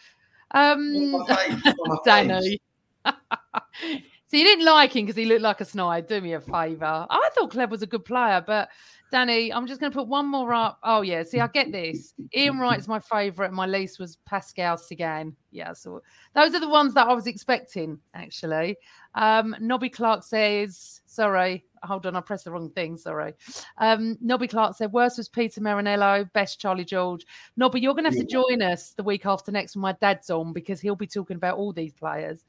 Um, 0.51 0.93
On 0.95 1.11
my 1.11 1.25
face, 1.35 1.65
on 1.65 1.75
my 1.85 1.95
face. 1.95 2.01
Danny. 2.05 2.61
so 3.05 4.37
you 4.37 4.43
didn't 4.43 4.65
like 4.65 4.95
him 4.95 5.05
because 5.05 5.17
he 5.17 5.25
looked 5.25 5.41
like 5.41 5.61
a 5.61 5.65
snide. 5.65 6.07
Do 6.07 6.21
me 6.21 6.33
a 6.33 6.41
favour. 6.41 7.05
I 7.09 7.29
thought 7.35 7.51
Hleb 7.51 7.69
was 7.69 7.81
a 7.81 7.87
good 7.87 8.05
player, 8.05 8.43
but 8.45 8.69
Danny, 9.11 9.51
I'm 9.51 9.65
just 9.65 9.79
going 9.79 9.91
to 9.91 9.97
put 9.97 10.07
one 10.07 10.27
more 10.27 10.53
up. 10.53 10.79
Oh 10.83 11.01
yeah, 11.01 11.23
see, 11.23 11.39
I 11.39 11.47
get 11.47 11.71
this. 11.71 12.13
Ian 12.35 12.59
Wright's 12.59 12.87
my 12.87 12.99
favourite. 12.99 13.51
My 13.51 13.65
least 13.65 13.99
was 13.99 14.17
Pascal 14.25 14.77
Cygan. 14.77 15.33
Yeah, 15.51 15.73
so 15.73 16.01
those 16.35 16.53
are 16.53 16.59
the 16.59 16.69
ones 16.69 16.93
that 16.93 17.07
I 17.07 17.13
was 17.13 17.25
expecting. 17.25 17.99
Actually, 18.13 18.77
um, 19.15 19.55
Nobby 19.59 19.89
Clark 19.89 20.23
says, 20.23 21.01
"Sorry, 21.07 21.65
hold 21.81 22.05
on, 22.05 22.15
I 22.15 22.21
pressed 22.21 22.45
the 22.45 22.51
wrong 22.51 22.69
thing. 22.69 22.97
Sorry." 22.97 23.33
Um, 23.79 24.15
Nobby 24.21 24.47
Clark 24.47 24.75
said, 24.75 24.91
"Worst 24.91 25.17
was 25.17 25.27
Peter 25.27 25.59
Marinello. 25.59 26.31
Best 26.33 26.59
Charlie 26.59 26.85
George." 26.85 27.25
Nobby, 27.57 27.81
you're 27.81 27.95
going 27.95 28.03
to 28.03 28.11
have 28.11 28.19
to 28.19 28.31
join 28.31 28.61
us 28.61 28.91
the 28.91 29.03
week 29.03 29.25
after 29.25 29.51
next 29.51 29.75
when 29.75 29.81
my 29.81 29.93
dad's 29.93 30.29
on 30.29 30.53
because 30.53 30.79
he'll 30.79 30.95
be 30.95 31.07
talking 31.07 31.37
about 31.37 31.57
all 31.57 31.73
these 31.73 31.93
players. 31.93 32.45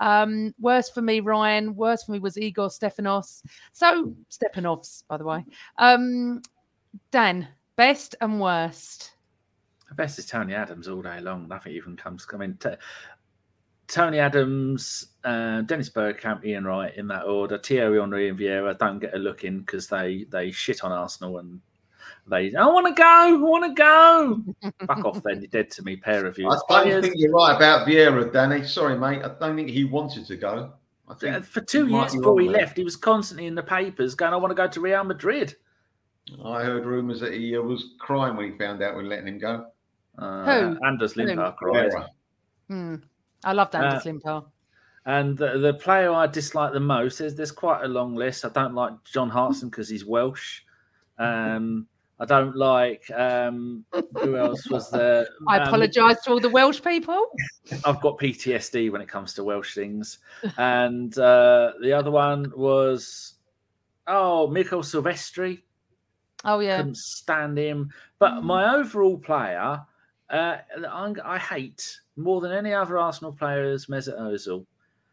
Um, 0.00 0.54
worst 0.60 0.94
for 0.94 1.02
me, 1.02 1.20
Ryan. 1.20 1.74
Worst 1.74 2.06
for 2.06 2.12
me 2.12 2.18
was 2.18 2.38
Igor 2.38 2.68
Stefanos. 2.68 3.42
So 3.72 4.14
Stepanovs, 4.30 5.04
by 5.08 5.16
the 5.16 5.24
way. 5.24 5.44
Um, 5.78 6.42
Dan, 7.10 7.48
best 7.76 8.14
and 8.20 8.40
worst. 8.40 9.12
The 9.88 9.94
best 9.94 10.18
is 10.18 10.26
Tony 10.26 10.54
Adams 10.54 10.88
all 10.88 11.02
day 11.02 11.20
long. 11.20 11.48
Nothing 11.48 11.72
even 11.72 11.96
comes. 11.96 12.26
I 12.32 12.36
mean, 12.36 12.56
t- 12.60 12.70
Tony 13.86 14.18
Adams, 14.18 15.08
uh, 15.24 15.60
Dennis 15.62 15.90
Bergkamp, 15.90 16.44
Ian 16.44 16.64
Wright 16.64 16.96
in 16.96 17.06
that 17.08 17.26
order. 17.26 17.58
Thierry 17.58 18.00
Henry 18.00 18.28
and 18.28 18.38
Vieira 18.38 18.78
don't 18.78 18.98
get 18.98 19.14
a 19.14 19.18
look 19.18 19.44
in 19.44 19.60
because 19.60 19.88
they 19.88 20.24
they 20.30 20.50
shit 20.50 20.84
on 20.84 20.92
Arsenal 20.92 21.38
and 21.38 21.60
they. 22.26 22.54
I 22.54 22.66
want 22.66 22.86
to 22.86 22.92
go. 22.94 23.04
I 23.04 23.32
want 23.32 23.64
to 23.64 23.74
go. 23.74 24.70
Back 24.86 25.04
off, 25.04 25.22
then. 25.22 25.40
You're 25.40 25.48
dead 25.48 25.70
to 25.72 25.82
me. 25.82 25.96
Pair 25.96 26.26
of 26.26 26.38
you. 26.38 26.48
I 26.48 26.54
don't 26.54 26.66
Players- 26.68 27.04
think 27.04 27.14
you're 27.18 27.32
right 27.32 27.54
about 27.56 27.86
Vieira, 27.86 28.32
Danny. 28.32 28.64
Sorry, 28.64 28.96
mate. 28.98 29.22
I 29.22 29.28
don't 29.40 29.56
think 29.56 29.70
he 29.70 29.84
wanted 29.84 30.26
to 30.26 30.36
go. 30.36 30.72
I 31.08 31.12
Uh, 31.12 31.14
think 31.16 31.44
For 31.44 31.60
two 31.60 31.86
years 31.88 32.14
before 32.14 32.40
he 32.40 32.48
there. 32.48 32.62
left, 32.62 32.76
he 32.78 32.84
was 32.84 32.96
constantly 32.96 33.46
in 33.46 33.54
the 33.54 33.62
papers 33.62 34.14
going, 34.14 34.32
"I 34.32 34.36
want 34.36 34.50
to 34.50 34.54
go 34.54 34.66
to 34.68 34.80
Real 34.80 35.04
Madrid." 35.04 35.54
I 36.42 36.62
heard 36.64 36.86
rumours 36.86 37.20
that 37.20 37.34
he 37.34 37.54
uh, 37.56 37.60
was 37.60 37.94
crying 37.98 38.36
when 38.36 38.50
he 38.50 38.56
found 38.58 38.82
out 38.82 38.94
we're 38.94 39.02
letting 39.02 39.28
him 39.28 39.38
go. 39.38 39.66
Uh, 40.18 40.44
Who? 40.74 40.78
Anders 40.86 41.12
Who? 41.12 41.22
Lindberg, 41.22 41.60
right? 41.60 41.90
Vieira. 41.92 42.08
Hmm. 42.68 42.94
I 43.44 43.52
loved 43.52 43.74
Anders 43.74 44.06
Uh, 44.06 44.10
Limpar. 44.10 44.44
And 45.06 45.36
the, 45.36 45.58
the 45.58 45.74
player 45.74 46.10
I 46.10 46.26
dislike 46.26 46.72
the 46.72 46.80
most 46.80 47.20
is 47.20 47.34
there's 47.34 47.52
quite 47.52 47.84
a 47.84 47.88
long 47.88 48.14
list. 48.14 48.46
I 48.46 48.48
don't 48.48 48.72
like 48.74 48.94
John 49.04 49.28
Hartson 49.28 49.68
because 49.68 49.86
he's 49.90 50.06
Welsh. 50.06 50.62
Um, 51.18 51.86
I 52.20 52.24
don't 52.24 52.56
like 52.56 53.10
um, 53.10 53.84
who 54.22 54.36
else 54.36 54.68
was 54.70 54.90
there? 54.90 55.26
I 55.48 55.56
Um, 55.56 55.66
apologise 55.66 56.20
to 56.22 56.30
all 56.30 56.40
the 56.40 56.48
Welsh 56.48 56.80
people. 56.82 57.26
I've 57.84 58.00
got 58.00 58.18
PTSD 58.18 58.90
when 58.90 59.00
it 59.00 59.08
comes 59.08 59.34
to 59.34 59.44
Welsh 59.44 59.74
things. 59.74 60.18
And 60.58 61.16
uh, 61.18 61.72
the 61.82 61.92
other 61.92 62.10
one 62.10 62.52
was 62.56 63.34
oh 64.06 64.48
Mikaël 64.52 64.84
Silvestre. 64.84 65.56
Oh 66.44 66.60
yeah, 66.60 66.76
Couldn't 66.76 66.96
stand 66.98 67.58
him. 67.58 67.90
But 68.18 68.34
Mm. 68.34 68.42
my 68.44 68.74
overall 68.76 69.18
player, 69.18 69.80
uh, 70.30 70.56
I, 70.88 71.14
I 71.24 71.38
hate 71.38 71.98
more 72.16 72.40
than 72.40 72.52
any 72.52 72.72
other 72.72 72.98
Arsenal 72.98 73.32
player 73.32 73.64
is 73.64 73.86
Mesut 73.86 74.18
Ozil. 74.20 74.66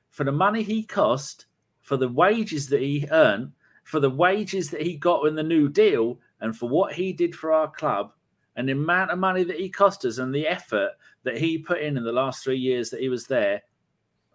For 0.10 0.24
the 0.26 0.32
money 0.32 0.62
he 0.62 0.84
cost, 0.84 1.46
for 1.82 1.96
the 1.98 2.10
wages 2.10 2.68
that 2.68 2.82
he 2.82 3.08
earned, 3.12 3.54
for 3.86 4.00
the 4.00 4.10
wages 4.10 4.70
that 4.72 4.82
he 4.82 4.96
got 4.98 5.26
in 5.26 5.36
the 5.36 5.44
new 5.44 5.70
deal, 5.70 6.20
and 6.42 6.58
for 6.58 6.68
what 6.68 6.94
he 6.94 7.14
did 7.14 7.36
for 7.36 7.54
our 7.54 7.70
club, 7.70 8.12
and 8.56 8.68
the 8.68 8.74
amount 8.74 9.12
of 9.12 9.20
money 9.20 9.44
that 9.44 9.60
he 9.60 9.70
cost 9.70 10.04
us, 10.06 10.18
and 10.18 10.34
the 10.34 10.48
effort 10.48 10.92
that 11.24 11.38
he 11.38 11.58
put 11.58 11.82
in 11.82 11.98
in 11.98 12.04
the 12.04 12.12
last 12.12 12.44
three 12.44 12.58
years 12.58 12.90
that 12.90 13.00
he 13.00 13.10
was 13.10 13.26
there, 13.26 13.62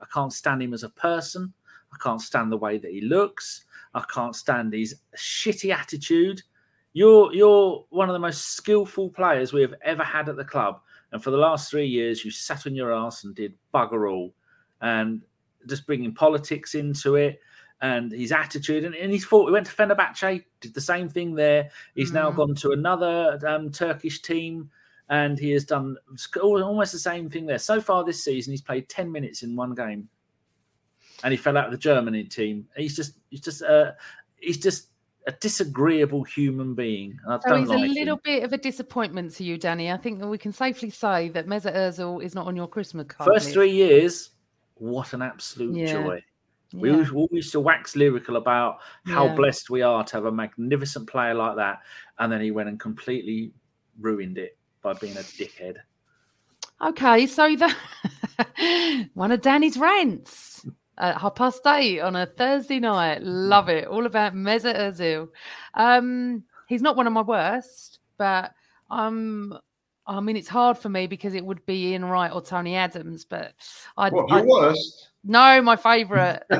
I 0.01 0.07
can't 0.13 0.33
stand 0.33 0.63
him 0.63 0.73
as 0.73 0.83
a 0.83 0.91
person. 0.91 1.53
I 1.93 1.97
can't 2.03 2.21
stand 2.21 2.51
the 2.51 2.57
way 2.57 2.79
that 2.79 2.91
he 2.91 3.01
looks. 3.01 3.65
I 3.95 4.05
can't 4.13 4.37
stand 4.37 4.73
his 4.73 4.97
shitty 5.17 5.75
attitude. 5.75 6.43
You're 6.93 7.33
you're 7.35 7.85
one 7.91 8.09
of 8.09 8.15
the 8.15 8.19
most 8.19 8.53
skillful 8.53 9.11
players 9.11 9.53
we 9.53 9.61
have 9.63 9.75
ever 9.83 10.05
had 10.05 10.29
at 10.29 10.37
the 10.37 10.45
club, 10.45 10.81
and 11.13 11.23
for 11.23 11.31
the 11.31 11.37
last 11.37 11.71
three 11.71 11.87
years, 11.87 12.25
you 12.25 12.31
sat 12.31 12.67
on 12.67 12.75
your 12.75 12.93
ass 12.93 13.25
and 13.25 13.35
did 13.35 13.55
bugger 13.75 14.11
all, 14.11 14.35
and 14.81 15.23
just 15.67 15.87
bringing 15.87 16.15
politics 16.15 16.75
into 16.75 17.17
it 17.17 17.41
and 17.81 18.11
his 18.13 18.33
attitude. 18.33 18.85
And, 18.85 18.95
and 18.95 19.13
he's 19.13 19.25
fought. 19.25 19.47
He 19.47 19.53
went 19.53 19.67
to 19.67 19.73
Fenerbahce, 19.73 20.43
did 20.61 20.75
the 20.75 20.81
same 20.81 21.09
thing 21.09 21.35
there. 21.35 21.71
He's 21.95 22.13
now 22.13 22.31
Mm. 22.31 22.37
gone 22.37 22.55
to 22.57 22.73
another 22.73 23.39
um, 23.47 23.71
Turkish 23.71 24.23
team, 24.23 24.71
and 25.09 25.39
he 25.39 25.51
has 25.51 25.65
done 25.65 25.97
almost 26.43 26.93
the 26.93 26.99
same 26.99 27.29
thing 27.31 27.47
there. 27.47 27.59
So 27.59 27.81
far 27.81 28.05
this 28.05 28.25
season, 28.25 28.53
he's 28.53 28.63
played 28.63 28.89
ten 28.89 29.11
minutes 29.13 29.43
in 29.43 29.55
one 29.57 29.75
game, 29.75 30.09
and 31.23 31.33
he 31.33 31.37
fell 31.37 31.57
out 31.57 31.67
of 31.67 31.73
the 31.73 31.79
Germany 31.79 32.25
team. 32.25 32.67
He's 32.77 32.97
just 32.97 33.19
he's 33.31 33.41
just 33.41 33.63
uh, 33.63 33.93
he's 34.39 34.59
just 34.59 34.89
a 35.29 35.33
disagreeable 35.33 36.23
human 36.23 36.75
being. 36.75 37.19
I 37.29 37.39
So 37.41 37.57
he's 37.57 37.69
like 37.69 37.91
a 37.91 37.93
little 37.93 38.15
him. 38.15 38.21
bit 38.23 38.45
of 38.45 38.53
a 38.53 38.59
disappointment 38.59 39.35
to 39.35 39.45
you, 39.45 39.59
Danny. 39.59 39.91
I 39.91 39.97
think 39.97 40.25
we 40.25 40.39
can 40.39 40.53
safely 40.53 40.89
say 40.91 41.29
that 41.31 41.47
Mesut 41.47 41.75
Ozil 41.75 42.23
is 42.23 42.35
not 42.35 42.47
on 42.47 42.55
your 42.55 42.69
Christmas 42.69 43.07
card. 43.09 43.33
First 43.33 43.51
three 43.53 43.73
years, 43.73 44.31
what 44.77 45.13
an 45.13 45.23
absolute 45.23 45.77
Yeah. 45.77 45.93
joy. 45.93 46.23
We 46.81 46.91
Yeah. 46.91 47.09
always, 47.13 47.29
used 47.33 47.53
to 47.53 47.61
wax 47.61 47.97
lyrical 47.97 48.37
about 48.37 48.81
how 49.05 49.27
Yeah. 49.27 49.35
blessed 49.35 49.71
we 49.71 49.83
are 49.83 50.05
to 50.05 50.17
have 50.17 50.27
a 50.27 50.33
magnificent 50.33 51.09
player 51.09 51.35
like 51.35 51.57
that, 51.57 51.81
and 52.19 52.31
then 52.31 52.41
he 52.41 52.51
went 52.51 52.69
and 52.69 52.79
completely 52.79 53.53
ruined 54.01 54.39
it 54.39 54.57
by 54.83 54.93
being 54.95 55.17
a 55.17 55.21
dickhead. 55.21 55.77
Okay, 56.81 57.27
so 57.27 57.57
the 57.57 57.75
one 59.15 59.33
of 59.33 59.41
Danny's 59.41 59.79
rants 59.79 60.67
at 60.99 61.19
half 61.19 61.35
past 61.35 61.67
eight 61.67 62.01
on 62.01 62.17
a 62.17 62.27
Thursday 62.27 62.79
night. 62.79 63.23
Love 63.23 63.69
it. 63.69 63.87
All 63.87 64.07
about 64.07 64.35
Mesut 64.35 64.77
Ozil. 64.77 65.29
Um, 65.75 66.45
he's 66.69 66.83
not 66.83 66.97
one 66.97 67.07
of 67.07 67.13
my 67.13 67.23
worst, 67.23 68.01
but 68.19 68.53
um, 68.91 69.59
I 70.07 70.21
mean, 70.21 70.37
it's 70.37 70.49
hard 70.49 70.79
for 70.79 70.89
me 70.89 71.07
because 71.07 71.35
it 71.35 71.45
would 71.45 71.65
be 71.67 71.89
Ian 71.89 72.05
Wright 72.05 72.33
or 72.33 72.41
Tony 72.43 72.77
Adams, 72.77 73.25
but 73.25 73.55
I, 73.97 74.11
What, 74.11 74.29
your 74.29 74.47
worst? 74.47 75.11
No, 75.29 75.61
my 75.61 75.75
favourite, 75.75 76.43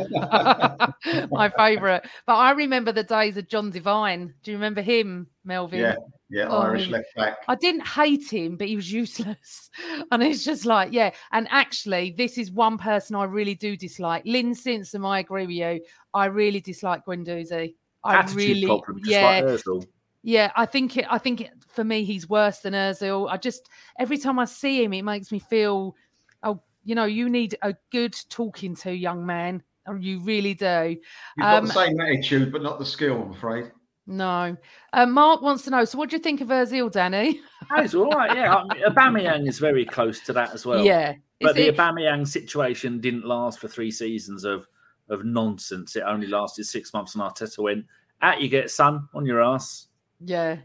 my 1.31 1.53
favourite. 1.57 2.05
But 2.27 2.35
I 2.35 2.51
remember 2.51 2.91
the 2.91 3.05
days 3.05 3.37
of 3.37 3.49
John 3.49 3.71
Devine. 3.71 4.35
Do 4.43 4.51
you 4.51 4.57
remember 4.57 4.83
him, 4.83 5.29
Melvin? 5.45 5.81
Yeah, 5.81 5.95
yeah, 6.29 6.49
Oh, 6.49 6.63
Irish 6.63 6.89
left 6.89 7.15
back. 7.15 7.39
I 7.47 7.55
didn't 7.55 7.87
hate 7.87 8.29
him, 8.29 8.57
but 8.57 8.67
he 8.67 8.75
was 8.75 8.91
useless. 8.93 9.71
And 10.11 10.23
it's 10.23 10.45
just 10.45 10.67
like, 10.67 10.93
yeah. 10.93 11.11
And 11.33 11.47
actually, 11.51 12.15
this 12.17 12.39
is 12.39 12.51
one 12.51 12.77
person 12.77 13.15
I 13.17 13.25
really 13.25 13.55
do 13.55 13.77
dislike. 13.77 14.23
Lynn 14.25 14.55
Simpson, 14.55 15.05
I 15.05 15.21
agree 15.21 15.47
with 15.47 15.57
you. 15.57 15.81
I 16.13 16.27
really 16.27 16.61
dislike 16.61 17.05
Guendouzi. 17.05 17.75
I 18.05 18.17
Attitude 18.17 18.37
really, 18.37 18.67
problem, 18.67 19.01
yeah, 19.05 19.41
like 19.41 19.85
yeah. 20.23 20.53
I 20.55 20.67
think 20.67 20.97
it. 20.97 21.07
I 21.11 21.19
think 21.19 21.41
it, 21.41 21.51
for 21.69 21.83
me, 21.83 22.05
he's 22.05 22.29
worse 22.29 22.59
than 22.61 22.73
Özil. 22.73 23.29
I 23.31 23.37
just 23.37 23.69
every 23.99 24.19
time 24.19 24.39
I 24.39 24.45
see 24.45 24.85
him, 24.85 24.93
it 24.93 25.03
makes 25.03 25.33
me 25.33 25.41
feel, 25.41 25.97
oh, 26.45 26.61
you 26.87 26.95
know, 26.95 27.05
you 27.05 27.29
need 27.29 27.57
a 27.63 27.75
good 27.93 28.15
talking 28.31 28.75
to, 28.77 28.93
young 28.95 29.27
man. 29.27 29.63
Or 29.87 29.97
you 29.99 30.19
really 30.21 30.55
do. 30.55 30.97
You've 31.37 31.43
got 31.43 31.59
Um, 31.59 31.67
the 31.67 31.73
same 31.73 32.01
attitude, 32.01 32.51
but 32.51 32.63
not 32.63 32.79
the 32.81 32.85
skill, 32.87 33.23
I'm 33.23 33.33
afraid. 33.33 33.71
No. 34.09 34.57
Uh, 34.93 35.07
Mark 35.07 35.43
wants 35.43 35.63
to 35.65 35.71
know. 35.71 35.85
So, 35.85 35.97
what 35.99 36.11
do 36.11 36.17
you 36.17 36.23
think 36.23 36.41
of 36.41 36.49
Özil, 36.49 36.91
Danny? 36.91 37.41
Oh, 37.71 37.83
He's 37.83 37.95
all 37.95 38.11
right, 38.11 38.37
yeah. 38.37 38.55
I 38.55 38.63
mean, 38.75 38.83
Aubameyang 38.85 39.49
is 39.49 39.59
very 39.59 39.85
close 39.85 40.21
to 40.27 40.33
that 40.33 40.55
as 40.55 40.65
well. 40.67 40.85
yeah. 40.85 41.15
But 41.41 41.51
Is 41.51 41.57
the 41.57 41.67
it- 41.69 41.77
Aubameyang 41.77 42.27
situation 42.27 43.01
didn't 43.01 43.25
last 43.27 43.59
for 43.61 43.69
three 43.69 43.91
seasons 43.91 44.45
of 44.45 44.67
of 45.09 45.25
nonsense. 45.25 45.95
It 45.97 46.03
only 46.07 46.27
lasted 46.27 46.65
six 46.67 46.93
months, 46.93 47.15
and 47.15 47.23
Arteta 47.23 47.59
went, 47.63 47.85
"Out 48.23 48.41
you 48.41 48.49
get, 48.49 48.71
son, 48.71 49.09
on 49.15 49.25
your 49.27 49.41
ass." 49.43 49.87
Yeah. 50.21 50.57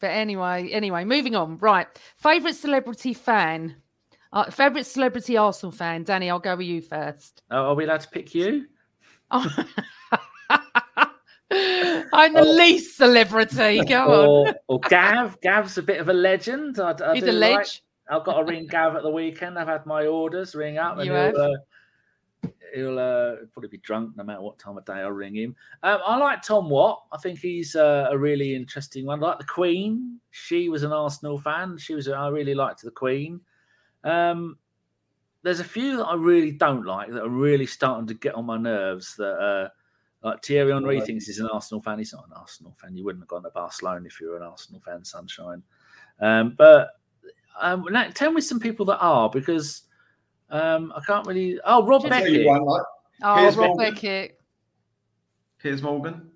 But 0.00 0.10
anyway, 0.12 0.70
anyway, 0.70 1.04
moving 1.04 1.34
on. 1.36 1.58
Right. 1.58 1.86
Favorite 2.16 2.54
celebrity 2.54 3.12
fan. 3.12 3.76
Uh, 4.32 4.48
favorite 4.50 4.86
celebrity 4.86 5.36
Arsenal 5.36 5.72
fan. 5.72 6.04
Danny, 6.04 6.30
I'll 6.30 6.38
go 6.38 6.54
with 6.56 6.66
you 6.66 6.80
first. 6.80 7.42
Oh, 7.50 7.70
are 7.70 7.74
we 7.74 7.84
allowed 7.84 8.00
to 8.02 8.08
pick 8.08 8.34
you? 8.34 8.66
Oh. 9.30 9.46
I'm 12.12 12.34
the 12.34 12.44
least 12.44 12.96
celebrity. 12.96 13.84
Go 13.84 14.02
on. 14.02 14.48
Or, 14.48 14.54
or 14.68 14.80
Gav? 14.88 15.40
Gav's 15.40 15.78
a 15.78 15.82
bit 15.82 16.00
of 16.00 16.08
a 16.08 16.12
legend. 16.12 16.78
I, 16.78 16.94
I 17.04 17.14
He's 17.14 17.24
a 17.24 17.32
like- 17.32 17.56
ledge. 17.58 17.82
I've 18.08 18.24
got 18.24 18.38
to 18.38 18.44
ring 18.44 18.66
Gav 18.66 18.96
at 18.96 19.02
the 19.04 19.10
weekend. 19.10 19.56
I've 19.56 19.68
had 19.68 19.86
my 19.86 20.06
orders 20.06 20.56
ring 20.56 20.78
up, 20.78 20.96
and 20.98 21.06
You 21.06 21.12
he'll, 21.12 21.22
have? 21.26 21.34
uh, 21.36 22.48
he'll 22.74 22.98
uh, 22.98 23.36
probably 23.52 23.68
be 23.68 23.78
drunk 23.78 24.16
no 24.16 24.24
matter 24.24 24.40
what 24.42 24.58
time 24.58 24.76
of 24.76 24.84
day 24.84 24.94
I 24.94 25.06
ring 25.06 25.36
him. 25.36 25.54
Um, 25.84 26.00
I 26.04 26.16
like 26.16 26.42
Tom 26.42 26.68
Watt. 26.68 27.04
I 27.12 27.18
think 27.18 27.38
he's 27.38 27.76
uh, 27.76 28.08
a 28.10 28.18
really 28.18 28.56
interesting 28.56 29.06
one. 29.06 29.22
I 29.22 29.28
like 29.28 29.38
the 29.38 29.44
Queen. 29.44 30.18
She 30.32 30.68
was 30.68 30.82
an 30.82 30.92
Arsenal 30.92 31.38
fan. 31.38 31.78
She 31.78 31.94
was. 31.94 32.08
I 32.08 32.28
really 32.30 32.54
liked 32.54 32.82
the 32.82 32.90
Queen. 32.90 33.40
Um, 34.04 34.58
there's 35.42 35.60
a 35.60 35.64
few 35.64 35.96
that 35.96 36.04
I 36.06 36.14
really 36.14 36.52
don't 36.52 36.84
like 36.84 37.10
that 37.10 37.22
are 37.22 37.28
really 37.28 37.66
starting 37.66 38.06
to 38.08 38.14
get 38.14 38.34
on 38.34 38.46
my 38.46 38.58
nerves. 38.58 39.14
That 39.16 39.34
uh, 39.38 39.68
like 40.22 40.44
Thierry 40.44 40.72
Henry 40.72 40.98
Right. 40.98 41.06
thinks 41.06 41.26
he's 41.26 41.38
an 41.38 41.48
Arsenal 41.52 41.80
fan. 41.82 41.98
He's 41.98 42.12
not 42.12 42.26
an 42.26 42.34
Arsenal 42.36 42.76
fan. 42.80 42.96
You 42.96 43.04
wouldn't 43.04 43.22
have 43.22 43.28
gone 43.28 43.42
to 43.44 43.50
Barcelona 43.50 44.06
if 44.06 44.20
you 44.20 44.28
were 44.28 44.36
an 44.36 44.42
Arsenal 44.42 44.80
fan, 44.80 45.04
sunshine. 45.04 45.62
Um, 46.20 46.54
but 46.58 46.90
um, 47.58 47.86
now, 47.90 48.08
tell 48.10 48.32
me 48.32 48.40
some 48.40 48.60
people 48.60 48.84
that 48.86 48.98
are 48.98 49.30
because 49.30 49.82
um, 50.50 50.92
I 50.94 51.00
can't 51.00 51.26
really. 51.26 51.58
Oh, 51.64 51.86
Rob 51.86 52.04
I'll 52.04 52.10
Beckett. 52.10 52.46
like 52.46 52.82
Oh, 53.22 53.34
Piers 53.36 53.56
Rob 53.56 53.76
Morgan. 53.76 53.94
Beckett. 53.94 54.40
Piers 55.58 55.82
Morgan. 55.82 56.30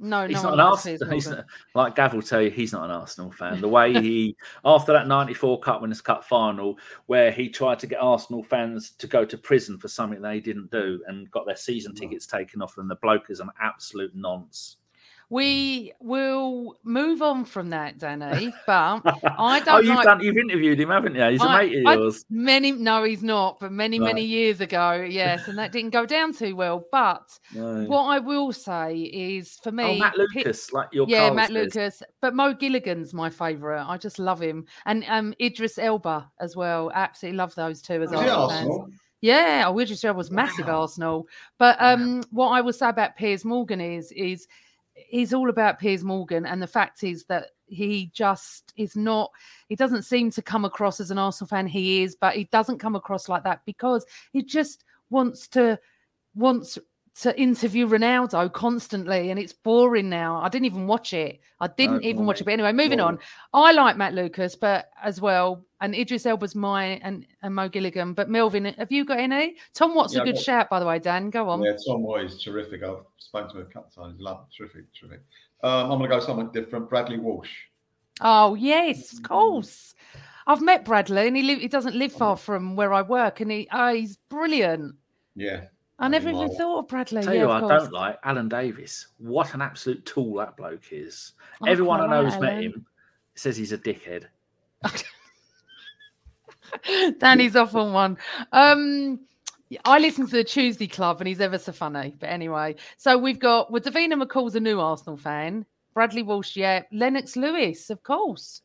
No, 0.00 0.28
He's 0.28 0.36
no 0.36 0.50
not 0.50 0.54
an 0.54 0.60
Arsenal. 0.60 1.10
He's 1.10 1.28
not, 1.28 1.44
like 1.74 1.96
Gav 1.96 2.14
will 2.14 2.22
tell 2.22 2.40
you, 2.40 2.50
he's 2.50 2.72
not 2.72 2.84
an 2.84 2.92
Arsenal 2.92 3.32
fan. 3.32 3.60
The 3.60 3.68
way 3.68 3.92
he, 3.92 4.36
after 4.64 4.92
that 4.92 5.08
'94 5.08 5.58
Cup 5.60 5.82
Winners' 5.82 6.00
Cup 6.00 6.24
final, 6.24 6.78
where 7.06 7.32
he 7.32 7.48
tried 7.48 7.80
to 7.80 7.88
get 7.88 8.00
Arsenal 8.00 8.44
fans 8.44 8.90
to 8.92 9.08
go 9.08 9.24
to 9.24 9.36
prison 9.36 9.76
for 9.76 9.88
something 9.88 10.22
they 10.22 10.38
didn't 10.38 10.70
do 10.70 11.02
and 11.08 11.28
got 11.32 11.46
their 11.46 11.56
season 11.56 11.94
tickets 11.94 12.26
taken 12.26 12.62
off 12.62 12.78
and 12.78 12.88
the 12.88 12.96
bloke 12.96 13.30
is 13.30 13.40
an 13.40 13.50
absolute 13.60 14.14
nonce. 14.14 14.76
We 15.30 15.92
will 16.00 16.78
move 16.84 17.20
on 17.20 17.44
from 17.44 17.68
that, 17.70 17.98
Danny. 17.98 18.50
But 18.66 19.02
I 19.04 19.60
oh, 19.60 19.64
don't 19.64 19.68
oh, 19.68 19.78
you've 19.80 19.94
like 19.96 20.04
done, 20.04 20.20
you've 20.22 20.38
interviewed 20.38 20.80
him, 20.80 20.88
haven't 20.88 21.14
you? 21.14 21.22
He's 21.24 21.42
a 21.42 21.44
I- 21.44 21.66
mate 21.66 21.78
of 21.80 21.86
I- 21.86 21.94
yours. 21.96 22.24
many. 22.30 22.72
No, 22.72 23.04
he's 23.04 23.22
not. 23.22 23.60
But 23.60 23.70
many, 23.72 23.98
many 23.98 24.24
years 24.24 24.62
ago, 24.62 25.06
yes, 25.08 25.46
and 25.46 25.58
that 25.58 25.70
didn't 25.72 25.90
go 25.90 26.06
down 26.06 26.32
too 26.32 26.56
well. 26.56 26.84
But 26.90 27.38
No. 27.54 27.84
what 27.84 28.04
I 28.04 28.18
will 28.20 28.52
say 28.52 28.96
is, 28.96 29.58
for 29.62 29.70
me, 29.70 29.84
oh, 29.84 29.98
Matt 29.98 30.14
Pi- 30.14 30.18
Lucas, 30.36 30.72
like 30.72 30.88
your 30.92 31.06
yeah, 31.08 31.24
Carl 31.26 31.34
Matt 31.34 31.48
says. 31.48 31.54
Lucas. 31.74 32.02
But 32.22 32.34
Mo 32.34 32.54
Gilligan's 32.54 33.12
my 33.12 33.28
favourite. 33.28 33.84
I 33.86 33.98
just 33.98 34.18
love 34.18 34.40
him, 34.40 34.64
and 34.86 35.04
um, 35.08 35.34
Idris 35.42 35.78
Elba 35.78 36.30
as 36.40 36.56
well. 36.56 36.90
Absolutely 36.94 37.36
love 37.36 37.54
those 37.54 37.82
two 37.82 38.02
as 38.02 38.10
Was 38.10 38.10
he 38.12 38.16
Arsenal 38.28 38.48
fans. 38.48 38.60
Arsenal? 38.68 38.88
Yeah, 39.20 39.64
oh, 39.66 39.78
Idris 39.78 40.04
Elba 40.04 40.16
was 40.16 40.30
massive 40.30 40.68
Wow. 40.68 40.82
Arsenal. 40.82 41.28
But 41.58 41.76
um, 41.80 42.22
what 42.30 42.48
I 42.50 42.60
will 42.60 42.72
say 42.72 42.88
about 42.88 43.16
Piers 43.16 43.44
Morgan 43.44 43.80
is 43.80 44.10
is 44.12 44.46
he's 45.06 45.32
all 45.32 45.48
about 45.50 45.78
Piers 45.78 46.04
Morgan, 46.04 46.46
and 46.46 46.60
the 46.60 46.66
fact 46.66 47.04
is 47.04 47.24
that 47.24 47.50
he 47.66 48.10
just 48.12 48.72
is 48.76 48.96
not. 48.96 49.30
He 49.68 49.76
doesn't 49.76 50.02
seem 50.02 50.30
to 50.32 50.42
come 50.42 50.64
across 50.64 51.00
as 51.00 51.10
an 51.10 51.18
Arsenal 51.18 51.48
fan. 51.48 51.66
He 51.66 52.02
is, 52.02 52.16
but 52.16 52.34
he 52.34 52.44
doesn't 52.44 52.78
come 52.78 52.96
across 52.96 53.28
like 53.28 53.44
that 53.44 53.60
because 53.64 54.04
he 54.32 54.42
just 54.42 54.84
wants 55.10 55.48
to 55.48 55.78
wants 56.34 56.78
to 57.22 57.40
interview 57.40 57.86
Ronaldo 57.88 58.52
constantly, 58.52 59.30
and 59.30 59.38
it's 59.40 59.52
boring 59.52 60.08
now. 60.08 60.40
I 60.40 60.48
didn't 60.48 60.66
even 60.66 60.86
watch 60.86 61.12
it. 61.12 61.40
I 61.60 61.66
didn't 61.66 62.02
No, 62.02 62.08
even 62.08 62.26
watch 62.26 62.40
it. 62.40 62.44
But 62.44 62.52
anyway, 62.52 62.72
moving 62.72 63.00
on. 63.00 63.18
I 63.52 63.72
like 63.72 63.96
Matt 63.96 64.14
Lucas, 64.14 64.54
but 64.54 64.90
as 65.02 65.20
well, 65.20 65.64
and 65.80 65.94
Idris 65.94 66.26
Elba's 66.26 66.54
my 66.54 67.00
and, 67.02 67.26
and 67.42 67.54
Mo 67.54 67.68
Gilligan. 67.68 68.14
But 68.14 68.30
Melvin, 68.30 68.66
have 68.66 68.92
you 68.92 69.04
got 69.04 69.18
any? 69.18 69.56
Tom 69.74 69.94
Watt's 69.94 70.14
Yeah, 70.14 70.20
a 70.20 70.22
I've 70.22 70.26
good 70.26 70.34
got- 70.36 70.44
shout, 70.44 70.70
by 70.70 70.78
the 70.80 70.86
way. 70.86 70.98
Dan, 71.00 71.30
go 71.30 71.48
on. 71.48 71.62
Yeah, 71.62 71.72
Tom 71.86 72.02
Moy 72.02 72.24
is 72.24 72.42
terrific. 72.42 72.82
I've 72.84 72.98
spoken 73.18 73.50
to 73.50 73.60
him 73.60 73.66
a 73.68 73.72
couple 73.72 73.88
of 73.88 73.94
times. 74.10 74.20
Love, 74.20 74.46
terrific, 74.56 74.84
terrific. 74.98 75.20
Um, 75.64 75.90
I'm 75.90 75.98
going 75.98 76.08
to 76.10 76.16
go 76.16 76.20
something 76.20 76.50
different. 76.52 76.88
Bradley 76.88 77.18
Walsh. 77.18 77.50
Oh 78.20 78.54
yes, 78.54 79.12
of 79.12 79.22
course. 79.22 79.94
I've 80.46 80.62
met 80.62 80.84
Bradley, 80.84 81.26
and 81.26 81.36
he 81.36 81.42
live, 81.42 81.58
he 81.60 81.68
doesn't 81.68 81.94
live 81.94 82.12
far 82.12 82.36
from 82.36 82.74
where 82.76 82.92
I 82.94 83.02
work, 83.02 83.40
and 83.40 83.50
he 83.50 83.68
oh, 83.72 83.92
he's 83.92 84.16
brilliant. 84.28 84.94
Yeah. 85.34 85.64
I 85.98 86.08
never 86.08 86.28
even 86.28 86.54
thought 86.56 86.80
of 86.80 86.88
Bradley. 86.88 87.22
Tell 87.22 87.34
yeah, 87.34 87.40
you 87.42 87.48
what, 87.48 87.56
I 87.56 87.60
course. 87.60 87.82
don't 87.82 87.92
like 87.92 88.18
Alan 88.22 88.48
Davies. 88.48 89.08
What 89.18 89.54
an 89.54 89.62
absolute 89.62 90.04
tool 90.06 90.34
that 90.36 90.56
bloke 90.56 90.92
is. 90.92 91.32
I 91.62 91.70
Everyone 91.70 92.00
I 92.00 92.06
know 92.06 92.22
like 92.22 92.32
who's 92.32 92.40
met 92.40 92.62
him 92.62 92.86
says 93.34 93.56
he's 93.56 93.72
a 93.72 93.78
dickhead. 93.78 94.26
Danny's 97.18 97.56
off 97.56 97.74
on 97.74 97.92
one. 97.92 98.18
Um, 98.52 99.20
I 99.84 99.98
listen 99.98 100.26
to 100.26 100.36
the 100.36 100.44
Tuesday 100.44 100.86
Club, 100.86 101.20
and 101.20 101.28
he's 101.28 101.40
ever 101.40 101.58
so 101.58 101.72
funny. 101.72 102.14
But 102.18 102.28
anyway, 102.28 102.76
so 102.96 103.18
we've 103.18 103.38
got 103.38 103.70
well, 103.70 103.82
Davina 103.82 104.22
McCall's 104.22 104.54
a 104.54 104.60
new 104.60 104.80
Arsenal 104.80 105.16
fan. 105.16 105.66
Bradley 105.94 106.22
Walsh, 106.22 106.56
yeah. 106.56 106.82
Lennox 106.92 107.36
Lewis, 107.36 107.90
of 107.90 108.02
course. 108.04 108.62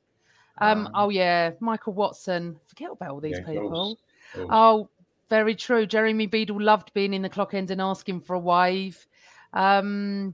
Um, 0.60 0.88
oh 0.94 1.10
yeah, 1.10 1.52
Michael 1.60 1.94
Watson. 1.94 2.58
Forget 2.66 2.92
about 2.92 3.10
all 3.10 3.20
these 3.20 3.38
Yeah, 3.40 3.46
people. 3.46 3.98
Oh, 4.38 4.48
Oh, 4.50 4.90
very 5.30 5.56
true. 5.56 5.86
Jeremy 5.86 6.26
Beadle 6.28 6.62
loved 6.62 6.94
being 6.94 7.14
in 7.14 7.22
the 7.22 7.30
clock 7.30 7.54
end 7.54 7.72
and 7.72 7.82
asking 7.82 8.22
for 8.22 8.36
a 8.36 8.40
wave. 8.40 9.06
Um, 9.54 10.34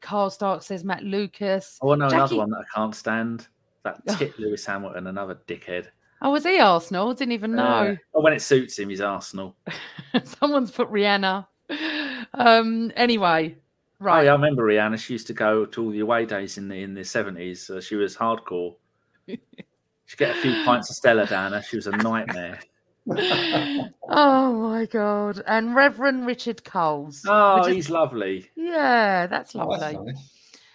Carl 0.00 0.30
Stark 0.30 0.62
says 0.62 0.84
Matt 0.84 1.02
Lucas. 1.04 1.78
Oh, 1.82 1.94
no, 1.94 2.06
Jackie- 2.08 2.16
another 2.16 2.36
one 2.36 2.50
that 2.50 2.58
I 2.60 2.74
can't 2.74 2.94
stand. 2.94 3.48
That 3.84 4.04
tit 4.18 4.36
Lewis 4.38 4.66
Hamilton, 4.66 5.06
another 5.06 5.38
dickhead. 5.46 5.86
Oh, 6.20 6.30
was 6.30 6.44
he 6.44 6.58
Arsenal? 6.58 7.10
I 7.10 7.14
didn't 7.14 7.32
even 7.32 7.54
know. 7.54 7.62
Uh, 7.62 7.94
oh, 8.14 8.20
when 8.22 8.32
it 8.32 8.42
suits 8.42 8.78
him, 8.78 8.88
he's 8.88 9.00
Arsenal. 9.00 9.54
Someone's 10.24 10.70
put 10.72 10.90
Rihanna. 10.90 11.46
Um. 12.34 12.90
Anyway, 12.96 13.56
Oh, 14.00 14.04
right. 14.04 14.24
yeah, 14.24 14.30
I 14.32 14.34
remember 14.34 14.64
Rihanna. 14.64 14.98
She 14.98 15.12
used 15.14 15.26
to 15.28 15.32
go 15.34 15.64
to 15.66 15.84
all 15.84 15.90
the 15.90 16.00
away 16.00 16.24
days 16.26 16.58
in 16.58 16.68
the 16.68 16.82
in 16.82 16.94
the 16.94 17.04
seventies. 17.04 17.70
Uh, 17.70 17.80
she 17.80 17.94
was 17.96 18.16
hardcore. 18.16 18.74
She'd 19.26 20.18
get 20.18 20.36
a 20.36 20.40
few 20.40 20.52
pints 20.64 20.90
of 20.90 20.96
Stella 20.96 21.26
down 21.26 21.52
her. 21.52 21.62
She 21.62 21.76
was 21.76 21.86
a 21.86 21.92
nightmare. 21.96 22.58
Oh 24.08 24.52
my 24.70 24.86
god! 24.86 25.42
And 25.46 25.74
Reverend 25.74 26.26
Richard 26.26 26.62
Coles. 26.64 27.22
Oh, 27.26 27.56
which 27.58 27.68
is- 27.70 27.74
he's 27.74 27.90
lovely. 27.90 28.48
yeah, 28.56 29.26
that's 29.26 29.54
Oh, 29.56 29.68
that's 29.70 29.94
lovely. 29.94 30.12
nice. 30.12 30.30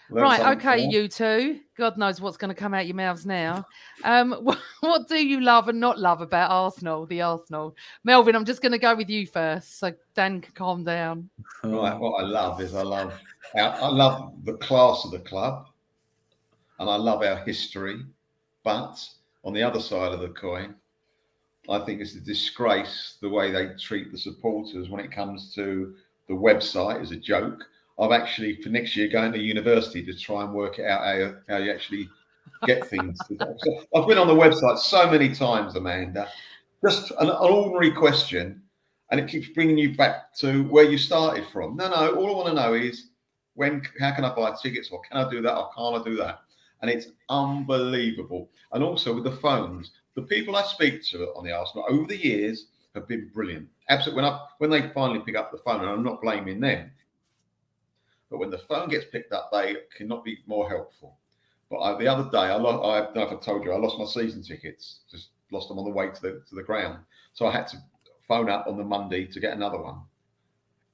Learn 0.10 0.24
Right, 0.24 0.42
something 0.42 0.58
okay, 0.68 0.84
more. 0.84 0.92
you 0.94 1.08
two. 1.08 1.60
God 1.78 1.98
knows 1.98 2.20
what's 2.20 2.36
going 2.36 2.50
to 2.50 2.56
come 2.56 2.74
out 2.74 2.86
your 2.86 2.98
mouths 2.98 3.26
now. 3.26 3.66
Um, 4.04 4.32
what, 4.42 4.60
what 4.82 5.08
do 5.08 5.16
you 5.26 5.40
love 5.40 5.70
and 5.70 5.80
not 5.80 5.98
love 6.00 6.20
about 6.20 6.52
Arsenal? 6.52 7.06
The 7.06 7.22
Arsenal, 7.22 7.74
Melvin. 8.04 8.36
I'm 8.36 8.44
just 8.44 8.62
going 8.62 8.74
to 8.74 8.78
go 8.78 8.94
with 8.94 9.10
you 9.10 9.26
first, 9.26 9.80
so 9.80 9.94
Dan 10.14 10.42
can 10.42 10.54
calm 10.54 10.84
down. 10.84 11.30
Right, 11.64 11.98
what 11.98 12.22
I 12.22 12.28
love 12.28 12.60
is 12.60 12.76
I 12.76 12.84
love 12.84 13.14
I 13.56 13.88
love 13.88 14.34
the 14.44 14.56
class 14.56 15.06
of 15.06 15.12
the 15.12 15.20
club, 15.20 15.68
and 16.80 16.90
I 16.90 16.96
love 16.98 17.24
our 17.24 17.38
history. 17.46 18.02
But 18.66 19.00
on 19.46 19.54
the 19.54 19.64
other 19.64 19.80
side 19.80 20.12
of 20.12 20.20
the 20.20 20.30
coin, 20.30 20.76
I 21.70 21.80
think 21.80 22.02
it's 22.02 22.16
a 22.16 22.20
disgrace 22.20 23.18
the 23.22 23.30
way 23.30 23.52
they 23.52 23.70
treat 23.80 24.12
the 24.12 24.18
supporters 24.18 24.90
when 24.90 25.04
it 25.04 25.12
comes 25.12 25.54
to 25.56 25.94
the 26.28 26.34
website 26.34 27.02
as 27.02 27.12
a 27.12 27.16
joke. 27.16 27.64
I've 28.00 28.12
actually 28.12 28.62
for 28.62 28.70
next 28.70 28.96
year 28.96 29.08
going 29.08 29.32
to 29.34 29.40
university 29.40 30.04
to 30.06 30.18
try 30.18 30.44
and 30.44 30.54
work 30.54 30.80
out 30.80 31.02
how 31.02 31.14
you, 31.14 31.38
how 31.48 31.58
you 31.58 31.72
actually 31.72 32.10
get 32.66 32.88
things. 32.88 33.20
So 33.28 33.86
I've 33.96 34.08
been 34.08 34.18
on 34.18 34.28
the 34.28 34.34
website 34.34 34.80
so 34.80 35.10
many 35.10 35.34
times, 35.34 35.76
Amanda. 35.76 36.28
Just 36.84 37.12
an, 37.12 37.30
an 37.30 37.36
ordinary 37.40 37.92
question, 37.92 38.64
and 39.12 39.20
it 39.20 39.28
keeps 39.28 39.50
bringing 39.50 39.78
you 39.78 39.96
back 39.96 40.34
to 40.38 40.64
where 40.64 40.86
you 40.86 40.98
started 40.98 41.46
from. 41.54 41.76
No, 41.76 41.90
no. 41.90 42.16
All 42.16 42.32
I 42.32 42.36
want 42.36 42.48
to 42.48 42.54
know 42.56 42.74
is 42.74 43.10
when, 43.54 43.84
how 44.00 44.14
can 44.16 44.26
I 44.26 44.34
buy 44.34 44.56
tickets, 44.60 44.90
or 44.92 45.02
can 45.02 45.18
I 45.24 45.30
do 45.30 45.42
that, 45.44 45.56
or 45.56 45.70
can't 45.78 46.02
I 46.02 46.10
do 46.10 46.16
that? 46.18 46.40
And 46.82 46.90
it's 46.90 47.10
unbelievable. 47.30 48.50
And 48.72 48.84
also 48.84 49.14
with 49.14 49.26
the 49.26 49.32
phones, 49.32 49.92
the 50.16 50.24
people 50.24 50.56
I 50.56 50.64
speak 50.64 51.04
to 51.06 51.28
on 51.36 51.46
the 51.46 51.52
Arsenal 51.52 51.86
over 51.90 52.08
the 52.08 52.18
years 52.18 52.68
have 52.96 53.08
been 53.08 53.30
brilliant. 53.34 53.68
Absolutely. 53.90 54.24
When 54.24 54.32
I 54.32 54.46
when 54.58 54.70
they 54.70 54.90
finally 54.94 55.20
pick 55.20 55.36
up 55.36 55.52
the 55.52 55.58
phone, 55.58 55.82
and 55.82 55.90
I'm 55.90 56.04
not 56.04 56.22
blaming 56.22 56.60
them, 56.60 56.92
but 58.30 58.40
when 58.40 58.50
the 58.50 58.58
phone 58.58 58.90
gets 58.90 59.06
picked 59.06 59.34
up, 59.34 59.50
they 59.52 59.76
cannot 59.96 60.24
be 60.24 60.40
more 60.46 60.70
helpful. 60.70 61.18
But 61.70 61.80
I, 61.80 61.98
the 61.98 62.08
other 62.08 62.30
day, 62.30 62.38
I, 62.38 62.56
lo- 62.56 62.84
I 62.84 63.02
don't 63.02 63.16
know 63.16 63.24
if 63.24 63.32
I 63.32 63.36
told 63.38 63.64
you, 63.64 63.72
I 63.72 63.78
lost 63.78 63.98
my 63.98 64.06
season 64.06 64.44
tickets. 64.44 65.00
Just 65.10 65.30
lost 65.52 65.70
them 65.70 65.80
on 65.80 65.86
the 65.86 65.92
way 65.92 66.10
to 66.10 66.22
the 66.22 66.44
to 66.50 66.56
the 66.56 66.64
ground. 66.64 67.00
So 67.34 67.48
I 67.48 67.52
had 67.52 67.68
to 67.68 67.78
phone 68.28 68.50
up 68.50 68.68
on 68.68 68.78
the 68.78 68.84
Monday 68.84 69.26
to 69.26 69.40
get 69.40 69.54
another 69.54 69.82
one. 69.82 70.02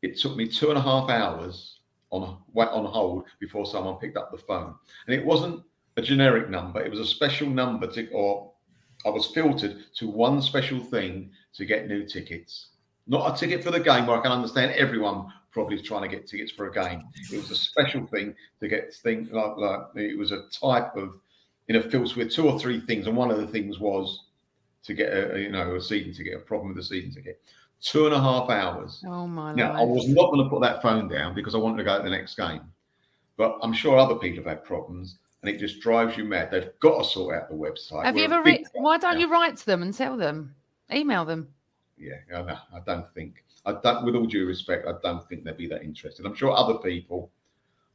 It 0.04 0.18
took 0.18 0.36
me 0.36 0.48
two 0.48 0.70
and 0.70 0.78
a 0.78 0.82
half 0.82 1.10
hours 1.10 1.80
on 2.12 2.38
on 2.56 2.86
hold 2.86 3.26
before 3.40 3.66
someone 3.66 3.96
picked 3.96 4.18
up 4.18 4.32
the 4.32 4.38
phone, 4.38 4.76
and 5.08 5.16
it 5.16 5.26
wasn't 5.26 5.64
a 5.98 6.02
generic 6.02 6.50
number. 6.50 6.82
It 6.82 6.92
was 6.92 7.00
a 7.00 7.06
special 7.06 7.50
number 7.50 7.88
to, 7.88 8.08
or 8.12 8.52
I 9.08 9.10
was 9.10 9.28
filtered 9.28 9.86
to 9.96 10.08
one 10.08 10.42
special 10.42 10.80
thing 10.80 11.32
to 11.54 11.66
get 11.66 11.88
new 11.88 12.06
tickets. 12.06 12.68
Not 13.08 13.34
a 13.34 13.40
ticket 13.40 13.64
for 13.64 13.72
the 13.72 13.80
game 13.80 14.06
where 14.06 14.18
I 14.18 14.22
can 14.22 14.34
understand 14.34 14.74
everyone 14.74 15.32
probably 15.52 15.76
is 15.76 15.82
trying 15.82 16.02
to 16.02 16.08
get 16.08 16.28
tickets 16.28 16.52
for 16.52 16.68
a 16.68 16.74
game. 16.74 17.04
It 17.32 17.38
was 17.38 17.50
a 17.50 17.56
special 17.56 18.06
thing 18.06 18.36
to 18.60 18.68
get 18.68 18.94
things 18.94 19.32
like, 19.32 19.58
like 19.58 19.80
it 19.96 20.18
was 20.18 20.32
a 20.32 20.44
type 20.52 20.96
of 20.96 21.16
in 21.70 21.78
a 21.78 21.82
filter 21.82 22.16
with 22.18 22.32
two 22.32 22.50
or 22.50 22.60
three 22.60 22.82
things, 22.82 23.08
and 23.08 23.16
one 23.16 23.32
of 23.32 23.38
the 23.38 23.48
things 23.48 23.80
was 23.80 24.26
to 24.84 24.94
get 24.94 25.12
a 25.12 25.36
a, 25.36 25.40
you 25.40 25.50
know 25.50 25.76
a 25.76 25.82
season 25.82 26.14
ticket, 26.14 26.36
a 26.36 26.40
problem 26.40 26.70
with 26.70 26.78
the 26.78 26.84
season 26.84 27.14
ticket. 27.14 27.42
Two 27.80 28.08
and 28.08 28.16
a 28.16 28.20
half 28.20 28.50
hours. 28.50 29.04
Oh 29.08 29.28
my 29.28 29.54
Now, 29.54 29.74
I 29.74 29.84
was 29.84 30.08
not 30.08 30.32
going 30.32 30.44
to 30.44 30.50
put 30.50 30.62
that 30.62 30.82
phone 30.82 31.08
down 31.08 31.36
because 31.36 31.54
I 31.54 31.60
wanted 31.60 31.78
to 31.78 31.84
go 31.84 31.98
to 31.98 32.04
the 32.04 32.10
next 32.10 32.36
game. 32.36 32.62
But 33.38 33.60
I'm 33.62 33.74
sure 33.74 33.98
other 33.98 34.16
people 34.16 34.44
have 34.44 34.58
had 34.58 34.64
problems 34.64 35.20
and 35.48 35.56
it 35.56 35.60
just 35.60 35.80
drives 35.80 36.18
you 36.18 36.26
mad. 36.26 36.52
They've 36.52 36.70
got 36.80 37.04
to 37.04 37.10
sort 37.10 37.36
out 37.36 37.50
the 37.50 37.56
website. 37.56 38.04
Have 38.04 38.18
you 38.18 38.24
We're 38.28 38.34
a 38.34 38.36
ever? 38.36 38.44
big 38.44 38.60
Re- 38.60 38.66
why 38.82 38.98
don't 38.98 39.14
now. 39.16 39.20
you 39.20 39.32
write 39.32 39.56
to 39.58 39.66
them 39.66 39.82
and 39.82 39.94
tell 39.94 40.18
them? 40.18 40.54
Email 40.94 41.26
them. 41.26 41.48
Yeah, 41.98 42.16
I, 42.36 42.42
know. 42.42 42.58
I 42.76 42.80
don't 42.86 43.12
think, 43.14 43.44
I 43.66 43.74
don't, 43.82 44.06
with 44.06 44.16
all 44.16 44.26
due 44.26 44.46
respect, 44.46 44.88
I 44.88 44.94
don't 45.02 45.28
think 45.30 45.44
they'd 45.44 45.58
be 45.58 45.68
that 45.68 45.84
interested. 45.84 46.26
I'm 46.26 46.36
sure 46.36 46.52
other 46.52 46.76
people 46.80 47.32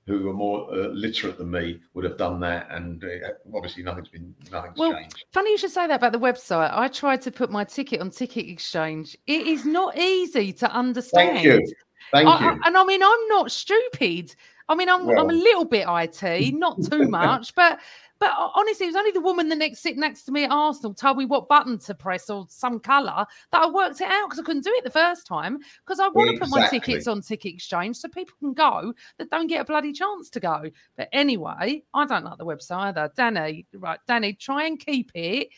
who 0.07 0.28
are 0.28 0.32
more 0.32 0.68
uh, 0.72 0.88
literate 0.88 1.38
than 1.38 1.50
me 1.50 1.78
would 1.94 2.05
have 2.05 2.16
done 2.18 2.40
that. 2.40 2.66
And 2.70 3.05
uh, 3.05 3.28
obviously, 3.55 3.82
nothing's 3.84 4.09
been, 4.09 4.34
nothing's 4.50 4.76
Well, 4.76 4.94
changed. 4.94 5.24
funny 5.30 5.50
you 5.53 5.59
should 5.59 5.70
say 5.70 5.86
that 5.86 5.94
about 5.94 6.12
the 6.12 6.18
website. 6.18 6.70
I 6.72 6.88
tried 6.88 7.22
to 7.22 7.30
put 7.30 7.50
my 7.50 7.62
ticket 7.64 8.00
on 8.00 8.11
Ticket 8.11 8.48
Exchange. 8.48 9.16
It 9.26 9.46
is 9.46 9.64
not 9.64 9.96
easy 9.96 10.53
to 10.55 10.72
understand. 10.72 11.32
Thank 11.38 11.44
you. 11.44 11.72
Thank 12.11 12.28
I- 12.28 12.40
you. 12.40 12.50
I- 12.50 12.66
and 12.66 12.76
I 12.76 12.84
mean, 12.84 13.03
I'm 13.03 13.28
not 13.28 13.50
stupid. 13.50 14.34
I 14.68 14.74
mean, 14.74 14.88
I'm 14.88 15.09
I'm 15.11 15.28
a 15.28 15.34
little 15.34 15.64
bit 15.64 15.86
IT, 15.88 16.55
not 16.55 16.82
too 16.82 17.09
much, 17.09 17.55
but 17.55 17.78
but 18.22 18.30
honestly, 18.55 18.86
it 18.86 18.90
was 18.90 18.96
only 18.96 19.11
the 19.11 19.20
woman 19.20 19.48
the 19.48 19.57
next 19.57 19.80
sit 19.80 19.96
next 19.96 20.22
to 20.24 20.32
me 20.32 20.44
at 20.44 20.53
Arsenal 20.53 20.94
told 20.94 21.18
me 21.18 21.24
what 21.24 21.48
button 21.48 21.76
to 21.80 21.94
press 21.94 22.30
or 22.30 22.46
some 22.48 22.78
colour 22.78 23.26
that 23.50 23.62
I 23.62 23.68
worked 23.68 24.00
it 24.00 24.07
out 24.07 24.28
because 24.28 24.38
I 24.38 24.44
couldn't 24.44 24.62
do 24.62 24.72
it 24.76 24.84
the 24.84 24.90
first 24.90 25.26
time 25.26 25.59
because 25.84 25.98
I 25.98 26.07
want 26.07 26.30
to 26.30 26.38
put 26.38 26.48
my 26.48 26.68
tickets 26.68 27.09
on 27.09 27.20
Ticket 27.20 27.55
Exchange 27.55 27.96
so 27.96 28.09
people 28.09 28.34
can 28.38 28.53
go 28.55 28.94
that 29.18 29.28
don't 29.30 29.48
get 29.48 29.62
a 29.62 29.64
bloody 29.64 29.92
chance 29.92 30.30
to 30.30 30.40
go. 30.40 30.70
But 30.96 31.09
anyway, 31.12 31.82
I 31.92 32.07
don't 32.07 32.24
like 32.24 32.38
the 32.38 32.46
website 32.46 32.96
either. 32.96 33.11
Danny, 33.16 33.66
right, 33.74 33.98
Danny, 34.07 34.34
try 34.34 34.66
and 34.66 34.78
keep 34.78 35.11
it 35.14 35.48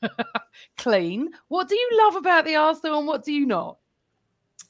clean. 0.78 1.28
What 1.48 1.68
do 1.68 1.74
you 1.74 1.90
love 2.04 2.14
about 2.14 2.44
the 2.44 2.54
Arsenal 2.54 3.00
and 3.00 3.08
what 3.08 3.24
do 3.24 3.32
you 3.32 3.46
not? 3.46 3.78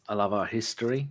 I 0.08 0.14
love 0.14 0.32
our 0.32 0.46
history. 0.46 1.10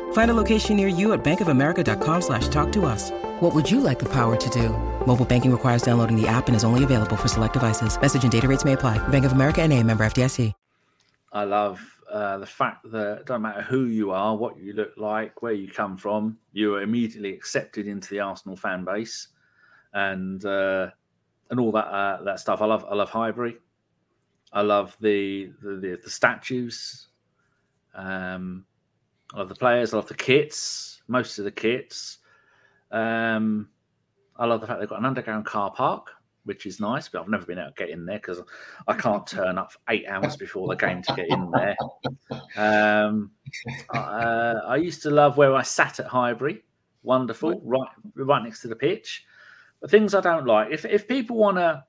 Find 0.13 0.31
a 0.31 0.33
location 0.33 0.77
near 0.77 0.87
you 0.87 1.11
at 1.11 1.21
bankofamerica.com 1.23 2.21
slash 2.21 2.47
talk 2.47 2.71
to 2.71 2.85
us. 2.85 3.11
What 3.41 3.53
would 3.53 3.69
you 3.69 3.81
like 3.81 3.99
the 3.99 4.09
power 4.09 4.37
to 4.37 4.49
do? 4.49 4.69
Mobile 5.05 5.25
banking 5.25 5.51
requires 5.51 5.81
downloading 5.81 6.15
the 6.15 6.29
app 6.29 6.47
and 6.47 6.55
is 6.55 6.63
only 6.63 6.85
available 6.85 7.17
for 7.17 7.27
select 7.27 7.55
devices. 7.55 7.99
Message 7.99 8.23
and 8.23 8.31
data 8.31 8.47
rates 8.47 8.63
may 8.63 8.73
apply. 8.73 9.05
Bank 9.09 9.25
of 9.25 9.33
America 9.33 9.61
and 9.61 9.73
a 9.73 9.83
member 9.83 10.05
FDIC. 10.05 10.53
I 11.33 11.45
love 11.45 11.81
uh, 12.11 12.39
the 12.39 12.45
fact 12.45 12.91
that 12.91 13.19
it 13.19 13.25
doesn't 13.25 13.41
matter 13.41 13.61
who 13.61 13.85
you 13.85 14.11
are, 14.11 14.35
what 14.35 14.57
you 14.57 14.73
look 14.73 14.91
like, 14.97 15.41
where 15.41 15.53
you 15.53 15.69
come 15.69 15.95
from, 15.95 16.37
you 16.51 16.75
are 16.75 16.81
immediately 16.81 17.33
accepted 17.33 17.87
into 17.87 18.09
the 18.09 18.19
Arsenal 18.19 18.57
fan 18.57 18.83
base, 18.83 19.29
and 19.93 20.43
uh, 20.43 20.89
and 21.49 21.59
all 21.59 21.71
that 21.71 21.85
uh, 21.85 22.21
that 22.23 22.41
stuff. 22.41 22.61
I 22.61 22.65
love 22.65 22.85
I 22.89 22.95
love 22.95 23.09
Highbury. 23.09 23.57
I 24.51 24.61
love 24.61 24.97
the 24.99 25.53
the, 25.63 25.75
the, 25.75 25.99
the 26.03 26.09
statues. 26.09 27.07
Um, 27.95 28.65
I 29.33 29.39
love 29.39 29.49
the 29.49 29.55
players. 29.55 29.93
I 29.93 29.97
love 29.97 30.07
the 30.07 30.13
kits. 30.13 31.01
Most 31.07 31.39
of 31.39 31.45
the 31.45 31.51
kits. 31.51 32.19
Um, 32.91 33.69
I 34.37 34.45
love 34.45 34.61
the 34.61 34.67
fact 34.67 34.79
they've 34.79 34.89
got 34.89 34.99
an 34.99 35.05
underground 35.05 35.45
car 35.45 35.71
park, 35.71 36.11
which 36.45 36.65
is 36.65 36.79
nice. 36.79 37.07
But 37.07 37.21
I've 37.21 37.29
never 37.29 37.45
been 37.45 37.59
able 37.59 37.69
to 37.69 37.75
get 37.75 37.89
in 37.89 38.05
there 38.05 38.17
because 38.17 38.41
I 38.87 38.93
can't 38.93 39.25
turn 39.25 39.57
up 39.57 39.71
eight 39.89 40.07
hours 40.07 40.35
before 40.35 40.67
the 40.67 40.75
game 40.75 41.01
to 41.03 41.15
get 41.15 41.29
in 41.29 41.51
there. 41.51 41.75
Um, 42.57 43.31
uh, 43.93 44.55
I 44.65 44.75
used 44.77 45.01
to 45.03 45.09
love 45.09 45.37
where 45.37 45.55
I 45.55 45.61
sat 45.61 45.99
at 45.99 46.07
Highbury. 46.07 46.63
Wonderful, 47.03 47.61
right, 47.63 47.89
right 48.15 48.43
next 48.43 48.61
to 48.61 48.67
the 48.67 48.75
pitch. 48.75 49.25
But 49.79 49.89
things 49.89 50.13
I 50.13 50.21
don't 50.21 50.45
like. 50.45 50.71
If 50.71 50.85
if 50.85 51.07
people 51.07 51.37
want 51.37 51.57
to, 51.57 51.83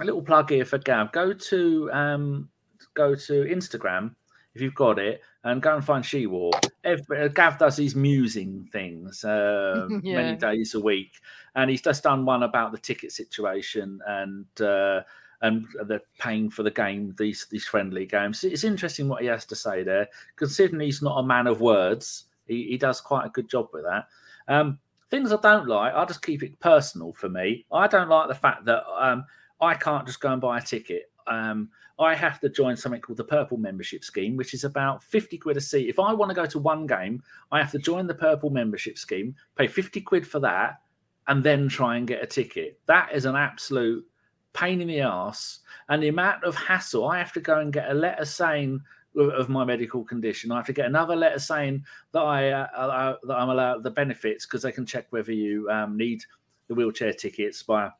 a 0.00 0.04
little 0.04 0.22
plug 0.22 0.50
here 0.50 0.64
for 0.64 0.78
Gav. 0.78 1.10
Go 1.12 1.32
to 1.32 1.90
um, 1.92 2.48
go 2.94 3.14
to 3.14 3.32
Instagram 3.44 4.14
if 4.58 4.62
you've 4.62 4.74
got 4.74 4.98
it, 4.98 5.22
and 5.44 5.62
go 5.62 5.76
and 5.76 5.84
find 5.84 6.04
She 6.04 6.26
War. 6.26 6.50
Every, 6.82 7.28
Gav 7.28 7.58
does 7.58 7.76
these 7.76 7.94
musing 7.94 8.68
things 8.72 9.24
uh, 9.24 9.88
Yeah. 10.02 10.16
many 10.16 10.36
days 10.36 10.74
a 10.74 10.80
week, 10.80 11.12
and 11.54 11.70
he's 11.70 11.82
just 11.82 12.02
done 12.02 12.24
one 12.24 12.42
about 12.42 12.72
the 12.72 12.78
ticket 12.78 13.12
situation 13.12 14.00
and 14.06 14.46
uh, 14.60 15.02
and 15.42 15.64
the 15.86 16.00
paying 16.18 16.50
for 16.50 16.64
the 16.64 16.70
game 16.72 17.14
these 17.16 17.46
these 17.50 17.64
friendly 17.64 18.04
games. 18.04 18.42
It's 18.42 18.64
interesting 18.64 19.08
what 19.08 19.22
he 19.22 19.28
has 19.28 19.44
to 19.46 19.54
say 19.54 19.84
there, 19.84 20.08
considering 20.34 20.80
he's 20.80 21.02
not 21.02 21.18
a 21.18 21.22
man 21.22 21.46
of 21.46 21.60
words. 21.60 22.24
He, 22.46 22.64
he 22.64 22.76
does 22.78 23.00
quite 23.00 23.26
a 23.26 23.30
good 23.30 23.48
job 23.48 23.68
with 23.72 23.84
that. 23.84 24.08
Um, 24.48 24.78
things 25.10 25.30
I 25.32 25.36
don't 25.40 25.68
like, 25.68 25.94
I'll 25.94 26.06
just 26.06 26.22
keep 26.26 26.42
it 26.42 26.58
personal 26.58 27.12
for 27.12 27.28
me. 27.28 27.64
I 27.70 27.86
don't 27.86 28.08
like 28.08 28.26
the 28.26 28.34
fact 28.34 28.64
that 28.64 28.82
um, 28.98 29.24
I 29.60 29.74
can't 29.74 30.06
just 30.06 30.20
go 30.20 30.32
and 30.32 30.40
buy 30.40 30.58
a 30.58 30.62
ticket. 30.62 31.10
Um, 31.28 31.68
I 31.98 32.14
have 32.14 32.40
to 32.40 32.48
join 32.48 32.76
something 32.76 33.00
called 33.00 33.16
the 33.16 33.24
Purple 33.24 33.58
Membership 33.58 34.04
Scheme, 34.04 34.36
which 34.36 34.54
is 34.54 34.64
about 34.64 35.02
50 35.02 35.36
quid 35.38 35.56
a 35.56 35.60
seat. 35.60 35.88
If 35.88 35.98
I 35.98 36.12
want 36.12 36.30
to 36.30 36.34
go 36.34 36.46
to 36.46 36.58
one 36.58 36.86
game, 36.86 37.22
I 37.50 37.58
have 37.58 37.72
to 37.72 37.78
join 37.78 38.06
the 38.06 38.14
Purple 38.14 38.50
Membership 38.50 38.98
Scheme, 38.98 39.34
pay 39.56 39.66
50 39.66 40.00
quid 40.02 40.26
for 40.26 40.38
that, 40.40 40.80
and 41.26 41.42
then 41.42 41.68
try 41.68 41.96
and 41.96 42.06
get 42.06 42.22
a 42.22 42.26
ticket. 42.26 42.78
That 42.86 43.10
is 43.12 43.24
an 43.24 43.34
absolute 43.36 44.06
pain 44.52 44.80
in 44.80 44.88
the 44.88 45.00
ass. 45.00 45.60
And 45.88 46.02
the 46.02 46.08
amount 46.08 46.44
of 46.44 46.54
hassle 46.54 47.06
I 47.06 47.18
have 47.18 47.32
to 47.32 47.40
go 47.40 47.58
and 47.58 47.72
get 47.72 47.90
a 47.90 47.94
letter 47.94 48.24
saying 48.24 48.80
of- 49.16 49.48
my 49.48 49.64
medical 49.64 50.04
condition. 50.04 50.52
I 50.52 50.56
have 50.56 50.66
to 50.66 50.72
get 50.72 50.86
another 50.86 51.16
letter 51.16 51.38
saying 51.38 51.84
that 52.12 52.20
I 52.20 52.50
uh, 52.50 52.66
allow, 52.74 53.18
that 53.24 53.36
I'm 53.36 53.48
allowed 53.48 53.82
the 53.82 53.90
benefits 53.90 54.46
because 54.46 54.62
they 54.62 54.72
can 54.72 54.86
check 54.86 55.06
whether 55.10 55.32
you 55.32 55.68
um, 55.70 55.96
need 55.96 56.22
the 56.68 56.74
wheelchair 56.74 57.12
tickets 57.12 57.62
by 57.62 57.90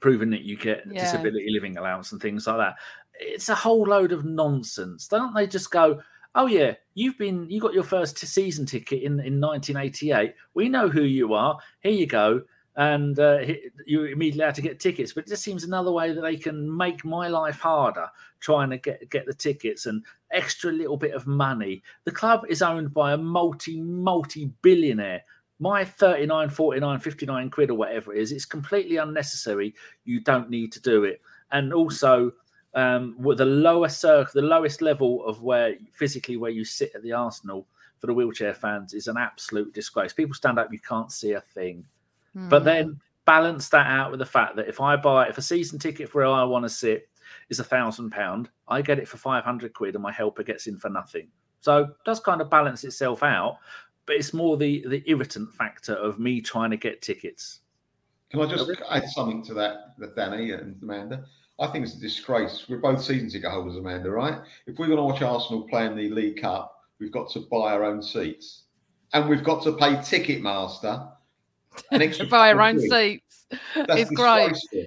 proving 0.00 0.30
that 0.30 0.42
you 0.42 0.56
get 0.56 0.84
Yeah. 0.86 1.00
disability 1.00 1.50
living 1.50 1.76
allowance 1.76 2.12
and 2.12 2.20
things 2.20 2.46
like 2.46 2.58
that. 2.58 2.76
It's 3.20 3.48
a 3.48 3.54
whole 3.54 3.82
load 3.84 4.12
of 4.12 4.24
nonsense. 4.24 5.08
Don't 5.08 5.34
they 5.34 5.46
just 5.46 5.70
go, 5.70 6.00
"Oh 6.34 6.46
yeah, 6.46 6.74
you've 6.94 7.18
been 7.18 7.48
you 7.50 7.60
got 7.60 7.74
your 7.74 7.82
first 7.82 8.16
t- 8.18 8.26
season 8.26 8.64
ticket 8.66 9.02
in 9.02 9.18
in 9.20 9.40
1988. 9.40 10.34
We 10.54 10.68
know 10.68 10.88
who 10.88 11.02
you 11.02 11.34
are. 11.34 11.58
Here 11.80 11.92
you 11.92 12.06
go." 12.06 12.42
And 12.76 13.18
uh, 13.18 13.38
you 13.86 14.04
immediately 14.04 14.44
have 14.44 14.54
to 14.54 14.62
get 14.62 14.78
tickets, 14.78 15.12
but 15.12 15.24
it 15.24 15.30
just 15.30 15.42
seems 15.42 15.64
another 15.64 15.90
way 15.90 16.12
that 16.12 16.20
they 16.20 16.36
can 16.36 16.76
make 16.76 17.04
my 17.04 17.26
life 17.26 17.58
harder 17.58 18.08
trying 18.38 18.70
to 18.70 18.78
get 18.78 19.10
get 19.10 19.26
the 19.26 19.34
tickets 19.34 19.86
and 19.86 20.04
extra 20.30 20.70
little 20.70 20.96
bit 20.96 21.12
of 21.12 21.26
money. 21.26 21.82
The 22.04 22.12
club 22.12 22.44
is 22.48 22.62
owned 22.62 22.94
by 22.94 23.14
a 23.14 23.16
multi 23.16 23.80
multi 23.80 24.52
billionaire. 24.62 25.24
My 25.60 25.84
39, 25.84 26.50
49, 26.50 27.00
59 27.00 27.50
quid 27.50 27.70
or 27.70 27.74
whatever 27.74 28.14
it 28.14 28.20
is, 28.20 28.32
it's 28.32 28.44
completely 28.44 28.96
unnecessary. 28.96 29.74
You 30.04 30.20
don't 30.20 30.50
need 30.50 30.72
to 30.72 30.80
do 30.80 31.04
it. 31.04 31.20
And 31.50 31.72
also, 31.72 32.32
um, 32.74 33.16
with 33.18 33.38
the 33.38 33.44
lower 33.44 33.88
circle, 33.88 34.40
the 34.40 34.46
lowest 34.46 34.82
level 34.82 35.24
of 35.26 35.42
where 35.42 35.74
physically 35.92 36.36
where 36.36 36.50
you 36.50 36.64
sit 36.64 36.92
at 36.94 37.02
the 37.02 37.12
Arsenal 37.12 37.66
for 37.98 38.06
the 38.06 38.14
wheelchair 38.14 38.54
fans 38.54 38.94
is 38.94 39.08
an 39.08 39.16
absolute 39.16 39.72
disgrace. 39.74 40.12
People 40.12 40.34
stand 40.34 40.58
up, 40.58 40.72
you 40.72 40.78
can't 40.78 41.10
see 41.10 41.32
a 41.32 41.40
thing. 41.40 41.84
But 42.48 42.64
then 42.64 43.00
balance 43.24 43.68
that 43.70 43.86
out 43.86 44.10
with 44.10 44.20
the 44.20 44.26
fact 44.26 44.56
that 44.56 44.68
if 44.68 44.80
I 44.80 44.96
buy 44.96 45.28
if 45.28 45.38
a 45.38 45.42
season 45.42 45.78
ticket 45.78 46.08
for 46.08 46.18
where 46.18 46.28
I 46.28 46.44
want 46.44 46.64
to 46.64 46.68
sit 46.68 47.08
is 47.50 47.60
a 47.60 47.64
thousand 47.64 48.10
pound, 48.10 48.48
I 48.68 48.80
get 48.80 48.98
it 48.98 49.08
for 49.08 49.16
five 49.16 49.44
hundred 49.44 49.74
quid, 49.74 49.94
and 49.94 50.02
my 50.02 50.12
helper 50.12 50.42
gets 50.42 50.66
in 50.66 50.78
for 50.78 50.88
nothing. 50.88 51.28
So 51.60 51.78
it 51.84 51.90
does 52.04 52.20
kind 52.20 52.40
of 52.40 52.48
balance 52.48 52.84
itself 52.84 53.22
out, 53.22 53.58
but 54.08 54.16
it's 54.16 54.32
more 54.32 54.56
the 54.56 54.84
the 54.88 55.02
irritant 55.08 55.52
factor 55.52 55.92
of 55.92 56.18
me 56.18 56.40
trying 56.40 56.70
to 56.70 56.76
get 56.78 57.02
tickets. 57.02 57.60
Can 58.30 58.40
I 58.40 58.46
just 58.46 58.70
add 58.90 59.08
something 59.10 59.44
to 59.44 59.54
that, 59.54 59.94
that 59.98 60.16
Danny 60.16 60.50
and 60.52 60.76
Amanda? 60.82 61.24
I 61.60 61.66
think 61.68 61.84
it's 61.84 61.94
a 61.96 62.00
disgrace. 62.00 62.66
We're 62.68 62.78
both 62.78 63.02
season 63.02 63.28
ticket 63.30 63.50
holders, 63.50 63.76
Amanda, 63.76 64.10
right? 64.10 64.40
If 64.66 64.78
we're 64.78 64.86
going 64.86 64.98
to 64.98 65.02
watch 65.04 65.22
Arsenal 65.22 65.68
play 65.68 65.86
in 65.86 65.94
the 65.96 66.08
League 66.10 66.40
Cup, 66.40 66.74
we've 66.98 67.12
got 67.12 67.30
to 67.32 67.40
buy 67.50 67.72
our 67.72 67.84
own 67.84 68.02
seats, 68.02 68.64
and 69.12 69.28
we've 69.28 69.44
got 69.44 69.62
to 69.64 69.72
pay 69.72 69.92
Ticketmaster 69.96 71.10
an 71.90 72.00
to 72.00 72.04
extra 72.06 72.26
buy 72.26 72.52
our 72.52 72.60
own 72.62 72.78
quid. 72.78 72.90
seats. 72.90 73.46
That's 73.74 74.02
it's 74.02 74.10
great. 74.10 74.50
disgraceful. 74.50 74.84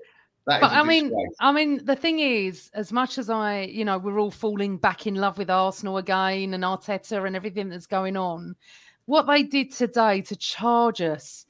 That 0.48 0.64
is 0.64 0.70
But 0.70 0.72
a 0.72 0.76
I 0.78 0.84
mean, 0.84 1.04
disgrace. 1.06 1.36
I 1.40 1.52
mean, 1.52 1.86
the 1.86 1.96
thing 1.96 2.20
is, 2.20 2.70
as 2.74 2.92
much 2.92 3.18
as 3.18 3.30
I, 3.30 3.62
you 3.64 3.86
know, 3.86 3.98
we're 3.98 4.20
all 4.20 4.32
falling 4.32 4.78
back 4.78 5.06
in 5.08 5.16
love 5.16 5.38
with 5.38 5.50
Arsenal 5.50 5.98
again 5.98 6.54
and 6.54 6.64
Arteta 6.64 7.26
and 7.28 7.36
everything 7.36 7.70
that's 7.70 7.88
going 7.88 8.18
on, 8.18 8.56
what 9.06 9.28
they 9.28 9.44
did 9.44 9.72
today 9.74 10.22
to 10.22 10.36
charge 10.36 11.02
us, 11.02 11.46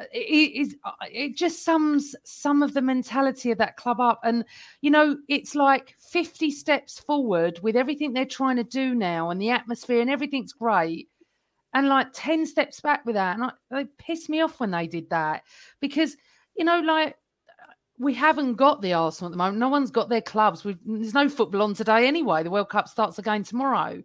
uh, 0.00 0.04
it, 0.12 0.18
it, 0.18 0.60
is- 0.60 0.76
uh, 0.84 0.92
it 1.10 1.36
just 1.36 1.64
sums 1.64 2.14
some 2.24 2.62
of 2.62 2.74
the 2.74 2.82
mentality 2.82 3.50
of 3.50 3.58
that 3.58 3.76
club 3.76 4.00
up. 4.00 4.20
And 4.24 4.44
you 4.80 4.90
know, 4.90 5.16
it's 5.28 5.54
like 5.54 5.94
fifty 5.98 6.50
steps 6.50 6.98
forward 6.98 7.60
with 7.62 7.76
everything 7.76 8.12
they're 8.12 8.24
trying 8.24 8.56
to 8.56 8.64
do 8.64 8.94
now, 8.94 9.30
and 9.30 9.40
the 9.40 9.50
atmosphere 9.50 10.00
and 10.00 10.10
everything's 10.10 10.52
great. 10.52 11.08
And 11.76 11.88
like 11.88 12.06
10 12.12 12.46
steps 12.46 12.80
back 12.80 13.04
with 13.04 13.16
that. 13.16 13.34
And 13.36 13.46
I, 13.46 13.50
they 13.68 13.84
pissed 13.98 14.28
me 14.30 14.40
off 14.40 14.60
when 14.60 14.70
they 14.70 14.86
did 14.86 15.10
that 15.10 15.42
because, 15.80 16.16
you 16.56 16.64
know, 16.64 16.78
like 16.78 17.16
we 17.98 18.14
haven't 18.14 18.54
got 18.54 18.82
the 18.82 18.92
Arsenal 18.92 19.28
at 19.28 19.32
the 19.32 19.38
moment. 19.38 19.58
No 19.58 19.68
one's 19.68 19.90
got 19.90 20.08
their 20.08 20.20
clubs. 20.20 20.64
We've, 20.64 20.78
there's 20.84 21.14
no 21.14 21.28
football 21.28 21.62
on 21.62 21.74
today 21.74 22.06
anyway. 22.06 22.42
The 22.42 22.50
World 22.50 22.70
Cup 22.70 22.88
starts 22.88 23.18
again 23.18 23.44
tomorrow. 23.44 24.02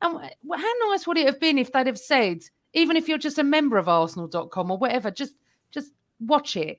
And 0.00 0.18
how 0.20 0.88
nice 0.90 1.06
would 1.06 1.18
it 1.18 1.26
have 1.26 1.40
been 1.40 1.58
if 1.58 1.72
they'd 1.72 1.86
have 1.86 1.98
said, 1.98 2.42
even 2.72 2.96
if 2.96 3.08
you're 3.08 3.18
just 3.18 3.38
a 3.38 3.44
member 3.44 3.78
of 3.78 3.88
Arsenal.com 3.88 4.70
or 4.70 4.78
whatever, 4.78 5.10
just 5.10 5.34
just 5.70 5.92
watch 6.20 6.56
it. 6.56 6.78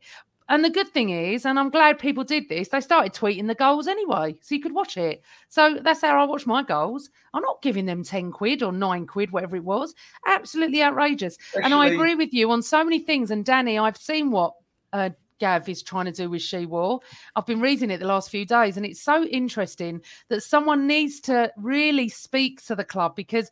And 0.50 0.64
the 0.64 0.70
good 0.70 0.90
thing 0.90 1.10
is, 1.10 1.46
and 1.46 1.58
I'm 1.58 1.70
glad 1.70 2.00
people 2.00 2.24
did 2.24 2.50
this, 2.50 2.68
they 2.68 2.82
started 2.82 3.14
tweeting 3.14 3.48
the 3.48 3.56
goals 3.56 3.88
anyway, 3.88 4.36
so 4.42 4.54
you 4.54 4.62
could 4.62 4.74
watch 4.74 4.98
it. 4.98 5.24
So 5.48 5.80
that's 5.82 6.02
how 6.02 6.22
I 6.22 6.26
watch 6.26 6.46
my 6.46 6.64
goals. 6.64 7.10
I'm 7.34 7.42
not 7.42 7.62
giving 7.62 7.86
them 7.86 8.04
10 8.04 8.32
quid 8.32 8.62
or 8.62 8.74
nine 8.74 9.08
quid, 9.08 9.32
whatever 9.32 9.56
it 9.56 9.64
was. 9.64 9.96
Absolutely 10.28 10.84
outrageous. 10.84 11.38
and 11.64 11.74
I 11.74 11.88
agree 11.88 12.16
with 12.16 12.34
you 12.34 12.52
on 12.52 12.62
so 12.62 12.84
many 12.84 13.00
things. 13.00 13.32
And 13.32 13.46
Danny, 13.46 13.80
I've 13.80 13.98
seen 13.98 14.32
what 14.32 14.54
uh, 14.92 15.12
Gav 15.40 15.68
is 15.70 15.84
trying 15.84 16.06
to 16.06 16.12
do 16.12 16.30
with 16.30 16.42
She 16.42 16.66
War. 16.66 17.00
I've 17.36 17.46
been 17.46 17.62
reading 17.62 17.92
it 17.92 18.00
the 18.00 18.08
last 18.08 18.30
few 18.30 18.46
days, 18.46 18.78
and 18.78 18.86
it's 18.86 19.02
so 19.02 19.24
interesting 19.26 20.02
that 20.30 20.44
someone 20.44 20.88
needs 20.88 21.20
to 21.22 21.52
really 21.58 22.10
speak 22.10 22.66
to 22.66 22.76
the 22.76 22.84
club 22.84 23.16
because 23.16 23.50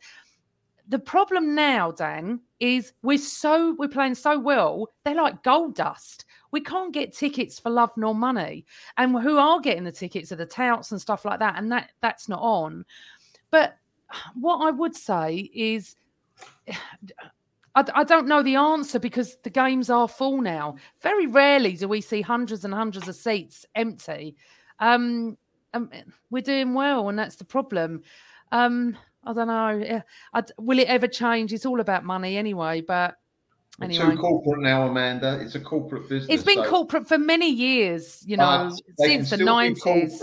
the 0.88 0.98
problem 0.98 1.54
now, 1.54 1.92
Dan, 1.92 2.40
is 2.60 2.92
we're 3.02 3.18
so 3.18 3.74
we're 3.78 3.88
playing 3.88 4.14
so 4.14 4.38
well, 4.38 4.88
they're 5.04 5.14
like 5.14 5.42
gold 5.42 5.74
dust. 5.74 6.24
We 6.50 6.60
can't 6.60 6.92
get 6.92 7.16
tickets 7.16 7.58
for 7.58 7.70
love 7.70 7.92
nor 7.96 8.14
money. 8.14 8.66
And 8.98 9.12
who 9.18 9.38
are 9.38 9.60
getting 9.60 9.84
the 9.84 9.92
tickets 9.92 10.32
are 10.32 10.36
the 10.36 10.46
touts 10.46 10.92
and 10.92 11.00
stuff 11.00 11.24
like 11.24 11.38
that, 11.38 11.56
and 11.56 11.70
that 11.72 11.92
that's 12.00 12.28
not 12.28 12.40
on. 12.40 12.84
But 13.50 13.76
what 14.34 14.66
I 14.66 14.70
would 14.70 14.94
say 14.94 15.50
is 15.54 15.96
I, 17.74 17.84
I 17.94 18.04
don't 18.04 18.26
know 18.26 18.42
the 18.42 18.56
answer 18.56 18.98
because 18.98 19.36
the 19.42 19.50
games 19.50 19.90
are 19.90 20.08
full 20.08 20.40
now. 20.40 20.76
Very 21.00 21.26
rarely 21.26 21.74
do 21.74 21.88
we 21.88 22.00
see 22.00 22.20
hundreds 22.20 22.64
and 22.64 22.74
hundreds 22.74 23.08
of 23.08 23.16
seats 23.16 23.64
empty. 23.74 24.36
Um, 24.78 25.36
um, 25.74 25.90
we're 26.30 26.42
doing 26.42 26.74
well, 26.74 27.08
and 27.08 27.18
that's 27.18 27.36
the 27.36 27.44
problem. 27.44 28.02
Um, 28.50 28.96
I 29.24 29.32
don't 29.32 29.46
know. 29.46 29.82
Yeah, 29.84 30.02
I, 30.34 30.42
will 30.58 30.78
it 30.78 30.88
ever 30.88 31.06
change? 31.06 31.52
It's 31.52 31.64
all 31.64 31.80
about 31.80 32.04
money 32.04 32.36
anyway. 32.36 32.82
But 32.82 33.16
anyway, 33.80 34.10
too 34.10 34.18
corporate 34.18 34.60
now, 34.60 34.86
Amanda. 34.86 35.40
It's 35.40 35.54
a 35.54 35.60
corporate 35.60 36.08
business. 36.08 36.34
it's 36.34 36.44
been 36.44 36.62
so- 36.64 36.68
corporate 36.70 37.08
for 37.08 37.18
many 37.18 37.48
years. 37.50 38.22
You 38.26 38.36
know, 38.36 38.70
but 38.98 39.06
since 39.06 39.30
the 39.30 39.38
nineties. 39.38 40.22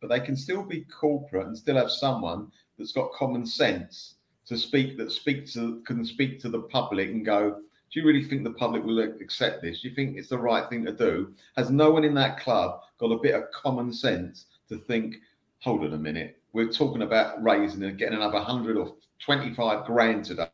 but 0.00 0.08
they 0.08 0.20
can 0.20 0.36
still 0.36 0.62
be 0.62 0.84
corporate 0.84 1.48
and 1.48 1.58
still 1.58 1.76
have 1.76 1.90
someone 1.90 2.50
that's 2.78 2.92
got 2.92 3.12
common 3.12 3.44
sense 3.44 4.14
to 4.48 4.56
speak 4.56 4.96
that 4.96 5.12
speak 5.12 5.46
to 5.52 5.80
can 5.86 6.04
speak 6.04 6.40
to 6.40 6.48
the 6.48 6.62
public 6.62 7.08
and 7.08 7.24
go. 7.24 7.60
Do 7.90 8.00
you 8.00 8.06
really 8.06 8.24
think 8.24 8.44
the 8.44 8.50
public 8.50 8.84
will 8.84 9.00
accept 9.00 9.62
this? 9.62 9.80
Do 9.80 9.88
you 9.88 9.94
think 9.94 10.16
it's 10.16 10.28
the 10.28 10.38
right 10.38 10.68
thing 10.68 10.84
to 10.84 10.92
do? 10.92 11.34
Has 11.56 11.70
no 11.70 11.90
one 11.90 12.04
in 12.04 12.14
that 12.14 12.40
club 12.40 12.80
got 12.98 13.12
a 13.12 13.18
bit 13.18 13.34
of 13.34 13.50
common 13.52 13.92
sense 13.92 14.46
to 14.68 14.78
think, 14.78 15.16
hold 15.60 15.84
on 15.84 15.94
a 15.94 15.98
minute, 15.98 16.38
we're 16.52 16.70
talking 16.70 17.02
about 17.02 17.42
raising 17.42 17.82
and 17.84 17.98
getting 17.98 18.16
another 18.16 18.38
100 18.38 18.76
or 18.76 18.94
25 19.20 19.86
grand 19.86 20.24
today. 20.24 20.48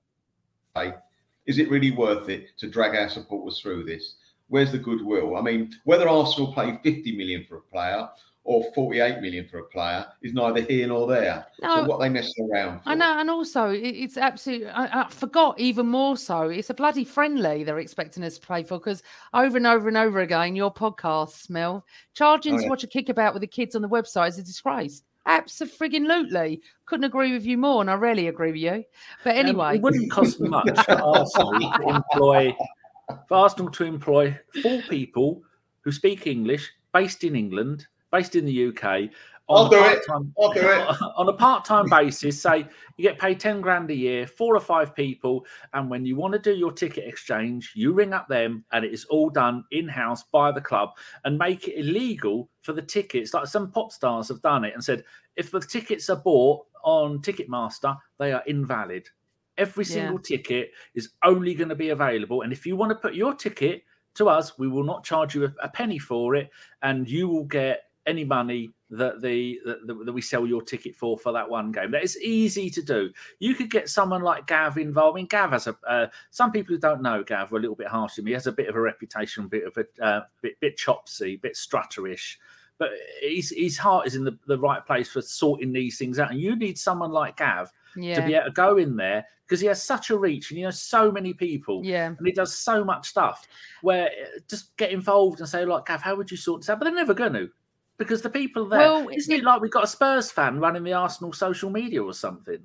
Is 1.46 1.58
it 1.58 1.70
really 1.70 1.90
worth 1.90 2.28
it 2.28 2.56
to 2.58 2.68
drag 2.68 2.96
our 2.96 3.08
supporters 3.08 3.60
through 3.60 3.84
this? 3.84 4.16
Where's 4.48 4.72
the 4.72 4.78
goodwill? 4.78 5.36
I 5.36 5.40
mean, 5.40 5.72
whether 5.84 6.08
Arsenal 6.08 6.52
pay 6.52 6.78
50 6.82 7.16
million 7.16 7.44
for 7.48 7.56
a 7.56 7.62
player 7.62 8.08
or 8.44 8.70
48 8.74 9.20
million 9.20 9.48
for 9.48 9.58
a 9.58 9.64
player 9.64 10.06
is 10.22 10.34
neither 10.34 10.60
here 10.60 10.86
nor 10.86 11.06
there. 11.06 11.46
No, 11.62 11.76
so 11.76 11.84
what 11.84 12.00
they 12.00 12.10
messing 12.10 12.48
around 12.50 12.82
for? 12.82 12.90
I 12.90 12.94
know, 12.94 13.18
and 13.18 13.30
also 13.30 13.70
it's 13.70 14.18
absolutely. 14.18 14.68
I, 14.68 15.02
I, 15.02 15.08
forgot 15.08 15.58
even 15.58 15.86
more 15.86 16.16
so. 16.16 16.42
It's 16.42 16.68
a 16.68 16.74
bloody 16.74 17.04
friendly 17.04 17.64
they're 17.64 17.78
expecting 17.78 18.22
us 18.22 18.38
to 18.38 18.46
play 18.46 18.62
for 18.62 18.78
because 18.78 19.02
over 19.32 19.56
and 19.56 19.66
over 19.66 19.88
and 19.88 19.96
over 19.96 20.20
again, 20.20 20.54
your 20.54 20.72
podcast, 20.72 21.30
Smell 21.30 21.84
charging 22.12 22.54
oh, 22.54 22.56
yeah. 22.58 22.62
to 22.64 22.68
watch 22.68 22.84
a 22.84 22.86
kickabout 22.86 23.32
with 23.32 23.40
the 23.40 23.46
kids 23.46 23.74
on 23.74 23.82
the 23.82 23.88
website 23.88 24.28
is 24.28 24.38
a 24.38 24.42
disgrace. 24.42 25.02
Absolutely, 25.26 26.60
couldn't 26.84 27.04
agree 27.04 27.32
with 27.32 27.46
you 27.46 27.56
more, 27.56 27.80
and 27.80 27.90
I 27.90 27.94
rarely 27.94 28.28
agree 28.28 28.52
with 28.52 28.60
you. 28.60 28.84
But 29.24 29.36
anyway, 29.36 29.68
um, 29.68 29.76
it 29.76 29.82
wouldn't 29.82 30.10
cost 30.10 30.38
much 30.38 30.68
for 30.84 30.92
Arsenal 30.92 31.72
to 31.78 31.88
employ 31.88 32.54
for 33.28 33.34
Arsenal 33.34 33.70
to 33.70 33.84
employ 33.84 34.38
four 34.62 34.82
people 34.82 35.42
who 35.80 35.92
speak 35.92 36.26
English, 36.26 36.70
based 36.92 37.24
in 37.24 37.36
England, 37.36 37.86
based 38.14 38.36
in 38.36 38.44
the 38.44 38.68
UK. 38.68 39.10
I'll 39.48 39.68
do 39.68 39.84
it. 39.84 40.02
I'll 40.08 40.52
do 40.52 40.60
it 40.60 40.86
on 41.16 41.28
a 41.28 41.32
part-time 41.32 41.86
basis. 41.90 42.40
Say 42.40 42.66
you 42.96 43.02
get 43.02 43.18
paid 43.18 43.38
ten 43.40 43.60
grand 43.60 43.90
a 43.90 43.94
year, 43.94 44.26
four 44.26 44.56
or 44.56 44.60
five 44.60 44.94
people, 44.94 45.44
and 45.74 45.90
when 45.90 46.06
you 46.06 46.16
want 46.16 46.32
to 46.32 46.38
do 46.38 46.54
your 46.54 46.72
ticket 46.72 47.06
exchange, 47.06 47.72
you 47.74 47.92
ring 47.92 48.14
up 48.14 48.26
them, 48.28 48.64
and 48.72 48.84
it 48.84 48.94
is 48.94 49.04
all 49.06 49.28
done 49.28 49.64
in-house 49.70 50.22
by 50.32 50.50
the 50.50 50.60
club, 50.60 50.90
and 51.24 51.36
make 51.36 51.68
it 51.68 51.78
illegal 51.78 52.48
for 52.62 52.72
the 52.72 52.80
tickets. 52.80 53.34
Like 53.34 53.46
some 53.46 53.70
pop 53.70 53.92
stars 53.92 54.28
have 54.28 54.40
done 54.40 54.64
it 54.64 54.72
and 54.72 54.82
said, 54.82 55.04
if 55.36 55.50
the 55.50 55.60
tickets 55.60 56.08
are 56.08 56.16
bought 56.16 56.64
on 56.82 57.18
Ticketmaster, 57.20 57.98
they 58.18 58.32
are 58.32 58.42
invalid. 58.46 59.08
Every 59.58 59.84
single 59.84 60.20
yeah. 60.24 60.36
ticket 60.36 60.70
is 60.94 61.10
only 61.22 61.54
going 61.54 61.68
to 61.68 61.74
be 61.74 61.90
available, 61.90 62.42
and 62.42 62.52
if 62.52 62.64
you 62.64 62.76
want 62.76 62.90
to 62.90 62.96
put 62.96 63.14
your 63.14 63.34
ticket 63.34 63.82
to 64.14 64.28
us, 64.28 64.58
we 64.58 64.68
will 64.68 64.84
not 64.84 65.04
charge 65.04 65.34
you 65.34 65.44
a, 65.44 65.52
a 65.62 65.68
penny 65.68 65.98
for 65.98 66.34
it, 66.34 66.50
and 66.82 67.08
you 67.08 67.28
will 67.28 67.44
get 67.44 67.82
any 68.06 68.24
money 68.24 68.70
that 68.90 69.20
the 69.20 69.60
that, 69.64 69.86
that, 69.86 70.12
we 70.12 70.20
sell 70.20 70.46
your 70.46 70.62
ticket 70.62 70.94
for 70.94 71.18
for 71.18 71.32
that 71.32 71.48
one 71.48 71.72
game. 71.72 71.90
That 71.90 72.04
is 72.04 72.18
easy 72.20 72.70
to 72.70 72.82
do. 72.82 73.10
You 73.38 73.54
could 73.54 73.70
get 73.70 73.88
someone 73.88 74.22
like 74.22 74.46
Gav 74.46 74.78
involved. 74.78 75.16
I 75.16 75.20
mean, 75.20 75.26
Gav 75.26 75.50
has 75.50 75.66
a. 75.66 75.76
Uh, 75.86 76.06
some 76.30 76.52
people 76.52 76.74
who 76.74 76.80
don't 76.80 77.02
know 77.02 77.22
Gav 77.22 77.52
are 77.52 77.56
a 77.56 77.60
little 77.60 77.76
bit 77.76 77.88
harsh 77.88 78.14
to 78.14 78.20
him. 78.20 78.26
He 78.26 78.32
has 78.32 78.46
a 78.46 78.52
bit 78.52 78.68
of 78.68 78.76
a 78.76 78.80
reputation, 78.80 79.44
a 79.44 79.48
bit 79.48 79.64
of 79.64 79.76
a 79.76 80.04
uh, 80.04 80.20
bit, 80.42 80.58
bit 80.60 80.76
chopsy, 80.76 81.36
bit 81.36 81.54
strutterish. 81.54 82.36
But 82.78 82.90
his 83.20 83.50
his 83.56 83.78
heart 83.78 84.06
is 84.06 84.14
in 84.14 84.24
the, 84.24 84.38
the 84.46 84.58
right 84.58 84.84
place 84.84 85.10
for 85.10 85.22
sorting 85.22 85.72
these 85.72 85.98
things 85.98 86.18
out. 86.18 86.30
And 86.30 86.40
you 86.40 86.56
need 86.56 86.78
someone 86.78 87.10
like 87.10 87.36
Gav 87.36 87.72
yeah. 87.96 88.16
to 88.16 88.26
be 88.26 88.34
able 88.34 88.46
to 88.46 88.52
go 88.52 88.76
in 88.76 88.96
there 88.96 89.26
because 89.46 89.60
he 89.60 89.66
has 89.66 89.82
such 89.82 90.10
a 90.10 90.16
reach 90.16 90.50
and 90.50 90.58
he 90.58 90.64
knows 90.64 90.80
so 90.80 91.12
many 91.12 91.34
people. 91.34 91.82
Yeah. 91.84 92.06
And 92.06 92.26
he 92.26 92.32
does 92.32 92.56
so 92.56 92.84
much 92.84 93.08
stuff 93.08 93.46
where 93.82 94.06
uh, 94.06 94.38
just 94.48 94.76
get 94.76 94.90
involved 94.90 95.40
and 95.40 95.48
say, 95.48 95.64
like, 95.64 95.86
Gav, 95.86 96.02
how 96.02 96.16
would 96.16 96.30
you 96.30 96.36
sort 96.36 96.62
this 96.62 96.70
out? 96.70 96.78
But 96.78 96.86
they're 96.86 96.94
never 96.94 97.14
going 97.14 97.34
to 97.34 97.50
because 97.98 98.22
the 98.22 98.30
people 98.30 98.68
there 98.68 98.80
well, 98.80 99.08
isn't 99.08 99.32
it 99.32 99.44
like 99.44 99.60
we've 99.60 99.70
got 99.70 99.84
a 99.84 99.88
Spurs 99.88 100.30
fan 100.30 100.58
running 100.58 100.84
the 100.84 100.92
Arsenal 100.92 101.32
social 101.32 101.70
media 101.70 102.02
or 102.02 102.12
something? 102.12 102.58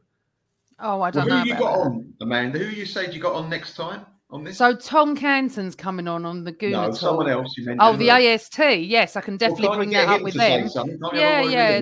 Oh, 0.80 1.02
I 1.02 1.12
don't 1.12 1.28
well, 1.28 1.38
know. 1.38 1.44
Who 1.44 1.50
you 1.50 1.60
got 1.60 1.76
that. 1.76 1.82
on, 1.82 2.14
Amanda? 2.22 2.60
Who 2.60 2.66
you 2.66 2.86
said 2.86 3.14
you 3.14 3.20
got 3.20 3.34
on 3.34 3.50
next 3.50 3.76
time 3.76 4.06
on 4.30 4.44
this? 4.44 4.58
So 4.58 4.76
Tom 4.76 5.16
Canton's 5.16 5.76
coming 5.76 6.08
on 6.08 6.26
on 6.26 6.44
the 6.44 6.52
Google. 6.52 6.88
No, 6.88 6.92
someone 6.92 7.30
else. 7.30 7.56
You 7.58 7.76
oh, 7.80 7.96
the 7.96 8.10
AST. 8.10 8.60
Yes, 8.60 9.16
I 9.16 9.22
can 9.22 9.38
definitely 9.38 9.70
well, 9.70 9.78
bring 9.78 9.90
that 9.92 10.08
up 10.08 10.22
with 10.22 10.36
them. 10.36 10.70
Yeah, 11.14 11.42
yeah. 11.42 11.82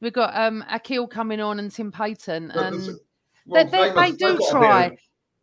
We've 0.00 0.12
got 0.12 0.36
um 0.36 0.64
Akil 0.68 1.06
coming 1.06 1.40
on 1.40 1.60
and 1.60 1.70
Tim 1.70 1.92
Payton, 1.92 2.50
and 2.50 2.88
well, 3.46 3.64
they, 3.64 3.70
they, 3.70 3.90
they, 3.90 4.10
they 4.10 4.16
do 4.16 4.38
try. 4.50 4.96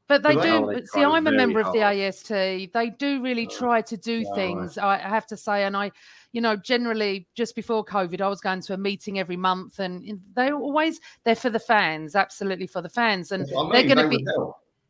But 0.09 0.23
they 0.23 0.33
do. 0.35 0.65
But 0.65 0.87
see, 0.87 1.03
I'm 1.03 1.27
a 1.27 1.31
member 1.31 1.61
hard. 1.61 1.75
of 1.75 1.79
the 1.81 2.03
AST. 2.03 2.29
They 2.29 2.93
do 2.97 3.21
really 3.21 3.45
try 3.45 3.81
to 3.83 3.95
do 3.95 4.25
things. 4.33 4.77
I 4.79 4.97
have 4.97 5.27
to 5.27 5.37
say, 5.37 5.63
and 5.65 5.77
I, 5.77 5.91
you 6.31 6.41
know, 6.41 6.55
generally 6.55 7.27
just 7.35 7.55
before 7.55 7.83
COVID, 7.83 8.21
I 8.21 8.27
was 8.27 8.41
going 8.41 8.61
to 8.61 8.73
a 8.73 8.77
meeting 8.77 9.19
every 9.19 9.37
month, 9.37 9.79
and 9.79 10.19
they're 10.35 10.55
always 10.55 10.99
they're 11.23 11.35
for 11.35 11.49
the 11.49 11.59
fans, 11.59 12.15
absolutely 12.15 12.67
for 12.67 12.81
the 12.81 12.89
fans, 12.89 13.31
and 13.31 13.47
they're 13.71 13.87
going 13.87 13.97
to 13.97 14.07
be. 14.07 14.25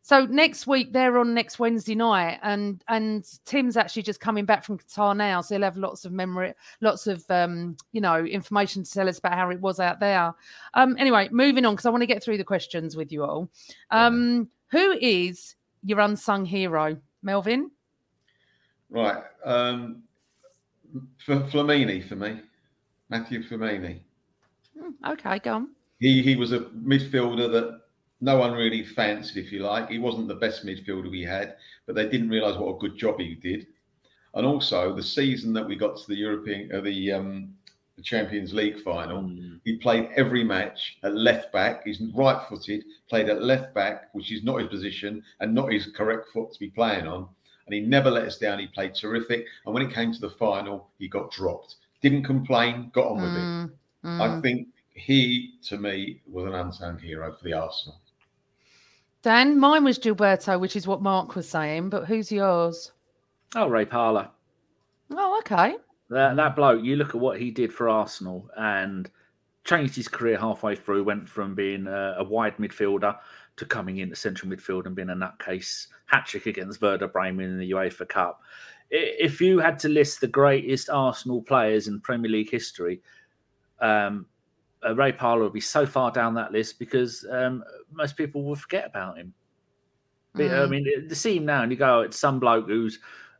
So 0.01 0.25
next 0.25 0.65
week 0.65 0.91
they're 0.91 1.19
on 1.19 1.33
next 1.33 1.59
Wednesday 1.59 1.95
night, 1.95 2.39
and 2.41 2.83
and 2.87 3.25
Tim's 3.45 3.77
actually 3.77 4.01
just 4.03 4.19
coming 4.19 4.43
back 4.43 4.63
from 4.63 4.79
Qatar 4.79 5.15
now, 5.15 5.41
so 5.41 5.55
he'll 5.55 5.63
have 5.63 5.77
lots 5.77 6.03
of 6.03 6.11
memory, 6.11 6.53
lots 6.81 7.07
of 7.07 7.23
um, 7.29 7.77
you 7.91 8.01
know 8.01 8.25
information 8.25 8.83
to 8.83 8.91
tell 8.91 9.07
us 9.07 9.19
about 9.19 9.33
how 9.33 9.49
it 9.49 9.61
was 9.61 9.79
out 9.79 9.99
there. 9.99 10.33
Um, 10.73 10.95
anyway, 10.97 11.29
moving 11.31 11.65
on 11.65 11.73
because 11.73 11.85
I 11.85 11.89
want 11.89 12.01
to 12.01 12.07
get 12.07 12.23
through 12.23 12.37
the 12.37 12.43
questions 12.43 12.95
with 12.95 13.11
you 13.11 13.23
all. 13.23 13.49
Um, 13.91 14.49
who 14.71 14.97
is 14.99 15.55
your 15.83 15.99
unsung 15.99 16.45
hero, 16.45 16.97
Melvin? 17.21 17.71
Right. 18.89 19.23
Um, 19.45 20.03
for 21.25 21.39
Flamini 21.41 22.07
for 22.07 22.15
me, 22.15 22.41
Matthew 23.09 23.43
Flamini. 23.43 23.99
Hmm, 24.77 25.11
okay, 25.11 25.39
go 25.39 25.53
on. 25.53 25.69
He 25.99 26.21
he 26.21 26.35
was 26.35 26.51
a 26.51 26.59
midfielder 26.59 27.51
that 27.51 27.81
no 28.21 28.37
one 28.37 28.53
really 28.53 28.83
fancied, 28.83 29.43
if 29.43 29.51
you 29.51 29.59
like. 29.59 29.89
He 29.89 29.99
wasn't 29.99 30.27
the 30.27 30.35
best 30.35 30.65
midfielder 30.65 31.09
we 31.09 31.23
had, 31.23 31.55
but 31.85 31.95
they 31.95 32.07
didn't 32.07 32.29
realise 32.29 32.57
what 32.57 32.75
a 32.75 32.79
good 32.79 32.97
job 32.97 33.19
he 33.19 33.35
did. 33.35 33.67
And 34.33 34.45
also 34.45 34.93
the 34.95 35.03
season 35.03 35.53
that 35.53 35.67
we 35.67 35.75
got 35.75 35.97
to 35.97 36.07
the 36.07 36.15
European, 36.15 36.71
uh, 36.73 36.81
the 36.81 37.11
um, 37.11 37.53
the 37.99 38.03
Champions 38.03 38.53
League 38.53 38.79
final. 38.81 39.23
Mm. 39.23 39.59
He 39.65 39.75
played 39.75 40.09
every 40.15 40.43
match 40.43 40.97
at 41.03 41.15
left 41.15 41.51
back. 41.51 41.83
He's 41.83 42.01
right 42.15 42.41
footed, 42.47 42.85
played 43.09 43.27
at 43.27 43.43
left 43.43 43.73
back, 43.73 44.07
which 44.13 44.31
is 44.31 44.41
not 44.41 44.61
his 44.61 44.69
position 44.69 45.21
and 45.41 45.53
not 45.53 45.73
his 45.73 45.87
correct 45.87 46.29
foot 46.31 46.53
to 46.53 46.59
be 46.59 46.69
playing 46.69 47.07
on. 47.07 47.27
And 47.70 47.76
he 47.76 47.82
never 47.82 48.09
let 48.09 48.24
us 48.24 48.39
down. 48.39 48.57
He 48.57 48.65
played 48.65 48.95
terrific. 48.95 49.45
And 49.63 49.76
when 49.76 49.84
it 49.84 49.93
came 49.93 50.11
to 50.11 50.20
the 50.20 50.32
final, 50.32 50.89
he 50.97 51.07
got 51.07 51.32
dropped. 51.32 51.76
Didn't 52.01 52.24
complain, 52.24 52.89
got 52.95 53.05
on 53.05 53.22
with 53.22 53.32
mm. 53.32 53.65
it. 53.65 54.07
Mm. 54.07 54.22
I 54.22 54.41
think 54.41 54.70
he, 54.95 55.53
to 55.65 55.78
me, 55.78 56.20
was 56.28 56.45
an 56.45 56.55
unsung 56.55 56.97
hero 56.97 57.32
for 57.32 57.43
the 57.43 57.53
Arsenal. 57.53 57.99
Dan, 59.22 59.59
mine 59.59 59.84
was 59.84 59.99
Gilberto, 59.99 60.59
which 60.59 60.76
is 60.76 60.88
what 60.88 61.03
Mark 61.03 61.36
was 61.36 61.47
saying, 61.47 61.89
but 61.89 62.05
who's 62.05 62.32
yours? 62.32 62.91
Oh, 63.55 63.67
Ray 63.67 63.86
Parlour. 63.86 64.30
Oh, 65.11 65.38
okay. 65.39 65.76
That 66.09 66.38
that 66.38 66.55
bloke, 66.55 66.84
you 66.84 66.95
look 66.95 67.09
at 67.09 67.22
what 67.22 67.39
he 67.39 67.51
did 67.51 67.72
for 67.72 67.88
Arsenal 67.88 68.49
and 68.57 69.11
changed 69.63 69.95
his 69.95 70.07
career 70.07 70.39
halfway 70.39 70.76
through. 70.76 71.03
Went 71.03 71.30
from 71.30 71.53
being 71.53 71.86
a, 71.86 72.15
a 72.17 72.24
wide 72.24 72.57
midfielder 72.57 73.15
to 73.60 73.66
coming 73.66 73.97
into 73.97 74.16
central 74.16 74.51
midfield 74.51 74.86
and 74.86 74.95
being 74.95 75.10
a 75.10 75.16
nutcase 75.16 75.88
hat 76.07 76.26
trick 76.26 76.47
against 76.47 76.82
Werder 76.82 77.07
Bremen 77.07 77.45
in 77.45 77.60
the 77.60 77.72
UEFA 77.72 78.07
Cup. 78.07 78.41
If 78.89 79.39
you 79.39 79.60
had 79.60 79.78
to 79.80 79.89
list 79.89 80.20
the 80.20 80.28
greatest 80.28 80.89
Arsenal 80.89 81.43
players 81.43 81.88
in 81.88 82.01
Premier 82.01 82.32
League 82.32 82.49
history, 82.49 83.01
um, 83.80 84.26
uh, 84.84 84.95
Ray 84.95 85.12
Parlour 85.12 85.43
would 85.43 85.53
be 85.53 85.62
so 85.62 85.86
far 85.86 86.12
down 86.12 86.34
that 86.36 86.51
list 86.51 86.80
because 86.80 87.26
um, 87.30 87.64
most 87.91 88.18
people 88.18 88.43
will 88.43 88.55
forget 88.55 88.86
about 88.88 89.18
him. 89.18 89.34
Mm. 90.36 90.64
I 90.64 90.66
mean, 90.68 91.07
to 91.07 91.16
see 91.16 91.38
him 91.38 91.45
now 91.45 91.64
and 91.64 91.72
you 91.72 91.78
go, 91.78 92.01
it's 92.01 92.18
some 92.18 92.39
bloke 92.39 92.68
who's 92.68 92.99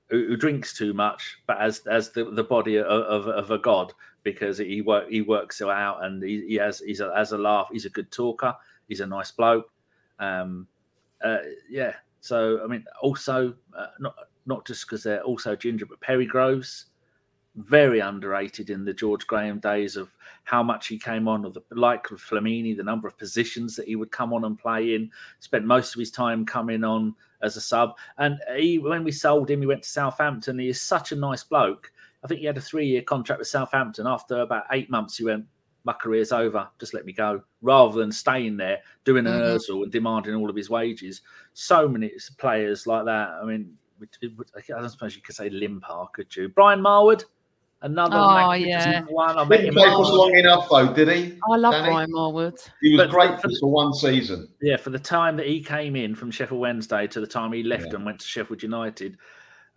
who, 0.10 0.28
who 0.28 0.38
drinks 0.38 0.76
too 0.76 0.94
much, 0.94 1.38
but 1.48 1.60
as 1.60 1.80
as 1.88 2.12
the, 2.12 2.26
the 2.26 2.44
body 2.44 2.78
of, 2.78 2.86
of, 2.86 3.28
of 3.28 3.52
a 3.52 3.58
god 3.58 3.94
because 4.24 4.58
he 4.58 4.82
work 4.82 5.08
he 5.10 5.22
works 5.22 5.62
it 5.62 5.70
out 5.70 6.04
and 6.04 6.22
he, 6.22 6.46
he 6.48 6.56
has 6.56 6.80
he's 6.80 7.00
a, 7.00 7.14
has 7.16 7.32
a 7.32 7.38
laugh. 7.38 7.70
He's 7.72 7.86
a 7.86 7.90
good 7.90 8.12
talker. 8.12 8.54
He's 8.88 9.00
a 9.00 9.06
nice 9.06 9.32
bloke. 9.32 9.72
Um, 10.20 10.68
uh, 11.24 11.40
yeah. 11.70 11.94
So 12.22 12.62
I 12.64 12.68
mean, 12.68 12.86
also 13.02 13.54
uh, 13.78 13.88
not 14.00 14.16
not 14.46 14.66
just 14.66 14.86
because 14.86 15.04
they're 15.04 15.24
also 15.24 15.56
ginger, 15.56 15.86
but 15.86 16.02
Perry 16.02 16.26
Groves 16.26 16.88
very 17.56 18.00
underrated 18.00 18.70
in 18.70 18.86
the 18.86 18.94
George 18.94 19.28
Graham 19.28 19.60
days 19.60 19.96
of 19.96 20.10
how 20.44 20.64
much 20.64 20.88
he 20.88 20.98
came 20.98 21.28
on, 21.28 21.46
or 21.46 21.52
the 21.52 21.64
like 21.72 22.10
of 22.12 22.22
Flamini, 22.22 22.76
the 22.76 22.84
number 22.84 23.08
of 23.08 23.18
positions 23.18 23.76
that 23.76 23.88
he 23.88 23.96
would 23.96 24.12
come 24.12 24.34
on 24.34 24.46
and 24.46 24.58
play 24.58 24.96
in. 24.96 25.12
Spent 25.40 25.66
most 25.66 25.96
of 25.96 26.00
his 26.00 26.12
time 26.12 26.46
coming 26.46 26.84
on 26.84 27.16
as 27.42 27.58
a 27.58 27.62
sub, 27.62 27.96
and 28.18 28.38
he 28.56 28.80
when 28.80 29.04
we 29.04 29.12
sold 29.12 29.50
him, 29.50 29.62
he 29.62 29.68
went 29.68 29.84
to 29.84 29.90
Southampton. 29.90 30.60
He 30.60 30.70
is 30.70 30.82
such 30.82 31.12
a 31.12 31.16
nice 31.16 31.44
bloke. 31.44 31.92
I 32.24 32.28
think 32.28 32.42
he 32.42 32.46
had 32.46 32.58
a 32.58 32.62
three-year 32.62 33.04
contract 33.04 33.40
with 33.40 33.48
Southampton. 33.48 34.06
After 34.06 34.42
about 34.42 34.66
eight 34.72 34.90
months, 34.90 35.18
he 35.18 35.24
went, 35.24 35.46
"My 35.90 35.94
career's 35.94 36.32
over. 36.32 36.68
Just 36.80 36.94
let 36.94 37.06
me 37.06 37.14
go." 37.14 37.42
Rather 37.62 38.00
than 38.00 38.12
staying 38.12 38.58
there 38.58 38.80
doing 39.04 39.26
an 39.26 39.34
mm-hmm. 39.34 39.82
and 39.84 39.92
demanding 39.92 40.36
all 40.36 40.50
of 40.50 40.56
his 40.56 40.70
wages. 40.70 41.22
So 41.54 41.88
many 41.88 42.12
players 42.38 42.86
like 42.86 43.06
that. 43.06 43.30
I 43.42 43.46
mean, 43.46 43.76
I 44.02 44.62
don't 44.68 44.90
suppose 44.90 45.16
you 45.16 45.22
could 45.22 45.36
say 45.36 45.50
Limpar, 45.50 46.12
could 46.14 46.36
you? 46.36 46.50
Brian 46.50 46.80
Marwood. 46.80 47.24
Another 47.82 48.18
Oh, 48.18 48.52
yeah. 48.52 49.04
one. 49.10 49.38
I 49.38 49.44
met 49.46 49.62
Didn't 49.62 49.68
him 49.70 49.74
play 49.76 49.86
for 49.86 50.02
us 50.02 50.12
long 50.12 50.36
enough 50.36 50.68
though, 50.70 50.94
did 50.94 51.08
he? 51.08 51.40
I 51.50 51.56
love 51.56 51.74
Danny? 51.74 51.90
Brian 51.90 52.12
Marwood. 52.12 52.70
He 52.82 52.92
was 52.96 53.04
But- 53.04 53.10
great 53.10 53.40
for 53.40 53.48
us 53.48 53.58
for 53.60 53.72
one 53.72 53.94
season. 53.94 54.50
Yeah, 54.62 54.76
for 54.78 54.90
the 54.90 55.00
time 55.00 55.38
that 55.38 55.48
he 55.48 55.64
came 55.64 55.96
in 55.96 56.14
from 56.14 56.30
Sheffield 56.30 56.60
Wednesday 56.60 57.08
to 57.08 57.22
the 57.22 57.28
time 57.28 57.54
he 57.54 57.64
left 57.64 57.88
Yeah. 57.88 57.96
and 57.96 58.06
went 58.06 58.20
to 58.20 58.28
Sheffield 58.28 58.62
United, 58.64 59.18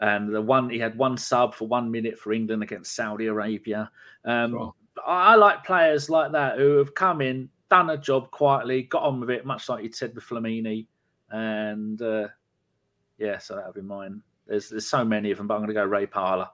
and 0.01 0.35
the 0.35 0.43
one 0.43 0.69
he 0.69 0.81
had 0.81 0.99
one 0.99 1.17
sub 1.17 1.55
for 1.55 1.69
one 1.69 1.91
minute 1.93 2.19
for 2.19 2.33
England 2.33 2.65
against 2.65 2.95
Saudi 2.97 3.27
Arabia. 3.27 3.89
Um, 4.25 4.51
Sure. 4.51 4.75
I, 5.07 5.33
I 5.33 5.35
like 5.37 5.65
players 5.65 6.11
like 6.11 6.33
that 6.33 6.59
who 6.59 6.79
have 6.79 6.95
come 6.95 7.21
in, 7.21 7.49
done 7.71 7.91
a 7.91 7.97
job 7.97 8.31
quietly, 8.31 8.83
got 8.85 9.03
on 9.03 9.21
with 9.21 9.31
it, 9.31 9.47
much 9.47 9.69
like 9.69 9.85
you 9.85 9.93
said 9.93 10.15
with 10.15 10.25
Flamini, 10.25 10.87
and 11.31 12.01
uh, 12.03 12.29
yeah, 13.19 13.39
so 13.39 13.57
that 13.57 13.67
would 13.67 13.75
be 13.75 13.83
mine. 13.83 14.23
There's 14.47 14.69
there's 14.69 14.87
so 14.87 15.05
many 15.05 15.31
of 15.31 15.39
them, 15.39 15.47
but 15.47 15.55
I'm 15.55 15.61
going 15.61 15.69
to 15.69 15.75
go 15.75 15.85
Ray 15.85 16.07
Parlour. 16.07 16.49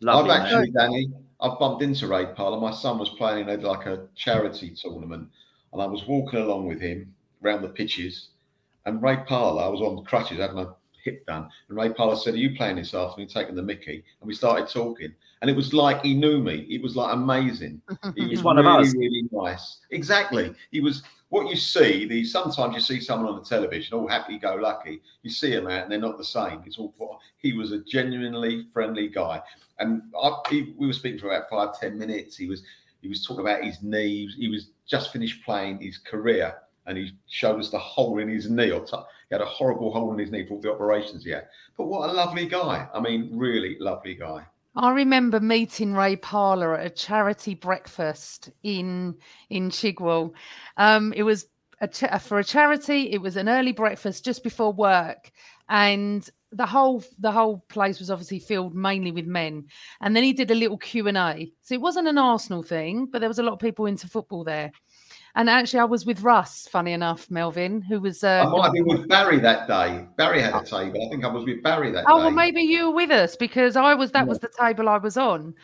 Lovely 0.00 0.30
I've 0.30 0.42
actually, 0.42 0.70
Danny, 0.72 1.10
I've 1.40 1.58
bumped 1.58 1.82
into 1.82 2.08
Ray 2.08 2.26
Parlour. 2.26 2.60
My 2.60 2.72
son 2.72 2.98
was 2.98 3.10
playing 3.10 3.48
in 3.48 3.60
a, 3.60 3.68
like 3.68 3.86
a 3.86 4.06
charity 4.16 4.74
tournament, 4.76 5.28
and 5.72 5.82
I 5.82 5.86
was 5.86 6.06
walking 6.06 6.40
along 6.40 6.66
with 6.66 6.80
him 6.80 7.14
around 7.42 7.62
the 7.62 7.68
pitches. 7.68 8.28
And 8.84 9.00
Ray 9.00 9.18
Parlour, 9.28 9.62
I 9.62 9.68
was 9.68 9.80
on 9.80 10.04
crutches, 10.04 10.38
having 10.38 10.56
my 10.56 10.66
hip 11.02 11.26
done. 11.26 11.48
And 11.68 11.78
Ray 11.78 11.90
Parlour 11.90 12.16
said, 12.16 12.34
Are 12.34 12.38
you 12.38 12.56
playing 12.56 12.76
this 12.76 12.94
afternoon, 12.94 13.28
taking 13.28 13.54
the 13.54 13.62
Mickey? 13.62 14.04
And 14.20 14.28
we 14.28 14.34
started 14.34 14.68
talking. 14.68 15.12
And 15.40 15.50
it 15.50 15.56
was 15.56 15.72
like 15.72 16.02
he 16.02 16.14
knew 16.14 16.40
me. 16.40 16.66
It 16.70 16.82
was 16.82 16.96
like 16.96 17.12
amazing. 17.12 17.82
He 18.16 18.26
was 18.26 18.42
one 18.42 18.58
of 18.58 18.64
really, 18.64 18.86
us. 18.86 18.94
really 18.94 19.28
nice. 19.32 19.78
Exactly. 19.90 20.54
He 20.70 20.80
was 20.80 21.02
what 21.32 21.48
you 21.48 21.56
see. 21.56 22.06
The 22.06 22.24
sometimes 22.24 22.74
you 22.74 22.80
see 22.80 23.00
someone 23.00 23.32
on 23.32 23.38
the 23.38 23.44
television, 23.44 23.98
all 23.98 24.06
happy 24.06 24.38
go 24.38 24.54
lucky. 24.54 25.00
You 25.22 25.30
see 25.30 25.50
them 25.50 25.66
out, 25.66 25.82
and 25.82 25.90
they're 25.90 25.98
not 25.98 26.18
the 26.18 26.24
same. 26.24 26.62
It's 26.66 26.78
all. 26.78 27.20
He 27.38 27.54
was 27.54 27.72
a 27.72 27.80
genuinely 27.80 28.66
friendly 28.72 29.08
guy, 29.08 29.40
and 29.78 30.02
I, 30.22 30.30
he, 30.50 30.74
we 30.76 30.86
were 30.86 30.92
speaking 30.92 31.18
for 31.18 31.28
about 31.28 31.48
five 31.50 31.80
ten 31.80 31.98
minutes. 31.98 32.36
He 32.36 32.46
was 32.46 32.62
he 33.00 33.08
was 33.08 33.26
talking 33.26 33.40
about 33.40 33.64
his 33.64 33.82
knees. 33.82 34.34
He 34.38 34.48
was 34.48 34.68
just 34.86 35.12
finished 35.12 35.42
playing 35.42 35.80
his 35.80 35.96
career, 35.98 36.54
and 36.86 36.98
he 36.98 37.12
showed 37.28 37.60
us 37.60 37.70
the 37.70 37.78
hole 37.78 38.18
in 38.18 38.28
his 38.28 38.50
knee. 38.50 38.70
He 38.70 39.34
had 39.34 39.40
a 39.40 39.46
horrible 39.46 39.92
hole 39.92 40.12
in 40.12 40.18
his 40.18 40.30
knee 40.30 40.46
for 40.46 40.54
all 40.54 40.60
the 40.60 40.72
operations 40.72 41.24
had. 41.24 41.48
But 41.76 41.86
what 41.86 42.10
a 42.10 42.12
lovely 42.12 42.46
guy! 42.46 42.86
I 42.92 43.00
mean, 43.00 43.30
really 43.32 43.76
lovely 43.78 44.14
guy. 44.14 44.46
I 44.74 44.92
remember 44.92 45.38
meeting 45.38 45.92
Ray 45.92 46.16
Parlour 46.16 46.78
at 46.78 46.86
a 46.86 46.90
charity 46.90 47.54
breakfast 47.54 48.50
in 48.62 49.16
in 49.50 49.70
Chigwell. 49.70 50.32
Um, 50.76 51.12
it 51.14 51.22
was 51.24 51.46
a 51.80 51.88
cha- 51.88 52.18
for 52.18 52.38
a 52.38 52.44
charity. 52.44 53.10
It 53.10 53.20
was 53.20 53.36
an 53.36 53.48
early 53.48 53.72
breakfast 53.72 54.24
just 54.24 54.42
before 54.42 54.72
work, 54.72 55.30
and 55.68 56.28
the 56.52 56.66
whole 56.66 57.02
the 57.18 57.32
whole 57.32 57.58
place 57.68 57.98
was 57.98 58.10
obviously 58.10 58.38
filled 58.38 58.74
mainly 58.74 59.10
with 59.10 59.26
men. 59.26 59.66
And 60.00 60.14
then 60.14 60.22
he 60.22 60.32
did 60.32 60.50
a 60.50 60.54
little 60.54 60.78
Q 60.78 61.08
and 61.08 61.18
A. 61.18 61.52
So 61.62 61.74
it 61.74 61.80
wasn't 61.80 62.08
an 62.08 62.18
Arsenal 62.18 62.62
thing, 62.62 63.06
but 63.06 63.20
there 63.20 63.28
was 63.28 63.38
a 63.38 63.42
lot 63.42 63.54
of 63.54 63.58
people 63.58 63.86
into 63.86 64.08
football 64.08 64.44
there. 64.44 64.72
And 65.34 65.48
actually, 65.48 65.80
I 65.80 65.84
was 65.84 66.04
with 66.04 66.20
Russ. 66.22 66.68
Funny 66.70 66.92
enough, 66.92 67.30
Melvin, 67.30 67.80
who 67.80 68.00
was. 68.00 68.22
Uh, 68.22 68.44
I 68.46 68.50
might 68.50 68.64
have 68.64 68.72
been 68.72 68.86
with 68.86 69.08
Barry 69.08 69.38
that 69.40 69.66
day. 69.66 70.06
Barry 70.16 70.42
had 70.42 70.54
a 70.54 70.64
table. 70.64 71.06
I 71.06 71.10
think 71.10 71.24
I 71.24 71.28
was 71.28 71.44
with 71.44 71.62
Barry 71.62 71.90
that 71.92 72.00
day. 72.00 72.06
Oh 72.08 72.18
day. 72.18 72.24
well, 72.24 72.30
maybe 72.30 72.60
you 72.60 72.88
were 72.88 72.96
with 72.96 73.10
us 73.10 73.34
because 73.34 73.76
I 73.76 73.94
was. 73.94 74.12
That 74.12 74.26
was 74.26 74.40
the 74.40 74.50
table 74.60 74.88
I 74.88 74.98
was 74.98 75.16
on. 75.16 75.54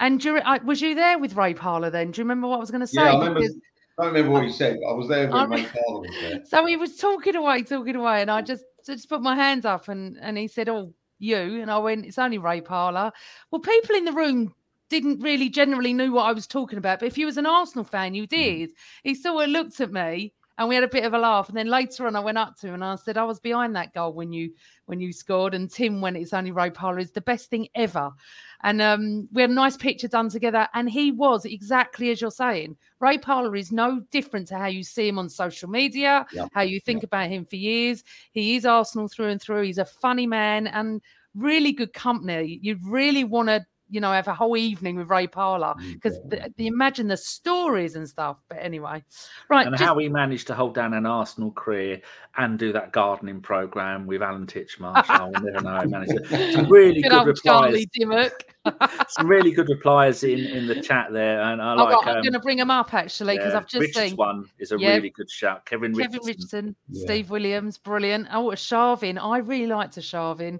And 0.00 0.20
during, 0.20 0.42
I, 0.44 0.58
was 0.58 0.80
you 0.80 0.94
there 0.94 1.18
with 1.18 1.34
Ray 1.34 1.54
Parlour 1.54 1.90
then? 1.90 2.12
Do 2.12 2.20
you 2.20 2.24
remember 2.24 2.46
what 2.46 2.56
I 2.56 2.60
was 2.60 2.70
going 2.70 2.82
to 2.82 2.86
say? 2.86 3.02
Yeah, 3.02 3.14
I 3.14 3.18
remember. 3.18 3.40
Because- 3.40 3.56
I 3.98 4.04
don't 4.04 4.14
remember 4.14 4.32
what 4.32 4.44
you 4.44 4.52
said. 4.52 4.78
I 4.88 4.92
was 4.92 5.08
there 5.08 5.28
when 5.28 5.50
Ray 5.50 5.64
Parlour 5.64 6.00
was 6.02 6.14
there. 6.20 6.40
so 6.44 6.64
he 6.66 6.76
was 6.76 6.96
talking 6.96 7.34
away, 7.34 7.62
talking 7.62 7.96
away, 7.96 8.22
and 8.22 8.30
I 8.30 8.42
just 8.42 8.62
just 8.86 9.08
put 9.08 9.20
my 9.20 9.34
hands 9.34 9.64
up, 9.64 9.88
and 9.88 10.16
and 10.20 10.38
he 10.38 10.46
said, 10.46 10.68
"Oh, 10.68 10.94
you," 11.18 11.60
and 11.60 11.68
I 11.68 11.78
went, 11.78 12.06
"It's 12.06 12.18
only 12.18 12.38
Ray 12.38 12.60
Parlour." 12.60 13.10
Well, 13.50 13.60
people 13.60 13.96
in 13.96 14.04
the 14.04 14.12
room 14.12 14.54
didn't 14.88 15.20
really 15.20 15.48
generally 15.48 15.92
knew 15.92 16.12
what 16.12 16.26
I 16.26 16.32
was 16.32 16.46
talking 16.46 16.78
about, 16.78 17.00
but 17.00 17.06
if 17.06 17.18
you 17.18 17.26
was 17.26 17.36
an 17.36 17.46
Arsenal 17.46 17.84
fan, 17.84 18.14
you 18.14 18.26
did. 18.26 18.72
He 19.04 19.14
sort 19.14 19.44
of 19.44 19.50
looked 19.50 19.80
at 19.80 19.92
me. 19.92 20.32
And 20.60 20.68
we 20.68 20.74
had 20.74 20.82
a 20.82 20.88
bit 20.88 21.04
of 21.04 21.14
a 21.14 21.18
laugh, 21.18 21.48
and 21.48 21.56
then 21.56 21.68
later 21.68 22.04
on, 22.08 22.16
I 22.16 22.18
went 22.18 22.36
up 22.36 22.56
to 22.56 22.66
him 22.66 22.74
and 22.74 22.84
I 22.84 22.96
said, 22.96 23.16
"I 23.16 23.22
was 23.22 23.38
behind 23.38 23.76
that 23.76 23.94
goal 23.94 24.12
when 24.12 24.32
you 24.32 24.50
when 24.86 24.98
you 24.98 25.12
scored." 25.12 25.54
And 25.54 25.70
Tim, 25.70 26.00
when 26.00 26.16
it's 26.16 26.32
only 26.32 26.50
Ray 26.50 26.70
Parlour, 26.70 26.98
is 26.98 27.12
the 27.12 27.20
best 27.20 27.48
thing 27.48 27.68
ever. 27.76 28.10
And 28.64 28.82
um, 28.82 29.28
we 29.30 29.42
had 29.42 29.50
a 29.50 29.54
nice 29.54 29.76
picture 29.76 30.08
done 30.08 30.30
together. 30.30 30.66
And 30.74 30.90
he 30.90 31.12
was 31.12 31.44
exactly 31.44 32.10
as 32.10 32.20
you're 32.20 32.32
saying. 32.32 32.76
Ray 32.98 33.18
Parlour 33.18 33.54
is 33.54 33.70
no 33.70 34.00
different 34.10 34.48
to 34.48 34.58
how 34.58 34.66
you 34.66 34.82
see 34.82 35.06
him 35.06 35.20
on 35.20 35.28
social 35.28 35.70
media, 35.70 36.26
how 36.50 36.62
you 36.62 36.80
think 36.80 37.04
about 37.04 37.30
him 37.30 37.44
for 37.44 37.54
years. 37.54 38.02
He 38.32 38.56
is 38.56 38.66
Arsenal 38.66 39.06
through 39.06 39.28
and 39.28 39.40
through. 39.40 39.62
He's 39.62 39.78
a 39.78 39.84
funny 39.84 40.26
man 40.26 40.66
and 40.66 41.00
really 41.36 41.70
good 41.70 41.92
company. 41.92 42.58
You'd 42.60 42.84
really 42.84 43.22
want 43.22 43.48
to, 43.48 43.64
you 43.90 44.00
know, 44.00 44.12
have 44.12 44.28
a 44.28 44.34
whole 44.34 44.56
evening 44.56 44.96
with 44.96 45.10
Ray 45.10 45.26
Parlour 45.26 45.74
because 45.92 46.18
the, 46.26 46.52
the 46.56 46.66
imagine 46.66 47.08
the 47.08 47.16
stories 47.16 47.96
and 47.96 48.08
stuff. 48.08 48.36
But 48.48 48.58
anyway, 48.60 49.02
right. 49.48 49.66
and 49.66 49.74
just- 49.74 49.84
how 49.84 49.96
he 49.98 50.08
managed 50.08 50.46
to 50.48 50.54
hold 50.54 50.74
down 50.74 50.94
an 50.94 51.06
Arsenal 51.06 51.52
career 51.52 52.00
and 52.36 52.58
do 52.58 52.72
that 52.72 52.92
gardening 52.92 53.40
program 53.40 54.06
with 54.06 54.22
Alan 54.22 54.46
Titchmarsh. 54.46 55.08
I 55.08 55.24
will 55.24 55.32
never 55.32 55.60
know 55.60 55.84
managed 55.86 56.12
it. 56.30 56.54
Some 56.54 56.66
really 56.70 57.02
good 57.02 57.10
good 57.10 57.18
old 57.18 57.26
replies. 57.26 57.42
Charlie 57.44 57.88
Dimmock. 57.94 58.44
Some 59.08 59.28
really 59.28 59.50
good 59.52 59.68
replies 59.68 60.24
in, 60.24 60.40
in 60.40 60.66
the 60.66 60.80
chat 60.82 61.10
there, 61.12 61.40
and 61.40 61.62
I 61.62 61.72
Oh, 61.72 61.76
like. 61.76 61.96
right, 61.96 62.08
I'm 62.08 62.16
um, 62.16 62.22
going 62.22 62.32
to 62.34 62.40
bring 62.40 62.58
them 62.58 62.70
up 62.70 62.92
actually 62.92 63.36
because 63.36 63.52
yeah, 63.52 63.58
I've 63.58 63.66
just 63.66 63.80
Richard's 63.80 64.08
seen 64.10 64.16
one 64.16 64.44
is 64.58 64.72
a 64.72 64.78
Yeah. 64.78 64.96
really 64.96 65.10
good 65.10 65.30
shout. 65.30 65.64
Kevin 65.64 65.94
Kevin 65.94 66.20
Richardson. 66.24 66.26
Richardson, 66.26 66.76
Yeah. 66.90 67.04
Steve 67.04 67.30
Williams, 67.30 67.78
brilliant. 67.78 68.28
Oh, 68.30 68.48
Arshavin. 68.50 69.18
I 69.22 69.38
really 69.38 69.66
liked 69.68 69.96
Arshavin. 69.96 70.58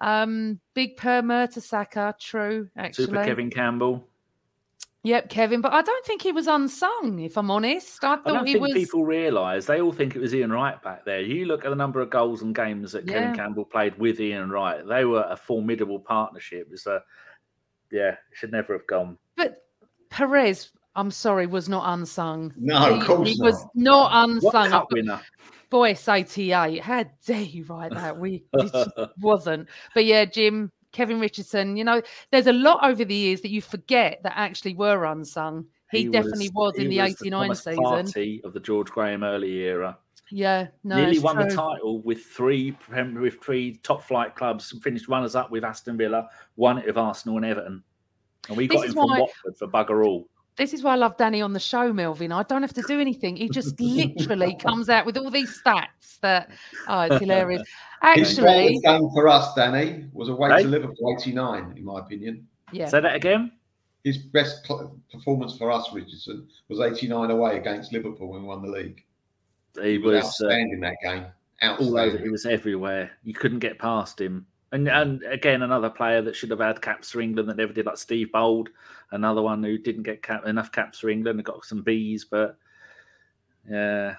Um, 0.00 0.60
Big 0.74 0.96
Per 0.96 1.22
Mertesacker, 1.22 2.18
true, 2.18 2.68
actually. 2.76 3.06
Super 3.06 3.24
Kevin 3.24 3.50
Campbell. 3.50 4.04
Yep, 5.04 5.28
Kevin. 5.30 5.60
But 5.60 5.72
I 5.72 5.80
don't 5.82 6.04
think 6.04 6.22
he 6.22 6.32
was 6.32 6.48
unsung, 6.48 7.20
if 7.20 7.38
I'm 7.38 7.50
honest. 7.50 8.02
I 8.04 8.14
I 8.14 8.16
don't 8.32 8.46
he 8.46 8.54
think 8.54 8.62
was. 8.66 8.72
people 8.74 9.04
realise. 9.04 9.64
They 9.64 9.80
all 9.80 9.92
think 9.92 10.16
it 10.16 10.20
was 10.20 10.34
Ian 10.34 10.52
Wright 10.52 10.80
back 10.82 11.04
there. 11.04 11.20
You 11.20 11.46
look 11.46 11.64
at 11.64 11.70
the 11.70 11.76
number 11.76 12.00
of 12.00 12.10
goals 12.10 12.42
and 12.42 12.54
games 12.54 12.92
that 12.92 13.06
Yeah. 13.06 13.14
Kevin 13.14 13.34
Campbell 13.34 13.64
played 13.64 13.96
with 13.98 14.20
Ian 14.20 14.50
Wright. 14.50 14.86
They 14.86 15.04
were 15.04 15.26
a 15.30 15.36
formidable 15.36 16.00
partnership. 16.00 16.62
It 16.62 16.70
was 16.70 16.86
a, 16.86 17.02
yeah, 17.92 18.10
it 18.10 18.18
should 18.34 18.52
never 18.52 18.72
have 18.72 18.86
gone. 18.86 19.16
But 19.36 19.64
Pires, 20.10 20.72
I'm 20.98 21.10
sorry, 21.12 21.46
was 21.46 21.68
not 21.68 21.84
unsung. 21.92 22.52
No, 22.56 22.94
he, 22.94 23.00
of 23.00 23.06
course 23.06 23.28
he 23.28 23.36
not. 23.38 23.44
was 23.46 23.66
not 23.74 24.10
What 24.12 24.30
unsung. 24.54 24.70
cup 24.70 24.86
winner? 24.92 25.20
88. 25.72 26.80
How 26.80 27.04
dare 27.26 27.40
you 27.42 27.64
write 27.64 27.92
that? 27.92 28.18
We 28.18 28.44
wasn't. 29.20 29.68
But 29.94 30.06
yeah, 30.06 30.24
Jim, 30.24 30.72
Kevin 30.92 31.20
Richardson, 31.20 31.76
you 31.76 31.84
know, 31.84 32.02
there's 32.32 32.46
a 32.48 32.52
lot 32.52 32.80
over 32.82 33.04
the 33.04 33.14
years 33.14 33.40
that 33.42 33.50
you 33.50 33.62
forget 33.62 34.20
that 34.24 34.32
actually 34.36 34.74
were 34.74 35.04
unsung. 35.04 35.66
He, 35.92 36.08
definitely 36.08 36.50
was, 36.52 36.74
in 36.76 36.90
he 36.90 36.98
the 36.98 37.02
was 37.02 37.12
89 37.22 37.42
Thomas 37.42 37.64
season. 37.64 37.82
Partey 37.84 38.44
of 38.44 38.52
the 38.52 38.60
George 38.60 38.90
Graham 38.90 39.22
early 39.22 39.52
era. 39.60 39.96
Yeah, 40.30 40.66
no. 40.84 40.96
Nearly 40.96 41.18
won 41.20 41.38
the 41.38 41.46
title 41.46 42.02
with 42.02 42.22
three 42.24 42.76
with 43.14 43.40
three 43.42 43.76
top 43.82 44.02
flight 44.02 44.34
clubs. 44.34 44.74
Finished 44.82 45.08
runners 45.08 45.34
up 45.34 45.50
with 45.50 45.64
Aston 45.64 45.96
Villa, 45.96 46.28
won 46.56 46.78
it 46.78 46.86
with 46.86 46.98
Arsenal 46.98 47.36
and 47.38 47.46
Everton, 47.46 47.82
and 48.48 48.56
we 48.56 48.66
This 48.66 48.76
got 48.76 48.86
him 48.86 48.92
from 48.92 49.06
why- 49.08 49.20
Watford 49.20 49.56
for 49.58 49.68
bugger 49.68 50.06
all. 50.06 50.28
This 50.58 50.74
is 50.74 50.82
why 50.82 50.92
I 50.92 50.96
love 50.96 51.16
Danny 51.16 51.40
on 51.40 51.52
the 51.52 51.60
show, 51.60 51.92
Melvin. 51.92 52.32
I 52.32 52.42
don't 52.42 52.62
have 52.62 52.74
to 52.74 52.82
do 52.82 53.00
anything. 53.00 53.36
He 53.36 53.48
just 53.48 53.80
literally 53.80 54.56
comes 54.56 54.88
out 54.88 55.06
with 55.06 55.16
all 55.16 55.30
these 55.30 55.62
stats 55.62 56.18
that 56.20 56.50
oh, 56.88 57.02
it's 57.02 57.20
hilarious. 57.20 57.62
Actually, 58.02 58.42
greatest 58.42 58.84
game 58.84 59.08
for 59.14 59.28
us, 59.28 59.54
Danny, 59.54 60.04
was 60.12 60.28
away 60.28 60.50
Hey? 60.50 60.62
to 60.64 60.68
Liverpool 60.68 61.16
'89, 61.20 61.74
in 61.76 61.84
my 61.84 62.00
opinion. 62.00 62.46
yeah. 62.72 62.86
Say 62.88 63.00
that 63.00 63.14
again. 63.14 63.52
His 64.04 64.18
best 64.18 64.64
cl- 64.66 64.96
performance 65.12 65.56
for 65.56 65.70
us, 65.72 65.88
Richardson, 65.92 66.46
was 66.68 66.80
'89 66.80 67.30
away 67.30 67.56
against 67.56 67.92
Liverpool 67.92 68.28
when 68.28 68.42
we 68.42 68.48
won 68.48 68.62
the 68.62 68.68
league. 68.68 69.04
He 69.80 69.92
He 69.92 69.98
was 69.98 70.14
was 70.14 70.22
uh, 70.22 70.26
outstanding 70.26 70.80
that 70.80 70.96
game. 71.02 71.26
all 71.62 71.98
over. 71.98 72.18
He 72.18 72.28
was 72.30 72.46
everywhere. 72.46 73.10
You 73.24 73.34
couldn't 73.34 73.58
get 73.60 73.78
past 73.78 74.20
him. 74.20 74.46
And 74.72 74.86
and 74.88 75.22
again, 75.24 75.62
another 75.62 75.88
player 75.88 76.20
that 76.22 76.36
should 76.36 76.50
have 76.50 76.60
had 76.60 76.82
caps 76.82 77.10
for 77.10 77.20
England 77.20 77.48
that 77.48 77.56
never 77.56 77.72
did, 77.72 77.86
like 77.86 77.96
Steve 77.96 78.30
Bould, 78.32 78.68
another 79.12 79.40
one 79.40 79.62
who 79.62 79.78
didn't 79.78 80.02
get 80.02 80.22
cap, 80.22 80.44
enough 80.46 80.70
caps 80.72 80.98
for 80.98 81.08
England 81.08 81.38
and 81.38 81.44
got 81.46 81.64
some 81.64 81.82
Bs, 81.82 82.22
but 82.30 82.58
yeah, 83.68 84.16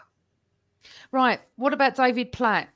Right. 1.12 1.40
What 1.56 1.74
about 1.74 1.96
David 1.96 2.32
Platt? 2.32 2.70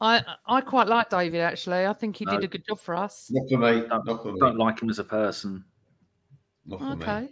I 0.00 0.22
I 0.46 0.60
quite 0.60 0.88
like 0.88 1.08
David 1.08 1.40
actually. 1.40 1.86
I 1.86 1.92
think 1.94 2.16
he 2.16 2.24
No. 2.26 2.32
did 2.32 2.44
a 2.44 2.48
good 2.48 2.66
job 2.66 2.78
for 2.78 2.94
us. 2.94 3.30
Not 3.32 3.48
for 3.48 3.58
me. 3.58 3.88
Don't- 3.88 4.22
for 4.22 4.32
me. 4.32 4.38
don't 4.38 4.58
like 4.58 4.80
him 4.80 4.90
as 4.90 4.98
a 4.98 5.04
person. 5.04 5.64
Not 6.66 6.80
for 6.80 6.96
me. 6.96 7.28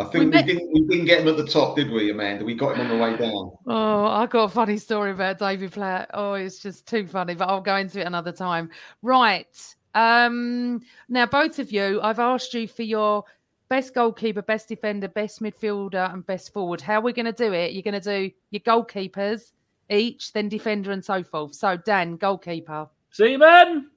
Okay. 0.00 0.08
I 0.08 0.12
think 0.12 0.14
We 0.14 0.24
we, 0.26 0.30
met- 0.30 0.46
didn't. 0.46 0.72
We 0.72 0.80
didn't 0.86 1.04
get 1.06 1.20
him 1.20 1.28
at 1.28 1.36
the 1.36 1.46
top, 1.46 1.76
did 1.76 1.90
we, 1.90 2.10
Amanda? 2.10 2.44
We 2.44 2.54
got 2.54 2.76
him 2.76 2.90
on 2.90 2.96
the 2.96 3.02
way 3.02 3.16
down. 3.16 3.52
Oh, 3.66 4.04
I 4.06 4.26
got 4.26 4.44
a 4.44 4.48
funny 4.48 4.76
story 4.78 5.10
about 5.12 5.38
David 5.38 5.72
Platt. 5.72 6.10
Oh, 6.14 6.34
it's 6.34 6.58
just 6.58 6.86
too 6.86 7.06
funny, 7.06 7.34
but 7.34 7.48
I'll 7.48 7.60
go 7.60 7.76
into 7.76 8.00
it 8.00 8.06
another 8.06 8.32
time. 8.32 8.70
Right. 9.02 9.74
Um, 9.94 10.80
now 11.08 11.26
both 11.26 11.58
of 11.58 11.72
you, 11.72 12.00
I've 12.02 12.18
asked 12.20 12.54
you 12.54 12.68
for 12.68 12.82
your 12.82 13.24
best 13.68 13.92
goalkeeper, 13.94 14.42
best 14.42 14.68
defender, 14.68 15.08
best 15.08 15.40
midfielder, 15.42 16.12
and 16.12 16.24
best 16.26 16.52
forward. 16.52 16.80
How 16.80 16.94
are 16.98 17.00
we're 17.02 17.12
gonna 17.12 17.32
do 17.32 17.52
it? 17.52 17.72
You're 17.72 17.82
gonna 17.82 18.00
do 18.00 18.30
your 18.50 18.60
goalkeepers 18.60 19.52
each, 19.90 20.32
then 20.32 20.48
defender 20.48 20.92
and 20.92 21.04
so 21.04 21.22
forth. 21.22 21.54
So 21.54 21.76
Dan, 21.76 22.16
goalkeeper. 22.16 22.88
Seaman, 23.10 23.90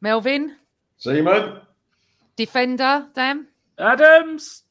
Melvin, 0.00 0.56
Seaman, 0.96 1.60
Defender, 2.36 3.06
Dan. 3.14 3.46
Adams. 3.78 4.63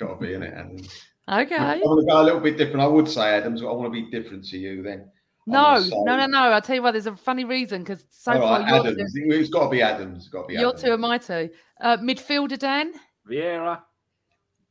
It's 0.00 0.06
got 0.08 0.20
to 0.20 0.26
be 0.26 0.34
in 0.34 0.42
it, 0.42 0.54
Adams. 0.54 1.02
Okay. 1.28 1.56
I 1.56 1.76
want 1.78 2.00
to 2.00 2.06
go 2.12 2.22
a 2.22 2.24
little 2.24 2.40
bit 2.40 2.56
different. 2.56 2.80
I 2.80 2.86
would 2.86 3.08
say 3.08 3.30
Adams, 3.34 3.60
but 3.62 3.68
I 3.68 3.72
want 3.72 3.92
to 3.92 4.02
be 4.02 4.10
different 4.10 4.44
to 4.46 4.58
you 4.58 4.82
then. 4.82 5.10
No, 5.46 5.80
say- 5.80 5.90
no, 6.04 6.16
no, 6.16 6.26
no. 6.26 6.38
I'll 6.38 6.62
tell 6.62 6.76
you 6.76 6.82
why. 6.82 6.92
There's 6.92 7.06
a 7.06 7.16
funny 7.16 7.44
reason 7.44 7.82
because 7.82 8.06
so 8.10 8.32
All 8.32 8.40
far 8.40 8.60
right, 8.60 8.72
Adams. 8.72 9.12
two, 9.14 9.24
It's 9.30 9.50
got 9.50 9.64
to 9.64 9.70
be 9.70 9.82
Adams. 9.82 10.18
It's 10.18 10.28
got 10.28 10.42
to 10.42 10.46
be 10.48 10.54
you're 10.54 10.68
Adams. 10.68 10.82
two 10.82 10.92
and 10.92 11.00
my 11.02 11.18
two. 11.18 11.50
Uh, 11.80 11.96
midfielder, 11.98 12.58
Dan. 12.58 12.92
Vieira. 13.28 13.80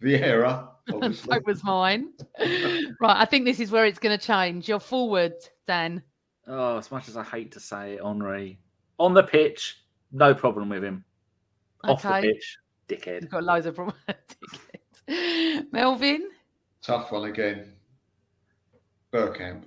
Vieira, 0.02 0.70
And 0.88 0.96
obviously. 1.04 1.36
so 1.36 1.42
was 1.46 1.64
mine. 1.64 2.14
right. 2.40 2.92
I 3.02 3.26
think 3.26 3.46
this 3.46 3.60
is 3.60 3.72
where 3.72 3.86
it's 3.86 4.00
going 4.00 4.18
to 4.18 4.24
change. 4.24 4.70
You're 4.70 4.80
forward, 4.80 5.34
Dan. 5.68 6.02
Oh, 6.48 6.78
as 6.78 6.90
much 6.92 7.08
as 7.10 7.18
I 7.18 7.24
hate 7.24 7.52
to 7.54 7.60
say 7.60 7.94
it, 7.96 8.04
Henry. 8.04 8.60
On 9.00 9.14
the 9.14 9.24
pitch, 9.24 9.84
no 10.12 10.34
problem 10.34 10.70
with 10.70 10.84
him. 10.84 11.04
Off 11.84 12.02
the 12.04 12.20
pitch, 12.22 12.58
dickhead. 12.88 13.22
You've 13.24 13.32
got 13.32 13.44
loads 13.44 13.66
of 13.66 13.76
problems. 13.76 14.00
Melvin. 15.72 16.30
Tough 16.82 17.12
one 17.12 17.30
again. 17.30 17.74
Bergkamp. 19.12 19.64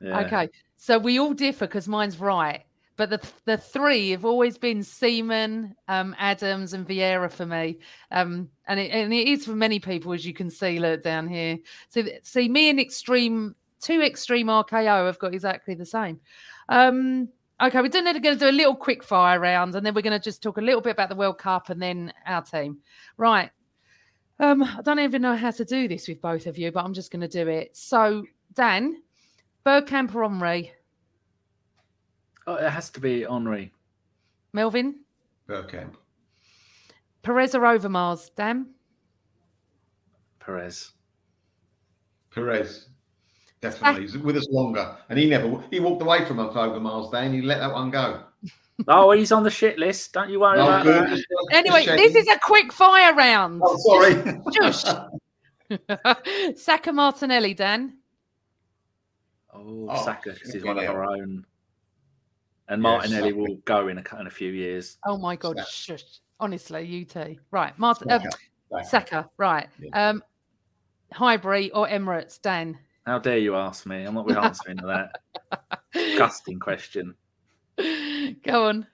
Yeah. 0.00 0.20
Okay. 0.20 0.48
So 0.76 0.98
we 0.98 1.18
all 1.18 1.34
differ 1.34 1.66
because 1.66 1.88
mine's 1.88 2.18
right. 2.18 2.64
But 2.96 3.10
the 3.10 3.20
the 3.46 3.56
three 3.56 4.10
have 4.10 4.24
always 4.24 4.58
been 4.58 4.82
Seaman, 4.82 5.74
um, 5.88 6.14
Adams, 6.18 6.74
and 6.74 6.86
Vieira 6.86 7.30
for 7.30 7.46
me. 7.46 7.78
Um, 8.10 8.50
and 8.66 8.78
it 8.78 8.90
and 8.90 9.12
it 9.12 9.28
is 9.28 9.46
for 9.46 9.52
many 9.52 9.80
people, 9.80 10.12
as 10.12 10.26
you 10.26 10.34
can 10.34 10.50
see, 10.50 10.78
look 10.78 11.02
down 11.02 11.26
here. 11.26 11.58
So 11.88 12.02
see, 12.22 12.48
me 12.48 12.68
and 12.68 12.78
extreme 12.78 13.54
two 13.80 14.00
extreme 14.00 14.46
RKO 14.46 15.06
have 15.06 15.18
got 15.18 15.34
exactly 15.34 15.74
the 15.74 15.86
same. 15.86 16.20
Um, 16.68 17.28
okay, 17.60 17.80
we're 17.80 17.88
going 17.88 18.22
to 18.22 18.36
do 18.36 18.48
a 18.48 18.52
little 18.52 18.76
quick 18.76 19.02
fire 19.02 19.40
round, 19.40 19.74
and 19.74 19.84
then 19.84 19.94
we're 19.94 20.02
going 20.02 20.18
to 20.18 20.22
just 20.22 20.42
talk 20.42 20.58
a 20.58 20.62
little 20.62 20.80
bit 20.80 20.92
about 20.92 21.08
the 21.08 21.16
World 21.16 21.38
Cup 21.38 21.70
and 21.70 21.80
then 21.80 22.12
our 22.26 22.42
team. 22.42 22.78
Right. 23.16 23.50
Um, 24.38 24.62
I 24.62 24.80
don't 24.82 24.98
even 24.98 25.22
know 25.22 25.36
how 25.36 25.50
to 25.50 25.64
do 25.64 25.86
this 25.88 26.08
with 26.08 26.20
both 26.20 26.46
of 26.46 26.58
you, 26.58 26.72
but 26.72 26.84
I'm 26.84 26.94
just 26.94 27.10
going 27.10 27.20
to 27.20 27.28
do 27.28 27.48
it. 27.48 27.76
So, 27.76 28.24
Dan, 28.54 29.02
Bergkamp 29.64 30.14
or 30.14 30.28
Henry? 30.28 30.72
Oh, 32.46 32.54
it 32.54 32.70
has 32.70 32.90
to 32.90 33.00
be 33.00 33.22
Henry. 33.22 33.72
Melvin? 34.52 34.96
Bergkamp. 35.48 35.94
Pires 37.22 37.54
or 37.54 37.60
Overmars? 37.60 38.30
Dan? 38.34 38.66
Pires. 40.40 40.92
Pires. 42.34 42.88
Definitely. 43.60 44.02
He's 44.02 44.18
with 44.18 44.36
us 44.36 44.48
longer. 44.50 44.96
And 45.08 45.18
he 45.18 45.28
never 45.28 45.62
he 45.70 45.78
walked 45.78 46.02
away 46.02 46.24
from 46.24 46.40
us 46.40 46.56
over 46.56 46.80
Miles 46.80 47.12
Day 47.12 47.30
He 47.30 47.42
let 47.42 47.60
that 47.60 47.72
one 47.72 47.90
go. 47.90 48.24
Oh, 48.88 49.10
he's 49.12 49.32
on 49.32 49.42
the 49.42 49.50
shit 49.50 49.78
list. 49.78 50.12
Don't 50.12 50.30
you 50.30 50.40
worry 50.40 50.58
No, 50.58 50.64
about 50.68 50.82
good. 50.84 51.02
that. 51.04 51.08
Just- 51.10 51.26
just 51.28 51.52
Anyway, 51.52 51.84
this 51.86 52.14
is 52.14 52.28
a 52.28 52.38
quick 52.38 52.72
fire 52.72 53.14
round. 53.14 53.60
Oh, 53.64 53.76
sorry. 53.78 54.40
Shush. 54.54 54.84
Saka 56.56 56.92
Martinelli, 56.92 57.54
Dan. 57.54 57.98
Oh, 59.54 59.88
Oh, 59.90 60.04
Saka, 60.04 60.30
'cause 60.34 60.52
he's 60.52 60.64
one 60.64 60.78
of 60.78 60.84
hell. 60.84 60.94
our 60.94 61.04
own. 61.04 61.44
And 62.68 62.80
Martinelli 62.82 63.30
Saka. 63.30 63.36
will 63.36 63.56
go 63.64 63.88
in 63.88 63.98
a, 63.98 64.20
in 64.20 64.26
a 64.26 64.30
few 64.30 64.50
years. 64.50 64.98
Oh 65.04 65.16
my 65.18 65.36
God. 65.36 65.58
Saka. 65.58 65.70
Shush. 65.70 66.04
Honestly, 66.40 66.82
you 66.84 67.04
two. 67.04 67.36
Right. 67.50 67.78
Martin, 67.78 68.10
um, 68.10 68.22
Saka. 68.22 68.36
Saka. 68.70 68.84
Saka. 68.88 69.30
Right. 69.36 69.68
Yeah. 69.78 70.08
Um, 70.10 70.24
Highbury 71.12 71.70
or 71.72 71.86
Emirates, 71.86 72.40
Dan? 72.40 72.78
How 73.06 73.18
dare 73.18 73.38
you 73.38 73.54
ask 73.54 73.84
me? 73.84 74.04
I'm 74.04 74.14
not 74.14 74.26
be 74.26 74.34
answering 74.34 74.78
to 74.78 74.86
that. 74.86 75.70
Disgusting 75.92 76.58
question. 76.58 77.14
Go 78.44 78.68
on, 78.68 78.86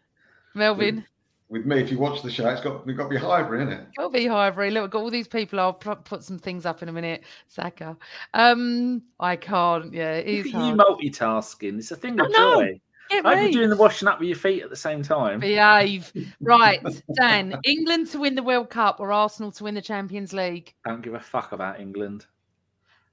Melvyn. 0.54 1.04
With 1.48 1.64
me, 1.64 1.80
if 1.80 1.90
you 1.90 1.98
watch 1.98 2.22
the 2.22 2.30
show, 2.30 2.48
it's 2.48 2.60
got 2.60 2.86
we've 2.86 2.96
got 2.96 3.04
to 3.04 3.08
be 3.08 3.16
Highbury, 3.16 3.62
isn't 3.62 3.72
it? 3.72 3.86
Go 3.96 4.10
be 4.10 4.26
Highbury. 4.26 4.70
Look, 4.70 4.82
we've 4.82 4.90
got 4.90 5.00
all 5.00 5.10
these 5.10 5.28
people. 5.28 5.58
I'll 5.58 5.72
put 5.72 6.22
some 6.22 6.38
things 6.38 6.66
up 6.66 6.82
in 6.82 6.90
a 6.90 6.92
minute. 6.92 7.24
Saka. 7.46 7.96
Um, 8.34 9.02
I 9.18 9.36
can't. 9.36 9.92
Yeah, 9.92 10.12
it 10.12 10.38
Look 10.38 10.46
is 10.46 10.54
at 10.54 10.66
you 10.66 10.74
multitasking. 10.74 11.78
It's 11.78 11.90
a 11.90 11.96
thing 11.96 12.20
I 12.20 12.26
of 12.26 12.34
joy. 12.34 12.80
Get 13.08 13.24
I 13.24 13.36
hope 13.36 13.42
you're 13.44 13.62
doing 13.62 13.70
the 13.70 13.76
washing 13.76 14.06
up 14.06 14.18
with 14.18 14.28
your 14.28 14.36
feet 14.36 14.62
at 14.62 14.68
the 14.68 14.76
same 14.76 15.02
time. 15.02 15.40
Behave. 15.40 16.12
Right, 16.40 16.80
Dan. 17.14 17.58
England 17.64 18.08
to 18.08 18.18
win 18.18 18.34
the 18.34 18.42
World 18.42 18.68
Cup 18.68 19.00
or 19.00 19.12
Arsenal 19.12 19.50
to 19.52 19.64
win 19.64 19.74
the 19.74 19.82
Champions 19.82 20.34
League? 20.34 20.74
don't 20.84 21.00
give 21.00 21.14
a 21.14 21.20
fuck 21.20 21.52
about 21.52 21.80
England. 21.80 22.26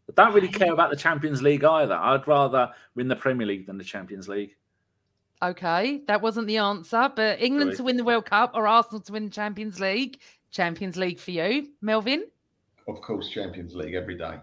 I 0.10 0.24
don't 0.24 0.36
really 0.36 0.50
care 0.50 0.74
about 0.74 0.90
the 0.90 0.98
Champions 0.98 1.42
League 1.42 1.64
either. 1.64 1.96
I'd 1.96 2.28
rather 2.28 2.72
win 2.94 3.08
the 3.08 3.16
Premier 3.16 3.48
League 3.48 3.66
than 3.66 3.78
the 3.78 3.84
Champions 3.84 4.28
League. 4.28 4.56
Okay, 5.42 6.02
that 6.08 6.22
wasn't 6.22 6.48
the 6.48 6.58
answer. 6.58 7.12
But 7.16 7.42
England 7.42 7.72
Sorry. 7.72 7.78
to 7.78 7.84
win 7.84 7.98
the 7.98 8.04
World 8.04 8.26
Cup 8.26 8.52
or 8.54 8.68
Arsenal 8.68 9.02
to 9.02 9.12
win 9.12 9.26
the 9.26 9.32
Champions 9.32 9.80
League? 9.80 10.20
Champions 10.52 10.96
League 10.96 11.20
for 11.20 11.32
you, 11.32 11.68
Melvyn. 11.84 12.24
Of 12.88 13.02
course, 13.02 13.30
Champions 13.30 13.76
League 13.76 13.94
every 13.94 14.18
day. 14.18 14.36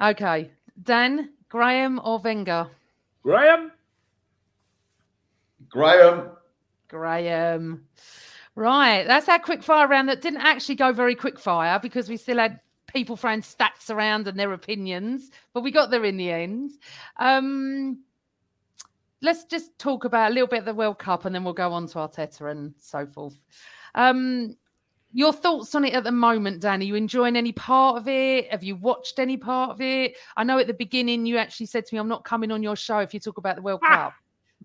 Okay, 0.00 0.50
Dan, 0.82 1.30
Graham 1.48 2.00
or 2.02 2.18
Wenger? 2.18 2.68
Graham? 3.22 3.72
Graham. 5.68 6.30
Graham. 6.88 7.84
Right, 8.54 9.06
that's 9.06 9.28
our 9.28 9.38
quick 9.38 9.62
fire 9.62 9.86
round 9.86 10.08
that 10.08 10.20
didn't 10.20 10.40
actually 10.40 10.74
go 10.74 10.92
very 10.92 11.14
quick 11.14 11.38
fire 11.38 11.78
because 11.80 12.08
we 12.08 12.16
still 12.16 12.38
had 12.38 12.58
people 12.88 13.16
throwing 13.16 13.42
stats 13.42 13.90
around 13.90 14.26
and 14.26 14.38
their 14.38 14.52
opinions, 14.52 15.30
but 15.52 15.62
we 15.62 15.70
got 15.70 15.90
there 15.90 16.04
in 16.04 16.16
the 16.16 16.30
end. 16.30 16.72
Um, 17.18 18.00
let's 19.22 19.44
just 19.44 19.78
talk 19.78 20.04
about 20.04 20.30
a 20.30 20.34
little 20.34 20.46
bit 20.48 20.60
of 20.60 20.64
the 20.64 20.74
World 20.74 20.98
Cup 20.98 21.24
and 21.24 21.34
then 21.34 21.44
we'll 21.44 21.54
go 21.54 21.72
on 21.72 21.86
to 21.88 21.98
Arteta 21.98 22.50
and 22.50 22.74
so 22.78 23.06
forth. 23.06 23.40
Um, 23.94 24.56
your 25.12 25.32
thoughts 25.32 25.74
on 25.74 25.84
it 25.84 25.94
at 25.94 26.04
the 26.04 26.12
moment, 26.12 26.60
Danny? 26.60 26.84
You 26.86 26.94
enjoying 26.94 27.34
any 27.36 27.52
part 27.52 27.96
of 27.96 28.08
it? 28.08 28.50
Have 28.50 28.62
you 28.62 28.76
watched 28.76 29.18
any 29.18 29.36
part 29.36 29.70
of 29.70 29.80
it? 29.80 30.16
I 30.36 30.44
know 30.44 30.58
at 30.58 30.66
the 30.66 30.74
beginning 30.74 31.24
you 31.26 31.38
actually 31.38 31.66
said 31.66 31.86
to 31.86 31.94
me, 31.94 31.98
I'm 31.98 32.08
not 32.08 32.24
coming 32.24 32.50
on 32.50 32.62
your 32.62 32.76
show 32.76 32.98
if 32.98 33.14
you 33.14 33.20
talk 33.20 33.38
about 33.38 33.56
the 33.56 33.62
World 33.62 33.80
Cup. 33.82 34.12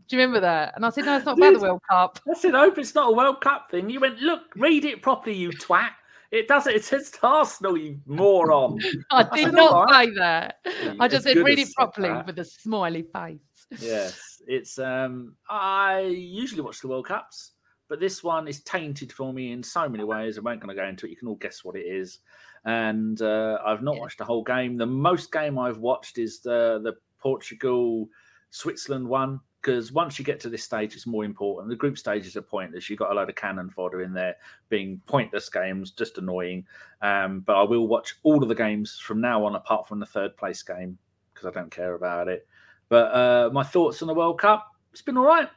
Do 0.07 0.15
you 0.17 0.21
remember 0.21 0.41
that? 0.41 0.73
And 0.75 0.85
I 0.85 0.89
said, 0.89 1.05
No, 1.05 1.15
it's 1.15 1.25
not 1.25 1.37
about 1.37 1.53
the 1.53 1.59
World 1.59 1.81
Cup. 1.89 2.19
I 2.29 2.33
said, 2.33 2.53
hope 2.55 2.77
it's 2.77 2.93
not 2.93 3.09
a 3.09 3.15
World 3.15 3.41
Cup 3.41 3.71
thing. 3.71 3.89
You 3.89 4.01
went, 4.01 4.19
look, 4.19 4.41
read 4.55 4.83
it 4.85 5.01
properly, 5.01 5.35
you 5.35 5.51
twat. 5.51 5.91
It 6.31 6.47
doesn't. 6.47 6.73
It 6.73 6.83
says 6.83 7.13
Arsenal, 7.21 7.77
you 7.77 7.99
moron. 8.07 8.79
I 9.11 9.19
I 9.19 9.35
did 9.35 9.45
said, 9.45 9.53
not 9.53 9.71
"All 9.71 9.85
right." 9.85 10.09
say 10.09 10.15
that. 10.15 10.55
You 10.65 10.97
I 10.99 11.07
just 11.07 11.27
as 11.27 11.33
said 11.35 11.43
read 11.43 11.59
it 11.59 11.73
properly 11.75 12.09
that. 12.09 12.25
with 12.25 12.39
a 12.39 12.43
smiley 12.43 13.03
face. 13.03 13.39
Yes, 13.79 14.41
it's. 14.47 14.79
um 14.79 15.35
I 15.49 16.01
usually 16.01 16.61
watch 16.61 16.81
the 16.81 16.87
World 16.87 17.07
Cups, 17.07 17.51
but 17.89 17.99
this 17.99 18.23
one 18.23 18.47
is 18.47 18.61
tainted 18.63 19.11
for 19.11 19.33
me 19.33 19.51
in 19.51 19.63
so 19.63 19.87
many 19.89 20.03
ways. 20.03 20.37
I 20.37 20.41
won't 20.41 20.59
going 20.59 20.75
to 20.75 20.81
go 20.81 20.87
into 20.87 21.05
it. 21.05 21.09
You 21.09 21.15
can 21.15 21.27
all 21.27 21.35
guess 21.35 21.63
what 21.63 21.75
it 21.75 21.85
is, 21.85 22.19
and 22.65 23.21
uh, 23.21 23.59
I've 23.65 23.81
not 23.81 23.97
watched 23.97 24.17
the 24.19 24.25
whole 24.25 24.43
game. 24.43 24.77
The 24.77 24.85
most 24.85 25.31
game 25.31 25.57
I've 25.57 25.79
watched 25.79 26.17
is 26.17 26.41
the 26.41 26.79
the 26.83 26.93
Portugal 27.19 28.07
Switzerland 28.51 29.07
one 29.07 29.39
because 29.63 29.93
once 29.93 30.19
you 30.19 30.25
get 30.25 30.41
to 30.41 30.49
this 30.49 30.63
stage, 30.63 30.93
it's 30.93 31.07
more 31.07 31.23
important. 31.23 31.69
The 31.69 31.77
group 31.77 31.97
stages 31.97 32.35
are 32.35 32.41
pointless. 32.41 32.89
You've 32.89 32.99
got 32.99 33.11
a 33.11 33.13
load 33.13 33.29
of 33.29 33.35
cannon 33.35 33.69
fodder 33.69 34.01
in 34.01 34.13
there, 34.13 34.35
being 34.67 35.01
pointless 35.07 35.47
games, 35.47 35.91
just 35.91 36.17
annoying. 36.17 36.65
Um, 37.01 37.39
but 37.39 37.55
I 37.55 37.63
will 37.63 37.87
watch 37.87 38.15
all 38.23 38.43
of 38.43 38.49
the 38.49 38.55
games 38.55 38.99
from 39.01 39.21
now 39.21 39.45
on, 39.45 39.55
apart 39.55 39.87
from 39.87 40.01
the 40.01 40.05
third 40.05 40.35
place 40.35 40.61
game 40.63 40.97
because 41.33 41.47
I 41.47 41.51
don't 41.57 41.71
care 41.71 41.95
about 41.95 42.27
it. 42.27 42.45
But 42.93 43.11
uh, 43.11 43.49
my 43.51 43.63
thoughts 43.63 44.03
on 44.03 44.07
the 44.07 44.13
World 44.13 44.37
Cup, 44.37 44.67
it's 44.91 45.01
been 45.01 45.17
all 45.17 45.25
right. 45.25 45.49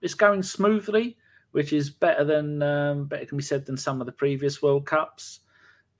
It's 0.00 0.14
going 0.14 0.42
smoothly, 0.42 1.16
which 1.52 1.72
is 1.72 1.90
better 1.90 2.24
than 2.24 2.60
um, 2.60 3.04
better 3.04 3.24
can 3.24 3.38
be 3.38 3.44
said 3.44 3.64
than 3.64 3.76
some 3.76 4.00
of 4.00 4.06
the 4.06 4.12
previous 4.12 4.62
World 4.62 4.84
Cups. 4.84 5.42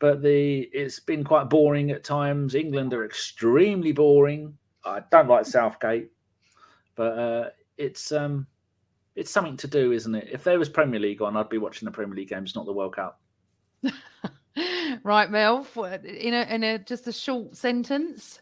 But 0.00 0.22
the 0.22 0.62
it's 0.72 0.98
been 0.98 1.22
quite 1.22 1.48
boring 1.48 1.92
at 1.92 2.02
times. 2.02 2.56
England 2.56 2.92
are 2.94 3.04
extremely 3.04 3.92
boring. 3.92 4.58
I 4.84 5.02
don't 5.12 5.28
like 5.28 5.46
Southgate, 5.46 6.10
but 6.96 7.16
uh, 7.16 7.50
it's 7.76 8.10
um, 8.10 8.48
it's 9.14 9.30
something 9.30 9.56
to 9.58 9.68
do, 9.68 9.92
isn't 9.92 10.16
it? 10.16 10.30
If 10.32 10.42
there 10.42 10.58
was 10.58 10.68
Premier 10.68 10.98
League 10.98 11.22
on, 11.22 11.36
I'd 11.36 11.48
be 11.48 11.58
watching 11.58 11.86
the 11.86 11.92
Premier 11.92 12.16
League 12.16 12.30
games, 12.30 12.56
not 12.56 12.66
the 12.66 12.72
World 12.72 12.96
Cup. 12.96 13.20
right, 15.04 15.30
Mel, 15.30 15.64
in 16.02 16.34
a 16.34 16.42
in 16.52 16.64
a 16.64 16.78
just 16.80 17.06
a 17.06 17.12
short 17.12 17.56
sentence. 17.56 18.40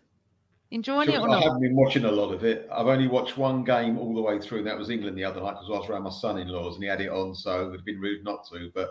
Enjoying 0.72 1.08
it 1.08 1.18
or 1.18 1.28
I 1.28 1.32
not? 1.32 1.42
haven't 1.42 1.62
been 1.62 1.74
watching 1.74 2.04
a 2.04 2.12
lot 2.12 2.32
of 2.32 2.44
it. 2.44 2.68
I've 2.72 2.86
only 2.86 3.08
watched 3.08 3.36
one 3.36 3.64
game 3.64 3.98
all 3.98 4.14
the 4.14 4.22
way 4.22 4.38
through, 4.38 4.58
and 4.58 4.66
that 4.68 4.78
was 4.78 4.88
England 4.88 5.18
the 5.18 5.24
other 5.24 5.40
night 5.40 5.54
because 5.54 5.68
I 5.68 5.78
was 5.78 5.88
around 5.88 6.04
my 6.04 6.10
son-in-law's 6.10 6.76
and 6.76 6.84
he 6.84 6.88
had 6.88 7.00
it 7.00 7.08
on, 7.10 7.34
so 7.34 7.62
it 7.62 7.64
would 7.70 7.80
have 7.80 7.84
been 7.84 8.00
rude 8.00 8.22
not 8.22 8.46
to. 8.52 8.70
But 8.72 8.90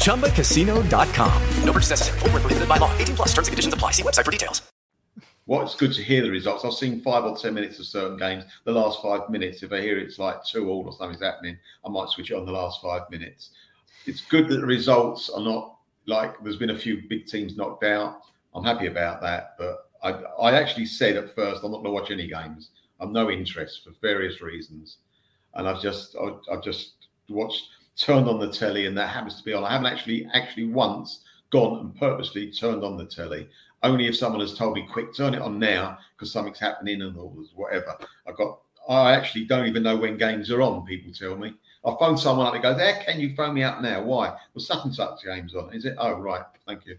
ChumbaCasino.com. 0.00 1.42
No 1.64 1.72
purchase 1.72 1.90
necessary. 1.90 2.18
Void 2.18 2.32
were 2.32 2.40
prohibited 2.40 2.68
by 2.68 2.76
law. 2.76 2.96
18 2.98 3.16
plus 3.16 3.28
terms 3.28 3.48
and 3.48 3.52
conditions 3.52 3.74
apply. 3.74 3.92
See 3.92 4.02
website 4.02 4.24
for 4.24 4.30
details. 4.30 4.62
Well, 5.46 5.62
it's 5.62 5.74
good 5.74 5.92
to 5.94 6.02
hear 6.02 6.22
the 6.22 6.30
results. 6.30 6.64
I've 6.64 6.74
seen 6.74 7.00
five 7.00 7.24
or 7.24 7.36
ten 7.36 7.54
minutes 7.54 7.80
of 7.80 7.86
certain 7.86 8.16
games. 8.16 8.44
The 8.64 8.72
last 8.72 9.02
five 9.02 9.28
minutes, 9.28 9.64
if 9.64 9.72
I 9.72 9.80
hear 9.80 9.98
it's 9.98 10.16
like 10.16 10.44
two 10.44 10.68
all 10.68 10.84
or 10.86 10.92
something's 10.92 11.22
happening, 11.22 11.56
I 11.84 11.88
might 11.88 12.08
switch 12.08 12.30
it 12.30 12.36
on 12.36 12.46
the 12.46 12.52
last 12.52 12.80
five 12.80 13.02
minutes. 13.10 13.50
It's 14.06 14.20
good 14.20 14.48
that 14.48 14.58
the 14.58 14.66
results 14.66 15.28
are 15.28 15.42
not 15.42 15.78
like 16.06 16.40
there's 16.44 16.56
been 16.56 16.70
a 16.70 16.78
few 16.78 17.02
big 17.08 17.26
teams 17.26 17.56
knocked 17.56 17.82
out. 17.82 18.20
I'm 18.54 18.62
happy 18.62 18.86
about 18.86 19.22
that, 19.22 19.56
but 19.58 19.88
I, 20.04 20.10
I 20.40 20.52
actually 20.52 20.86
said 20.86 21.16
at 21.16 21.34
first 21.34 21.64
I'm 21.64 21.72
not 21.72 21.78
going 21.78 21.86
to 21.86 22.00
watch 22.00 22.10
any 22.12 22.28
games. 22.28 22.70
I've 23.00 23.10
no 23.10 23.28
interest 23.28 23.82
for 23.82 23.92
various 24.00 24.40
reasons, 24.40 24.98
and 25.54 25.66
I've 25.68 25.82
just 25.82 26.14
I, 26.14 26.30
I've 26.52 26.62
just 26.62 27.08
watched 27.28 27.64
turned 27.96 28.28
on 28.28 28.40
the 28.40 28.50
telly, 28.50 28.86
and 28.86 28.96
that 28.96 29.08
happens 29.08 29.36
to 29.36 29.44
be 29.44 29.52
on. 29.52 29.64
I 29.64 29.72
haven't 29.72 29.92
actually 29.92 30.28
actually 30.32 30.66
once 30.66 31.24
gone 31.50 31.80
and 31.80 31.94
purposely 31.96 32.50
turned 32.50 32.84
on 32.84 32.96
the 32.96 33.06
telly. 33.06 33.48
Only 33.82 34.06
if 34.06 34.16
someone 34.16 34.40
has 34.40 34.54
told 34.54 34.74
me, 34.74 34.86
"Quick, 34.86 35.14
turn 35.14 35.34
it 35.34 35.42
on 35.42 35.58
now," 35.58 35.98
because 36.16 36.32
something's 36.32 36.58
happening 36.58 37.02
and 37.02 37.16
all 37.16 37.36
whatever. 37.54 37.96
I 38.26 38.32
got. 38.32 38.60
I 38.88 39.12
actually 39.12 39.44
don't 39.44 39.66
even 39.66 39.82
know 39.82 39.96
when 39.96 40.16
games 40.16 40.50
are 40.50 40.62
on. 40.62 40.84
People 40.84 41.12
tell 41.12 41.36
me. 41.36 41.54
I 41.84 41.94
phone 41.98 42.18
someone 42.18 42.46
up 42.46 42.54
and 42.54 42.62
goes, 42.62 42.76
"There, 42.76 43.02
can 43.04 43.20
you 43.20 43.34
phone 43.34 43.54
me 43.54 43.62
up 43.62 43.80
now? 43.80 44.02
Why? 44.02 44.28
Well, 44.28 44.64
such 44.64 44.84
and 44.84 44.94
such 44.94 45.22
games 45.24 45.54
on. 45.54 45.72
Is 45.72 45.84
it? 45.84 45.96
Oh, 45.98 46.14
right. 46.14 46.44
Thank 46.66 46.86
you." 46.86 46.98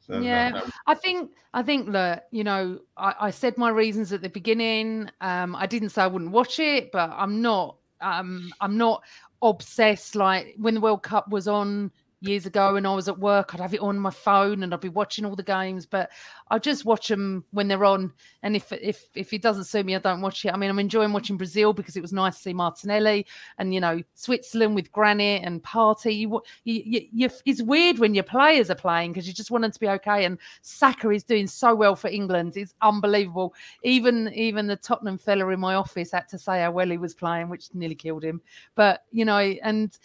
So, 0.00 0.20
yeah, 0.20 0.48
no, 0.48 0.60
no. 0.60 0.66
I 0.86 0.94
think 0.94 1.32
I 1.52 1.62
think 1.62 1.92
that 1.92 2.28
you 2.30 2.44
know 2.44 2.80
I, 2.96 3.14
I 3.20 3.30
said 3.30 3.58
my 3.58 3.68
reasons 3.68 4.12
at 4.12 4.22
the 4.22 4.30
beginning. 4.30 5.10
Um, 5.20 5.54
I 5.54 5.66
didn't 5.66 5.90
say 5.90 6.02
I 6.02 6.06
wouldn't 6.06 6.30
watch 6.30 6.58
it, 6.58 6.90
but 6.92 7.10
I'm 7.10 7.42
not 7.42 7.76
um, 8.00 8.50
I'm 8.60 8.76
not 8.76 9.02
obsessed. 9.42 10.14
Like 10.14 10.54
when 10.58 10.74
the 10.74 10.80
World 10.80 11.02
Cup 11.02 11.28
was 11.28 11.48
on 11.48 11.90
years 12.20 12.46
ago 12.46 12.76
and 12.76 12.86
I 12.86 12.94
was 12.94 13.08
at 13.08 13.18
work, 13.18 13.54
I'd 13.54 13.60
have 13.60 13.74
it 13.74 13.80
on 13.80 13.98
my 13.98 14.10
phone 14.10 14.62
and 14.62 14.74
I'd 14.74 14.80
be 14.80 14.88
watching 14.88 15.24
all 15.24 15.36
the 15.36 15.42
games. 15.42 15.86
But 15.86 16.10
I 16.50 16.58
just 16.58 16.84
watch 16.84 17.08
them 17.08 17.44
when 17.50 17.68
they're 17.68 17.84
on. 17.84 18.12
And 18.42 18.56
if 18.56 18.72
if 18.72 19.08
if 19.14 19.32
it 19.32 19.42
doesn't 19.42 19.64
suit 19.64 19.86
me, 19.86 19.94
I 19.94 19.98
don't 19.98 20.20
watch 20.20 20.44
it. 20.44 20.52
I 20.52 20.56
mean, 20.56 20.70
I'm 20.70 20.78
enjoying 20.78 21.12
watching 21.12 21.36
Brazil 21.36 21.72
because 21.72 21.96
it 21.96 22.02
was 22.02 22.12
nice 22.12 22.36
to 22.36 22.42
see 22.42 22.54
Martinelli 22.54 23.26
and 23.58 23.72
you 23.72 23.80
know 23.80 24.02
Switzerland 24.14 24.74
with 24.74 24.90
Granit 24.92 25.42
and 25.44 25.62
Partey. 25.62 26.18
You, 26.18 26.42
you, 26.64 26.82
you, 26.84 27.08
you 27.12 27.30
it's 27.44 27.62
weird 27.62 27.98
when 27.98 28.14
your 28.14 28.24
players 28.24 28.70
are 28.70 28.74
playing 28.74 29.12
because 29.12 29.26
you 29.26 29.34
just 29.34 29.50
want 29.50 29.62
them 29.62 29.72
to 29.72 29.80
be 29.80 29.88
okay. 29.88 30.24
And 30.24 30.38
Saka 30.62 31.10
is 31.10 31.24
doing 31.24 31.46
so 31.46 31.74
well 31.74 31.96
for 31.96 32.08
England. 32.08 32.56
It's 32.56 32.74
unbelievable. 32.82 33.54
Even 33.82 34.32
even 34.34 34.66
the 34.66 34.76
Tottenham 34.76 35.18
fella 35.18 35.48
in 35.48 35.60
my 35.60 35.74
office 35.74 36.12
had 36.12 36.28
to 36.28 36.38
say 36.38 36.62
how 36.62 36.70
well 36.72 36.88
he 36.88 36.98
was 36.98 37.14
playing, 37.14 37.48
which 37.48 37.68
nearly 37.74 37.94
killed 37.94 38.24
him. 38.24 38.40
But 38.74 39.04
you 39.12 39.24
know, 39.24 39.38
and 39.38 39.96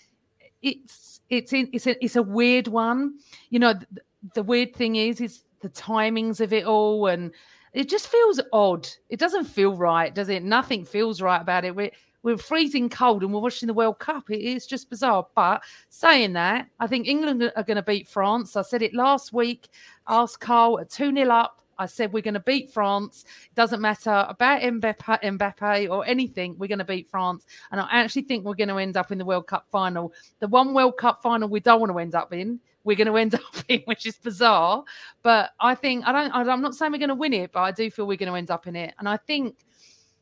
it's 0.63 1.21
it's 1.29 1.53
it's 1.53 1.87
a 1.87 2.03
it's 2.03 2.15
a 2.15 2.23
weird 2.23 2.67
one. 2.67 3.19
You 3.49 3.59
know, 3.59 3.73
the, 3.73 4.01
the 4.33 4.43
weird 4.43 4.75
thing 4.75 4.95
is 4.95 5.21
is 5.21 5.43
the 5.61 5.69
timings 5.69 6.41
of 6.41 6.53
it 6.53 6.65
all, 6.65 7.07
and 7.07 7.31
it 7.73 7.89
just 7.89 8.07
feels 8.07 8.39
odd. 8.51 8.87
It 9.09 9.19
doesn't 9.19 9.45
feel 9.45 9.75
right, 9.75 10.13
does 10.13 10.29
it? 10.29 10.43
Nothing 10.43 10.85
feels 10.85 11.21
right 11.21 11.41
about 11.41 11.65
it. 11.65 11.75
We're 11.75 11.91
we're 12.23 12.37
freezing 12.37 12.87
cold 12.87 13.21
and 13.21 13.33
we're 13.33 13.41
watching 13.41 13.67
the 13.67 13.73
World 13.73 13.99
Cup. 13.99 14.31
It 14.31 14.39
is 14.39 14.65
just 14.65 14.89
bizarre. 14.89 15.27
But 15.35 15.61
saying 15.89 16.33
that, 16.33 16.69
I 16.79 16.87
think 16.87 17.05
England 17.05 17.51
are 17.55 17.63
going 17.63 17.75
to 17.75 17.83
beat 17.83 18.07
France. 18.07 18.55
I 18.55 18.61
said 18.61 18.81
it 18.81 18.93
last 18.93 19.33
week. 19.33 19.67
Ask 20.07 20.39
Carl 20.39 20.79
at 20.79 20.89
2 20.89 21.13
0 21.13 21.29
up. 21.29 21.61
I 21.77 21.85
said 21.85 22.13
we're 22.13 22.21
going 22.21 22.33
to 22.33 22.39
beat 22.39 22.71
France. 22.71 23.25
It 23.45 23.55
doesn't 23.55 23.81
matter 23.81 24.25
about 24.27 24.61
Mbappe, 24.61 25.21
Mbappe 25.21 25.89
or 25.89 26.05
anything. 26.05 26.55
We're 26.57 26.67
going 26.67 26.79
to 26.79 26.85
beat 26.85 27.09
France, 27.09 27.45
and 27.71 27.79
I 27.79 27.87
actually 27.91 28.23
think 28.23 28.45
we're 28.45 28.55
going 28.55 28.69
to 28.69 28.77
end 28.77 28.97
up 28.97 29.11
in 29.11 29.17
the 29.17 29.25
World 29.25 29.47
Cup 29.47 29.67
final. 29.71 30.13
The 30.39 30.47
one 30.47 30.73
World 30.73 30.97
Cup 30.97 31.21
final 31.21 31.49
we 31.49 31.59
don't 31.59 31.79
want 31.79 31.91
to 31.91 31.99
end 31.99 32.15
up 32.15 32.33
in, 32.33 32.59
we're 32.83 32.97
going 32.97 33.07
to 33.07 33.17
end 33.17 33.35
up 33.35 33.63
in, 33.67 33.81
which 33.85 34.05
is 34.05 34.17
bizarre. 34.17 34.83
But 35.21 35.51
I 35.59 35.75
think 35.75 36.05
I 36.05 36.11
don't. 36.11 36.33
I'm 36.33 36.61
not 36.61 36.75
saying 36.75 36.91
we're 36.91 36.97
going 36.97 37.09
to 37.09 37.15
win 37.15 37.33
it, 37.33 37.51
but 37.51 37.61
I 37.61 37.71
do 37.71 37.89
feel 37.89 38.07
we're 38.07 38.17
going 38.17 38.31
to 38.31 38.37
end 38.37 38.51
up 38.51 38.67
in 38.67 38.75
it. 38.75 38.93
And 38.99 39.07
I 39.07 39.17
think, 39.17 39.55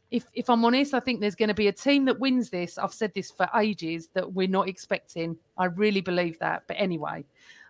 if 0.09 0.25
if 0.33 0.49
I'm 0.49 0.63
honest, 0.65 0.93
I 0.93 0.99
think 0.99 1.19
there's 1.19 1.35
going 1.35 1.49
to 1.49 1.55
be 1.55 1.67
a 1.67 1.73
team 1.73 2.05
that 2.05 2.19
wins 2.19 2.49
this. 2.49 2.77
I've 2.77 2.93
said 2.93 3.13
this 3.13 3.31
for 3.31 3.49
ages 3.55 4.09
that 4.13 4.31
we're 4.33 4.47
not 4.47 4.67
expecting. 4.67 5.37
I 5.57 5.65
really 5.65 6.01
believe 6.01 6.39
that. 6.39 6.63
But 6.67 6.77
anyway, 6.79 7.25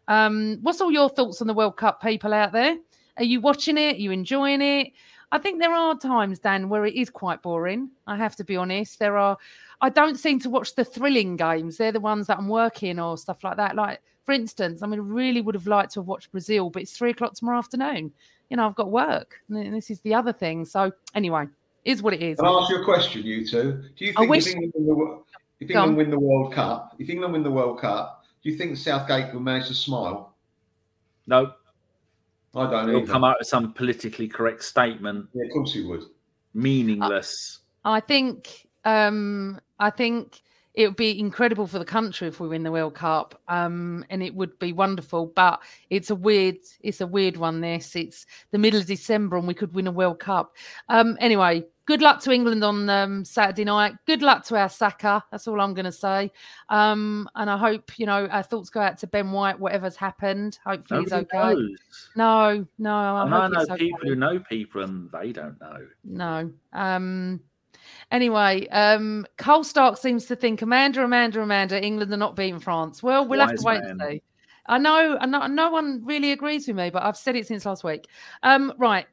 um, 0.07 0.59
what's 0.61 0.81
all 0.81 0.91
your 0.91 1.09
thoughts 1.09 1.41
on 1.41 1.47
the 1.47 1.53
World 1.53 1.77
Cup, 1.77 2.01
people 2.01 2.33
out 2.33 2.51
there? 2.51 2.77
Are 3.17 3.23
you 3.23 3.41
watching 3.41 3.77
it? 3.77 3.95
Are 3.95 3.99
you 3.99 4.11
enjoying 4.11 4.61
it? 4.61 4.91
I 5.31 5.37
think 5.37 5.59
there 5.59 5.73
are 5.73 5.97
times, 5.97 6.39
Dan, 6.39 6.67
where 6.67 6.85
it 6.85 6.95
is 6.95 7.09
quite 7.09 7.41
boring. 7.41 7.89
I 8.05 8.17
have 8.17 8.35
to 8.37 8.43
be 8.43 8.57
honest. 8.57 8.99
There 8.99 9.17
are, 9.17 9.37
I 9.79 9.89
don't 9.89 10.17
seem 10.17 10.39
to 10.41 10.49
watch 10.49 10.75
the 10.75 10.83
thrilling 10.83 11.37
games. 11.37 11.77
They're 11.77 11.91
the 11.93 12.01
ones 12.01 12.27
that 12.27 12.37
I'm 12.37 12.49
working 12.49 12.99
or 12.99 13.17
stuff 13.17 13.43
like 13.43 13.57
that. 13.57 13.75
Like, 13.75 14.01
for 14.25 14.33
instance, 14.33 14.83
I 14.83 14.87
mean, 14.87 14.99
really 14.99 15.41
would 15.41 15.55
have 15.55 15.67
liked 15.67 15.93
to 15.93 16.01
have 16.01 16.07
watched 16.07 16.31
Brazil, 16.31 16.69
but 16.69 16.81
it's 16.81 16.91
three 16.91 17.11
o'clock 17.11 17.33
tomorrow 17.33 17.57
afternoon. 17.59 18.11
You 18.49 18.57
know, 18.57 18.65
I've 18.67 18.75
got 18.75 18.91
work. 18.91 19.39
And 19.49 19.73
this 19.73 19.89
is 19.89 20.01
the 20.01 20.13
other 20.13 20.33
thing. 20.33 20.65
So, 20.65 20.91
anyway, 21.15 21.45
is 21.85 22.03
what 22.03 22.13
it 22.13 22.21
is. 22.21 22.37
Can 22.37 22.47
I 22.47 22.51
ask 22.51 22.69
you 22.69 22.81
a 22.81 22.85
question, 22.85 23.23
you 23.23 23.47
two? 23.47 23.83
Do 23.95 24.05
you 24.05 24.13
think 24.13 24.29
wish- 24.29 24.47
if 24.47 24.55
England, 24.55 24.73
win 24.75 24.85
the, 24.85 25.23
if 25.61 25.69
England 25.71 25.97
win 25.97 26.09
the 26.09 26.19
World 26.19 26.53
Cup, 26.53 26.95
if 26.99 27.09
England 27.09 27.33
win 27.33 27.43
the 27.43 27.51
World 27.51 27.79
Cup, 27.79 28.25
do 28.43 28.49
you 28.49 28.57
think 28.57 28.75
Southgate 28.75 29.33
will 29.33 29.41
manage 29.41 29.67
to 29.67 29.73
smile? 29.73 30.35
No, 31.27 31.53
I 32.55 32.69
don't 32.69 32.71
know. 32.87 32.91
he'll 32.93 33.01
either. 33.03 33.11
come 33.11 33.23
out 33.23 33.37
with 33.39 33.47
some 33.47 33.73
politically 33.73 34.27
correct 34.27 34.63
statement, 34.63 35.27
Yeah, 35.33 35.45
of 35.45 35.51
course 35.51 35.73
he 35.73 35.83
would. 35.85 36.03
meaningless. 36.53 37.59
I 37.85 37.99
think 37.99 38.67
um 38.85 39.59
I 39.79 39.89
think 39.89 40.41
it 40.73 40.87
would 40.87 40.95
be 40.95 41.19
incredible 41.19 41.67
for 41.67 41.79
the 41.79 41.85
country 41.85 42.27
if 42.29 42.39
we 42.39 42.47
win 42.47 42.63
the 42.63 42.71
World 42.71 42.95
Cup. 42.95 43.39
Um 43.47 44.05
and 44.09 44.21
it 44.23 44.33
would 44.35 44.57
be 44.59 44.73
wonderful. 44.73 45.27
But 45.35 45.61
it's 45.89 46.09
a 46.09 46.15
weird 46.15 46.57
it's 46.81 47.01
a 47.01 47.07
weird 47.07 47.37
one 47.37 47.61
this. 47.61 47.95
It's 47.95 48.25
the 48.51 48.57
middle 48.57 48.79
of 48.79 48.85
December 48.85 49.37
and 49.37 49.47
we 49.47 49.53
could 49.53 49.73
win 49.73 49.87
a 49.87 49.91
World 49.91 50.19
Cup. 50.19 50.55
Um 50.89 51.17
anyway, 51.19 51.63
good 51.85 52.01
luck 52.01 52.21
to 52.21 52.31
England 52.31 52.63
on 52.63 52.89
um, 52.89 53.25
Saturday 53.25 53.63
night. 53.63 53.93
Good 54.05 54.21
luck 54.21 54.45
to 54.45 54.57
our 54.57 54.69
Saka. 54.69 55.23
That's 55.31 55.47
all 55.47 55.59
I'm 55.59 55.73
gonna 55.73 55.91
say. 55.91 56.31
Um 56.69 57.29
and 57.35 57.49
I 57.49 57.57
hope, 57.57 57.97
you 57.99 58.05
know, 58.05 58.27
our 58.27 58.43
thoughts 58.43 58.69
go 58.69 58.81
out 58.81 58.97
to 58.99 59.07
Ben 59.07 59.31
White, 59.31 59.59
whatever's 59.59 59.95
happened. 59.95 60.59
Hopefully 60.65 61.01
he's 61.01 61.13
okay. 61.13 61.27
knows. 61.33 61.69
No, 62.15 62.67
no, 62.77 62.91
I 62.93 63.23
And 63.25 63.35
I 63.35 63.47
know 63.47 63.61
okay. 63.61 63.77
people 63.77 63.99
who 64.03 64.15
know 64.15 64.39
people 64.39 64.83
and 64.83 65.11
they 65.11 65.31
don't 65.31 65.59
know. 65.59 65.87
No. 66.03 66.51
Um 66.73 67.41
anyway, 68.11 68.67
um 68.67 69.25
Cole 69.37 69.63
Stark 69.63 69.97
seems 69.97 70.25
to 70.27 70.35
think 70.35 70.61
Amanda, 70.61 71.03
Amanda, 71.03 71.41
Amanda, 71.41 71.83
England 71.83 72.13
are 72.13 72.17
not 72.17 72.35
beating 72.35 72.59
France. 72.59 73.01
Well, 73.01 73.27
we'll 73.27 73.39
have 73.39 73.55
to 73.55 73.63
wait 73.63 73.81
man. 73.81 73.91
and 73.91 74.01
see. 74.01 74.21
I 74.67 74.77
know, 74.77 75.17
and 75.19 75.31
no, 75.31 75.47
no 75.47 75.71
one 75.71 76.05
really 76.05 76.31
agrees 76.31 76.67
with 76.67 76.77
me, 76.77 76.91
but 76.91 77.01
I've 77.01 77.17
said 77.17 77.35
it 77.35 77.47
since 77.47 77.65
last 77.65 77.83
week. 77.83 78.07
Um, 78.43 78.71
right. 78.77 79.07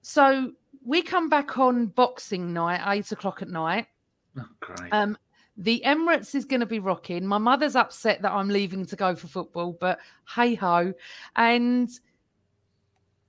So 0.00 0.52
we 0.88 1.02
come 1.02 1.28
back 1.28 1.58
on 1.58 1.88
Boxing 1.88 2.54
Night, 2.54 2.80
eight 2.86 3.12
o'clock 3.12 3.42
at 3.42 3.50
night. 3.50 3.86
Oh, 4.38 4.48
great. 4.60 4.90
Um, 4.90 5.18
the 5.58 5.82
Emirates 5.84 6.34
is 6.34 6.46
going 6.46 6.60
to 6.60 6.66
be 6.66 6.78
rocking. 6.78 7.26
My 7.26 7.36
mother's 7.36 7.76
upset 7.76 8.22
that 8.22 8.32
I'm 8.32 8.48
leaving 8.48 8.86
to 8.86 8.96
go 8.96 9.14
for 9.14 9.26
football, 9.26 9.76
but 9.78 9.98
hey 10.34 10.54
ho, 10.54 10.94
and 11.36 11.90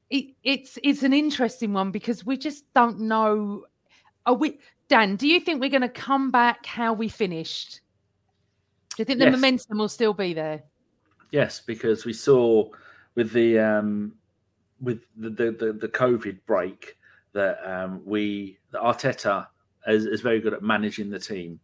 it, 0.10 0.36
it's 0.44 0.80
it's 0.84 1.04
an 1.04 1.12
interesting 1.12 1.74
one 1.74 1.92
because 1.92 2.26
we 2.26 2.38
just 2.38 2.64
don't 2.74 3.02
know. 3.02 3.66
Are 4.26 4.36
we, 4.36 4.60
Dan? 4.88 5.18
Do 5.18 5.28
you 5.28 5.42
think 5.42 5.60
we're 5.60 5.70
going 5.70 5.82
to 5.82 5.90
come 5.90 6.32
back 6.32 6.66
how 6.66 6.94
we 6.94 7.10
finished? 7.10 7.82
Do 8.96 9.02
you 9.02 9.06
think 9.06 9.20
the 9.20 9.26
Yes. 9.26 9.34
momentum 9.34 9.80
will 9.80 9.90
still 9.90 10.14
be 10.14 10.34
there? 10.34 10.64
Yes, 11.32 11.60
because 11.60 12.06
we 12.06 12.14
saw 12.14 12.70
with 13.16 13.34
the 13.34 13.60
um, 13.60 14.14
with 14.80 15.02
the, 15.18 15.30
the 15.30 15.52
the 15.52 15.74
the 15.74 15.90
COVID 15.90 16.40
break 16.46 16.96
that 17.40 17.58
um, 17.66 18.02
we 18.06 18.58
that 18.72 18.82
Arteta 18.82 19.48
is, 19.88 20.06
is 20.06 20.22
very 20.22 20.40
good 20.42 20.54
at 20.54 20.62
managing 20.62 21.10
the 21.10 21.20
team, 21.20 21.60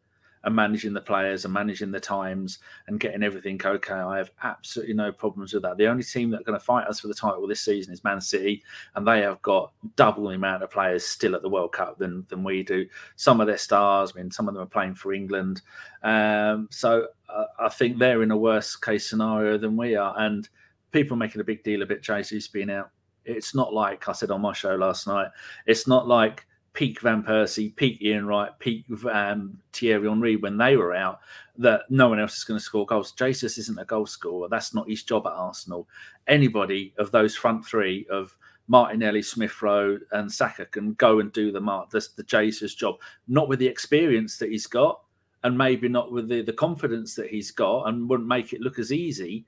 and 0.45 0.55
managing 0.55 0.93
the 0.93 1.01
players 1.01 1.43
and 1.43 1.53
managing 1.53 1.91
the 1.91 1.99
times 1.99 2.59
and 2.87 2.99
getting 2.99 3.23
everything 3.23 3.59
okay. 3.65 3.93
I 3.93 4.17
have 4.17 4.31
absolutely 4.43 4.93
no 4.93 5.11
problems 5.11 5.53
with 5.53 5.63
that. 5.63 5.77
The 5.77 5.87
only 5.87 6.03
team 6.03 6.29
that 6.29 6.41
are 6.41 6.43
going 6.43 6.59
to 6.59 6.63
fight 6.63 6.87
us 6.87 6.99
for 6.99 7.07
the 7.07 7.15
title 7.15 7.47
this 7.47 7.61
season 7.61 7.93
is 7.93 8.03
Man 8.03 8.21
City, 8.21 8.63
and 8.93 9.05
they 9.05 9.21
have 9.21 9.41
got 9.41 9.73
double 9.95 10.27
the 10.27 10.35
amount 10.35 10.63
of 10.63 10.71
players 10.71 11.05
still 11.05 11.35
at 11.35 11.41
the 11.41 11.49
World 11.49 11.73
Cup 11.73 11.97
than 11.97 12.25
than 12.29 12.43
we 12.43 12.63
do. 12.63 12.85
Some 13.15 13.41
of 13.41 13.47
their 13.47 13.57
stars, 13.57 14.13
I 14.15 14.19
mean, 14.19 14.31
some 14.31 14.47
of 14.47 14.53
them 14.53 14.63
are 14.63 14.67
playing 14.67 14.95
for 14.95 15.13
England. 15.13 15.61
Um, 16.03 16.67
so 16.71 17.07
uh, 17.27 17.45
I 17.59 17.69
think 17.69 17.97
they're 17.97 18.23
in 18.23 18.31
a 18.31 18.37
worse 18.37 18.75
case 18.75 19.09
scenario 19.09 19.57
than 19.57 19.75
we 19.75 19.95
are, 19.95 20.13
and 20.17 20.47
people 20.91 21.17
making 21.17 21.41
a 21.41 21.43
big 21.51 21.63
deal 21.63 21.81
about 21.81 22.01
Jesus 22.01 22.47
being 22.47 22.69
out. 22.69 22.91
It's 23.25 23.55
not 23.55 23.73
like 23.73 24.07
I 24.07 24.13
said 24.13 24.31
on 24.31 24.41
my 24.41 24.53
show 24.53 24.75
last 24.75 25.07
night. 25.07 25.29
It's 25.65 25.87
not 25.87 26.07
like 26.07 26.45
peak 26.73 27.01
Van 27.01 27.23
Persie, 27.23 27.75
peak 27.75 28.01
Ian 28.01 28.27
Wright, 28.27 28.51
peak 28.59 28.85
um, 29.11 29.57
Thierry 29.73 30.07
Henry 30.07 30.35
when 30.35 30.57
they 30.57 30.75
were 30.75 30.93
out, 30.93 31.19
that 31.57 31.81
no 31.89 32.09
one 32.09 32.19
else 32.19 32.37
is 32.37 32.43
going 32.43 32.59
to 32.59 32.63
score 32.63 32.85
goals. 32.85 33.13
Jesus 33.13 33.57
isn't 33.57 33.79
a 33.79 33.85
goal 33.85 34.05
scorer. 34.05 34.49
That's 34.49 34.73
not 34.73 34.89
his 34.89 35.03
job 35.03 35.25
at 35.25 35.33
Arsenal. 35.33 35.87
Anybody 36.27 36.93
of 36.99 37.11
those 37.11 37.35
front 37.35 37.65
three 37.65 38.05
of 38.11 38.35
Martinelli, 38.67 39.21
Smith 39.21 39.61
Rowe, 39.61 39.99
and 40.11 40.31
Saka 40.31 40.65
can 40.65 40.93
go 40.95 41.19
and 41.19 41.31
do 41.31 41.51
the 41.51 41.61
mark. 41.61 41.91
That's 41.91 42.09
the 42.09 42.23
Jesus 42.23 42.75
job, 42.75 42.95
not 43.27 43.47
with 43.47 43.59
the 43.59 43.67
experience 43.67 44.37
that 44.37 44.49
he's 44.49 44.67
got, 44.67 45.01
and 45.43 45.57
maybe 45.57 45.87
not 45.87 46.11
with 46.11 46.27
the, 46.27 46.41
the 46.41 46.53
confidence 46.53 47.15
that 47.15 47.29
he's 47.29 47.51
got, 47.51 47.87
and 47.87 48.09
wouldn't 48.09 48.27
make 48.27 48.51
it 48.53 48.61
look 48.61 48.79
as 48.79 48.91
easy. 48.91 49.45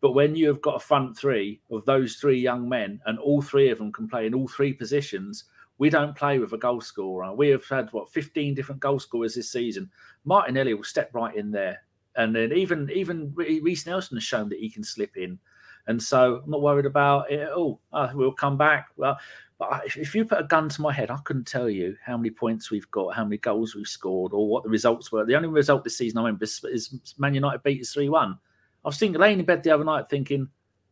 But 0.00 0.12
when 0.12 0.34
you 0.34 0.48
have 0.48 0.62
got 0.62 0.76
a 0.76 0.80
front 0.80 1.16
three 1.16 1.60
of 1.70 1.84
those 1.84 2.16
three 2.16 2.38
young 2.38 2.68
men, 2.68 3.00
and 3.06 3.18
all 3.18 3.42
three 3.42 3.70
of 3.70 3.78
them 3.78 3.92
can 3.92 4.08
play 4.08 4.26
in 4.26 4.34
all 4.34 4.48
three 4.48 4.72
positions, 4.72 5.44
we 5.78 5.90
don't 5.90 6.14
play 6.16 6.38
with 6.38 6.52
a 6.52 6.58
goal 6.58 6.80
scorer. 6.80 7.34
We 7.34 7.48
have 7.48 7.66
had 7.66 7.90
what 7.92 8.12
15 8.12 8.54
different 8.54 8.80
goal 8.80 8.98
scorers 8.98 9.34
this 9.34 9.50
season. 9.50 9.90
Martinelli 10.24 10.74
will 10.74 10.84
step 10.84 11.10
right 11.14 11.34
in 11.34 11.50
there, 11.50 11.82
and 12.16 12.36
then 12.36 12.52
even 12.52 12.90
even 12.90 13.32
Reiss 13.34 13.86
Nelson 13.86 14.16
has 14.16 14.24
shown 14.24 14.48
that 14.50 14.58
he 14.58 14.70
can 14.70 14.84
slip 14.84 15.16
in, 15.16 15.38
and 15.86 16.02
so 16.02 16.42
I'm 16.44 16.50
not 16.50 16.62
worried 16.62 16.86
about 16.86 17.30
it. 17.30 17.48
Oh, 17.50 17.80
uh, 17.92 18.10
we'll 18.14 18.32
come 18.32 18.58
back. 18.58 18.88
Well, 18.96 19.18
but 19.58 19.84
if 19.84 20.14
you 20.14 20.24
put 20.24 20.40
a 20.40 20.44
gun 20.44 20.68
to 20.68 20.82
my 20.82 20.92
head, 20.92 21.10
I 21.10 21.18
couldn't 21.24 21.46
tell 21.46 21.68
you 21.68 21.96
how 22.04 22.16
many 22.16 22.30
points 22.30 22.70
we've 22.70 22.90
got, 22.90 23.14
how 23.14 23.24
many 23.24 23.38
goals 23.38 23.74
we've 23.74 23.86
scored, 23.86 24.32
or 24.32 24.48
what 24.48 24.64
the 24.64 24.70
results 24.70 25.10
were. 25.10 25.24
The 25.24 25.36
only 25.36 25.48
result 25.48 25.84
this 25.84 25.96
season 25.98 26.18
I 26.18 26.22
remember 26.22 26.44
is 26.44 27.14
Man 27.18 27.34
United 27.34 27.62
beat 27.62 27.80
us 27.80 27.92
three 27.92 28.08
one. 28.08 28.38
I 28.84 28.88
was 28.88 28.98
thinking, 28.98 29.20
laying 29.20 29.38
in 29.40 29.44
bed 29.44 29.62
the 29.62 29.70
other 29.70 29.84
night, 29.84 30.08
thinking, 30.08 30.48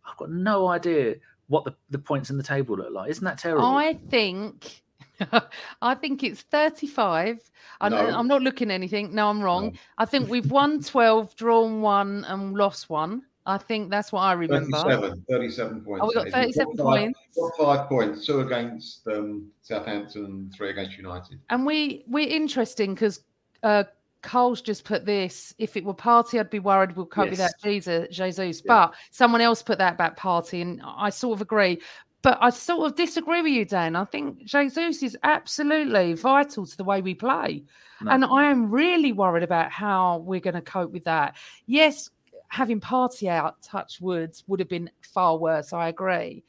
I've 0.08 0.16
got 0.16 0.30
no 0.30 0.68
idea 0.68 1.16
what 1.48 1.64
the, 1.64 1.74
the 1.90 1.98
points 1.98 2.30
in 2.30 2.36
the 2.36 2.42
table 2.42 2.76
look 2.76 2.92
like. 2.92 3.10
Isn't 3.10 3.24
that 3.24 3.38
terrible? 3.38 3.64
I 3.64 3.94
think 4.10 4.82
I 5.82 5.94
think 5.94 6.22
it's 6.22 6.42
35. 6.42 7.40
I, 7.80 7.88
No. 7.88 7.96
I'm 7.96 8.28
not 8.28 8.42
looking 8.42 8.70
at 8.70 8.74
anything. 8.74 9.14
No, 9.14 9.28
I'm 9.28 9.40
wrong. 9.40 9.66
No. 9.72 9.78
I 9.98 10.04
think 10.04 10.28
we've 10.28 10.50
won 10.50 10.82
12, 10.82 11.34
drawn 11.36 11.80
one, 11.80 12.24
and 12.28 12.54
lost 12.54 12.90
one. 12.90 13.22
I 13.46 13.56
think 13.56 13.90
that's 13.90 14.12
what 14.12 14.20
I 14.20 14.32
remember. 14.34 14.76
37, 14.76 15.24
37 15.30 15.80
points. 15.80 16.00
Oh, 16.04 16.08
we 16.08 16.14
got 16.14 16.24
We've 16.24 16.34
37 16.34 16.76
five- 16.76 16.84
points. 16.84 17.18
got 17.34 17.56
five 17.56 17.88
points, 17.88 18.26
two 18.26 18.40
against 18.40 19.06
um, 19.08 19.50
Southampton, 19.62 20.50
three 20.54 20.68
against 20.70 20.98
United. 20.98 21.40
And 21.48 21.64
we 21.64 22.04
we're 22.08 22.28
interesting 22.28 22.92
because 22.94 23.20
uh, 23.62 23.84
Cole's 24.22 24.60
just 24.60 24.84
put 24.84 25.04
this. 25.06 25.54
If 25.58 25.76
it 25.76 25.84
were 25.84 25.94
Partey, 25.94 26.40
I'd 26.40 26.50
be 26.50 26.58
worried 26.58 26.96
we'll 26.96 27.06
cope 27.06 27.26
Yes. 27.26 27.30
without 27.32 27.50
Jesus. 27.62 28.08
Jesus, 28.16 28.60
but 28.62 28.94
someone 29.10 29.40
else 29.40 29.62
put 29.62 29.78
that 29.78 29.94
about 29.94 30.16
Partey, 30.16 30.60
and 30.62 30.80
I 30.84 31.10
sort 31.10 31.36
of 31.36 31.42
agree. 31.42 31.80
But 32.22 32.36
I 32.40 32.50
sort 32.50 32.84
of 32.90 32.96
disagree 32.96 33.42
with 33.42 33.52
you, 33.52 33.64
Dan. 33.64 33.94
I 33.94 34.04
think 34.04 34.44
Jesus 34.44 35.04
is 35.04 35.16
absolutely 35.22 36.14
vital 36.14 36.66
to 36.66 36.76
the 36.76 36.82
way 36.82 37.00
we 37.00 37.14
play, 37.14 37.62
No. 38.00 38.10
and 38.10 38.24
I 38.24 38.50
am 38.50 38.70
really 38.70 39.12
worried 39.12 39.44
about 39.44 39.70
how 39.70 40.18
we're 40.18 40.40
going 40.40 40.54
to 40.54 40.60
cope 40.60 40.90
with 40.90 41.04
that. 41.04 41.36
Yes, 41.66 42.10
having 42.48 42.80
Partey 42.80 43.28
out, 43.28 43.62
touch 43.62 44.00
woods, 44.00 44.42
would 44.48 44.58
have 44.58 44.68
been 44.68 44.90
far 45.02 45.38
worse. 45.38 45.72
I 45.72 45.88
agree, 45.90 46.42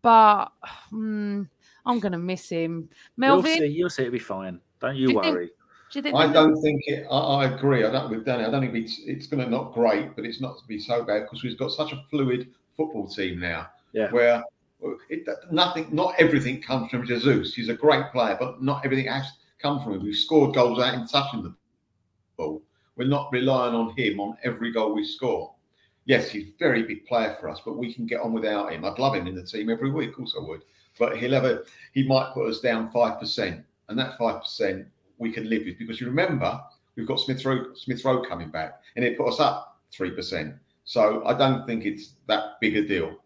but 0.00 0.46
mm, 0.92 1.48
I'm 1.84 1.98
going 1.98 2.12
to 2.12 2.18
miss 2.18 2.48
him. 2.48 2.88
Melvyn, 3.18 3.46
You'll 3.46 3.58
see, 3.58 3.66
you'll 3.66 3.90
see 3.90 4.02
it'll 4.02 4.12
be 4.12 4.18
fine. 4.20 4.60
Don't 4.78 4.94
you, 4.94 5.08
Do 5.08 5.12
you 5.14 5.20
think- 5.22 5.34
worry. 5.34 5.50
Do 5.92 5.98
you 5.98 6.02
think 6.02 6.16
I 6.16 6.32
don't 6.32 6.60
think 6.60 6.82
it. 6.86 7.06
I, 7.10 7.16
I 7.16 7.44
agree. 7.46 7.84
I 7.84 7.90
don't 7.90 8.10
with 8.10 8.24
Danny. 8.24 8.44
I 8.44 8.50
don't 8.50 8.60
think 8.60 8.74
it's 8.74 9.00
it's 9.04 9.26
going 9.26 9.44
to 9.44 9.50
not 9.50 9.72
great, 9.72 10.16
but 10.16 10.24
it's 10.24 10.40
not 10.40 10.58
to 10.58 10.66
be 10.66 10.78
so 10.78 11.04
bad 11.04 11.22
because 11.22 11.42
we've 11.42 11.58
got 11.58 11.70
such 11.70 11.92
a 11.92 12.04
fluid 12.10 12.52
football 12.76 13.08
team 13.08 13.40
now. 13.40 13.68
Yeah. 13.92 14.10
Where 14.10 14.42
it, 15.08 15.26
nothing, 15.50 15.88
not 15.90 16.14
everything 16.18 16.60
comes 16.60 16.90
from 16.90 17.06
Jesus. 17.06 17.54
He's 17.54 17.68
a 17.68 17.74
great 17.74 18.10
player, 18.12 18.36
but 18.38 18.62
not 18.62 18.84
everything 18.84 19.06
has 19.06 19.26
come 19.60 19.82
from 19.82 19.94
him. 19.94 20.02
We've 20.02 20.14
scored 20.14 20.54
goals 20.54 20.80
out 20.80 20.94
in 20.94 21.06
touching 21.06 21.42
the 21.42 21.54
ball. 22.36 22.62
We're 22.96 23.08
not 23.08 23.30
relying 23.32 23.74
on 23.74 23.96
him 23.96 24.20
on 24.20 24.36
every 24.42 24.72
goal 24.72 24.94
we 24.94 25.04
score. 25.04 25.54
Yes, 26.04 26.30
he's 26.30 26.48
a 26.48 26.52
very 26.58 26.82
big 26.82 27.04
player 27.06 27.36
for 27.40 27.48
us, 27.48 27.60
but 27.64 27.76
we 27.76 27.92
can 27.92 28.06
get 28.06 28.20
on 28.20 28.32
without 28.32 28.72
him. 28.72 28.84
I'd 28.84 28.98
love 28.98 29.14
him 29.14 29.26
in 29.26 29.34
the 29.34 29.42
team 29.42 29.70
every 29.70 29.90
week, 29.90 30.18
also 30.18 30.46
would. 30.46 30.62
But 30.98 31.18
he'll 31.18 31.32
have 31.32 31.44
a 31.44 31.62
he 31.92 32.06
might 32.06 32.32
put 32.32 32.48
us 32.48 32.60
down 32.60 32.90
five 32.90 33.18
percent, 33.18 33.64
and 33.88 33.98
that 33.98 34.16
five 34.16 34.40
percent 34.40 34.86
we 35.18 35.32
can 35.32 35.48
live 35.48 35.64
with 35.64 35.78
because 35.78 36.00
you 36.00 36.06
remember 36.06 36.60
we've 36.96 37.06
got 37.06 37.20
Smith 37.20 37.44
Rowe 37.44 37.74
Smith 37.74 38.04
Rowe 38.04 38.22
coming 38.22 38.50
back, 38.50 38.80
and 38.96 39.04
it 39.04 39.16
put 39.16 39.28
us 39.28 39.40
up 39.40 39.78
three 39.92 40.10
percent. 40.10 40.54
So 40.84 41.24
I 41.26 41.34
don't 41.34 41.66
think 41.66 41.84
it's 41.84 42.12
that 42.28 42.60
big 42.60 42.76
a 42.76 42.86
deal. 42.86 43.16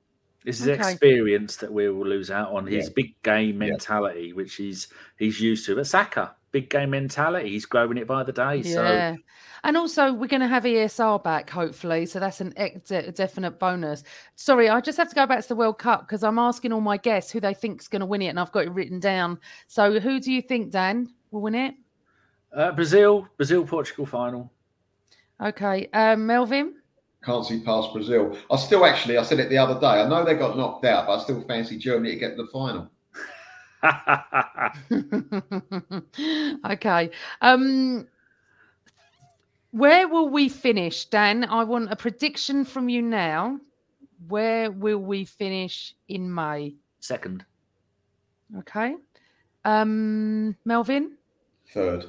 This 0.44 0.60
is 0.62 0.68
Okay. 0.68 0.92
experience 0.92 1.56
that 1.56 1.70
we 1.70 1.90
will 1.90 2.06
lose 2.06 2.30
out 2.30 2.50
on. 2.52 2.66
His 2.66 2.86
Yeah. 2.86 2.92
big 2.96 3.22
game 3.22 3.62
Yeah. 3.62 3.70
mentality, 3.70 4.32
which 4.32 4.54
he's 4.54 4.88
he's 5.18 5.40
used 5.40 5.66
to. 5.66 5.74
But 5.76 5.86
Saka, 5.86 6.34
big 6.52 6.70
game 6.70 6.90
mentality, 6.90 7.50
he's 7.50 7.66
growing 7.66 7.98
it 7.98 8.06
by 8.06 8.22
the 8.22 8.32
day. 8.32 8.56
Yeah. 8.64 9.14
So 9.14 9.18
And 9.62 9.76
also, 9.76 10.10
we're 10.14 10.26
going 10.26 10.40
to 10.40 10.48
have 10.48 10.64
ESR 10.64 11.18
back, 11.22 11.50
hopefully. 11.50 12.06
So 12.06 12.18
that's 12.18 12.40
an 12.40 12.54
ex- 12.56 12.88
de- 12.88 13.12
definite 13.12 13.58
bonus. 13.58 14.02
Sorry, 14.34 14.70
I 14.70 14.80
just 14.80 14.96
have 14.96 15.10
to 15.10 15.14
go 15.14 15.26
back 15.26 15.42
to 15.42 15.48
the 15.48 15.54
World 15.54 15.78
Cup 15.78 16.06
because 16.08 16.22
I'm 16.24 16.38
asking 16.38 16.72
all 16.72 16.80
my 16.80 16.96
guests 16.96 17.30
who 17.30 17.40
they 17.40 17.52
think's 17.52 17.86
going 17.86 18.00
to 18.00 18.06
win 18.06 18.22
it, 18.22 18.28
and 18.28 18.40
I've 18.40 18.52
got 18.52 18.64
it 18.64 18.70
written 18.72 19.00
down. 19.00 19.38
So, 19.66 20.00
who 20.00 20.18
do 20.18 20.32
you 20.32 20.40
think, 20.40 20.70
Dan, 20.70 21.10
will 21.30 21.42
win 21.42 21.54
it? 21.54 21.74
uh, 22.54 22.72
Brazil, 22.72 23.28
Brazil, 23.36 23.64
Portugal 23.64 24.06
final. 24.06 24.50
Okay, 25.40 25.88
um, 25.92 26.26
Melvyn. 26.26 26.74
Can't 27.24 27.44
see 27.44 27.60
past 27.60 27.92
Brazil. 27.92 28.36
I 28.50 28.56
still 28.56 28.84
actually, 28.84 29.18
I 29.18 29.22
said 29.22 29.40
it 29.40 29.50
the 29.50 29.58
other 29.58 29.78
day. 29.78 30.02
I 30.02 30.08
know 30.08 30.24
they 30.24 30.34
got 30.34 30.56
knocked 30.56 30.84
out, 30.84 31.06
but 31.06 31.18
I 31.18 31.22
still 31.22 31.42
fancy 31.42 31.78
Germany 31.78 32.14
to 32.14 32.18
get 32.18 32.36
to 32.36 32.42
the 32.42 32.48
final. 32.48 32.90
okay. 36.70 37.10
Um, 37.40 38.06
where 39.70 40.08
will 40.08 40.28
we 40.28 40.48
finish, 40.48 41.04
Dan? 41.06 41.44
I 41.44 41.64
want 41.64 41.92
a 41.92 41.96
prediction 41.96 42.64
from 42.64 42.88
you 42.88 43.02
now. 43.02 43.58
Where 44.28 44.70
will 44.70 44.98
we 44.98 45.24
finish 45.24 45.94
in 46.08 46.32
May? 46.34 46.74
Second. 47.00 47.44
Okay. 48.58 48.96
Um, 49.64 50.56
Melvyn, 50.66 51.12
Third. 51.72 52.06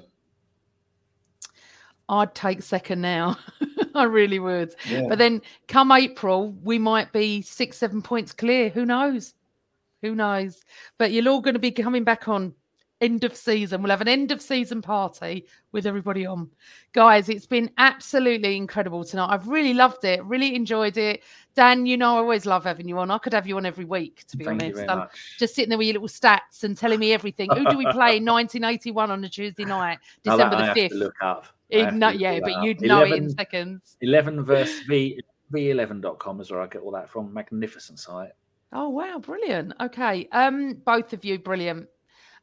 I'd 2.10 2.36
take 2.36 2.62
second 2.62 3.02
now. 3.02 3.38
I 3.96 4.04
really 4.04 4.40
would. 4.40 4.76
Yeah. 4.90 5.06
But 5.08 5.18
then 5.18 5.42
come 5.68 5.92
April, 5.92 6.52
we 6.64 6.78
might 6.78 7.14
be 7.14 7.42
six, 7.42 7.78
seven 7.78 8.02
points 8.02 8.34
clear. 8.34 8.70
Who 8.70 8.86
knows? 8.86 9.34
Who 10.02 10.16
knows? 10.16 10.64
But 10.98 11.12
you're 11.12 11.30
all 11.30 11.42
going 11.42 11.54
to 11.54 11.60
be 11.60 11.72
coming 11.72 12.04
back 12.04 12.28
on 12.28 12.54
end 13.02 13.23
of 13.23 13.36
season. 13.36 13.82
We'll 13.82 13.90
have 13.90 14.02
an 14.02 14.07
end 14.07 14.32
of 14.32 14.41
season 14.41 14.82
party 14.82 15.48
with 15.72 15.86
everybody 15.86 16.26
on. 16.26 16.49
Guys, 16.94 17.28
it's 17.28 17.45
been 17.45 17.72
absolutely 17.78 18.56
incredible 18.56 19.03
tonight. 19.03 19.30
I've 19.30 19.48
really 19.48 19.73
loved 19.73 20.06
it, 20.06 20.23
really 20.23 20.56
enjoyed 20.56 20.98
it. 20.98 21.23
Dan, 21.56 21.86
you 21.86 21.98
know 21.98 22.15
I 22.15 22.19
always 22.19 22.45
love 22.45 22.64
having 22.64 22.88
you 22.88 22.98
on. 22.99 23.11
I 23.11 23.18
could 23.18 23.34
have 23.34 23.48
you 23.48 23.57
on 23.57 23.65
every 23.65 23.86
week, 23.86 24.23
to 24.28 24.38
be 24.38 24.45
Thank 24.45 24.64
honest. 24.64 24.88
Um, 24.88 24.99
much. 24.99 25.36
just 25.38 25.56
sitting 25.56 25.69
there 25.69 25.78
with 25.78 25.88
your 25.88 25.95
little 25.95 26.07
stats 26.07 26.64
and 26.64 26.78
telling 26.78 26.99
me 26.99 27.11
everything. 27.11 27.49
Who 27.52 27.65
do 27.65 27.78
we 27.78 27.86
play 27.91 28.18
in 28.18 28.26
1981 28.26 29.11
on 29.11 29.23
a 29.23 29.30
Tuesday 29.30 29.65
night, 29.65 29.99
December 30.23 30.57
the 30.57 30.73
to 30.73 30.90
5th? 30.90 30.99
look 30.99 31.15
up. 31.22 31.48
I 31.73 31.78
have 31.78 31.90
to 31.91 31.95
no, 31.95 32.10
yeah, 32.10 32.40
but 32.41 32.53
up. 32.53 32.64
you'd 32.64 32.82
know 32.82 33.02
it 33.02 33.07
in 33.07 33.14
11 33.14 33.30
seconds. 33.32 33.98
11 34.02 34.44
verse 34.44 34.80
V 34.88 35.19
V11.com 35.53 36.40
is 36.40 36.52
where 36.52 36.61
I 36.61 36.68
get 36.68 36.82
all 36.82 36.91
that 36.91 37.10
from. 37.10 37.34
Magnificent 37.34 37.99
site. 37.99 38.32
Oh 38.73 38.90
wow, 38.90 39.19
brilliant. 39.19 39.73
Okay. 39.82 40.30
Um, 40.32 40.76
both 40.86 41.11
of 41.14 41.26
you, 41.26 41.40
brilliant. 41.40 41.88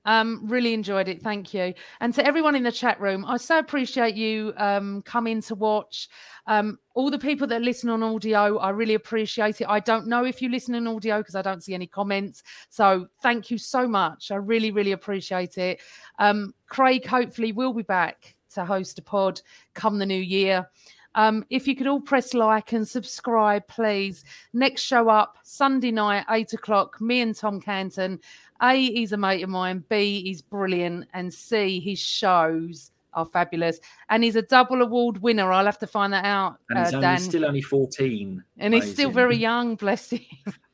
Um, 0.04 0.40
really 0.44 0.72
enjoyed 0.72 1.08
it. 1.08 1.22
Thank 1.22 1.52
you. 1.52 1.74
And 2.00 2.14
to 2.14 2.24
everyone 2.24 2.54
in 2.54 2.62
the 2.62 2.72
chat 2.72 2.98
room, 3.00 3.24
I 3.26 3.36
so 3.36 3.58
appreciate 3.58 4.14
you 4.14 4.54
um 4.56 5.02
coming 5.02 5.42
to 5.42 5.54
watch. 5.54 6.08
Um, 6.46 6.78
all 6.94 7.10
the 7.10 7.18
people 7.18 7.46
that 7.48 7.60
listen 7.62 7.90
on 7.90 8.02
audio, 8.02 8.56
I 8.58 8.70
really 8.70 8.94
appreciate 8.94 9.60
it. 9.60 9.68
I 9.68 9.80
don't 9.80 10.06
know 10.06 10.24
if 10.24 10.40
you 10.40 10.48
listen 10.48 10.74
on 10.74 10.86
audio 10.86 11.18
because 11.18 11.34
I 11.34 11.42
don't 11.42 11.62
see 11.62 11.74
any 11.74 11.86
comments. 11.86 12.42
So 12.70 13.06
thank 13.22 13.50
you 13.50 13.58
so 13.58 13.86
much. 13.86 14.30
I 14.30 14.36
really, 14.36 14.70
really 14.70 14.92
appreciate 14.92 15.58
it. 15.58 15.80
Um, 16.18 16.54
Craig 16.68 17.06
hopefully 17.06 17.52
will 17.52 17.74
be 17.74 17.82
back 17.82 18.34
to 18.54 18.64
host 18.64 18.98
a 18.98 19.02
pod 19.02 19.42
come 19.74 19.98
the 19.98 20.06
new 20.06 20.14
year. 20.20 20.66
Um, 21.14 21.44
if 21.50 21.66
you 21.66 21.74
could 21.74 21.86
all 21.86 22.00
press 22.00 22.32
like 22.34 22.72
and 22.72 22.86
subscribe, 22.86 23.66
please. 23.66 24.24
Next 24.52 24.82
show 24.82 25.08
up 25.08 25.38
Sunday 25.42 25.90
night, 25.90 26.24
eight 26.30 26.52
o'clock. 26.52 27.00
Me 27.00 27.20
and 27.20 27.34
Tom 27.34 27.60
Canton. 27.60 28.20
A, 28.62 28.93
he's 28.93 29.12
a 29.12 29.16
mate 29.16 29.43
of 29.43 29.51
mine. 29.51 29.85
B, 29.89 30.22
he's 30.22 30.43
brilliant, 30.43 31.06
and 31.14 31.32
C, 31.32 31.80
his 31.80 31.98
shows 31.98 32.90
are 33.14 33.26
fabulous. 33.26 33.80
And 34.09 34.22
he's 34.24 34.36
a 34.36 34.43
double 34.43 34.82
award 34.82 35.18
winner. 35.22 35.52
I'll 35.52 35.64
have 35.64 35.78
to 35.78 35.86
find 35.86 36.12
that 36.12 36.24
out, 36.24 36.59
And 36.70 36.78
he's 36.78 36.94
uh, 36.94 36.98
only, 36.98 37.20
still 37.20 37.44
only 37.44 37.62
14. 37.62 38.43
and 38.59 38.74
he's 38.74 38.90
still 38.90 39.10
very 39.10 39.36
young, 39.36 39.76
bless 39.76 40.10
him. 40.10 40.20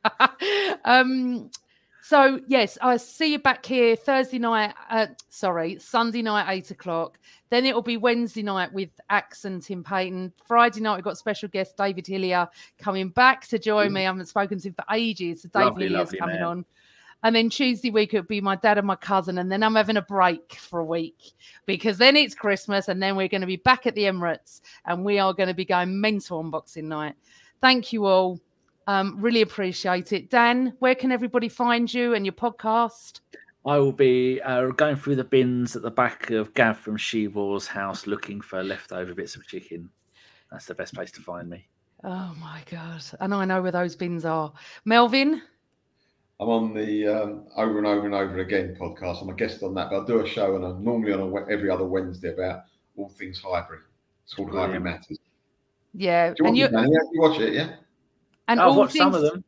um, 0.84 1.50
so 2.02 2.38
yes, 2.48 2.76
I 2.82 2.98
see 2.98 3.32
you 3.32 3.38
back 3.38 3.64
here 3.64 3.96
Thursday 3.96 4.38
night. 4.38 4.74
Uh, 4.90 5.06
sorry, 5.30 5.78
Sunday 5.78 6.20
night, 6.20 6.52
eight 6.52 6.70
o'clock. 6.70 7.18
Then 7.48 7.64
it'll 7.64 7.80
be 7.80 7.96
Wednesday 7.96 8.42
night 8.42 8.70
with 8.74 8.90
Axe 9.08 9.46
and 9.46 9.62
Tim 9.62 9.82
Payton. 9.82 10.34
Friday 10.46 10.80
night 10.80 10.96
we've 10.96 11.04
got 11.04 11.16
special 11.16 11.48
guest 11.48 11.78
David 11.78 12.06
Hillier 12.06 12.46
coming 12.78 13.08
back 13.08 13.46
to 13.48 13.58
join 13.58 13.90
me. 13.90 14.02
I 14.02 14.04
haven't 14.04 14.26
spoken 14.26 14.58
to 14.58 14.68
him 14.68 14.74
for 14.74 14.84
ages. 14.94 15.42
So 15.42 15.48
Dave 15.48 15.64
Lovely, 15.64 15.84
Hillier's 15.84 16.08
lovely 16.08 16.18
coming 16.18 16.36
man. 16.36 16.44
on. 16.44 16.64
And 17.24 17.34
then 17.34 17.50
Tuesday 17.50 17.90
week 17.90 18.14
it'll 18.14 18.26
be 18.26 18.40
my 18.40 18.54
dad 18.54 18.78
and 18.78 18.86
my 18.86 18.96
cousin, 18.96 19.38
and 19.38 19.50
then 19.50 19.62
I'm 19.62 19.74
having 19.74 19.96
a 19.96 20.02
break 20.02 20.54
for 20.60 20.80
a 20.80 20.84
week 20.84 21.32
because 21.66 21.98
then 21.98 22.16
it's 22.16 22.34
Christmas, 22.34 22.88
and 22.88 23.02
then 23.02 23.16
we're 23.16 23.28
going 23.28 23.40
to 23.40 23.46
be 23.46 23.56
back 23.56 23.86
at 23.86 23.94
the 23.94 24.02
Emirates, 24.02 24.60
and 24.84 25.04
we 25.04 25.18
are 25.18 25.32
going 25.32 25.48
to 25.48 25.54
be 25.54 25.64
going 25.64 26.00
mental 26.00 26.38
on 26.38 26.50
Boxing 26.50 26.86
Night. 26.86 27.14
Thank 27.60 27.92
you 27.92 28.04
all. 28.04 28.38
Um, 28.86 29.16
really 29.18 29.40
appreciate 29.40 30.12
it. 30.12 30.28
Dan, 30.28 30.74
where 30.78 30.94
can 30.94 31.10
everybody 31.10 31.48
find 31.48 31.92
you 31.92 32.14
and 32.14 32.26
your 32.26 32.34
podcast? 32.34 33.20
I 33.66 33.78
will 33.78 33.92
be 33.92 34.42
uh, 34.42 34.66
going 34.68 34.96
through 34.96 35.16
the 35.16 35.24
bins 35.24 35.74
at 35.74 35.80
the 35.80 35.90
back 35.90 36.28
of 36.28 36.52
Gav 36.52 36.76
from 36.76 36.98
She 36.98 37.28
War's 37.28 37.66
house 37.66 38.06
looking 38.06 38.42
for 38.42 38.62
leftover 38.62 39.14
bits 39.14 39.36
of 39.36 39.46
chicken. 39.46 39.88
That's 40.52 40.66
the 40.66 40.74
best 40.74 40.92
place 40.92 41.10
to 41.12 41.22
find 41.22 41.48
me. 41.48 41.66
Oh 42.04 42.34
my 42.38 42.60
god! 42.70 43.02
And 43.20 43.32
I 43.32 43.46
know 43.46 43.62
where 43.62 43.72
those 43.72 43.96
bins 43.96 44.26
are. 44.26 44.52
Melvyn, 44.86 45.40
I'm 46.40 46.48
on 46.48 46.74
the 46.74 47.06
um, 47.06 47.46
Over 47.56 47.78
and 47.78 47.86
Over 47.86 48.06
and 48.06 48.14
Over 48.14 48.38
Again 48.40 48.76
podcast. 48.80 49.22
I'm 49.22 49.28
a 49.28 49.34
guest 49.34 49.62
on 49.62 49.74
that, 49.74 49.90
but 49.90 50.02
I 50.02 50.06
do 50.06 50.20
a 50.20 50.26
show 50.26 50.56
and 50.56 50.64
I'm 50.64 50.82
normally 50.82 51.12
on 51.12 51.20
a, 51.20 51.52
every 51.52 51.70
other 51.70 51.84
Wednesday 51.84 52.32
about 52.32 52.64
all 52.96 53.08
things 53.08 53.40
Highbury. 53.40 53.78
It's 54.24 54.34
called 54.34 54.50
Highbury 54.52 54.80
Matters. 54.80 55.18
yeah, 55.94 56.30
Do 56.30 56.36
you, 56.40 56.46
and 56.46 56.54
watch 56.54 56.58
you 56.58 56.64
it, 56.64 56.72
Yeah, 56.72 56.98
you 57.12 57.20
watch 57.20 57.40
it, 57.40 57.54
yeah? 57.54 57.74
and 58.48 58.60
I've 58.60 58.68
all 58.68 58.76
watched 58.78 58.94
some 58.96 59.14
of 59.14 59.22
them. 59.22 59.44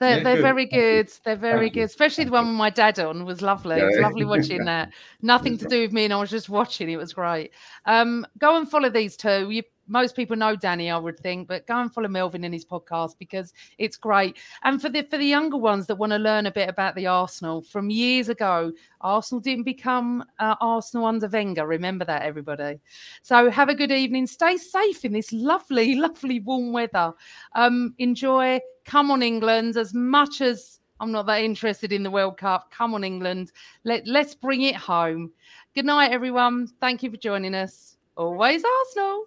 They're, 0.00 0.18
Yeah, 0.18 0.22
they're 0.22 0.36
good. 0.36 0.42
very 0.42 0.66
good. 0.66 1.10
They're 1.24 1.34
very 1.34 1.66
Thank 1.66 1.74
you. 1.74 1.82
good, 1.82 1.86
especially 1.86 2.24
the 2.24 2.30
one 2.30 2.46
with 2.46 2.56
my 2.56 2.70
dad 2.70 3.00
on 3.00 3.24
was 3.24 3.42
lovely. 3.42 3.80
It 3.80 3.84
was 3.84 3.98
lovely 3.98 4.24
watching 4.24 4.64
that. 4.64 4.92
Nothing 5.22 5.58
to 5.58 5.66
do 5.66 5.80
with 5.80 5.92
me, 5.92 6.04
and 6.04 6.12
I 6.14 6.20
was 6.20 6.30
just 6.30 6.48
watching. 6.48 6.88
It 6.88 6.96
was 6.96 7.12
great. 7.14 7.50
Um, 7.84 8.24
go 8.38 8.56
and 8.56 8.70
follow 8.70 8.90
these 8.90 9.16
two. 9.16 9.50
You, 9.50 9.64
most 9.88 10.14
people 10.14 10.36
know 10.36 10.54
Danny, 10.54 10.90
I 10.90 10.98
would 10.98 11.18
think, 11.18 11.48
but 11.48 11.66
go 11.66 11.78
and 11.78 11.92
follow 11.92 12.08
Melvyn 12.08 12.44
in 12.44 12.52
his 12.52 12.64
podcast 12.64 13.18
because 13.18 13.52
it's 13.78 13.96
great. 13.96 14.36
And 14.62 14.80
for 14.80 14.88
the 14.88 15.02
for 15.02 15.18
the 15.18 15.24
younger 15.24 15.56
ones 15.56 15.86
that 15.86 15.96
want 15.96 16.12
to 16.12 16.18
learn 16.18 16.46
a 16.46 16.52
bit 16.52 16.68
about 16.68 16.94
the 16.94 17.06
Arsenal 17.06 17.62
from 17.62 17.90
years 17.90 18.28
ago, 18.28 18.72
Arsenal 19.00 19.40
didn't 19.40 19.64
become 19.64 20.24
uh, 20.38 20.56
Arsenal 20.60 21.06
under 21.06 21.28
Wenger. 21.28 21.66
Remember 21.66 22.04
that, 22.04 22.22
everybody. 22.22 22.78
So 23.22 23.50
have 23.50 23.68
a 23.68 23.74
good 23.74 23.92
evening. 23.92 24.26
Stay 24.26 24.56
safe 24.56 25.04
in 25.04 25.12
this 25.12 25.32
lovely, 25.32 25.94
lovely 26.06 26.40
warm 26.40 26.72
weather. 26.72 27.12
Um, 27.54 27.94
enjoy. 27.98 28.60
Come 28.84 29.10
on, 29.10 29.22
England. 29.22 29.76
As 29.76 29.92
much 29.94 30.40
as 30.40 30.80
I'm 31.00 31.12
not 31.12 31.26
that 31.26 31.42
interested 31.42 31.92
in 31.92 32.02
the 32.02 32.10
World 32.10 32.38
Cup, 32.38 32.70
come 32.70 32.94
on, 32.94 33.04
England. 33.04 33.52
Let 33.84 34.06
Let's 34.06 34.34
bring 34.34 34.62
it 34.62 34.76
home. 34.76 35.30
Good 35.74 35.84
night, 35.84 36.10
everyone. 36.10 36.68
Thank 36.80 37.02
you 37.02 37.10
for 37.10 37.16
joining 37.16 37.54
us. 37.54 37.96
Always 38.16 38.64
Arsenal. 38.64 39.26